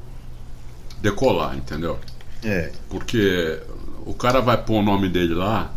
decolar, 1.02 1.56
entendeu? 1.58 2.00
é, 2.44 2.72
Porque 2.90 3.60
o 4.06 4.14
cara 4.14 4.40
vai 4.42 4.58
pôr 4.62 4.80
o 4.80 4.82
nome 4.82 5.10
dele 5.10 5.34
lá, 5.34 5.72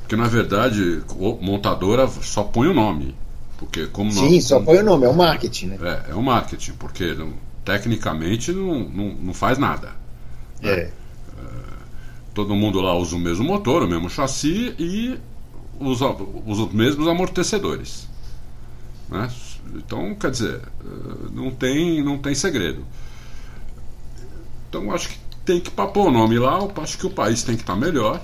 porque 0.00 0.16
na 0.16 0.26
verdade 0.28 1.02
montadora 1.40 2.08
só 2.08 2.42
põe 2.42 2.68
o 2.68 2.74
nome. 2.74 3.14
Porque 3.58 3.86
como 3.86 4.10
sim, 4.10 4.34
não, 4.34 4.40
só 4.40 4.60
põe 4.60 4.78
o 4.78 4.82
nome, 4.82 5.04
é 5.04 5.08
o 5.08 5.14
marketing, 5.14 5.66
né? 5.66 5.78
É, 5.82 6.12
é 6.12 6.14
o 6.14 6.22
marketing, 6.22 6.72
porque 6.72 7.14
não- 7.14 7.34
tecnicamente 7.64 8.52
não, 8.52 8.80
não, 8.88 9.04
não 9.14 9.34
faz 9.34 9.58
nada. 9.58 9.90
É, 10.62 10.90
Todo 12.34 12.54
mundo 12.54 12.80
lá 12.80 12.94
usa 12.94 13.16
o 13.16 13.18
mesmo 13.18 13.44
motor, 13.44 13.82
o 13.82 13.88
mesmo 13.88 14.08
chassi 14.08 14.74
e 14.78 15.18
usa, 15.80 16.06
usa 16.46 16.62
os 16.62 16.72
mesmos 16.72 17.08
amortecedores. 17.08 18.08
Né? 19.08 19.28
Então, 19.74 20.14
quer 20.14 20.30
dizer, 20.30 20.60
eh, 20.60 21.28
não 21.32 21.50
tem, 21.50 22.02
não 22.02 22.18
tem 22.18 22.34
segredo. 22.34 22.84
Então, 24.68 24.92
acho 24.92 25.08
que 25.08 25.18
tem 25.44 25.60
que 25.60 25.70
pôr 25.70 26.08
o 26.08 26.10
nome 26.10 26.38
lá, 26.38 26.58
acho 26.82 26.98
que 26.98 27.06
o 27.06 27.10
país 27.10 27.42
tem 27.42 27.56
que 27.56 27.62
estar 27.62 27.76
melhor. 27.76 28.20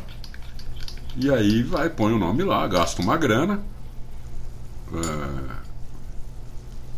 E 1.17 1.31
aí 1.31 1.63
vai, 1.63 1.89
põe 1.89 2.13
o 2.13 2.19
nome 2.19 2.45
lá, 2.45 2.67
gasta 2.69 3.03
uma 3.03 3.17
grana. 3.17 3.61
Eh, 4.93 5.67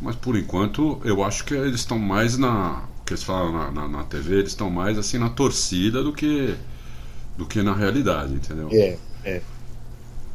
mas 0.00 0.16
por 0.16 0.36
enquanto 0.36 1.00
eu 1.04 1.24
acho 1.24 1.44
que 1.44 1.54
eles 1.54 1.80
estão 1.80 1.98
mais 1.98 2.36
na. 2.36 2.84
O 3.00 3.04
que 3.04 3.14
eles 3.14 3.22
falam 3.22 3.52
na, 3.52 3.70
na, 3.70 3.88
na 3.88 4.04
TV, 4.04 4.40
eles 4.40 4.50
estão 4.50 4.68
mais 4.70 4.98
assim 4.98 5.18
na 5.18 5.30
torcida 5.30 6.02
do 6.02 6.12
que 6.12 6.54
do 7.38 7.46
que 7.46 7.62
na 7.62 7.74
realidade, 7.74 8.34
entendeu? 8.34 8.68
é, 8.70 8.98
é. 9.24 9.42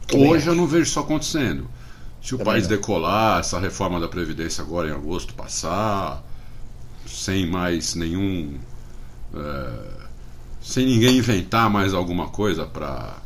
Também 0.08 0.30
Hoje 0.30 0.48
eu 0.48 0.56
não 0.56 0.68
vejo 0.68 0.84
isso 0.84 1.00
acontecendo. 1.00 1.68
Se 2.22 2.36
o 2.36 2.38
Também 2.38 2.54
país 2.54 2.64
não. 2.64 2.78
decolar, 2.78 3.40
essa 3.40 3.60
reforma 3.60 4.00
da 4.00 4.08
Previdência 4.08 4.64
agora 4.64 4.88
em 4.90 4.92
agosto 4.92 5.34
passar, 5.34 6.24
sem 7.08 7.48
mais 7.50 7.96
nenhum. 7.96 8.60
eh, 9.36 9.90
sem 10.62 10.86
ninguém 10.86 11.18
inventar 11.18 11.70
mais 11.70 11.94
alguma 11.94 12.30
coisa 12.30 12.66
para 12.66 13.18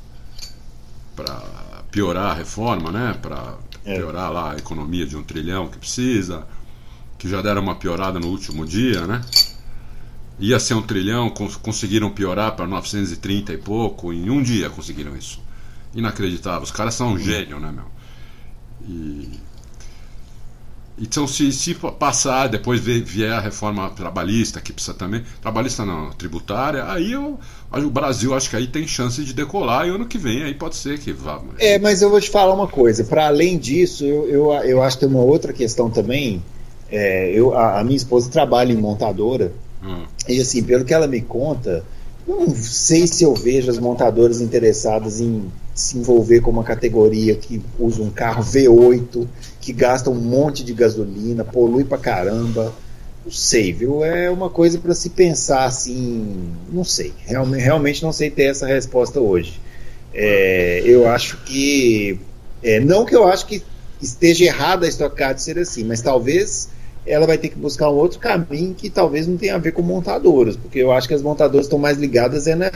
para 1.16 1.84
piorar 1.92 2.32
a 2.32 2.34
reforma, 2.34 2.92
né? 2.92 3.14
Para 3.22 3.56
É. 3.86 3.96
piorar 3.96 4.32
lá 4.32 4.54
a 4.54 4.58
economia 4.58 5.06
de 5.06 5.16
um 5.18 5.24
trilhão 5.24 5.68
que 5.68 5.78
precisa, 5.78 6.46
que 7.18 7.30
já 7.30 7.42
deram 7.42 7.62
uma 7.62 7.76
piorada 7.76 8.20
no 8.20 8.28
último 8.30 8.66
dia, 8.66 9.08
né? 9.08 9.22
Ia 10.40 10.60
ser 10.60 10.76
um 10.76 10.82
trilhão, 10.82 11.30
cons- 11.30 11.56
conseguiram 11.58 12.10
piorar 12.12 12.56
para 12.56 12.68
930 12.68 13.54
e 13.54 13.58
pouco, 13.58 14.14
em 14.14 14.30
um 14.30 14.42
dia 14.42 14.70
conseguiram 14.70 15.16
isso. 15.18 15.42
Inacreditável. 15.96 16.62
Os 16.64 16.72
caras 16.72 16.94
são 16.94 17.14
um 17.14 17.18
gênio, 17.20 17.60
né, 17.60 17.72
meu? 17.72 17.86
E. 18.88 19.40
Então, 21.00 21.28
se, 21.28 21.52
se 21.54 21.76
passar, 21.76 22.48
depois 22.48 22.80
vie- 22.82 23.02
vier 23.02 23.32
a 23.32 23.40
reforma 23.40 23.88
trabalhista, 23.92 24.60
que 24.60 24.74
precisa 24.74 24.96
também. 24.96 25.24
Trabalhista 25.42 25.86
não, 25.86 26.10
tributária, 26.12 26.90
aí 26.92 27.12
eu, 27.12 27.40
o 27.72 27.90
Brasil 27.92 28.34
acho 28.34 28.50
que 28.50 28.56
aí 28.56 28.68
tem 28.68 28.88
chance 28.88 29.24
de 29.24 29.32
decolar 29.32 29.86
e 29.88 29.92
ano 29.92 30.08
que 30.08 30.18
vem 30.18 30.42
aí 30.44 30.56
pode 30.56 30.76
ser 30.76 30.98
que 31.00 31.14
vá. 31.14 31.40
mas- 31.40 31.58
É, 31.60 31.80
mas 31.80 32.02
eu 32.02 32.10
vou 32.10 32.22
te 32.22 32.30
falar 32.30 32.54
uma 32.54 32.68
coisa. 32.68 33.04
Para 33.04 33.28
além 33.28 33.58
disso, 33.58 34.04
eu, 34.06 34.28
eu, 34.30 34.54
eu 34.64 34.82
acho 34.84 34.98
que 34.98 35.06
tem 35.06 35.10
uma 35.16 35.24
outra 35.24 35.52
questão 35.54 35.90
também. 35.90 36.42
É, 36.90 37.32
eu, 37.32 37.54
a, 37.56 37.80
a 37.80 37.84
minha 37.84 37.98
esposa 37.98 38.30
trabalha 38.30 38.72
em 38.72 38.78
montadora 38.78 39.52
Ah, 39.82 40.06
e 40.28 40.42
assim, 40.42 40.64
pelo 40.64 40.86
que 40.86 40.94
ela 40.94 41.08
me 41.08 41.22
conta, 41.22 41.84
não 42.28 42.54
sei 42.56 43.08
se 43.08 43.24
eu 43.24 43.34
vejo 43.34 43.72
as 43.72 43.80
montadoras 43.80 44.42
interessadas 44.42 45.22
em 45.22 45.50
se 45.74 45.98
envolver 45.98 46.42
com 46.42 46.52
uma 46.52 46.64
categoria 46.64 47.36
que 47.36 47.62
usa 47.80 48.02
um 48.02 48.10
carro 48.10 48.44
V8, 48.44 49.28
que 49.62 49.72
gasta 49.72 50.10
um 50.10 50.16
monte 50.16 50.64
de 50.64 50.74
gasolina, 50.74 51.44
polui 51.44 51.84
pra 51.84 51.98
caramba. 51.98 52.74
Não 53.24 53.32
sei, 53.32 53.72
viu? 53.72 54.04
É 54.04 54.30
uma 54.30 54.50
coisa 54.50 54.80
para 54.80 54.96
se 54.96 55.10
pensar 55.12 55.66
assim. 55.66 56.50
Não 56.72 56.84
sei. 56.84 57.14
Realmente, 57.26 57.62
realmente 57.62 58.04
não 58.04 58.12
sei 58.12 58.30
ter 58.30 58.44
essa 58.46 58.66
resposta 58.66 59.20
hoje. 59.20 59.60
É, 60.14 60.82
eu 60.84 61.08
acho 61.08 61.38
que. 61.44 62.20
é, 62.64 62.80
não 62.80 63.06
que 63.06 63.16
eu 63.16 63.28
acho 63.28 63.46
que 63.46 63.62
esteja 64.02 64.46
errada 64.46 64.86
a 64.86 64.90
Stock 64.90 65.16
Car 65.16 65.36
de 65.36 65.42
ser 65.42 65.60
assim, 65.60 65.84
mas 65.84 66.02
talvez 66.02 66.70
ela 67.08 67.26
vai 67.26 67.38
ter 67.38 67.50
que 67.50 67.58
buscar 67.58 67.90
um 67.90 67.96
outro 67.96 68.20
caminho 68.20 68.74
que 68.74 68.90
talvez 68.90 69.28
não 69.28 69.38
tenha 69.38 69.56
a 69.56 69.58
ver 69.58 69.72
com 69.72 69.82
montadoras, 69.82 70.56
porque 70.56 70.80
eu 70.80 70.92
acho 70.92 71.08
que 71.08 71.14
as 71.14 71.22
montadoras 71.22 71.66
estão 71.66 71.80
mais 71.80 71.98
ligadas 71.98 72.48
é 72.48 72.56
na, 72.56 72.70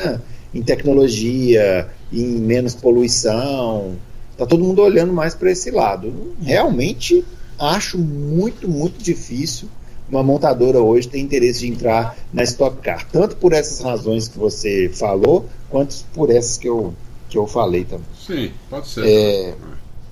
em 0.54 0.62
tecnologia, 0.62 1.88
em 2.12 2.38
menos 2.40 2.74
poluição. 2.74 3.96
Tá 4.38 4.46
todo 4.46 4.64
mundo 4.64 4.82
olhando 4.82 5.14
mais 5.14 5.36
para 5.36 5.52
esse 5.52 5.70
lado. 5.70 6.34
Realmente 6.42 7.24
acho 7.60 7.98
muito, 7.98 8.68
muito 8.68 9.02
difícil 9.04 9.68
uma 10.10 10.22
montadora 10.22 10.82
hoje 10.82 11.08
ter 11.08 11.20
interesse 11.20 11.62
de 11.62 11.68
entrar 11.68 12.18
na 12.34 12.44
Stock 12.44 12.78
Car, 12.82 13.08
tanto 13.10 13.38
por 13.38 13.54
essas 13.54 13.80
razões 13.80 14.28
que 14.28 14.38
você 14.38 14.92
falou, 14.94 15.46
quanto 15.70 16.04
por 16.14 16.30
essas 16.30 16.58
que 16.58 16.68
eu, 16.68 16.94
que 17.30 17.38
eu 17.38 17.48
falei 17.48 17.86
também. 17.86 18.06
sim, 18.20 18.52
pode 18.70 18.90
ser. 18.90 19.08
É, 19.08 19.54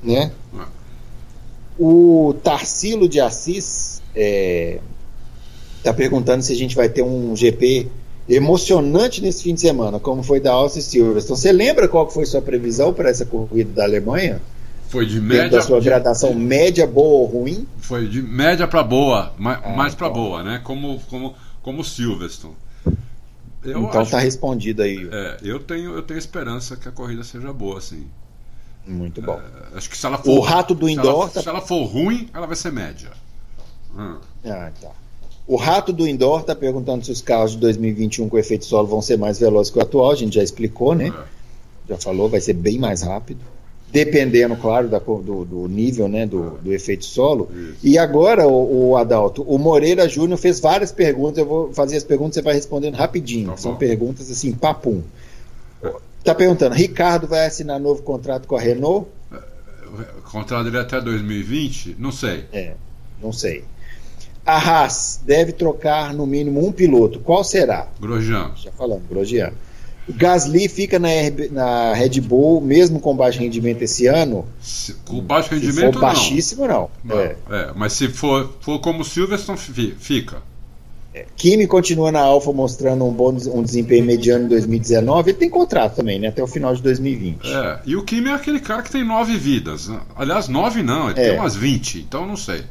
né? 0.02 0.32
Ah. 0.58 0.68
O 1.78 2.34
Tarsilo 2.42 3.10
de 3.10 3.20
Assis 3.20 3.99
está 4.16 5.94
perguntando 5.94 6.44
se 6.44 6.54
a 6.54 6.56
gente 6.56 6.76
vai 6.76 6.90
ter 6.90 7.02
um 7.02 7.36
GP 7.36 7.88
emocionante 8.28 9.22
nesse 9.22 9.44
fim 9.44 9.54
de 9.56 9.62
semana, 9.62 10.00
como 10.00 10.22
foi 10.22 10.40
da 10.40 10.52
Austin 10.52 10.82
Silverstone. 10.82 11.40
Você 11.40 11.52
lembra 11.52 11.88
qual 11.88 12.10
foi 12.10 12.26
sua 12.26 12.42
previsão 12.42 12.94
para 12.94 13.10
essa 13.10 13.26
corrida 13.26 13.72
da 13.74 13.84
Alemanha? 13.84 14.42
Foi 14.88 15.06
de 15.06 15.20
Dentro 15.20 15.28
média. 15.28 15.50
da 15.50 15.62
sua 15.62 15.80
de- 15.80 15.86
gradação 15.86 16.34
média, 16.34 16.86
boa 16.88 17.20
ou 17.20 17.26
ruim? 17.26 17.68
Foi 17.78 18.08
de 18.08 18.22
média 18.22 18.68
para 18.68 18.84
boa, 18.84 19.34
ma- 19.38 19.62
Ah, 19.64 19.70
mais 19.76 19.94
para 19.96 20.08
então. 20.08 20.22
boa, 20.22 20.44
né? 20.44 20.62
Como 20.64 21.00
como 21.10 21.34
como 21.62 21.84
Silverstone. 21.84 22.56
Eu 23.64 23.84
então 23.84 24.02
acho 24.02 24.12
tá 24.12 24.20
respondido 24.20 24.82
aí. 24.82 25.08
é, 25.12 25.38
eu 25.44 25.60
tenho 25.60 25.92
eu 25.96 26.02
tenho 26.02 26.18
esperança 26.18 26.76
que 26.76 26.88
a 26.88 26.92
corrida 26.92 27.24
seja 27.24 27.52
boa, 27.54 27.78
assim. 27.78 28.06
Muito 28.88 29.22
bom. 29.22 29.40
É, 29.74 29.78
Acho 29.78 29.90
que 29.90 29.98
se 29.98 30.06
ela 30.06 30.18
for 30.18 30.32
O 30.32 30.40
rato 30.40 30.74
do 30.74 30.88
se 30.88 30.94
indoor 30.94 31.24
ela, 31.24 31.30
tá- 31.30 31.42
se 31.44 31.50
ela 31.50 31.62
for 31.62 31.84
ruim, 31.84 32.28
ela 32.34 32.48
vai 32.48 32.56
ser 32.56 32.72
média. 32.72 33.10
Hum. 33.98 34.18
Ah, 34.46 34.72
tá. 34.82 34.92
O 35.50 35.56
Rato 35.56 35.92
do 35.92 36.08
Indoor 36.08 36.42
está 36.42 36.56
perguntando 36.56 37.04
se 37.04 37.12
os 37.12 37.22
carros 37.22 37.54
de 37.54 37.58
2021 37.58 38.30
com 38.30 38.38
efeito 38.38 38.66
solo 38.66 38.88
vão 38.88 39.02
ser 39.02 39.18
mais 39.18 39.40
velozes 39.40 39.72
que 39.72 39.80
o 39.80 39.82
atual. 39.82 40.12
A 40.12 40.16
gente 40.16 40.36
já 40.36 40.44
explicou, 40.44 40.94
né? 40.94 41.08
É. 41.08 41.94
já 41.94 41.98
falou, 41.98 42.30
vai 42.30 42.40
ser 42.40 42.54
bem 42.54 42.78
mais 42.78 43.02
rápido, 43.02 43.40
dependendo, 43.92 44.56
claro, 44.56 44.88
da 44.88 45.00
do, 45.00 45.46
do 45.46 45.68
nível 45.68 46.08
né, 46.08 46.28
do, 46.28 46.52
do 46.60 46.72
efeito 46.72 47.04
solo. 47.04 47.50
Isso. 47.52 47.78
E 47.82 47.98
agora, 47.98 48.48
o, 48.48 48.92
o 48.92 48.98
Adalto, 48.98 49.42
o 49.42 49.58
Moreira 49.58 50.08
Júnior 50.08 50.38
fez 50.38 50.60
várias 50.60 50.92
perguntas, 50.92 51.40
eu 51.40 51.46
vou 51.48 51.74
fazer 51.74 51.98
as 51.98 52.04
perguntas 52.04 52.36
você 52.36 52.42
vai 52.44 52.54
respondendo 52.54 52.94
rapidinho. 52.94 53.50
Tá 53.50 53.58
São 53.58 53.76
perguntas 53.76 54.30
assim, 54.30 54.52
papum. 54.52 55.02
Tá 56.24 56.36
perguntando, 56.36 56.76
Ricardo 56.76 57.26
vai 57.26 57.48
assinar 57.48 57.80
novo 57.80 58.04
contrato 58.04 58.48
com 58.48 58.56
a 58.56 58.60
Renault? 58.60 59.08
O 59.32 60.30
contrato 60.30 60.66
dele 60.66 60.78
é 60.78 60.82
até 60.82 61.02
2020? 61.02 61.96
Não 61.98 62.12
sei. 62.12 62.46
É, 62.54 62.76
não 63.20 63.34
sei. 63.34 63.64
A 64.50 64.58
Haas 64.58 65.22
deve 65.24 65.52
trocar 65.52 66.12
no 66.12 66.26
mínimo 66.26 66.66
um 66.66 66.72
piloto. 66.72 67.20
Qual 67.20 67.44
será? 67.44 67.88
Grosjean. 68.00 68.52
Já 68.56 68.72
falamos, 68.72 69.04
Grosjean. 69.08 69.52
O 70.08 70.14
Gasly 70.14 70.68
fica 70.68 70.98
na, 70.98 71.08
RB 71.08 71.50
na, 71.50 71.94
Red 71.94 72.20
Bull, 72.20 72.60
mesmo 72.60 73.00
com 73.00 73.16
baixo 73.16 73.40
rendimento 73.40 73.84
esse 73.84 74.08
ano? 74.08 74.48
Se, 74.60 74.96
com 75.06 75.22
baixo 75.22 75.54
rendimento, 75.54 75.94
for 75.94 76.02
baixíssimo, 76.02 76.68
não. 76.68 76.90
não. 77.04 77.20
É. 77.20 77.36
é. 77.52 77.72
mas 77.76 77.94
se 77.94 78.08
for, 78.10 78.52
for 78.60 78.80
como 78.80 79.02
o 79.02 79.06
Silverstone, 79.06 79.60
fica. 80.00 80.38
É. 81.14 81.28
Kimi 81.36 81.68
continua 81.68 82.12
na 82.12 82.22
Alfa 82.22 82.52
mostrando 82.52 83.06
um 83.06 83.14
bom 83.14 83.30
um 83.54 83.62
desempenho 83.62 84.04
mediano 84.04 84.46
em 84.46 84.48
2019. 84.48 85.30
Ele 85.30 85.38
tem 85.38 85.50
contrato 85.50 85.98
também, 85.98 86.18
né? 86.18 86.30
Até 86.30 86.42
o 86.42 86.48
final 86.48 86.74
de 86.74 86.82
2020. 86.82 87.46
É, 87.46 87.80
e 87.86 87.96
o 87.96 88.04
Kimi 88.04 88.30
é 88.30 88.34
aquele 88.34 88.60
cara 88.60 88.82
que 88.82 88.90
tem 88.90 89.04
nove 89.06 89.38
vidas. 89.38 89.88
Né? 89.88 90.00
Aliás, 90.16 90.48
nove 90.48 90.82
não, 90.82 91.12
ele 91.12 91.20
é. 91.20 91.30
tem 91.30 91.40
umas 91.40 91.56
20, 91.56 92.00
então 92.00 92.26
não 92.26 92.36
sei. 92.36 92.64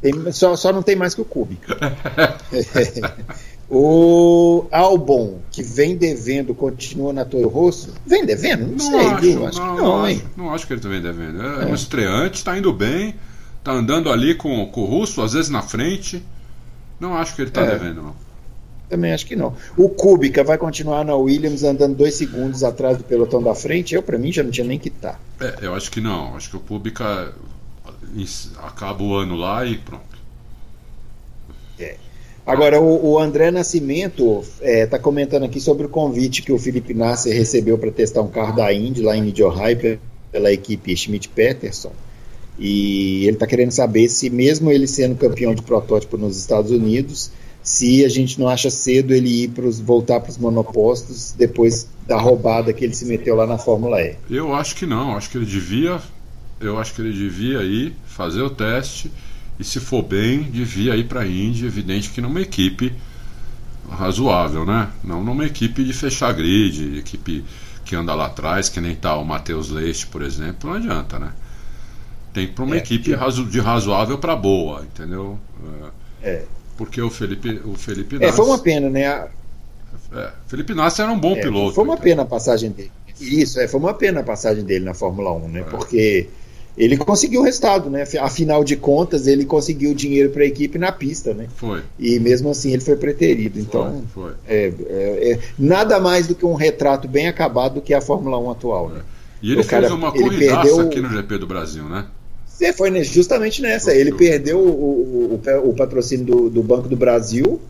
Tem, 0.00 0.32
só, 0.32 0.54
só 0.56 0.72
não 0.72 0.82
tem 0.82 0.94
mais 0.96 1.14
que 1.14 1.20
o 1.20 1.24
Kubica. 1.24 1.76
O 3.70 4.66
Albon, 4.72 5.40
que 5.50 5.62
vem 5.62 5.94
devendo, 5.94 6.54
continua 6.54 7.12
na 7.12 7.24
Toro 7.26 7.48
Rosso? 7.48 7.92
Vem 8.06 8.24
devendo? 8.24 8.62
Não, 8.62 8.72
não 8.72 8.78
sei, 8.78 9.00
acho, 9.00 9.20
viu? 9.20 9.46
Acho 9.46 9.60
não, 9.60 9.74
que 9.74 9.82
não, 9.82 9.98
não 9.98 10.08
hein? 10.08 10.22
Acho, 10.24 10.38
não 10.38 10.54
acho 10.54 10.66
que 10.66 10.72
ele 10.72 10.80
vem 10.80 11.02
devendo. 11.02 11.42
É, 11.42 11.64
é. 11.64 11.66
um 11.66 11.74
estreante, 11.74 12.38
está 12.38 12.56
indo 12.56 12.72
bem, 12.72 13.14
está 13.58 13.72
andando 13.72 14.10
ali 14.10 14.34
com, 14.34 14.64
com 14.68 14.80
o 14.80 14.84
Russo, 14.86 15.20
às 15.20 15.34
vezes 15.34 15.50
na 15.50 15.60
frente. 15.60 16.24
Não 16.98 17.14
acho 17.14 17.36
que 17.36 17.42
ele 17.42 17.50
está 17.50 17.60
é. 17.60 17.72
devendo, 17.72 18.02
não. 18.02 18.16
Também 18.88 19.12
acho 19.12 19.26
que 19.26 19.36
não. 19.36 19.54
O 19.76 19.90
Kubica 19.90 20.42
vai 20.42 20.56
continuar 20.56 21.04
na 21.04 21.14
Williams 21.14 21.62
andando 21.62 21.94
dois 21.94 22.14
segundos 22.14 22.64
atrás 22.64 22.96
do 22.96 23.04
pelotão 23.04 23.42
da 23.42 23.54
frente? 23.54 23.94
Eu, 23.94 24.02
para 24.02 24.16
mim, 24.16 24.32
já 24.32 24.42
não 24.42 24.50
tinha 24.50 24.66
nem 24.66 24.78
que 24.78 24.88
estar. 24.88 25.20
Tá. 25.38 25.46
É, 25.46 25.66
eu 25.66 25.74
acho 25.74 25.90
que 25.90 26.00
não. 26.00 26.34
Acho 26.34 26.48
que 26.48 26.56
o 26.56 26.60
Kubica 26.60 27.34
acaba 28.62 29.02
o 29.02 29.14
ano 29.14 29.36
lá 29.36 29.64
e 29.64 29.78
pronto. 29.78 30.18
É. 31.78 31.96
Agora, 32.46 32.80
o, 32.80 33.12
o 33.12 33.18
André 33.18 33.50
Nascimento 33.50 34.40
está 34.40 34.66
é, 34.66 34.86
tá 34.86 34.98
comentando 34.98 35.44
aqui 35.44 35.60
sobre 35.60 35.86
o 35.86 35.88
convite 35.88 36.42
que 36.42 36.50
o 36.50 36.58
Felipe 36.58 36.94
Nasser 36.94 37.36
recebeu 37.36 37.76
para 37.76 37.90
testar 37.90 38.22
um 38.22 38.28
carro 38.28 38.56
da 38.56 38.72
Indy 38.72 39.02
lá 39.02 39.16
em 39.16 39.22
Mid-Ohio 39.22 40.00
pela 40.32 40.52
equipe 40.52 40.96
Schmidt-Peterson. 40.96 41.92
E 42.58 43.24
ele 43.24 43.36
está 43.36 43.46
querendo 43.46 43.70
saber 43.70 44.08
se, 44.08 44.30
mesmo 44.30 44.70
ele 44.70 44.86
sendo 44.86 45.14
campeão 45.14 45.54
de 45.54 45.62
protótipo 45.62 46.16
nos 46.16 46.38
Estados 46.38 46.70
Unidos, 46.70 47.30
se 47.62 48.04
a 48.04 48.08
gente 48.08 48.40
não 48.40 48.48
acha 48.48 48.70
cedo 48.70 49.12
ele 49.12 49.44
ir 49.44 49.48
pros, 49.48 49.78
voltar 49.78 50.20
para 50.20 50.30
os 50.30 50.38
monopostos 50.38 51.34
depois 51.36 51.86
da 52.06 52.18
roubada 52.18 52.72
que 52.72 52.84
ele 52.84 52.94
se 52.94 53.04
meteu 53.04 53.36
lá 53.36 53.46
na 53.46 53.58
Fórmula 53.58 54.00
E. 54.00 54.16
Eu 54.30 54.54
acho 54.54 54.74
que 54.74 54.86
não, 54.86 55.14
acho 55.16 55.30
que 55.30 55.36
ele 55.36 55.44
devia, 55.44 56.00
eu 56.60 56.78
acho 56.78 56.94
que 56.94 57.00
ele 57.00 57.12
devia 57.12 57.62
ir 57.62 57.94
fazer 58.06 58.42
o 58.42 58.50
teste 58.50 59.10
e 59.58 59.64
se 59.64 59.80
for 59.80 60.02
bem, 60.02 60.42
devia 60.42 60.96
ir 60.96 61.04
para 61.04 61.20
a 61.20 61.26
Índia, 61.26 61.66
evidente 61.66 62.10
que 62.10 62.20
numa 62.20 62.40
equipe 62.40 62.92
razoável, 63.90 64.64
né? 64.64 64.88
Não 65.02 65.22
numa 65.24 65.44
equipe 65.46 65.82
de 65.82 65.92
fechar 65.92 66.32
grid, 66.32 66.98
equipe 66.98 67.44
que 67.84 67.96
anda 67.96 68.14
lá 68.14 68.26
atrás, 68.26 68.68
que 68.68 68.80
nem 68.80 68.94
tá 68.94 69.16
o 69.16 69.24
Matheus 69.24 69.70
Leite, 69.70 70.06
por 70.06 70.22
exemplo, 70.22 70.70
não 70.70 70.76
adianta, 70.76 71.18
né? 71.18 71.32
Tem 72.32 72.46
para 72.46 72.64
uma 72.64 72.76
é, 72.76 72.78
equipe 72.78 73.16
que... 73.16 73.44
de 73.50 73.60
razoável 73.60 74.18
para 74.18 74.36
boa, 74.36 74.82
entendeu? 74.82 75.38
É. 76.22 76.44
Porque 76.76 77.00
o 77.00 77.10
Felipe, 77.10 77.60
o 77.64 77.74
Felipe 77.74 78.16
Nassi, 78.16 78.26
É, 78.26 78.32
foi 78.32 78.44
uma 78.44 78.58
pena, 78.58 78.90
né? 78.90 79.06
A... 79.06 79.28
É, 80.12 80.32
Felipe 80.46 80.74
Nassi 80.74 81.02
era 81.02 81.10
um 81.10 81.18
bom 81.18 81.32
é, 81.32 81.40
piloto. 81.40 81.74
Foi 81.74 81.84
uma 81.84 81.94
então. 81.94 82.04
pena 82.04 82.22
a 82.22 82.26
passagem 82.26 82.70
dele. 82.70 82.92
Isso, 83.20 83.58
é, 83.58 83.66
foi 83.66 83.80
uma 83.80 83.94
pena 83.94 84.20
a 84.20 84.22
passagem 84.22 84.62
dele 84.62 84.84
na 84.84 84.94
Fórmula 84.94 85.32
1, 85.32 85.48
né? 85.48 85.60
É. 85.60 85.62
Porque 85.64 86.28
ele 86.78 86.96
conseguiu 86.96 87.40
o 87.40 87.44
resultado, 87.44 87.90
né? 87.90 88.04
Afinal 88.20 88.62
de 88.62 88.76
contas, 88.76 89.26
ele 89.26 89.44
conseguiu 89.44 89.92
dinheiro 89.92 90.30
para 90.30 90.44
a 90.44 90.46
equipe 90.46 90.78
na 90.78 90.92
pista, 90.92 91.34
né? 91.34 91.48
Foi. 91.56 91.82
E 91.98 92.20
mesmo 92.20 92.48
assim 92.48 92.72
ele 92.72 92.82
foi 92.82 92.94
preterido. 92.94 93.58
Então, 93.58 94.04
foi, 94.14 94.30
foi. 94.30 94.32
É, 94.46 94.72
é, 94.86 95.32
é, 95.32 95.38
nada 95.58 95.98
mais 95.98 96.28
do 96.28 96.36
que 96.36 96.46
um 96.46 96.54
retrato 96.54 97.08
bem 97.08 97.26
acabado 97.26 97.74
do 97.74 97.80
que 97.80 97.92
a 97.92 98.00
Fórmula 98.00 98.38
1 98.38 98.50
atual, 98.52 98.90
né? 98.90 99.00
E 99.42 99.50
ele 99.50 99.60
o 99.60 99.64
fez 99.64 99.82
cara, 99.82 99.92
uma 99.92 100.12
corridaça 100.12 100.62
perdeu... 100.62 100.80
aqui 100.80 101.00
no 101.00 101.10
GP 101.10 101.38
do 101.38 101.46
Brasil, 101.48 101.82
né? 101.82 102.06
É, 102.60 102.72
foi 102.72 103.02
justamente 103.02 103.60
nessa. 103.60 103.92
Ele 103.92 104.12
perdeu 104.12 104.58
o, 104.60 105.40
o, 105.44 105.68
o 105.68 105.74
patrocínio 105.74 106.24
do, 106.24 106.50
do, 106.50 106.62
Banco 106.62 106.88
do 106.88 106.96
Brasil, 106.96 107.60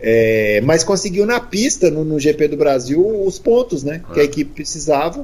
é, 0.00 0.62
mas 0.62 0.82
conseguiu 0.82 1.26
na 1.26 1.40
pista, 1.40 1.90
no, 1.90 2.04
no, 2.04 2.18
GP 2.18 2.48
do 2.48 2.56
Brasil, 2.56 3.04
os 3.26 3.38
pontos 3.38 3.82
né, 3.82 4.02
que 4.14 4.20
a 4.20 4.22
é. 4.22 4.26
equipe 4.26 4.52
precisava 4.52 5.20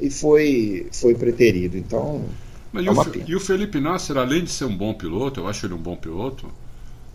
é. 0.00 0.06
e 0.06 0.10
foi, 0.10 0.86
foi 0.90 1.14
preterido. 1.14 1.76
Então. 1.76 2.22
Mas 2.72 2.86
é 2.86 2.88
e, 2.88 2.90
o, 2.90 3.30
e, 3.30 3.36
o, 3.36 3.40
Felipe 3.40 3.78
Nasser, 3.80 4.16
além 4.16 4.44
de 4.44 4.50
ser 4.50 4.64
um 4.64 4.76
bom 4.76 4.94
piloto, 4.94 5.40
eu 5.40 5.48
acho 5.48 5.66
ele 5.66 5.74
um 5.74 5.78
bom 5.78 5.94
piloto. 5.94 6.50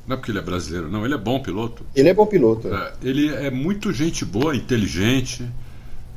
Não 0.05 0.13
é 0.13 0.17
porque 0.17 0.31
ele 0.31 0.39
é 0.39 0.41
brasileiro, 0.41 0.89
não, 0.89 1.03
ele 1.03 1.15
é 1.15 1.17
bom 1.17 1.41
piloto. 1.41 1.83
Ele 1.93 2.07
é 2.07 2.13
bom 2.13 2.25
piloto. 2.25 2.73
É, 2.73 2.93
ele 3.03 3.27
é 3.27 3.51
muito 3.51 3.91
gente 3.91 4.23
boa, 4.23 4.55
inteligente, 4.55 5.45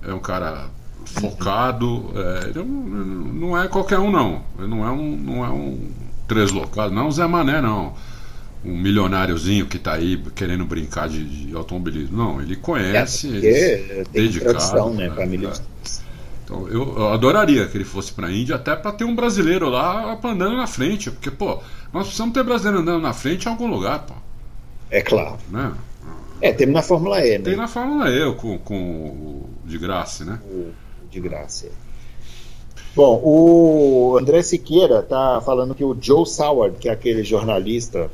é 0.06 0.12
um 0.12 0.20
cara 0.20 0.68
focado. 1.04 2.12
É, 2.14 2.50
ele 2.50 2.62
não 2.62 3.58
é 3.58 3.66
qualquer 3.66 3.98
um, 3.98 4.10
não. 4.10 4.44
Ele 4.58 4.68
não 4.68 4.86
é 4.86 4.90
um, 4.92 5.16
não 5.16 5.44
é 5.44 5.48
um 5.48 5.90
treslocado, 6.28 6.94
não 6.94 7.02
é 7.02 7.04
um 7.06 7.10
Zé 7.10 7.26
Mané, 7.26 7.60
não. 7.60 7.94
Um 8.62 8.76
milionáriozinho 8.76 9.66
que 9.66 9.78
está 9.78 9.94
aí 9.94 10.22
querendo 10.34 10.66
brincar 10.66 11.08
de, 11.08 11.24
de, 11.24 11.56
automobilismo. 11.56 12.16
Não, 12.16 12.42
ele 12.42 12.54
conhece. 12.56 13.26
É, 13.26 13.30
ele 13.30 13.92
é 14.00 14.04
dedicado, 14.04 14.50
tradição, 14.50 14.94
né? 14.94 15.10
Família 15.10 15.48
é, 15.48 15.52
então, 16.50 16.68
eu, 16.68 16.98
eu, 16.98 17.08
adoraria 17.08 17.68
que 17.68 17.76
ele 17.76 17.84
fosse 17.84 18.12
para 18.12 18.26
a 18.26 18.32
Índia, 18.32 18.56
até 18.56 18.74
para 18.74 18.90
ter 18.90 19.04
um 19.04 19.14
brasileiro 19.14 19.68
lá 19.68 20.18
andando 20.24 20.56
na 20.56 20.66
frente, 20.66 21.08
porque, 21.08 21.30
pô, 21.30 21.60
nós 21.92 22.06
precisamos 22.06 22.34
ter 22.34 22.42
brasileiro 22.42 22.80
andando 22.80 23.00
na 23.00 23.12
frente 23.12 23.46
em 23.46 23.48
algum 23.48 23.68
lugar, 23.68 24.04
pô. 24.04 24.14
É 24.90 25.00
claro. 25.00 25.38
Né? 25.48 25.72
É, 26.40 26.52
temos 26.52 26.74
na 26.74 26.82
Fórmula 26.82 27.24
E, 27.24 27.38
né? 27.38 27.44
Tem 27.44 27.56
na 27.56 27.68
Fórmula 27.68 28.10
E, 28.10 28.34
com, 28.34 28.58
com 28.58 28.74
o 28.74 29.48
de 29.64 29.78
graça, 29.78 30.24
né? 30.24 30.40
O 30.44 30.72
de 31.08 31.20
graça. 31.20 31.68
Bom, 32.96 33.20
o 33.22 34.18
André 34.18 34.42
Siqueira 34.42 35.02
tá 35.02 35.40
falando 35.46 35.76
que 35.76 35.84
o 35.84 35.96
Joe 36.00 36.26
Saward, 36.26 36.76
que 36.78 36.88
é 36.88 36.92
aquele 36.92 37.22
jornalista 37.22 38.10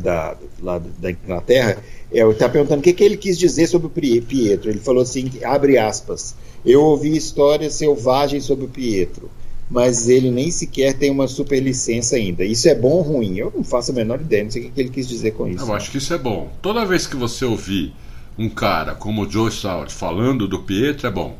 da, 0.00 0.36
lá 0.60 0.78
da 0.78 1.10
Inglaterra, 1.10 1.82
está 2.12 2.44
é, 2.44 2.48
perguntando 2.48 2.78
o 2.78 2.82
que, 2.82 2.92
que 2.92 3.02
ele 3.02 3.16
quis 3.16 3.36
dizer 3.36 3.66
sobre 3.66 3.88
o 3.88 4.22
Pietro. 4.22 4.70
Ele 4.70 4.78
falou 4.78 5.02
assim, 5.02 5.28
abre 5.42 5.76
aspas, 5.76 6.36
eu 6.64 6.82
ouvi 6.82 7.16
histórias 7.16 7.74
selvagens 7.74 8.44
sobre 8.44 8.64
o 8.64 8.68
Pietro, 8.68 9.30
mas 9.70 10.08
ele 10.08 10.30
nem 10.30 10.50
sequer 10.50 10.94
tem 10.94 11.10
uma 11.10 11.26
superlicença 11.26 12.16
ainda. 12.16 12.44
Isso 12.44 12.68
é 12.68 12.74
bom 12.74 12.90
ou 12.90 13.02
ruim? 13.02 13.36
Eu 13.38 13.52
não 13.54 13.64
faço 13.64 13.90
a 13.90 13.94
menor 13.94 14.20
ideia, 14.20 14.44
não 14.44 14.50
sei 14.50 14.66
o 14.66 14.70
que 14.70 14.80
ele 14.80 14.90
quis 14.90 15.08
dizer 15.08 15.32
com 15.32 15.48
isso. 15.48 15.64
Eu 15.64 15.74
acho 15.74 15.90
que 15.90 15.98
isso 15.98 16.12
é 16.12 16.18
bom. 16.18 16.52
Toda 16.60 16.84
vez 16.84 17.06
que 17.06 17.16
você 17.16 17.44
ouvir 17.44 17.92
um 18.38 18.48
cara 18.48 18.94
como 18.94 19.22
o 19.22 19.30
Joe 19.30 19.50
Saward 19.50 19.92
falando 19.92 20.46
do 20.46 20.60
Pietro, 20.60 21.06
é 21.06 21.10
bom. 21.10 21.36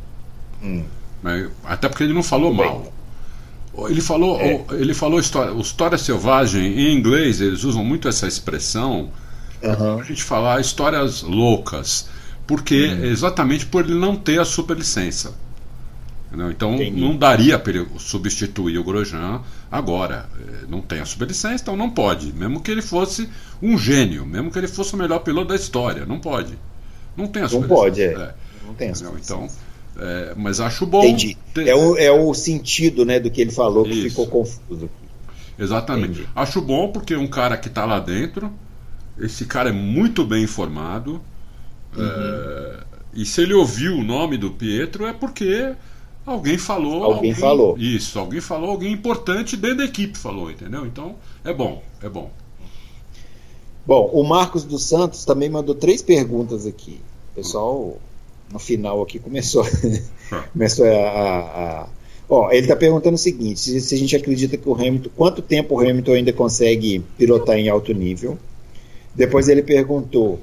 Hum. 0.63 0.83
Até 1.65 1.89
porque 1.89 2.03
ele 2.05 2.15
não 2.15 2.23
falou 2.23 2.53
mal. 2.53 2.93
Ele 3.89 4.01
falou, 4.01 4.39
é. 4.41 4.65
ele 4.73 4.93
falou 4.93 5.19
história, 5.19 5.53
história 5.59 5.97
selvagem. 5.97 6.63
Em 6.63 6.95
inglês 6.95 7.41
eles 7.41 7.65
usam 7.65 7.85
muito 7.85 8.09
essa 8.09 8.27
expressão 8.27 9.11
uhum. 9.63 10.01
a 10.01 10.03
gente 10.03 10.23
falar 10.23 10.61
histórias 10.61 11.23
loucas, 11.23 12.09
porque 12.47 12.87
uhum. 12.87 13.05
exatamente 13.05 13.67
por 13.67 13.85
ele 13.85 13.95
não 13.95 14.17
ter 14.17 14.41
a 14.41 14.45
superlicença. 14.45 15.35
Entendeu? 16.29 16.51
Então 16.51 16.75
Entendi. 16.75 16.99
não 16.99 17.15
daria 17.15 17.59
para 17.59 17.73
ele 17.73 17.87
substituir 17.99 18.79
o 18.79 18.85
Grosjean 18.85 19.43
agora. 19.71 20.27
É, 20.41 20.67
não 20.67 20.81
tem 20.81 21.01
a 21.01 21.05
superlicença, 21.05 21.63
então 21.63 21.77
não 21.77 21.91
pode. 21.91 22.33
Mesmo 22.33 22.61
que 22.61 22.71
ele 22.71 22.81
fosse 22.81 23.29
um 23.61 23.77
gênio, 23.77 24.25
mesmo 24.25 24.51
que 24.51 24.59
ele 24.59 24.69
fosse 24.69 24.95
o 24.95 24.97
melhor 24.97 25.19
piloto 25.19 25.49
da 25.49 25.57
história, 25.57 26.07
não 26.07 26.19
pode. 26.19 26.59
Não 27.15 27.27
tem 27.27 27.43
a 27.43 27.49
superlicença. 27.49 27.75
Não 27.75 27.83
pode, 27.83 28.03
é. 28.03 28.07
é. 28.07 28.35
Não 28.67 28.75
tem 28.75 28.91
a 28.91 28.95
superlicença. 28.95 29.35
Então, 29.35 29.51
é, 29.99 30.33
mas 30.35 30.59
acho 30.59 30.87
bom. 30.87 31.05
Entendi. 31.05 31.37
Ter... 31.53 31.69
É, 31.69 31.75
o, 31.75 31.99
é 31.99 32.11
o 32.11 32.33
sentido 32.33 33.05
né, 33.05 33.21
do 33.21 33.31
que 33.31 33.41
ele 33.41 33.53
falou 33.53 33.85
que 33.85 33.91
Isso. 33.91 34.09
ficou 34.09 34.27
confuso. 34.27 34.89
Exatamente. 35.59 36.21
Entendi. 36.21 36.29
Acho 36.35 36.63
bom 36.63 36.91
porque 36.91 37.15
um 37.15 37.27
cara 37.27 37.59
que 37.59 37.69
está 37.69 37.85
lá 37.85 38.01
dentro, 38.01 38.51
esse 39.19 39.45
cara 39.45 39.69
é 39.69 39.73
muito 39.73 40.25
bem 40.25 40.45
informado. 40.45 41.21
Uhum. 41.97 42.05
É, 42.05 42.85
e 43.15 43.27
se 43.27 43.43
ele 43.43 43.55
ouviu 43.55 43.97
o 43.97 44.05
nome 44.05 44.39
do 44.39 44.51
Pietro 44.51 45.07
é 45.07 45.13
porque 45.13 45.75
alguém 46.25 46.57
falou. 46.57 47.05
Alguém, 47.05 47.15
alguém, 47.15 47.35
falou. 47.35 47.79
Isso, 47.79 48.19
alguém 48.19 48.41
falou, 48.41 48.71
alguém 48.71 48.93
importante 48.93 49.57
dentro 49.57 49.79
da 49.79 49.85
equipe 49.85 50.17
falou, 50.17 50.51
entendeu? 50.51 50.87
Então 50.87 51.17
é 51.45 51.53
bom, 51.53 51.83
é 52.03 52.09
bom. 52.09 52.31
Bom, 53.85 54.11
o 54.13 54.23
Marcos 54.23 54.65
dos 54.65 54.85
Santos 54.85 55.25
também 55.25 55.51
mandou 55.51 55.75
três 55.75 56.01
perguntas 56.01 56.67
aqui. 56.67 57.01
Pessoal, 57.35 57.99
no 58.53 58.59
final 58.59 59.03
aqui 59.03 59.19
começou, 59.19 59.65
começou 60.53 60.87
a, 60.87 60.91
a, 60.91 61.83
a, 61.83 61.89
Ó, 62.29 62.51
ele 62.51 62.63
está 62.63 62.77
perguntando 62.77 63.17
o 63.17 63.19
seguinte: 63.19 63.61
se, 63.61 63.81
se, 63.81 63.95
a 63.95 63.99
gente 63.99 64.15
acredita 64.15 64.57
que 64.57 64.69
o 64.69 64.75
Hamilton, 64.75 65.11
quanto 65.17 65.43
tempo 65.43 65.75
o 65.75 65.81
Hamilton 65.81 66.13
ainda 66.13 66.33
consegue 66.33 67.01
pilotar 67.19 67.57
em 67.57 67.69
alto 67.69 67.93
nível? 67.93 68.39
Depois 69.15 69.49
ele 69.49 69.63
perguntou 69.63 70.41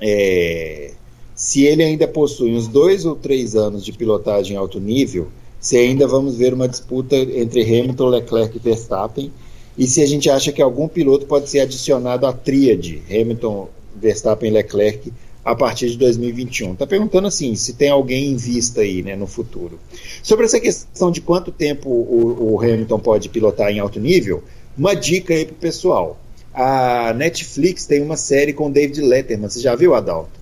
é, 0.00 0.92
se 1.34 1.64
ele 1.64 1.82
ainda 1.82 2.06
possui 2.06 2.54
uns 2.54 2.68
dois 2.68 3.04
ou 3.04 3.16
três 3.16 3.56
anos 3.56 3.84
de 3.84 3.92
pilotagem 3.92 4.54
em 4.54 4.58
alto 4.58 4.78
nível, 4.78 5.28
se 5.60 5.76
ainda 5.76 6.06
vamos 6.06 6.36
ver 6.36 6.54
uma 6.54 6.68
disputa 6.68 7.16
entre 7.16 7.62
Hamilton, 7.62 8.08
Leclerc 8.08 8.56
e 8.56 8.60
Verstappen. 8.60 9.32
e 9.76 9.86
se 9.86 10.02
a 10.02 10.06
gente 10.06 10.28
acha 10.28 10.52
que 10.52 10.60
algum 10.60 10.88
piloto 10.88 11.26
pode 11.26 11.48
ser 11.48 11.60
adicionado 11.60 12.26
à 12.26 12.32
tríade 12.32 13.02
Hamilton, 13.08 13.68
Verstappen 13.96 14.50
Leclerc 14.50 15.12
a 15.44 15.54
partir 15.54 15.88
de 15.90 15.96
2021. 15.98 16.72
Está 16.72 16.86
perguntando 16.86 17.26
assim, 17.26 17.54
se 17.54 17.72
tem 17.72 17.88
alguém 17.88 18.30
em 18.32 18.36
vista 18.36 18.82
aí 18.82 19.02
né, 19.02 19.16
no 19.16 19.26
futuro. 19.26 19.78
Sobre 20.22 20.44
essa 20.44 20.60
questão 20.60 21.10
de 21.10 21.20
quanto 21.20 21.50
tempo 21.50 21.88
o, 21.88 22.54
o 22.54 22.60
Hamilton 22.60 22.98
pode 22.98 23.28
pilotar 23.28 23.70
em 23.70 23.78
alto 23.78 23.98
nível, 23.98 24.44
uma 24.76 24.94
dica 24.94 25.34
aí 25.34 25.44
para 25.44 25.54
o 25.54 25.56
pessoal. 25.56 26.19
A 26.52 27.12
Netflix 27.14 27.86
tem 27.86 28.02
uma 28.02 28.16
série 28.16 28.52
com 28.52 28.70
David 28.70 29.00
Letterman. 29.00 29.48
Você 29.48 29.60
já 29.60 29.74
viu, 29.74 29.94
Adalto? 29.94 30.40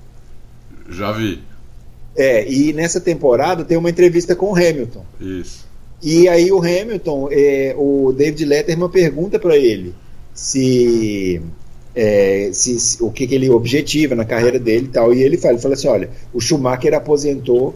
Já 0.89 1.13
vi. 1.13 1.41
É, 2.17 2.51
e 2.51 2.73
nessa 2.73 3.01
temporada 3.01 3.65
tem 3.65 3.77
uma 3.77 3.91
entrevista 3.91 4.35
com 4.35 4.53
o 4.53 4.57
Hamilton. 4.57 5.05
Isso. 5.21 5.67
E 6.03 6.29
aí 6.29 6.51
o 6.51 6.59
Hamilton, 6.59 7.29
é, 7.31 7.75
o 7.77 8.13
David 8.13 8.45
Letterman 8.45 8.89
pergunta 8.89 9.39
para 9.39 9.57
ele 9.57 9.95
se, 10.33 11.41
é, 11.95 12.51
se, 12.53 12.79
se, 12.79 13.03
o 13.03 13.11
que, 13.11 13.27
que, 13.27 13.35
ele 13.35 13.51
objetiva 13.51 14.15
na 14.15 14.25
carreira 14.25 14.59
dele 14.59 14.87
e 14.87 14.89
tal. 14.89 15.13
E 15.13 15.23
ele 15.23 15.37
fala, 15.37 15.55
ele 15.55 15.63
fala 15.63 15.75
assim, 15.75 15.89
olha, 15.89 16.11
o 16.33 16.41
Schumacher 16.41 16.95
aposentou 16.95 17.75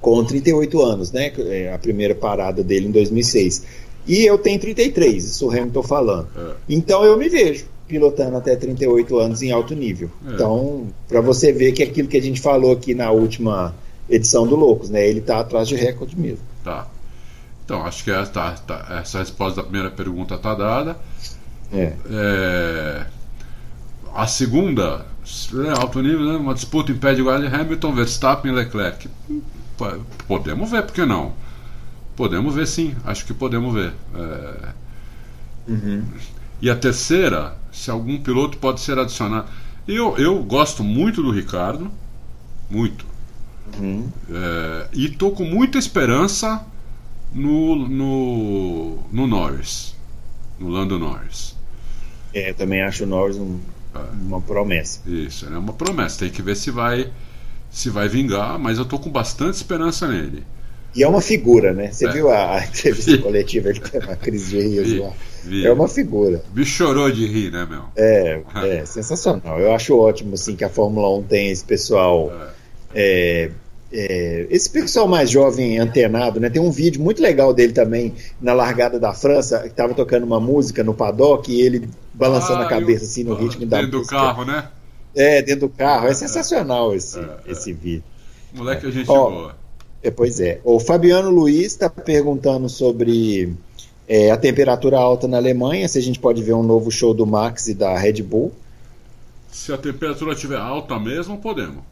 com 0.00 0.24
38 0.24 0.80
anos, 0.80 1.12
né? 1.12 1.32
É, 1.38 1.72
a 1.72 1.78
primeira 1.78 2.14
parada 2.14 2.62
dele 2.62 2.86
em 2.86 2.90
2006. 2.90 3.62
E 4.06 4.24
eu 4.24 4.38
tenho 4.38 4.58
33, 4.58 5.24
isso 5.24 5.46
o 5.46 5.50
Hamilton 5.50 5.82
falando. 5.82 6.28
É. 6.36 6.54
Então 6.68 7.04
eu 7.04 7.16
me 7.16 7.28
vejo 7.28 7.66
pilotando 7.86 8.36
até 8.36 8.56
38 8.56 9.18
anos 9.18 9.42
em 9.42 9.52
alto 9.52 9.74
nível. 9.74 10.10
É. 10.26 10.32
Então, 10.32 10.88
para 11.06 11.20
você 11.20 11.52
ver 11.52 11.72
que 11.72 11.82
aquilo 11.82 12.08
que 12.08 12.16
a 12.16 12.22
gente 12.22 12.40
falou 12.40 12.72
aqui 12.72 12.94
na 12.94 13.10
última 13.10 13.74
edição 14.08 14.46
do 14.46 14.56
Loucos, 14.56 14.88
né? 14.88 15.06
Ele 15.06 15.20
está 15.20 15.40
atrás 15.40 15.68
de 15.68 15.76
recorde 15.76 16.18
mesmo. 16.18 16.44
Tá. 16.64 16.88
Então, 17.64 17.84
acho 17.84 18.02
que 18.02 18.10
essa, 18.10 18.30
tá, 18.30 18.52
tá, 18.52 18.98
essa 19.00 19.18
resposta 19.18 19.56
da 19.56 19.62
primeira 19.62 19.90
pergunta 19.90 20.34
está 20.34 20.54
dada. 20.54 20.96
É. 21.72 21.92
é. 22.10 23.06
A 24.14 24.26
segunda, 24.26 25.06
né, 25.52 25.70
alto 25.78 26.02
nível, 26.02 26.24
né, 26.24 26.36
uma 26.36 26.52
disputa 26.52 26.92
impede 26.92 27.20
igual 27.20 27.36
Hamilton, 27.36 27.94
Verstappen 27.94 28.52
e 28.52 28.54
Leclerc. 28.54 29.08
Podemos 30.26 30.70
ver, 30.70 30.82
por 30.82 30.92
que 30.92 31.04
não? 31.06 31.32
Podemos 32.16 32.54
ver 32.54 32.66
sim, 32.66 32.94
acho 33.04 33.24
que 33.24 33.34
podemos 33.34 33.72
ver. 33.74 33.92
É... 34.14 34.72
Uhum. 35.68 36.04
E 36.60 36.70
a 36.70 36.76
terceira, 36.76 37.56
se 37.72 37.90
algum 37.90 38.18
piloto 38.20 38.58
pode 38.58 38.80
ser 38.80 38.98
adicionado. 38.98 39.48
Eu, 39.86 40.16
eu 40.16 40.42
gosto 40.44 40.84
muito 40.84 41.22
do 41.22 41.30
Ricardo, 41.30 41.90
muito. 42.70 43.04
Uhum. 43.78 44.08
É, 44.30 44.88
e 44.92 45.08
tô 45.08 45.32
com 45.32 45.44
muita 45.44 45.78
esperança 45.78 46.64
no, 47.32 47.88
no, 47.88 48.98
no 49.10 49.26
Norris, 49.26 49.94
no 50.58 50.68
Lando 50.68 50.98
Norris. 50.98 51.56
É, 52.34 52.52
também 52.52 52.82
acho 52.82 53.04
o 53.04 53.06
Norris 53.06 53.36
um, 53.36 53.58
é. 53.94 53.98
uma 54.22 54.40
promessa. 54.40 55.00
Isso, 55.06 55.46
é 55.46 55.58
uma 55.58 55.72
promessa. 55.72 56.20
Tem 56.20 56.30
que 56.30 56.42
ver 56.42 56.56
se 56.56 56.70
vai 56.70 57.10
se 57.70 57.88
vai 57.88 58.06
vingar, 58.06 58.58
mas 58.58 58.76
eu 58.76 58.84
tô 58.84 58.98
com 58.98 59.10
bastante 59.10 59.54
esperança 59.54 60.06
nele. 60.06 60.44
E 60.94 61.02
é 61.02 61.08
uma 61.08 61.20
figura, 61.20 61.72
né? 61.72 61.90
Você 61.90 62.06
é. 62.06 62.12
viu 62.12 62.30
a, 62.30 62.56
a 62.56 62.64
entrevista 62.64 63.16
coletiva 63.22 63.70
ele 63.70 63.80
tem 63.80 64.00
uma 64.00 64.16
crise 64.16 64.50
de 64.50 64.60
rios 64.60 64.98
lá. 64.98 65.12
É 65.64 65.72
uma 65.72 65.88
figura. 65.88 66.42
Me 66.54 66.64
chorou 66.64 67.10
de 67.10 67.26
rir, 67.26 67.50
né, 67.50 67.66
meu? 67.68 67.84
É, 67.96 68.40
é 68.80 68.84
sensacional. 68.84 69.58
Eu 69.58 69.74
acho 69.74 69.96
ótimo 69.96 70.34
assim 70.34 70.54
que 70.54 70.64
a 70.64 70.68
Fórmula 70.68 71.08
1 71.18 71.22
tem 71.24 71.50
esse 71.50 71.64
pessoal. 71.64 72.32
É. 72.32 72.62
É, 72.94 73.50
é, 73.94 74.46
esse 74.50 74.70
pessoal 74.70 75.06
mais 75.06 75.30
jovem 75.30 75.78
antenado, 75.78 76.40
né? 76.40 76.48
Tem 76.48 76.60
um 76.60 76.70
vídeo 76.70 77.00
muito 77.02 77.22
legal 77.22 77.52
dele 77.52 77.72
também 77.72 78.14
na 78.40 78.52
largada 78.52 78.98
da 78.98 79.12
França, 79.12 79.60
que 79.60 79.68
estava 79.68 79.94
tocando 79.94 80.24
uma 80.24 80.40
música 80.40 80.82
no 80.82 80.94
paddock 80.94 81.50
e 81.52 81.60
ele 81.60 81.88
balançando 82.14 82.62
ah, 82.62 82.66
a 82.66 82.68
cabeça 82.68 83.04
assim 83.04 83.24
no 83.24 83.34
ritmo 83.34 83.66
da 83.66 83.80
dentro 83.80 83.98
música. 83.98 84.16
Dentro 84.16 84.28
do 84.28 84.34
carro, 84.34 84.44
né? 84.44 84.68
É, 85.14 85.42
dentro 85.42 85.68
do 85.68 85.68
carro. 85.68 86.06
É 86.06 86.14
sensacional 86.14 86.94
esse, 86.94 87.18
é, 87.18 87.22
é. 87.22 87.52
esse 87.52 87.72
vídeo. 87.72 88.04
Moleque, 88.54 88.86
a 88.86 88.90
gente 88.90 89.10
Ó, 89.10 89.30
boa. 89.30 89.61
É, 90.02 90.10
pois 90.10 90.40
é. 90.40 90.60
O 90.64 90.80
Fabiano 90.80 91.30
Luiz 91.30 91.66
está 91.66 91.88
perguntando 91.88 92.68
sobre 92.68 93.54
é, 94.08 94.30
a 94.30 94.36
temperatura 94.36 94.98
alta 94.98 95.28
na 95.28 95.36
Alemanha, 95.36 95.86
se 95.88 95.98
a 95.98 96.02
gente 96.02 96.18
pode 96.18 96.42
ver 96.42 96.54
um 96.54 96.62
novo 96.62 96.90
show 96.90 97.14
do 97.14 97.26
Max 97.26 97.68
e 97.68 97.74
da 97.74 97.96
Red 97.96 98.22
Bull. 98.22 98.52
Se 99.50 99.72
a 99.72 99.78
temperatura 99.78 100.32
estiver 100.32 100.58
alta 100.58 100.98
mesmo, 100.98 101.38
podemos. 101.38 101.84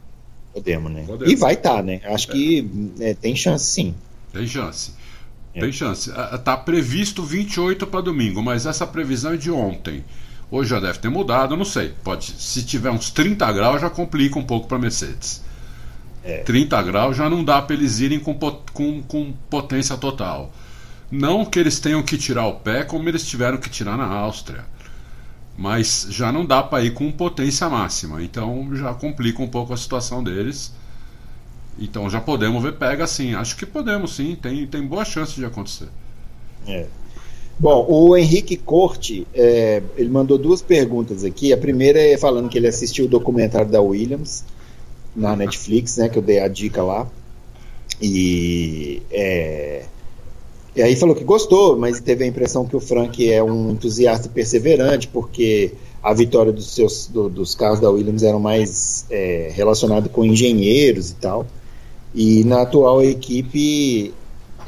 Podemos, 0.52 0.90
né? 0.90 1.04
Podemos. 1.06 1.32
E 1.32 1.36
vai 1.36 1.54
estar, 1.54 1.76
tá, 1.76 1.82
né? 1.82 2.00
Acho 2.04 2.30
é. 2.30 2.32
que 2.32 2.70
é, 3.00 3.14
tem 3.14 3.36
chance 3.36 3.66
sim. 3.66 3.94
Tem 4.32 4.46
chance. 4.46 4.92
É. 5.54 5.60
Tem 5.60 5.72
chance. 5.72 6.10
Está 6.32 6.56
previsto 6.56 7.22
28 7.22 7.86
para 7.86 8.00
domingo, 8.00 8.42
mas 8.42 8.66
essa 8.66 8.86
previsão 8.86 9.34
é 9.34 9.36
de 9.36 9.50
ontem. 9.50 10.04
Hoje 10.50 10.70
já 10.70 10.80
deve 10.80 10.98
ter 10.98 11.08
mudado, 11.08 11.56
não 11.56 11.64
sei. 11.64 11.94
Pode, 12.02 12.24
se 12.24 12.64
tiver 12.64 12.90
uns 12.90 13.10
30 13.10 13.52
graus, 13.52 13.80
já 13.80 13.88
complica 13.88 14.38
um 14.38 14.44
pouco 14.44 14.66
para 14.66 14.78
Mercedes. 14.78 15.42
É. 16.22 16.38
30 16.38 16.82
graus 16.82 17.16
já 17.16 17.30
não 17.30 17.42
dá 17.42 17.62
para 17.62 17.74
eles 17.74 18.00
irem 18.00 18.20
com, 18.20 18.34
com, 18.34 19.02
com 19.02 19.32
potência 19.48 19.96
total. 19.96 20.52
Não 21.10 21.44
que 21.44 21.58
eles 21.58 21.80
tenham 21.80 22.02
que 22.02 22.16
tirar 22.16 22.46
o 22.46 22.54
pé 22.54 22.84
como 22.84 23.08
eles 23.08 23.26
tiveram 23.26 23.58
que 23.58 23.68
tirar 23.68 23.96
na 23.96 24.06
Áustria 24.06 24.64
mas 25.60 26.06
já 26.08 26.32
não 26.32 26.46
dá 26.46 26.62
para 26.62 26.82
ir 26.82 26.94
com 26.94 27.12
potência 27.12 27.68
máxima, 27.68 28.22
então 28.22 28.74
já 28.74 28.94
complica 28.94 29.42
um 29.42 29.46
pouco 29.46 29.74
a 29.74 29.76
situação 29.76 30.24
deles. 30.24 30.72
Então 31.78 32.08
já 32.08 32.18
podemos 32.18 32.62
ver 32.62 32.76
pega 32.76 33.06
sim, 33.06 33.34
acho 33.34 33.56
que 33.56 33.66
podemos 33.66 34.16
sim, 34.16 34.34
tem, 34.40 34.66
tem 34.66 34.86
boa 34.86 35.04
chance 35.04 35.34
de 35.34 35.44
acontecer. 35.44 35.88
É. 36.66 36.86
Bom, 37.58 37.84
o 37.86 38.16
Henrique 38.16 38.56
Corte, 38.56 39.26
é, 39.34 39.82
ele 39.98 40.08
mandou 40.08 40.38
duas 40.38 40.62
perguntas 40.62 41.24
aqui. 41.24 41.52
A 41.52 41.58
primeira 41.58 42.00
é 42.00 42.16
falando 42.16 42.48
que 42.48 42.56
ele 42.56 42.66
assistiu 42.66 43.04
o 43.04 43.08
documentário 43.08 43.70
da 43.70 43.82
Williams 43.82 44.44
na 45.14 45.34
Netflix, 45.36 45.96
né, 45.96 46.08
que 46.08 46.18
eu 46.18 46.22
dei 46.22 46.40
a 46.40 46.48
dica 46.48 46.82
lá. 46.82 47.06
E 48.00 49.02
é, 49.10 49.84
e 50.74 50.82
aí 50.82 50.94
falou 50.94 51.14
que 51.14 51.24
gostou, 51.24 51.76
mas 51.76 52.00
teve 52.00 52.24
a 52.24 52.26
impressão 52.26 52.64
que 52.64 52.76
o 52.76 52.80
Frank 52.80 53.30
é 53.30 53.42
um 53.42 53.70
entusiasta 53.70 54.28
perseverante, 54.28 55.08
porque 55.08 55.72
a 56.02 56.14
vitória 56.14 56.52
dos 56.52 56.74
seus 56.74 57.08
do, 57.08 57.28
dos 57.28 57.54
carros 57.54 57.80
da 57.80 57.90
Williams 57.90 58.22
eram 58.22 58.40
mais 58.40 59.04
é, 59.10 59.50
relacionados 59.52 60.10
com 60.12 60.24
engenheiros 60.24 61.10
e 61.10 61.14
tal. 61.14 61.46
E 62.14 62.44
na 62.44 62.62
atual 62.62 63.02
equipe 63.02 64.14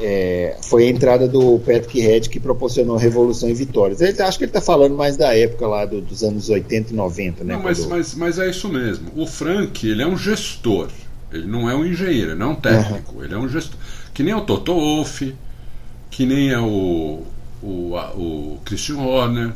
é, 0.01 0.57
foi 0.63 0.85
a 0.85 0.91
entrada 0.91 1.29
do 1.29 1.59
Patrick 1.61 2.01
Red 2.01 2.23
que 2.23 2.41
proporcionou 2.41 2.97
revolução 2.97 3.49
e 3.49 3.55
vitórias. 3.55 4.01
Ele, 4.01 4.21
acho 4.21 4.39
que 4.39 4.45
ele 4.45 4.51
está 4.51 4.61
falando 4.61 4.95
mais 4.95 5.17
da 5.17 5.37
época 5.37 5.67
lá 5.67 5.85
do, 5.85 6.01
dos 6.01 6.23
anos 6.23 6.49
80 6.49 6.93
e 6.93 6.97
90, 6.97 7.45
né? 7.45 7.55
Não, 7.55 7.63
mas, 7.63 7.81
quando... 7.81 7.91
mas, 7.91 8.15
mas 8.15 8.39
é 8.39 8.49
isso 8.49 8.69
mesmo. 8.69 9.11
O 9.15 9.27
Frank, 9.27 9.87
ele 9.87 10.03
é 10.03 10.07
um 10.07 10.17
gestor. 10.17 10.89
Ele 11.33 11.47
não 11.47 11.69
é 11.69 11.75
um 11.75 11.85
engenheiro, 11.85 12.33
ele 12.33 12.39
não 12.39 12.51
é 12.51 12.51
um 12.51 12.55
técnico. 12.57 13.17
Uhum. 13.17 13.25
Ele 13.25 13.35
é 13.35 13.39
um 13.39 13.49
gestor. 13.49 13.79
Que 14.13 14.23
nem 14.23 14.35
o 14.35 14.43
Toto 14.43 14.75
Wolff, 14.75 15.35
que 16.11 16.27
nem 16.27 16.51
é 16.51 16.59
o, 16.59 17.23
o, 17.63 17.97
o 17.97 18.61
Christian 18.65 18.99
Horner, 18.99 19.53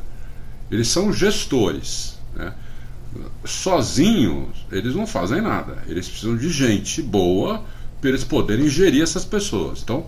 eles 0.70 0.88
são 0.88 1.12
gestores. 1.12 2.18
Né? 2.34 2.52
Sozinhos, 3.44 4.66
eles 4.72 4.94
não 4.94 5.06
fazem 5.06 5.40
nada. 5.42 5.78
Eles 5.86 6.08
precisam 6.08 6.36
de 6.36 6.48
gente 6.50 7.02
boa 7.02 7.62
para 8.00 8.10
eles 8.10 8.24
poderem 8.24 8.68
gerir 8.68 9.02
essas 9.02 9.24
pessoas. 9.24 9.82
Então, 9.82 10.06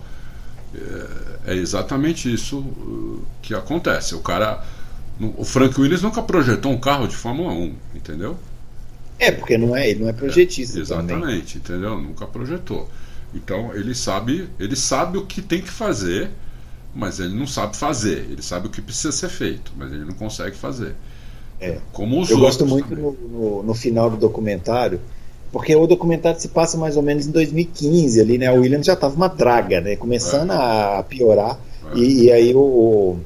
é, 0.75 1.53
é 1.53 1.55
exatamente 1.55 2.31
isso 2.31 2.59
uh, 2.59 3.25
que 3.41 3.53
acontece. 3.53 4.15
O 4.15 4.19
cara. 4.19 4.63
O 5.37 5.43
Frank 5.43 5.79
Williams 5.79 6.01
nunca 6.01 6.21
projetou 6.21 6.71
um 6.71 6.77
carro 6.77 7.05
de 7.05 7.13
Fórmula 7.13 7.51
1, 7.51 7.75
entendeu? 7.93 8.37
É, 9.19 9.29
porque 9.31 9.57
não 9.57 9.75
é, 9.75 9.89
ele 9.89 9.99
não 9.99 10.07
é 10.07 10.13
projetista. 10.13 10.79
É, 10.79 10.81
exatamente, 10.81 11.59
também. 11.59 11.77
entendeu? 11.77 11.99
Nunca 11.99 12.25
projetou. 12.25 12.89
Então 13.35 13.75
ele 13.75 13.93
sabe, 13.93 14.47
ele 14.57 14.77
sabe 14.77 15.17
o 15.17 15.25
que 15.25 15.41
tem 15.41 15.61
que 15.61 15.69
fazer, 15.69 16.31
mas 16.95 17.19
ele 17.19 17.35
não 17.35 17.45
sabe 17.45 17.75
fazer. 17.75 18.27
Ele 18.29 18.41
sabe 18.41 18.67
o 18.67 18.69
que 18.69 18.81
precisa 18.81 19.11
ser 19.11 19.29
feito, 19.29 19.73
mas 19.77 19.91
ele 19.91 20.05
não 20.05 20.13
consegue 20.13 20.55
fazer. 20.55 20.95
É. 21.59 21.79
Como 21.91 22.21
os 22.21 22.29
Eu 22.29 22.39
gosto 22.39 22.65
muito 22.65 22.95
no, 22.95 23.11
no, 23.11 23.63
no, 23.63 23.73
final 23.73 24.09
do 24.09 24.15
documentário, 24.15 25.01
porque 25.51 25.75
o 25.75 25.87
documentário 25.87 26.39
se 26.39 26.49
passa 26.49 26.77
mais 26.77 26.95
ou 26.95 27.01
menos 27.01 27.25
em 27.25 27.31
2015 27.31 28.21
ali, 28.21 28.37
né? 28.37 28.51
O 28.51 28.61
Williams 28.61 28.85
já 28.85 28.93
estava 28.93 29.15
uma 29.15 29.27
draga, 29.27 29.81
né? 29.81 29.95
Começando 29.95 30.51
é. 30.51 30.55
a 30.55 31.03
piorar. 31.07 31.59
É. 31.95 31.97
E, 31.97 32.23
e, 32.23 32.31
aí 32.31 32.53
o, 32.53 33.17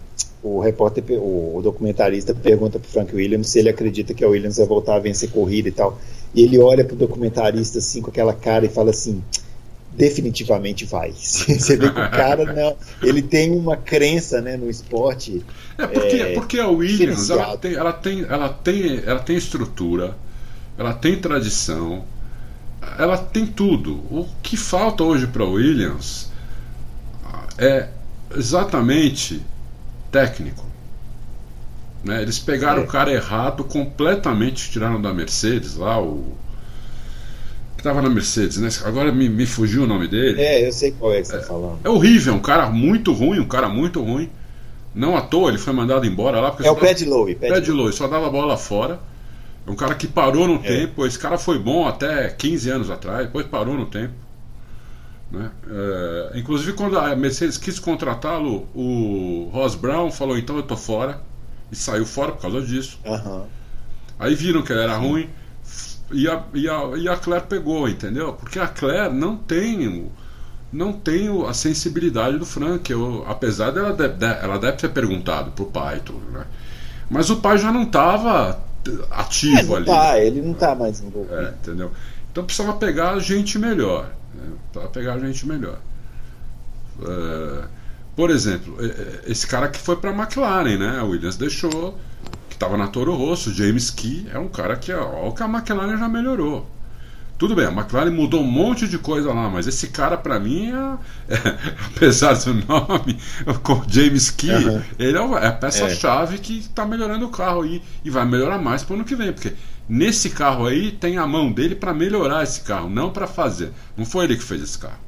o 0.41 0.59
repórter, 0.61 1.03
o, 1.11 1.59
documentarista 1.61 2.33
pergunta 2.33 2.79
para 2.79 2.89
Frank 2.89 3.13
Williams 3.13 3.49
se 3.49 3.59
ele 3.59 3.69
acredita 3.69 4.13
que 4.13 4.23
a 4.23 4.27
Williams 4.29 4.57
vai 4.57 4.67
voltar 4.67 4.95
a 4.95 4.99
vencer 4.99 5.31
corrida 5.31 5.67
e 5.67 5.71
tal. 5.71 5.99
E 6.33 6.43
ele 6.43 6.57
olha 6.59 6.85
para 6.85 6.93
o 6.93 6.97
documentarista 6.97 7.79
assim 7.79 8.01
com 8.01 8.09
aquela 8.09 8.33
cara 8.33 8.65
e 8.65 8.69
fala 8.69 8.91
assim: 8.91 9.21
definitivamente 9.91 10.85
vai. 10.85 11.11
Você 11.17 11.75
vê 11.75 11.91
que 11.91 11.99
o 11.99 12.11
cara 12.11 12.45
não, 12.45 12.75
ele 13.01 13.21
tem 13.21 13.51
uma 13.51 13.75
crença, 13.75 14.39
né, 14.41 14.55
no 14.55 14.69
esporte. 14.69 15.43
É 15.77 15.87
porque, 15.87 16.15
é, 16.15 16.33
porque 16.33 16.59
a 16.59 16.67
Williams 16.69 17.29
ela 17.29 17.57
tem, 17.57 17.73
ela 17.73 17.91
tem, 17.93 18.21
ela 18.23 18.49
tem, 18.49 19.01
ela 19.05 19.19
tem 19.19 19.35
estrutura, 19.35 20.15
ela 20.77 20.93
tem 20.93 21.19
tradição, 21.19 22.03
ela 22.97 23.17
tem 23.17 23.45
tudo. 23.45 23.93
O 24.11 24.27
que 24.41 24.57
falta 24.57 25.03
hoje 25.03 25.27
para 25.27 25.43
Williams 25.43 26.31
é 27.57 27.89
exatamente 28.35 29.41
técnico. 30.11 30.65
Né? 32.03 32.21
Eles 32.21 32.39
pegaram 32.39 32.81
é. 32.81 32.85
o 32.85 32.87
cara 32.87 33.11
errado 33.11 33.63
completamente, 33.63 34.69
tiraram 34.69 35.01
da 35.01 35.13
Mercedes 35.13 35.75
lá, 35.75 36.01
o. 36.01 36.35
Que 37.77 37.83
tava 37.83 38.01
na 38.01 38.09
Mercedes, 38.09 38.57
né? 38.57 38.69
Agora 38.85 39.11
me, 39.11 39.29
me 39.29 39.45
fugiu 39.45 39.83
o 39.83 39.87
nome 39.87 40.07
dele. 40.07 40.41
É, 40.41 40.67
eu 40.67 40.71
sei 40.71 40.91
qual 40.91 41.13
é 41.13 41.21
que 41.21 41.27
você 41.27 41.33
tá 41.33 41.39
é, 41.39 41.45
falando. 41.45 41.79
É 41.83 41.89
horrível, 41.89 42.33
um 42.33 42.39
cara 42.39 42.69
muito 42.69 43.13
ruim, 43.13 43.39
um 43.39 43.47
cara 43.47 43.69
muito 43.69 44.01
ruim. 44.01 44.29
Não 44.93 45.17
à 45.17 45.21
toa, 45.21 45.49
ele 45.49 45.57
foi 45.57 45.73
mandado 45.73 46.05
embora 46.05 46.39
lá. 46.39 46.55
é 46.61 46.69
o 46.69 46.75
Pad 46.75 47.05
Lowe. 47.05 47.35
Pad 47.35 47.71
Lowe, 47.71 47.91
só 47.91 48.07
dava 48.07 48.29
bola 48.29 48.57
fora. 48.57 48.99
É 49.65 49.71
um 49.71 49.75
cara 49.75 49.95
que 49.95 50.07
parou 50.07 50.47
no 50.47 50.55
é. 50.55 50.59
tempo. 50.59 51.05
Esse 51.05 51.17
cara 51.17 51.37
foi 51.37 51.57
bom 51.57 51.87
até 51.87 52.29
15 52.29 52.69
anos 52.69 52.89
atrás, 52.89 53.25
depois 53.25 53.45
parou 53.47 53.75
no 53.75 53.85
tempo. 53.85 54.13
Né? 55.31 55.49
É, 55.67 56.31
inclusive, 56.39 56.73
quando 56.73 56.97
a 56.99 57.15
Mercedes 57.15 57.57
quis 57.57 57.79
contratá-lo, 57.79 58.67
o 58.75 59.49
Ross 59.51 59.75
Brown 59.75 60.11
falou: 60.11 60.37
então 60.37 60.57
eu 60.57 60.63
tô 60.63 60.77
fora. 60.77 61.21
E 61.71 61.75
saiu 61.75 62.05
fora 62.05 62.33
por 62.33 62.41
causa 62.41 62.61
disso. 62.61 62.99
Uhum. 63.03 63.45
Aí 64.19 64.35
viram 64.35 64.61
que 64.61 64.71
ele 64.71 64.81
era 64.81 64.95
ruim 64.95 65.27
e 66.11 66.27
a, 66.27 66.43
e, 66.53 66.69
a, 66.69 66.91
e 66.95 67.09
a 67.09 67.17
Claire 67.17 67.45
pegou, 67.47 67.89
entendeu? 67.89 68.33
Porque 68.33 68.59
a 68.59 68.67
Claire 68.67 69.11
não 69.11 69.35
tem 69.35 70.11
não 70.71 70.93
tem 70.93 71.27
a 71.47 71.53
sensibilidade 71.53 72.37
do 72.37 72.45
Frank. 72.45 72.91
Eu, 72.91 73.25
apesar 73.27 73.71
dela 73.71 73.93
deve, 73.93 74.25
ela 74.25 74.57
deve 74.57 74.77
ter 74.77 74.89
perguntado 74.89 75.51
pro 75.51 75.65
pai 75.65 76.01
tudo, 76.03 76.31
né? 76.31 76.45
Mas 77.09 77.29
o 77.29 77.37
pai 77.37 77.57
já 77.57 77.71
não 77.71 77.83
estava 77.83 78.59
ativo 79.11 79.73
é, 79.73 79.77
ali. 79.77 79.85
Tá, 79.85 80.19
ele 80.19 80.41
não 80.41 80.53
tá 80.53 80.75
mais 80.75 81.01
envolvido. 81.01 81.35
É, 81.35 81.49
entendeu? 81.49 81.91
Então 82.31 82.43
precisava 82.43 82.77
pegar 82.77 83.17
gente 83.19 83.57
melhor. 83.59 84.11
Né? 84.33 84.51
Precisava 84.71 84.93
pegar 84.93 85.19
gente 85.19 85.47
melhor. 85.47 85.77
É, 87.01 87.63
por 88.15 88.29
exemplo, 88.29 88.77
esse 89.25 89.47
cara 89.47 89.67
que 89.67 89.79
foi 89.79 89.95
para 89.95 90.11
a 90.11 90.13
McLaren, 90.13 90.77
né? 90.77 90.99
A 90.99 91.03
Williams 91.03 91.35
deixou, 91.35 91.97
que 92.47 92.55
estava 92.55 92.77
na 92.77 92.87
Toro 92.87 93.15
Rosso, 93.15 93.51
James 93.51 93.89
Key, 93.89 94.27
é 94.31 94.37
um 94.37 94.47
cara 94.47 94.75
que, 94.75 94.93
ó, 94.93 95.31
que 95.31 95.41
a 95.41 95.47
McLaren 95.47 95.97
já 95.97 96.07
melhorou. 96.07 96.69
Tudo 97.43 97.55
bem, 97.55 97.65
a 97.65 97.71
McLaren 97.71 98.09
mudou 98.09 98.41
um 98.41 98.49
monte 98.49 98.87
de 98.87 98.97
coisa 98.97 99.33
lá, 99.33 99.49
mas 99.49 99.67
esse 99.67 99.89
cara, 99.89 100.15
para 100.15 100.39
mim, 100.39 100.71
é, 100.71 101.35
é, 101.35 101.37
apesar 101.93 102.35
do 102.35 102.53
nome, 102.53 103.19
com 103.61 103.83
James 103.85 104.31
Key, 104.31 104.49
uhum. 104.49 104.81
ele 104.97 105.17
é, 105.17 105.21
é 105.21 105.47
a 105.47 105.51
peça-chave 105.51 106.35
é. 106.35 106.37
que 106.37 106.59
está 106.59 106.85
melhorando 106.85 107.25
o 107.25 107.29
carro 107.29 107.63
aí 107.63 107.83
e 108.01 108.09
vai 108.09 108.25
melhorar 108.25 108.59
mais 108.59 108.81
para 108.81 108.93
o 108.93 108.95
ano 108.95 109.03
que 109.03 109.13
vem, 109.13 109.33
porque 109.33 109.55
nesse 109.89 110.29
carro 110.29 110.65
aí 110.65 110.93
tem 110.93 111.17
a 111.17 111.27
mão 111.27 111.51
dele 111.51 111.75
para 111.75 111.93
melhorar 111.93 112.43
esse 112.43 112.61
carro, 112.61 112.89
não 112.89 113.11
para 113.11 113.27
fazer. 113.27 113.73
Não 113.97 114.05
foi 114.05 114.23
ele 114.23 114.37
que 114.37 114.43
fez 114.43 114.61
esse 114.61 114.79
carro. 114.79 115.01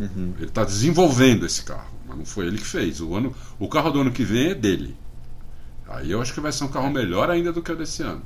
Uhum. 0.00 0.34
Ele 0.36 0.48
está 0.48 0.64
desenvolvendo 0.64 1.46
esse 1.46 1.62
carro, 1.62 1.94
mas 2.08 2.18
não 2.18 2.26
foi 2.26 2.48
ele 2.48 2.58
que 2.58 2.66
fez. 2.66 3.00
O, 3.00 3.14
ano, 3.14 3.32
o 3.56 3.68
carro 3.68 3.92
do 3.92 4.00
ano 4.00 4.10
que 4.10 4.24
vem 4.24 4.50
é 4.50 4.54
dele. 4.56 4.96
Aí 5.88 6.10
eu 6.10 6.20
acho 6.20 6.34
que 6.34 6.40
vai 6.40 6.50
ser 6.50 6.64
um 6.64 6.68
carro 6.68 6.90
melhor 6.90 7.30
ainda 7.30 7.52
do 7.52 7.62
que 7.62 7.70
o 7.70 7.76
desse 7.76 8.02
ano. 8.02 8.22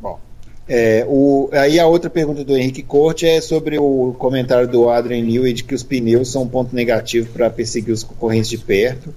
Bom, 0.00 0.25
é, 0.68 1.04
o, 1.08 1.48
aí 1.52 1.78
a 1.78 1.86
outra 1.86 2.10
pergunta 2.10 2.44
do 2.44 2.56
Henrique 2.56 2.82
Corte 2.82 3.26
é 3.26 3.40
sobre 3.40 3.78
o 3.78 4.14
comentário 4.18 4.68
do 4.68 4.88
Adrian 4.88 5.22
Newey 5.22 5.52
de 5.52 5.64
que 5.64 5.74
os 5.74 5.82
pneus 5.82 6.30
são 6.30 6.42
um 6.42 6.48
ponto 6.48 6.74
negativo 6.74 7.28
para 7.32 7.48
perseguir 7.50 7.92
os 7.92 8.02
concorrentes 8.02 8.50
de 8.50 8.58
perto. 8.58 9.14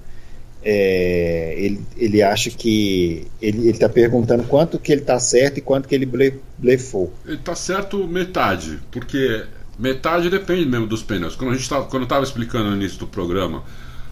É, 0.62 1.56
ele, 1.58 1.82
ele 1.98 2.22
acha 2.22 2.50
que 2.50 3.28
ele 3.42 3.70
está 3.70 3.88
perguntando 3.88 4.44
quanto 4.44 4.78
que 4.78 4.92
ele 4.92 5.02
está 5.02 5.18
certo 5.18 5.58
e 5.58 5.62
quanto 5.62 5.88
que 5.88 5.96
ele 5.96 6.06
blefou. 6.58 7.14
Ele 7.26 7.38
está 7.38 7.56
certo 7.56 8.06
metade, 8.08 8.78
porque 8.92 9.46
Metade 9.80 10.30
depende 10.30 10.66
mesmo 10.66 10.86
dos 10.86 11.02
pneus. 11.02 11.38
Quando 11.38 11.52
a 11.52 11.56
gente 11.56 11.70
tava, 11.70 11.86
quando 11.86 12.02
eu 12.02 12.08
estava 12.08 12.24
explicando 12.26 12.70
no 12.70 12.76
início 12.76 13.00
do 13.00 13.08
programa 13.08 13.64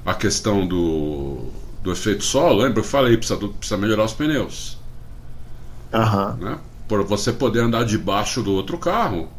a 0.06 0.14
questão 0.14 0.66
do, 0.66 1.50
do 1.84 1.92
efeito 1.92 2.24
solo, 2.24 2.62
lembra? 2.62 2.80
Eu 2.80 2.86
falei 2.86 3.18
precisa, 3.18 3.38
precisa 3.38 3.78
melhorar 3.78 4.06
os 4.06 4.14
pneus. 4.14 4.78
Uhum. 5.94 6.36
Né? 6.38 6.58
Por 6.88 7.04
você 7.04 7.34
poder 7.34 7.62
andar 7.62 7.84
debaixo 7.84 8.42
do 8.42 8.54
outro 8.54 8.78
carro, 8.78 9.30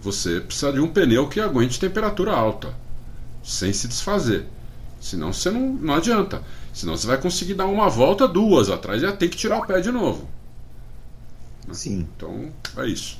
você 0.00 0.40
precisa 0.40 0.72
de 0.72 0.80
um 0.80 0.88
pneu 0.88 1.28
que 1.28 1.40
aguente 1.40 1.80
temperatura 1.80 2.32
alta, 2.32 2.74
sem 3.42 3.72
se 3.72 3.88
desfazer. 3.88 4.46
Senão 5.00 5.32
você 5.32 5.50
não, 5.50 5.72
não 5.74 5.94
adianta. 5.94 6.42
Senão 6.72 6.96
você 6.96 7.06
vai 7.06 7.20
conseguir 7.20 7.54
dar 7.54 7.66
uma 7.66 7.88
volta, 7.88 8.26
duas 8.26 8.70
atrás 8.70 9.02
e 9.02 9.12
tem 9.12 9.28
que 9.28 9.36
tirar 9.36 9.58
o 9.58 9.66
pé 9.66 9.80
de 9.80 9.90
novo. 9.90 10.28
Sim. 11.72 12.06
Então 12.16 12.50
é 12.76 12.86
isso. 12.86 13.18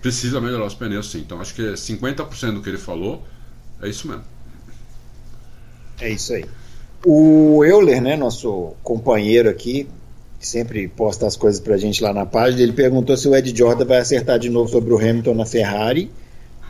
Precisa 0.00 0.40
melhorar 0.40 0.66
os 0.66 0.74
pneus, 0.74 1.10
sim. 1.10 1.20
Então 1.20 1.40
acho 1.40 1.54
que 1.54 1.62
50% 1.62 2.54
do 2.54 2.62
que 2.62 2.68
ele 2.68 2.78
falou 2.78 3.26
é 3.80 3.88
isso 3.88 4.06
mesmo. 4.06 4.24
É 6.00 6.10
isso 6.10 6.34
aí. 6.34 6.44
O 7.04 7.64
Euler, 7.64 8.02
né, 8.02 8.16
nosso 8.16 8.74
companheiro 8.82 9.48
aqui, 9.48 9.88
que 10.46 10.50
sempre 10.50 10.86
posta 10.86 11.26
as 11.26 11.36
coisas 11.36 11.60
pra 11.60 11.76
gente 11.76 12.02
lá 12.02 12.14
na 12.14 12.24
página, 12.24 12.62
ele 12.62 12.72
perguntou 12.72 13.16
se 13.16 13.26
o 13.26 13.34
Ed 13.34 13.56
Jordan 13.56 13.84
vai 13.84 13.98
acertar 13.98 14.38
de 14.38 14.48
novo 14.48 14.70
sobre 14.70 14.94
o 14.94 14.96
Hamilton 14.96 15.34
na 15.34 15.44
Ferrari. 15.44 16.10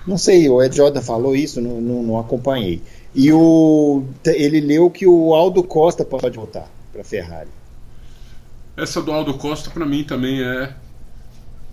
Não 0.06 0.16
sei, 0.16 0.48
o 0.48 0.62
Ed 0.62 0.74
Jordan 0.74 1.02
falou 1.02 1.36
isso, 1.36 1.60
não, 1.60 1.80
não, 1.80 2.02
não 2.02 2.18
acompanhei. 2.18 2.80
E 3.14 3.30
o, 3.32 4.04
ele 4.24 4.60
leu 4.60 4.88
que 4.90 5.06
o 5.06 5.34
Aldo 5.34 5.62
Costa 5.62 6.04
pode 6.04 6.36
voltar 6.36 6.70
para 6.90 7.04
Ferrari. 7.04 7.50
Essa 8.76 9.02
do 9.02 9.12
Aldo 9.12 9.34
Costa 9.34 9.68
para 9.70 9.84
mim 9.84 10.04
também 10.04 10.42
é 10.42 10.72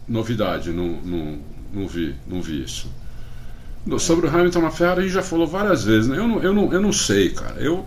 novidade, 0.07 0.71
não, 0.71 0.99
não, 1.03 1.37
não, 1.73 1.87
vi, 1.87 2.15
não 2.27 2.41
vi 2.41 2.63
isso. 2.63 2.87
Sobre 3.99 4.27
o 4.27 4.29
Hamilton 4.29 4.61
na 4.61 4.71
Ferrari 4.71 4.99
a 5.01 5.03
gente 5.03 5.13
já 5.13 5.23
falou 5.23 5.47
várias 5.47 5.83
vezes, 5.83 6.09
né? 6.09 6.17
eu, 6.17 6.27
não, 6.27 6.41
eu, 6.41 6.53
não, 6.53 6.73
eu 6.73 6.81
não 6.81 6.91
sei, 6.91 7.29
cara. 7.29 7.61
Eu, 7.61 7.85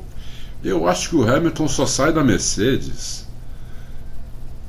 eu 0.62 0.86
acho 0.86 1.10
que 1.10 1.16
o 1.16 1.28
Hamilton 1.28 1.68
só 1.68 1.86
sai 1.86 2.12
da 2.12 2.22
Mercedes. 2.22 3.25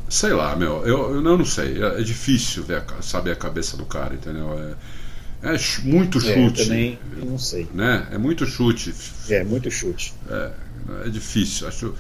Sei 0.10 0.32
lá, 0.32 0.56
meu, 0.56 0.86
eu, 0.86 1.16
eu 1.16 1.22
não 1.22 1.46
sei. 1.46 1.84
É, 1.84 2.00
é 2.00 2.04
difícil 2.04 2.64
ver 2.64 2.78
a, 2.78 3.02
saber 3.02 3.32
a 3.32 3.36
cabeça 3.36 3.76
do 3.76 3.86
cara, 3.86 4.14
entendeu? 4.14 4.54
É, 5.42 5.54
é 5.54 5.58
muito 5.84 6.20
chute. 6.20 6.32
É, 6.32 6.46
eu 6.46 6.54
também 6.54 7.00
não 7.18 7.38
sei. 7.38 7.68
Né? 7.74 8.08
É 8.12 8.18
muito 8.18 8.46
chute. 8.46 8.94
É, 9.30 9.44
muito 9.44 9.70
chute. 9.70 10.14
É, 10.30 10.52
é 11.06 11.10
difícil. 11.10 11.68
Acho 11.68 11.94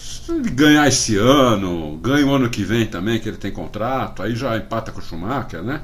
se 0.00 0.32
ele 0.32 0.50
ganhar 0.50 0.86
esse 0.86 1.16
ano, 1.16 1.98
ganha 1.98 2.26
o 2.26 2.34
ano 2.34 2.48
que 2.48 2.62
vem 2.62 2.86
também, 2.86 3.18
que 3.18 3.28
ele 3.28 3.36
tem 3.36 3.50
contrato, 3.50 4.22
aí 4.22 4.34
já 4.34 4.56
empata 4.56 4.92
com 4.92 5.00
o 5.00 5.02
Schumacher, 5.02 5.62
né? 5.62 5.82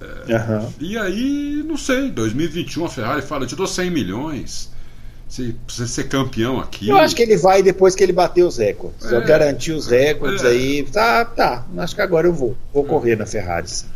É, 0.00 0.36
uhum. 0.36 0.72
E 0.80 0.96
aí, 0.96 1.62
não 1.66 1.76
sei, 1.76 2.10
2021 2.10 2.84
a 2.84 2.88
Ferrari 2.88 3.22
fala, 3.22 3.46
te 3.46 3.54
dou 3.54 3.66
100 3.66 3.90
milhões. 3.90 4.70
Se 5.30 5.54
você 5.68 5.86
ser 5.86 6.08
campeão 6.08 6.58
aqui. 6.58 6.88
Eu 6.88 6.96
acho 6.96 7.14
que 7.14 7.22
ele 7.22 7.36
vai 7.36 7.62
depois 7.62 7.94
que 7.94 8.02
ele 8.02 8.12
bater 8.12 8.42
os 8.42 8.58
recordes. 8.58 9.10
É, 9.10 9.14
eu 9.14 9.24
garantir 9.24 9.70
os 9.70 9.86
recordes 9.86 10.42
é. 10.42 10.48
aí. 10.48 10.82
Tá, 10.82 11.24
tá. 11.24 11.64
Acho 11.78 11.94
que 11.94 12.00
agora 12.00 12.26
eu 12.26 12.32
vou. 12.32 12.56
Vou 12.74 12.82
correr 12.82 13.14
na 13.14 13.24
Ferrari. 13.24 13.70
Sim. 13.70 13.86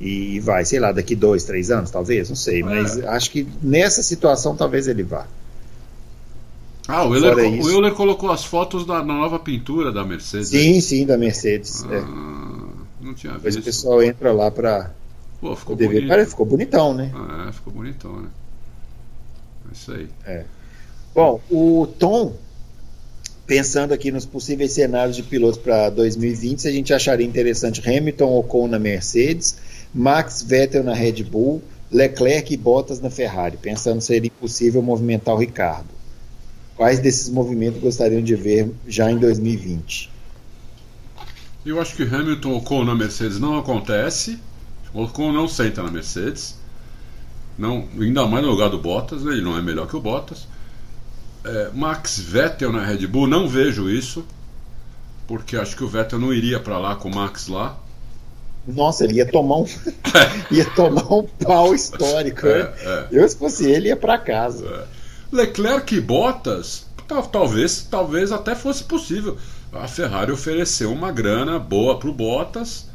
E 0.00 0.40
vai, 0.40 0.64
sei 0.64 0.80
lá, 0.80 0.90
daqui 0.90 1.14
dois, 1.14 1.44
três 1.44 1.70
anos, 1.70 1.90
talvez, 1.90 2.30
não 2.30 2.36
sei. 2.36 2.62
Mas 2.62 2.98
é. 2.98 3.06
acho 3.08 3.30
que 3.30 3.46
nessa 3.62 4.02
situação 4.02 4.56
talvez 4.56 4.88
ele 4.88 5.02
vá. 5.02 5.26
Ah, 6.88 7.04
o 7.04 7.14
Euler, 7.14 7.62
o 7.62 7.70
Euler 7.70 7.92
colocou 7.92 8.32
as 8.32 8.42
fotos 8.42 8.86
da 8.86 9.02
nova 9.04 9.38
pintura 9.38 9.92
da 9.92 10.02
Mercedes. 10.02 10.48
Sim, 10.48 10.80
sim, 10.80 11.04
da 11.04 11.18
Mercedes. 11.18 11.84
Ah, 11.84 11.94
é. 11.94 13.04
Não 13.04 13.12
tinha 13.12 13.34
Depois 13.34 13.54
visto. 13.54 13.60
o 13.60 13.70
pessoal 13.70 14.02
entra 14.02 14.32
lá 14.32 14.50
pra. 14.50 14.90
Pô, 15.42 15.54
ficou 15.54 15.76
bonito. 15.76 16.08
Cara, 16.08 16.26
ficou 16.26 16.46
bonitão, 16.46 16.94
né? 16.94 17.12
Ah, 17.14 17.46
é, 17.50 17.52
ficou 17.52 17.70
bonitão, 17.70 18.22
né? 18.22 18.28
É 19.68 19.72
isso 19.74 19.92
aí. 19.92 20.08
É. 20.24 20.44
Bom, 21.14 21.40
o 21.50 21.88
Tom, 21.98 22.36
pensando 23.46 23.92
aqui 23.92 24.12
nos 24.12 24.24
possíveis 24.24 24.72
cenários 24.72 25.16
de 25.16 25.24
pilotos 25.24 25.58
para 25.58 25.90
2020, 25.90 26.68
a 26.68 26.70
gente 26.70 26.94
acharia 26.94 27.26
interessante 27.26 27.82
Hamilton 27.86 28.38
Ocon 28.38 28.68
na 28.68 28.78
Mercedes, 28.78 29.56
Max 29.92 30.42
Vettel 30.42 30.84
na 30.84 30.94
Red 30.94 31.24
Bull, 31.24 31.60
Leclerc 31.90 32.54
e 32.54 32.56
Bottas 32.56 33.00
na 33.00 33.10
Ferrari, 33.10 33.56
pensando 33.56 34.00
ser 34.00 34.24
impossível 34.24 34.80
movimentar 34.80 35.34
o 35.34 35.38
Ricardo. 35.38 35.88
Quais 36.76 37.00
desses 37.00 37.28
movimentos 37.28 37.80
gostariam 37.80 38.22
de 38.22 38.36
ver 38.36 38.70
já 38.86 39.10
em 39.10 39.18
2020? 39.18 40.10
Eu 41.66 41.80
acho 41.80 41.94
que 41.94 42.04
Hamilton 42.04 42.56
Ocon 42.56 42.84
na 42.84 42.94
Mercedes 42.94 43.38
não 43.38 43.58
acontece. 43.58 44.38
Ocon 44.94 45.32
não 45.32 45.48
senta 45.48 45.82
na 45.82 45.90
Mercedes. 45.90 46.56
Não, 47.58 47.86
ainda 47.98 48.26
mais 48.26 48.44
no 48.44 48.50
lugar 48.50 48.70
do 48.70 48.78
Bottas, 48.78 49.22
ele 49.26 49.42
não 49.42 49.58
é 49.58 49.60
melhor 49.60 49.88
que 49.88 49.96
o 49.96 50.00
Bottas. 50.00 50.46
É, 51.44 51.70
Max 51.72 52.18
Vettel 52.18 52.72
na 52.72 52.84
Red 52.84 53.06
Bull, 53.06 53.26
não 53.26 53.48
vejo 53.48 53.88
isso. 53.88 54.24
Porque 55.26 55.56
acho 55.56 55.76
que 55.76 55.84
o 55.84 55.88
Vettel 55.88 56.18
não 56.18 56.32
iria 56.32 56.58
para 56.58 56.78
lá 56.78 56.96
com 56.96 57.08
o 57.08 57.14
Max 57.14 57.46
lá. 57.46 57.78
Nossa, 58.66 59.04
ele 59.04 59.14
ia 59.14 59.26
tomar 59.26 59.58
um, 59.58 59.66
ia 60.50 60.68
tomar 60.70 61.12
um 61.12 61.22
pau 61.22 61.74
histórico. 61.74 62.46
É, 62.46 62.72
é. 62.82 63.06
Eu, 63.10 63.28
se 63.28 63.36
fosse 63.36 63.68
ele, 63.70 63.88
ia 63.88 63.96
para 63.96 64.18
casa. 64.18 64.66
É. 64.66 65.36
Leclerc 65.36 65.94
e 65.94 66.00
Bottas, 66.00 66.86
talvez, 67.30 67.86
talvez 67.88 68.32
até 68.32 68.54
fosse 68.54 68.82
possível 68.82 69.38
a 69.72 69.86
Ferrari 69.86 70.32
oferecer 70.32 70.86
uma 70.86 71.12
grana 71.12 71.58
boa 71.58 71.98
para 71.98 72.08
o 72.08 72.12
Bottas 72.12 72.86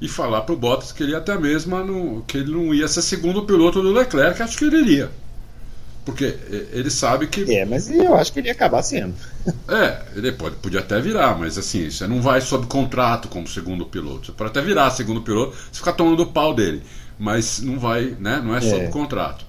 e 0.00 0.08
falar 0.08 0.42
para 0.42 0.54
o 0.54 0.58
Bottas 0.58 0.92
que 0.92 1.02
ele 1.02 1.14
até 1.14 1.36
mesmo 1.36 2.22
que 2.26 2.38
ele 2.38 2.52
não 2.52 2.72
ia 2.72 2.88
ser 2.88 3.02
segundo 3.02 3.42
piloto 3.42 3.82
do 3.82 3.92
Leclerc, 3.92 4.40
acho 4.42 4.56
que 4.56 4.64
ele 4.64 4.78
iria. 4.78 5.10
Porque 6.04 6.34
ele 6.72 6.90
sabe 6.90 7.26
que. 7.26 7.52
É, 7.52 7.64
mas 7.64 7.90
eu 7.90 8.14
acho 8.14 8.32
que 8.32 8.40
ele 8.40 8.48
ia 8.48 8.52
acabar 8.52 8.82
sendo. 8.82 9.14
É, 9.68 10.02
ele 10.14 10.32
pode, 10.32 10.56
podia 10.56 10.80
até 10.80 11.00
virar, 11.00 11.38
mas 11.38 11.56
assim, 11.56 11.90
você 11.90 12.06
não 12.06 12.20
vai 12.20 12.40
sob 12.40 12.66
contrato 12.66 13.28
como 13.28 13.48
segundo 13.48 13.86
piloto. 13.86 14.26
Você 14.26 14.32
pode 14.32 14.50
até 14.50 14.60
virar 14.60 14.90
segundo 14.90 15.22
piloto, 15.22 15.56
você 15.56 15.78
ficar 15.78 15.92
tomando 15.92 16.22
o 16.22 16.26
pau 16.26 16.54
dele. 16.54 16.82
Mas 17.18 17.60
não 17.60 17.78
vai, 17.78 18.16
né? 18.18 18.40
Não 18.44 18.54
é 18.54 18.60
sob 18.60 18.84
é. 18.84 18.88
contrato. 18.88 19.44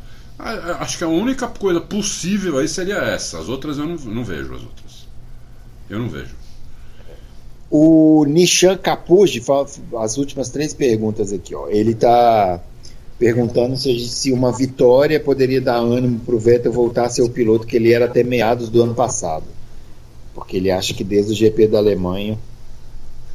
Acho 0.79 0.97
que 0.97 1.03
a 1.03 1.07
única 1.07 1.47
coisa 1.47 1.79
possível 1.79 2.57
aí 2.57 2.67
seria 2.67 2.97
essa. 2.97 3.39
As 3.39 3.49
outras 3.49 3.77
eu 3.77 3.85
não, 3.85 3.95
não 3.95 4.23
vejo 4.23 4.53
as 4.55 4.61
outras. 4.61 5.07
Eu 5.89 5.99
não 5.99 6.09
vejo. 6.09 6.35
O 7.69 8.25
Nishan 8.25 8.77
Capuji, 8.77 9.43
as 9.99 10.17
últimas 10.17 10.49
três 10.49 10.73
perguntas 10.73 11.31
aqui, 11.31 11.53
ó. 11.53 11.67
Ele 11.67 11.91
está 11.91 12.61
perguntando 13.21 13.77
se, 13.77 13.99
se 13.99 14.31
uma 14.31 14.51
vitória 14.51 15.19
poderia 15.19 15.61
dar 15.61 15.77
ânimo 15.77 16.19
para 16.21 16.33
o 16.33 16.39
Vettel 16.39 16.71
voltar 16.71 17.05
a 17.05 17.09
ser 17.09 17.21
o 17.21 17.29
piloto 17.29 17.67
que 17.67 17.75
ele 17.75 17.93
era 17.93 18.05
até 18.05 18.23
meados 18.23 18.67
do 18.67 18.81
ano 18.81 18.95
passado. 18.95 19.43
Porque 20.33 20.57
ele 20.57 20.71
acha 20.71 20.91
que 20.95 21.03
desde 21.03 21.31
o 21.31 21.35
GP 21.35 21.67
da 21.67 21.77
Alemanha, 21.77 22.35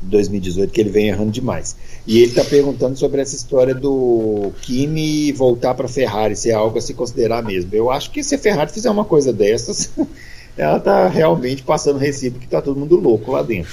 2018, 0.02 0.72
que 0.72 0.80
ele 0.80 0.90
vem 0.90 1.06
errando 1.06 1.30
demais. 1.30 1.76
E 2.04 2.18
ele 2.18 2.30
está 2.30 2.44
perguntando 2.44 2.98
sobre 2.98 3.20
essa 3.20 3.36
história 3.36 3.76
do 3.76 4.50
Kimi 4.60 5.30
voltar 5.30 5.72
para 5.74 5.86
a 5.86 5.88
Ferrari, 5.88 6.34
se 6.34 6.50
é 6.50 6.54
algo 6.54 6.76
a 6.76 6.82
se 6.82 6.92
considerar 6.92 7.44
mesmo. 7.44 7.70
Eu 7.72 7.88
acho 7.88 8.10
que 8.10 8.24
se 8.24 8.34
a 8.34 8.38
Ferrari 8.38 8.72
fizer 8.72 8.90
uma 8.90 9.04
coisa 9.04 9.32
dessas, 9.32 9.92
ela 10.58 10.78
está 10.78 11.06
realmente 11.06 11.62
passando 11.62 12.00
recibo 12.00 12.40
que 12.40 12.46
está 12.46 12.60
todo 12.60 12.80
mundo 12.80 12.96
louco 12.96 13.30
lá 13.30 13.40
dentro. 13.40 13.70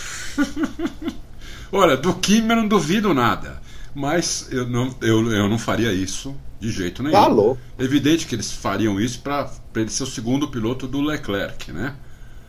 Olha, 1.74 1.98
do 1.98 2.14
Kimi 2.14 2.50
eu 2.52 2.58
não 2.58 2.68
duvido 2.68 3.16
nada. 3.16 3.63
Mas 3.94 4.48
eu 4.52 4.68
não, 4.68 4.94
eu, 5.02 5.32
eu 5.32 5.50
não 5.50 5.60
faria 5.60 5.92
isso 5.94 6.36
de 6.60 6.72
jeito 6.72 7.04
nenhum. 7.04 7.16
Falou. 7.16 7.58
Evidente 7.78 8.26
que 8.26 8.36
eles 8.36 8.52
fariam 8.52 9.00
isso 9.00 9.20
para 9.20 9.50
ele 9.76 9.90
ser 9.90 10.04
o 10.04 10.08
segundo 10.08 10.48
piloto 10.48 10.88
do 10.88 11.02
Leclerc, 11.02 11.72
né? 11.72 11.96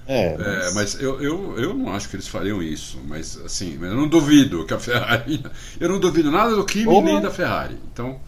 É, 0.07 0.37
mas, 0.37 0.47
é, 0.47 0.75
mas 0.75 1.01
eu, 1.01 1.21
eu, 1.23 1.59
eu 1.59 1.75
não 1.75 1.93
acho 1.93 2.09
que 2.09 2.17
eles 2.17 2.29
fariam 2.29 2.63
isso. 2.63 2.99
Mas 3.07 3.39
assim, 3.45 3.79
eu 3.81 3.95
não 3.95 4.09
duvido 4.09 4.65
que 4.67 4.75
a 4.75 4.79
Ferrari. 4.79 5.43
Eu 5.81 5.89
não 5.89 5.99
duvido 5.99 6.31
nada 6.31 6.55
do 6.55 6.65
Kimi 6.65 7.01
nem 7.03 7.21
da 7.21 7.31
Ferrari. 7.31 7.79
Então. 7.93 8.21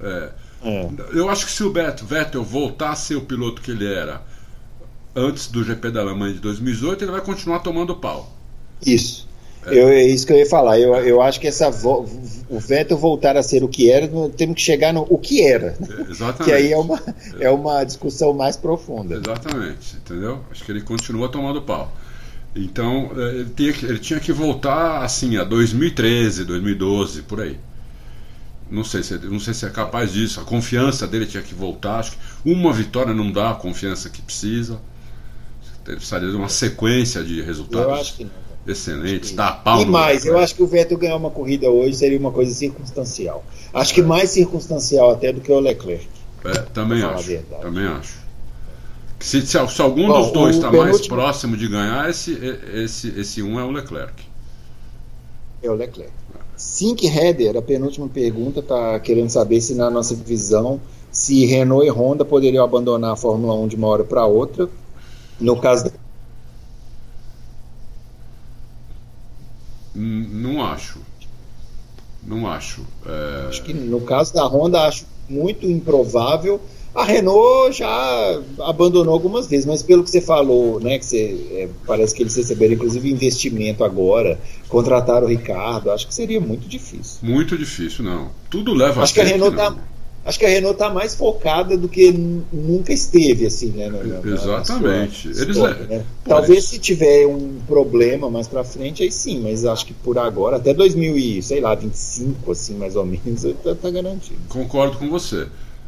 É, 0.00 0.30
é. 0.62 0.90
Eu 1.12 1.28
acho 1.28 1.46
que 1.46 1.52
se 1.52 1.62
o 1.64 1.70
Beto, 1.70 2.04
Vettel 2.04 2.44
voltar 2.44 2.90
a 2.90 2.96
ser 2.96 3.16
o 3.16 3.22
piloto 3.22 3.62
que 3.62 3.70
ele 3.70 3.86
era 3.86 4.22
antes 5.14 5.46
do 5.46 5.64
GP 5.64 5.90
da 5.90 6.00
Alemanha 6.00 6.34
de 6.34 6.40
2018, 6.40 7.04
ele 7.04 7.12
vai 7.12 7.22
continuar 7.22 7.60
tomando 7.60 7.96
pau. 7.96 8.36
Isso. 8.84 9.25
Eu, 9.66 9.88
é 9.88 10.04
isso 10.04 10.26
que 10.26 10.32
eu 10.32 10.38
ia 10.38 10.46
falar. 10.46 10.78
Eu, 10.78 10.94
eu 10.96 11.20
acho 11.20 11.40
que 11.40 11.46
essa 11.46 11.70
vo, 11.70 12.08
o 12.48 12.58
Vettel 12.58 12.96
voltar 12.96 13.36
a 13.36 13.42
ser 13.42 13.64
o 13.64 13.68
que 13.68 13.90
era, 13.90 14.08
temos 14.36 14.56
que 14.56 14.60
chegar 14.60 14.92
no 14.92 15.06
o 15.08 15.18
que 15.18 15.42
era. 15.42 15.76
Exatamente. 16.08 16.44
Que 16.44 16.52
aí 16.52 16.72
é 16.72 16.78
uma, 16.78 17.02
é 17.40 17.50
uma 17.50 17.84
discussão 17.84 18.32
mais 18.32 18.56
profunda. 18.56 19.16
Exatamente, 19.16 19.96
entendeu? 19.96 20.40
Acho 20.50 20.64
que 20.64 20.70
ele 20.70 20.82
continua 20.82 21.28
tomando 21.28 21.60
pau. 21.62 21.92
Então, 22.54 23.10
é, 23.16 23.28
ele 23.36 23.50
tinha, 23.54 23.72
que, 23.72 23.86
ele 23.86 23.98
tinha 23.98 24.20
que 24.20 24.32
voltar 24.32 25.02
assim 25.02 25.36
a 25.36 25.44
2013, 25.44 26.44
2012, 26.44 27.22
por 27.22 27.40
aí. 27.40 27.58
Não 28.70 28.82
sei, 28.82 29.02
se, 29.02 29.18
não 29.18 29.38
sei 29.38 29.54
se 29.54 29.66
é 29.66 29.70
capaz 29.70 30.12
disso. 30.12 30.40
A 30.40 30.44
confiança 30.44 31.06
dele 31.06 31.26
tinha 31.26 31.42
que 31.42 31.54
voltar. 31.54 32.00
Acho 32.00 32.12
que 32.12 32.18
uma 32.44 32.72
vitória 32.72 33.14
não 33.14 33.30
dá 33.30 33.50
a 33.50 33.54
confiança 33.54 34.08
que 34.10 34.22
precisa. 34.22 34.80
Precisaria 35.84 36.30
de 36.30 36.36
uma 36.36 36.48
sequência 36.48 37.22
de 37.22 37.40
resultados. 37.40 37.86
Eu 37.86 37.94
acho 37.94 38.16
que 38.16 38.24
não 38.24 38.45
excelente, 38.66 39.24
está 39.24 39.48
a 39.48 39.52
pau. 39.52 39.82
E 39.82 39.86
mais, 39.86 40.24
eu 40.24 40.38
acho 40.38 40.54
que 40.54 40.62
o 40.62 40.66
Vettel 40.66 40.98
ganhar 40.98 41.16
uma 41.16 41.30
corrida 41.30 41.70
hoje 41.70 41.96
seria 41.96 42.18
uma 42.18 42.32
coisa 42.32 42.52
circunstancial. 42.52 43.44
Acho 43.72 43.94
que 43.94 44.02
mais 44.02 44.30
circunstancial 44.30 45.12
até 45.12 45.32
do 45.32 45.40
que 45.40 45.50
o 45.50 45.60
Leclerc. 45.60 46.08
É, 46.44 46.52
também 46.72 47.02
acho. 47.02 47.38
Também 47.60 47.86
acho. 47.86 48.26
Se, 49.18 49.46
se, 49.46 49.68
se 49.68 49.82
algum 49.82 50.06
Bom, 50.06 50.20
dos 50.20 50.30
dois 50.30 50.56
está 50.56 50.70
penúltimo... 50.70 50.92
mais 50.92 51.08
próximo 51.08 51.56
de 51.56 51.68
ganhar, 51.68 52.08
esse, 52.08 52.32
esse, 52.74 53.08
esse 53.18 53.42
um 53.42 53.58
é 53.58 53.64
o 53.64 53.70
Leclerc. 53.70 54.12
É 55.62 55.70
o 55.70 55.74
Leclerc. 55.74 56.12
Sink 56.56 57.06
Header, 57.06 57.56
a 57.56 57.62
penúltima 57.62 58.08
pergunta, 58.08 58.60
está 58.60 58.98
querendo 59.00 59.28
saber 59.28 59.60
se 59.60 59.74
na 59.74 59.90
nossa 59.90 60.14
visão 60.14 60.80
se 61.10 61.44
Renault 61.46 61.86
e 61.86 61.90
Honda 61.90 62.24
poderiam 62.24 62.64
abandonar 62.64 63.12
a 63.12 63.16
Fórmula 63.16 63.54
1 63.54 63.68
de 63.68 63.76
uma 63.76 63.88
hora 63.88 64.04
para 64.04 64.26
outra. 64.26 64.68
No 65.40 65.56
caso 65.56 65.90
Não 69.96 70.64
acho. 70.64 70.98
Não 72.22 72.46
acho. 72.46 72.82
É... 73.06 73.48
Acho 73.48 73.62
que 73.62 73.72
no 73.72 74.00
caso 74.00 74.34
da 74.34 74.44
Honda, 74.46 74.82
acho 74.82 75.06
muito 75.28 75.66
improvável. 75.66 76.60
A 76.94 77.04
Renault 77.04 77.76
já 77.76 78.40
abandonou 78.60 79.12
algumas 79.12 79.46
vezes, 79.46 79.66
mas 79.66 79.82
pelo 79.82 80.02
que 80.02 80.10
você 80.10 80.20
falou, 80.20 80.80
né, 80.80 80.98
que 80.98 81.04
você, 81.04 81.46
é, 81.52 81.68
parece 81.86 82.14
que 82.14 82.22
eles 82.22 82.34
receberam 82.34 82.72
inclusive 82.72 83.10
investimento 83.10 83.84
agora, 83.84 84.40
contrataram 84.66 85.26
o 85.26 85.28
Ricardo, 85.28 85.90
acho 85.90 86.08
que 86.08 86.14
seria 86.14 86.40
muito 86.40 86.66
difícil. 86.66 87.18
Muito 87.20 87.56
difícil, 87.58 88.02
não. 88.02 88.30
Tudo 88.48 88.72
leva 88.72 89.02
acho 89.02 89.12
a 89.12 89.14
que 89.14 89.20
a 89.20 89.24
Renault 89.24 89.54
está 89.54 89.76
acho 90.26 90.40
que 90.40 90.44
a 90.44 90.48
Renault 90.48 90.74
está 90.74 90.90
mais 90.92 91.14
focada 91.14 91.78
do 91.78 91.88
que 91.88 92.10
nunca 92.10 92.92
esteve, 92.92 93.46
assim, 93.46 93.68
né? 93.68 93.88
Na, 93.88 94.02
na, 94.02 94.32
Exatamente. 94.34 95.28
Na 95.28 95.42
Eles 95.42 95.56
história, 95.56 95.86
né? 95.86 96.04
Talvez 96.24 96.64
se 96.64 96.80
tiver 96.80 97.26
um 97.26 97.60
problema 97.66 98.28
mais 98.28 98.48
para 98.48 98.64
frente, 98.64 99.04
aí 99.04 99.12
sim, 99.12 99.40
mas 99.40 99.64
acho 99.64 99.86
que 99.86 99.94
por 99.94 100.18
agora, 100.18 100.56
até 100.56 100.74
2025, 100.74 102.50
assim, 102.50 102.74
mais 102.74 102.96
ou 102.96 103.06
menos, 103.06 103.44
está 103.44 103.72
tá 103.80 103.88
garantido. 103.88 104.40
Concordo 104.48 104.98
com 104.98 105.08
você. 105.08 105.46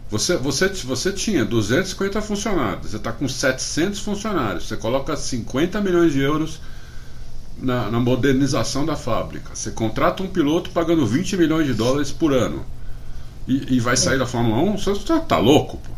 Você, 0.09 0.37
você, 0.37 0.69
você 0.69 1.13
tinha 1.13 1.45
250 1.45 2.23
funcionários, 2.23 2.91
você 2.91 2.97
está 2.97 3.13
com 3.13 3.29
700 3.29 3.99
funcionários, 3.99 4.69
você 4.69 4.77
coloca 4.77 5.15
50 5.15 5.81
milhões 5.83 6.13
de 6.13 6.21
euros 6.21 6.61
na, 7.61 7.91
na 7.91 8.01
modernização 8.01 8.87
da 8.87 8.97
fábrica, 8.97 9.51
você 9.53 9.71
contrata 9.71 10.23
um 10.23 10.29
piloto 10.29 10.71
pagando 10.71 11.05
20 11.05 11.37
milhões 11.37 11.67
de 11.67 11.75
dólares 11.75 12.11
por 12.11 12.33
ano 12.33 12.65
e, 13.49 13.77
e 13.77 13.81
vai 13.81 13.97
sair 13.97 14.19
da 14.19 14.27
Fórmula 14.27 14.59
1, 14.59 14.77
você 14.79 14.95
tá, 15.05 15.19
tá 15.19 15.39
louco, 15.39 15.79
pô. 15.79 15.98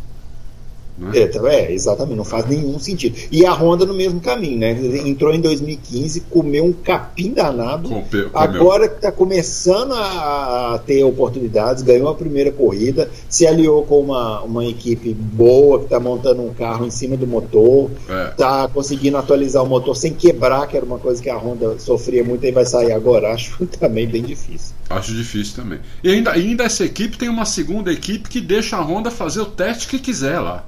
Né? 1.00 1.18
É, 1.18 1.26
tá, 1.26 1.40
é, 1.50 1.72
exatamente, 1.72 2.16
não 2.16 2.24
faz 2.24 2.46
nenhum 2.46 2.78
sentido. 2.78 3.16
E 3.32 3.46
a 3.46 3.54
Honda 3.54 3.86
no 3.86 3.94
mesmo 3.94 4.20
caminho, 4.20 4.58
né? 4.58 4.72
Entrou 5.06 5.32
em 5.32 5.40
2015, 5.40 6.20
comeu 6.28 6.66
um 6.66 6.72
capim 6.74 7.32
danado. 7.32 7.90
Agora 8.34 8.86
que 8.86 8.96
está 8.96 9.10
começando 9.10 9.94
a, 9.94 10.74
a, 10.74 10.78
ter 10.78 11.02
oportunidades, 11.02 11.82
ganhou 11.82 12.10
a 12.10 12.14
primeira 12.14 12.52
corrida, 12.52 13.10
se 13.30 13.46
aliou 13.46 13.82
com 13.84 14.00
uma, 14.00 14.42
uma 14.42 14.64
equipe 14.66 15.14
boa 15.14 15.78
que 15.78 15.84
está 15.84 15.98
montando 15.98 16.42
um 16.42 16.52
carro 16.52 16.86
em 16.86 16.90
cima 16.90 17.16
do 17.16 17.26
motor, 17.26 17.90
está 18.30 18.64
é. 18.64 18.68
conseguindo 18.68 19.16
atualizar 19.16 19.62
o 19.62 19.66
motor 19.66 19.96
sem 19.96 20.12
quebrar, 20.12 20.66
que 20.66 20.76
era 20.76 20.84
uma 20.84 20.98
coisa 20.98 21.22
que 21.22 21.30
a 21.30 21.36
Honda 21.38 21.78
sofria 21.78 22.22
muito 22.22 22.44
e 22.44 22.52
vai 22.52 22.66
sair 22.66 22.92
agora. 22.92 23.32
Acho 23.40 23.64
também 23.66 24.06
bem 24.06 24.22
difícil. 24.22 24.74
Acho 24.90 25.14
difícil 25.14 25.54
também. 25.56 25.78
E 26.04 26.10
ainda, 26.10 26.32
ainda 26.32 26.64
essa 26.64 26.84
equipe 26.84 27.16
tem 27.16 27.28
uma 27.28 27.46
segunda 27.46 27.90
equipe 27.90 28.28
que 28.28 28.40
deixa 28.40 28.76
a 28.76 28.82
Honda 28.82 29.10
fazer 29.10 29.40
o 29.40 29.46
teste 29.46 29.86
que 29.88 29.98
quiser 29.98 30.38
lá. 30.40 30.66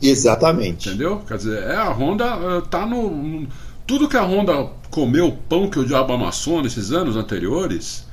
Exatamente. 0.00 0.88
Entendeu? 0.88 1.18
Quer 1.26 1.36
dizer, 1.36 1.62
é, 1.62 1.76
a 1.76 1.90
Honda 1.90 2.36
uh, 2.36 2.62
tá 2.62 2.86
no. 2.86 3.46
Tudo 3.86 4.08
que 4.08 4.16
a 4.16 4.22
Honda 4.22 4.70
comeu, 4.90 5.28
o 5.28 5.36
pão 5.36 5.68
que 5.68 5.78
o 5.78 5.84
diabo 5.84 6.12
amassou 6.12 6.62
nesses 6.62 6.92
anos 6.92 7.16
anteriores, 7.16 8.06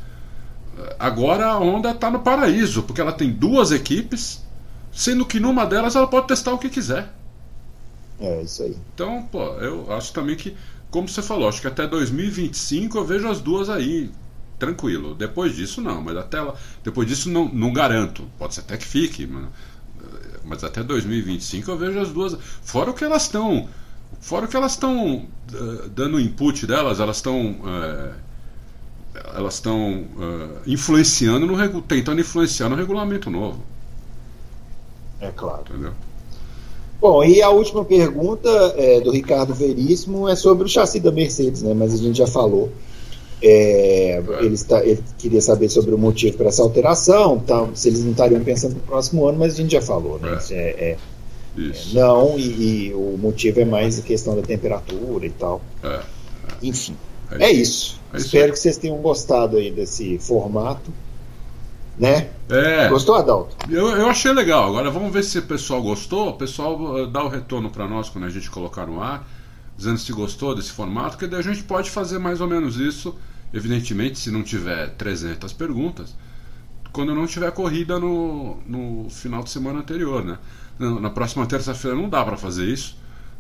uh, 0.78 0.96
agora 1.00 1.48
a 1.48 1.58
Honda 1.58 1.92
está 1.92 2.10
no 2.10 2.20
paraíso, 2.20 2.84
porque 2.84 3.00
ela 3.00 3.12
tem 3.14 3.30
duas 3.30 3.72
equipes, 3.72 4.44
sendo 4.92 5.26
que 5.26 5.40
numa 5.40 5.66
delas 5.66 5.96
ela 5.96 6.08
pode 6.08 6.28
testar 6.28 6.54
o 6.54 6.58
que 6.58 6.70
quiser. 6.70 7.14
É, 8.20 8.42
isso 8.42 8.64
aí. 8.64 8.76
Então, 8.94 9.28
pô, 9.32 9.44
eu 9.60 9.94
acho 9.94 10.12
também 10.12 10.36
que, 10.36 10.56
como 10.90 11.08
você 11.08 11.22
falou, 11.22 11.48
acho 11.48 11.62
que 11.62 11.68
até 11.68 11.88
2025 11.88 12.98
eu 12.98 13.06
vejo 13.06 13.28
as 13.28 13.40
duas 13.40 13.70
aí, 13.70 14.10
tranquilo. 14.58 15.14
Depois 15.14 15.56
disso, 15.56 15.82
não, 15.82 16.02
mas 16.02 16.18
até 16.18 16.42
lá, 16.42 16.56
depois 16.84 17.08
disso 17.08 17.30
não, 17.30 17.48
não 17.48 17.72
garanto. 17.72 18.24
Pode 18.40 18.56
ser 18.56 18.62
até 18.62 18.76
que 18.76 18.86
fique, 18.86 19.28
mas 19.28 19.46
mas 20.48 20.64
até 20.64 20.82
2025 20.82 21.70
eu 21.70 21.78
vejo 21.78 22.00
as 22.00 22.10
duas. 22.10 22.38
Fora 22.64 22.92
o 22.92 22.94
que 22.94 23.04
elas 23.04 23.24
estão. 23.24 23.68
Fora 24.22 24.46
o 24.46 24.48
que 24.48 24.56
elas 24.56 24.74
estão 24.74 25.26
uh, 25.54 25.90
dando 25.90 26.20
input 26.20 26.66
delas, 26.66 27.00
elas 27.00 27.18
estão. 27.18 27.52
Uh, 27.52 28.28
elas 29.36 29.56
estão 29.56 30.02
uh, 30.02 30.62
influenciando 30.66 31.46
no 31.46 31.82
tentando 31.82 32.22
influenciar 32.22 32.70
no 32.70 32.76
regulamento 32.76 33.30
novo. 33.30 33.64
É 35.20 35.32
claro. 35.32 35.64
Entendeu? 35.70 35.94
Bom, 37.00 37.24
e 37.24 37.42
a 37.42 37.50
última 37.50 37.86
pergunta 37.86 38.50
é, 38.76 39.00
do 39.02 39.12
Ricardo 39.12 39.54
Veríssimo 39.54 40.28
é 40.28 40.36
sobre 40.36 40.66
o 40.66 40.68
chassi 40.68 41.00
da 41.00 41.12
Mercedes, 41.12 41.62
né? 41.62 41.74
Mas 41.74 41.94
a 41.94 41.98
gente 41.98 42.18
já 42.18 42.26
falou. 42.26 42.72
É, 43.42 44.22
ele, 44.40 44.56
está, 44.56 44.84
ele, 44.84 45.04
queria 45.18 45.42
saber 45.42 45.70
sobre 45.70 45.94
o 45.94 45.98
motivo 45.98 46.38
para 46.38 46.48
essa 46.48 46.64
alteração, 46.64 47.40
tá, 47.40 47.68
se 47.76 47.88
eles 47.88 48.04
não 48.04 48.12
estariam 48.12 48.44
pensando 48.44 48.74
no 48.74 48.80
próximo 48.80 49.28
ano, 49.28 49.38
mas 49.38 49.54
a 49.54 49.58
gente 49.58 49.72
já 49.72 49.82
falou, 49.82 50.20
né? 50.20 50.40
É. 50.50 50.54
É, 50.54 50.92
é, 50.92 50.98
não, 51.94 52.38
e, 52.38 52.88
e, 52.88 52.94
o 52.94 53.18
motivo 53.18 53.60
é 53.60 53.66
mais 53.66 54.00
a 54.00 54.02
questão 54.02 54.36
da 54.36 54.42
temperatura 54.42 55.26
e 55.26 55.30
tal. 55.30 55.62
É. 55.84 56.00
Enfim, 56.64 56.96
é, 57.32 57.52
isso. 57.52 58.00
Espero 58.14 58.54
que 58.54 58.60
vocês 58.60 58.78
tenham 58.78 58.98
gostado 58.98 59.58
aí 59.58 59.72
desse 59.72 60.18
formato. 60.20 60.92
Né? 61.98 62.30
É. 62.50 62.88
Gostou, 62.90 63.16
Adalto? 63.16 63.56
Eu, 63.70 63.90
eu 63.90 64.08
achei 64.08 64.32
legal. 64.32 64.68
Agora 64.68 64.92
vamos 64.92 65.12
ver 65.12 65.24
se 65.24 65.40
o 65.40 65.42
pessoal 65.42 65.82
gostou. 65.82 66.30
O 66.30 66.34
pessoal 66.34 66.80
uh, 66.80 67.08
dá 67.08 67.24
o 67.24 67.28
retorno 67.28 67.70
para 67.70 67.88
nós 67.88 68.08
quando 68.08 68.26
a 68.26 68.30
gente 68.30 68.50
colocar 68.50 68.86
no 68.86 69.02
ar, 69.02 69.28
dizendo 69.78 69.98
se 70.00 70.12
gostou 70.12 70.56
desse 70.56 70.72
formato, 70.72 71.18
que 71.18 71.28
daí 71.28 71.40
a 71.40 71.44
gente 71.44 71.64
pode 71.64 71.90
fazer 71.90 72.18
mais 72.18 72.42
ou 72.42 72.48
menos 72.48 72.78
isso. 72.78 73.16
Evidentemente, 73.54 74.20
se 74.20 74.30
não 74.30 74.44
tiver 74.44 74.90
300 74.96 75.54
perguntas, 75.54 76.16
quando 76.92 77.16
não 77.16 77.26
tiver 77.26 77.52
corrida 77.52 78.00
no, 78.00 78.58
no 78.66 79.10
final 79.10 79.44
de 79.44 79.50
semana 79.50 79.80
anterior, 79.80 80.26
né? 80.26 80.38
Na, 80.78 81.00
na 81.00 81.10
próxima 81.10 81.46
terça-feira 81.46 81.96
não 81.96 82.10
dá 82.10 82.26
para 82.26 82.36
fazer 82.36 82.66
isso 82.66 82.98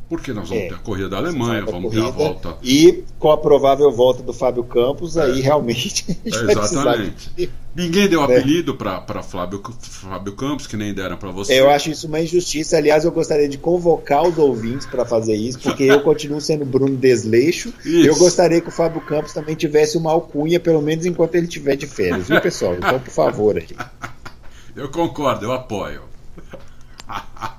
porque 0.09 0.31
nós 0.33 0.47
vamos 0.49 0.63
É. 0.63 0.67
ter 0.69 0.75
a 0.75 0.77
corrida 0.77 1.09
da 1.09 1.17
Alemanha, 1.17 1.65
vamos 1.65 1.91
ter 1.93 2.01
a 2.01 2.09
volta. 2.09 2.55
E 2.63 3.03
com 3.19 3.29
a 3.31 3.37
provável 3.37 3.91
volta 3.91 4.23
do 4.23 4.33
Fábio 4.33 4.63
Campos, 4.63 5.17
aí 5.17 5.41
realmente 5.41 6.05
Exatamente. 6.25 7.29
de- 7.35 7.49
Ninguém 7.75 8.07
deu 8.09 8.21
É. 8.21 8.23
apelido 8.23 8.73
para 8.73 9.21
Fábio, 9.21 9.61
Fábio 9.81 10.33
Campos, 10.33 10.65
que 10.65 10.75
nem 10.75 10.93
deram 10.95 11.15
para 11.15 11.29
você. 11.29 11.53
Eu 11.59 11.69
acho 11.69 11.91
isso 11.91 12.07
uma 12.07 12.19
injustiça. 12.19 12.75
Aliás, 12.77 13.05
eu 13.05 13.11
gostaria 13.11 13.47
de 13.47 13.57
convocar 13.59 14.23
os 14.27 14.35
ouvintes 14.39 14.87
para 14.87 15.05
fazer 15.05 15.35
isso, 15.35 15.59
porque 15.59 15.83
eu 15.83 16.01
continuo 16.01 16.41
sendo 16.41 16.65
Bruno 16.65 16.97
Desleixo. 16.97 17.71
Isso. 17.85 18.07
Eu 18.07 18.15
gostaria 18.15 18.59
que 18.61 18.69
o 18.69 18.71
Fábio 18.71 18.99
Campos 19.01 19.31
também 19.31 19.53
tivesse 19.55 19.95
uma 19.95 20.11
alcunha, 20.11 20.59
pelo 20.59 20.81
menos 20.81 21.05
enquanto 21.05 21.35
ele 21.35 21.45
estiver 21.45 21.75
de 21.75 21.85
férias, 21.85 22.27
viu, 22.27 22.41
pessoal? 22.41 22.73
Então, 22.75 22.99
por 22.99 23.11
favor, 23.11 23.57
aí. 23.57 23.67
Eu 24.75 24.89
concordo, 24.89 25.43
eu 25.45 25.51
apoio. 25.53 26.01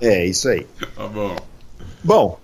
É, 0.01 0.25
isso 0.27 0.49
aí. 0.49 0.67
Tá 0.95 1.07
bom. 1.07 1.35
Bom, 2.09 2.41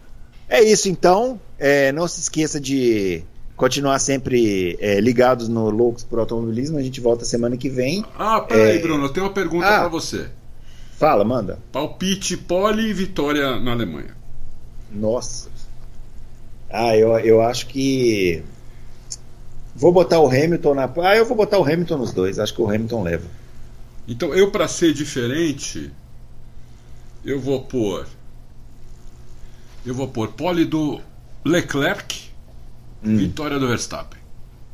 é 0.46 0.62
isso 0.62 0.90
então. 0.90 1.40
É, 1.58 1.90
não 1.90 2.06
se 2.06 2.20
esqueça 2.20 2.60
de 2.60 3.24
continuar 3.56 3.98
sempre 3.98 4.76
é, 4.78 5.00
ligados 5.00 5.48
no 5.48 5.70
Loucos 5.70 6.04
por 6.04 6.18
Automobilismo. 6.18 6.76
A 6.76 6.82
gente 6.82 7.00
volta 7.00 7.24
semana 7.24 7.56
que 7.56 7.70
vem. 7.70 8.04
Ah, 8.18 8.42
peraí, 8.42 8.76
É. 8.76 8.78
Bruno, 8.78 9.06
eu 9.06 9.08
tenho 9.08 9.24
uma 9.24 9.32
pergunta 9.32 9.66
Ah. 9.66 9.80
para 9.80 9.88
você. 9.88 10.28
Fala, 10.98 11.24
manda. 11.24 11.58
Palpite 11.72 12.36
pole 12.36 12.90
e 12.90 12.92
vitória 12.92 13.58
na 13.58 13.72
Alemanha. 13.72 14.14
Nossa. 14.92 15.48
Ah, 16.70 16.94
eu, 16.94 17.18
eu 17.20 17.40
acho 17.40 17.66
que. 17.68 18.42
Vou 19.74 19.92
botar 19.92 20.20
o 20.20 20.26
Hamilton 20.28 20.74
na. 20.74 20.92
Ah, 21.02 21.16
eu 21.16 21.24
vou 21.24 21.38
botar 21.38 21.58
o 21.58 21.64
Hamilton 21.64 21.96
nos 21.96 22.12
dois. 22.12 22.38
Acho 22.38 22.52
que 22.52 22.60
o 22.60 22.68
Hamilton 22.68 23.02
leva. 23.02 23.26
Então, 24.06 24.34
eu 24.34 24.50
para 24.50 24.68
ser 24.68 24.92
diferente, 24.92 25.90
eu 27.24 27.40
vou 27.40 27.62
pôr. 27.62 28.06
Eu 29.84 29.94
vou 29.94 30.08
pôr 30.08 30.28
pole 30.28 30.64
do 30.64 31.00
Leclerc, 31.44 32.24
Hum, 33.04 33.16
vitória 33.18 33.58
do 33.58 33.68
Verstappen. 33.68 34.18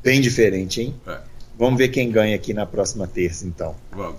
bem 0.05 0.21
diferente, 0.21 0.81
hein? 0.83 0.95
É, 1.07 1.19
Vamos 1.59 1.77
ver 1.79 1.89
quem 1.89 2.11
ganha 2.11 2.35
aqui 2.37 2.55
na 2.55 2.65
próxima 2.65 3.07
terça, 3.07 3.47
então. 3.47 3.75
vamos. 3.91 4.17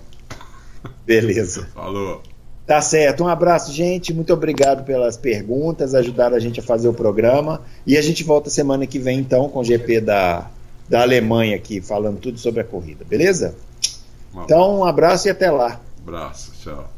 Beleza. 1.06 1.68
Falou. 1.74 2.22
Tá 2.68 2.82
certo. 2.82 3.24
Um 3.24 3.28
abraço, 3.28 3.72
gente. 3.74 4.14
Muito 4.14 4.32
obrigado 4.34 4.84
pelas 4.86 5.18
perguntas, 5.18 5.96
ajudaram 5.96 6.36
a 6.36 6.40
gente 6.40 6.60
a 6.60 6.64
fazer 6.64 6.88
o 6.88 6.94
programa. 6.94 7.62
E 7.88 7.98
a 7.98 8.02
gente 8.02 8.24
volta 8.24 8.50
semana 8.50 8.86
que 8.86 9.00
vem, 9.00 9.20
então, 9.20 9.50
com 9.50 9.60
o 9.60 9.64
GP 9.64 10.02
da, 10.02 10.50
da 10.88 11.02
Alemanha 11.02 11.56
aqui, 11.56 11.82
falando 11.82 12.20
tudo 12.20 12.38
sobre 12.38 12.62
a 12.62 12.64
corrida, 12.64 13.04
beleza? 13.06 13.56
Um 14.36 14.44
Então, 14.44 14.80
um 14.80 14.84
abraço 14.86 15.28
e 15.28 15.32
até 15.32 15.50
lá. 15.50 15.80
abraço, 16.06 16.52
tchau. 16.62 16.90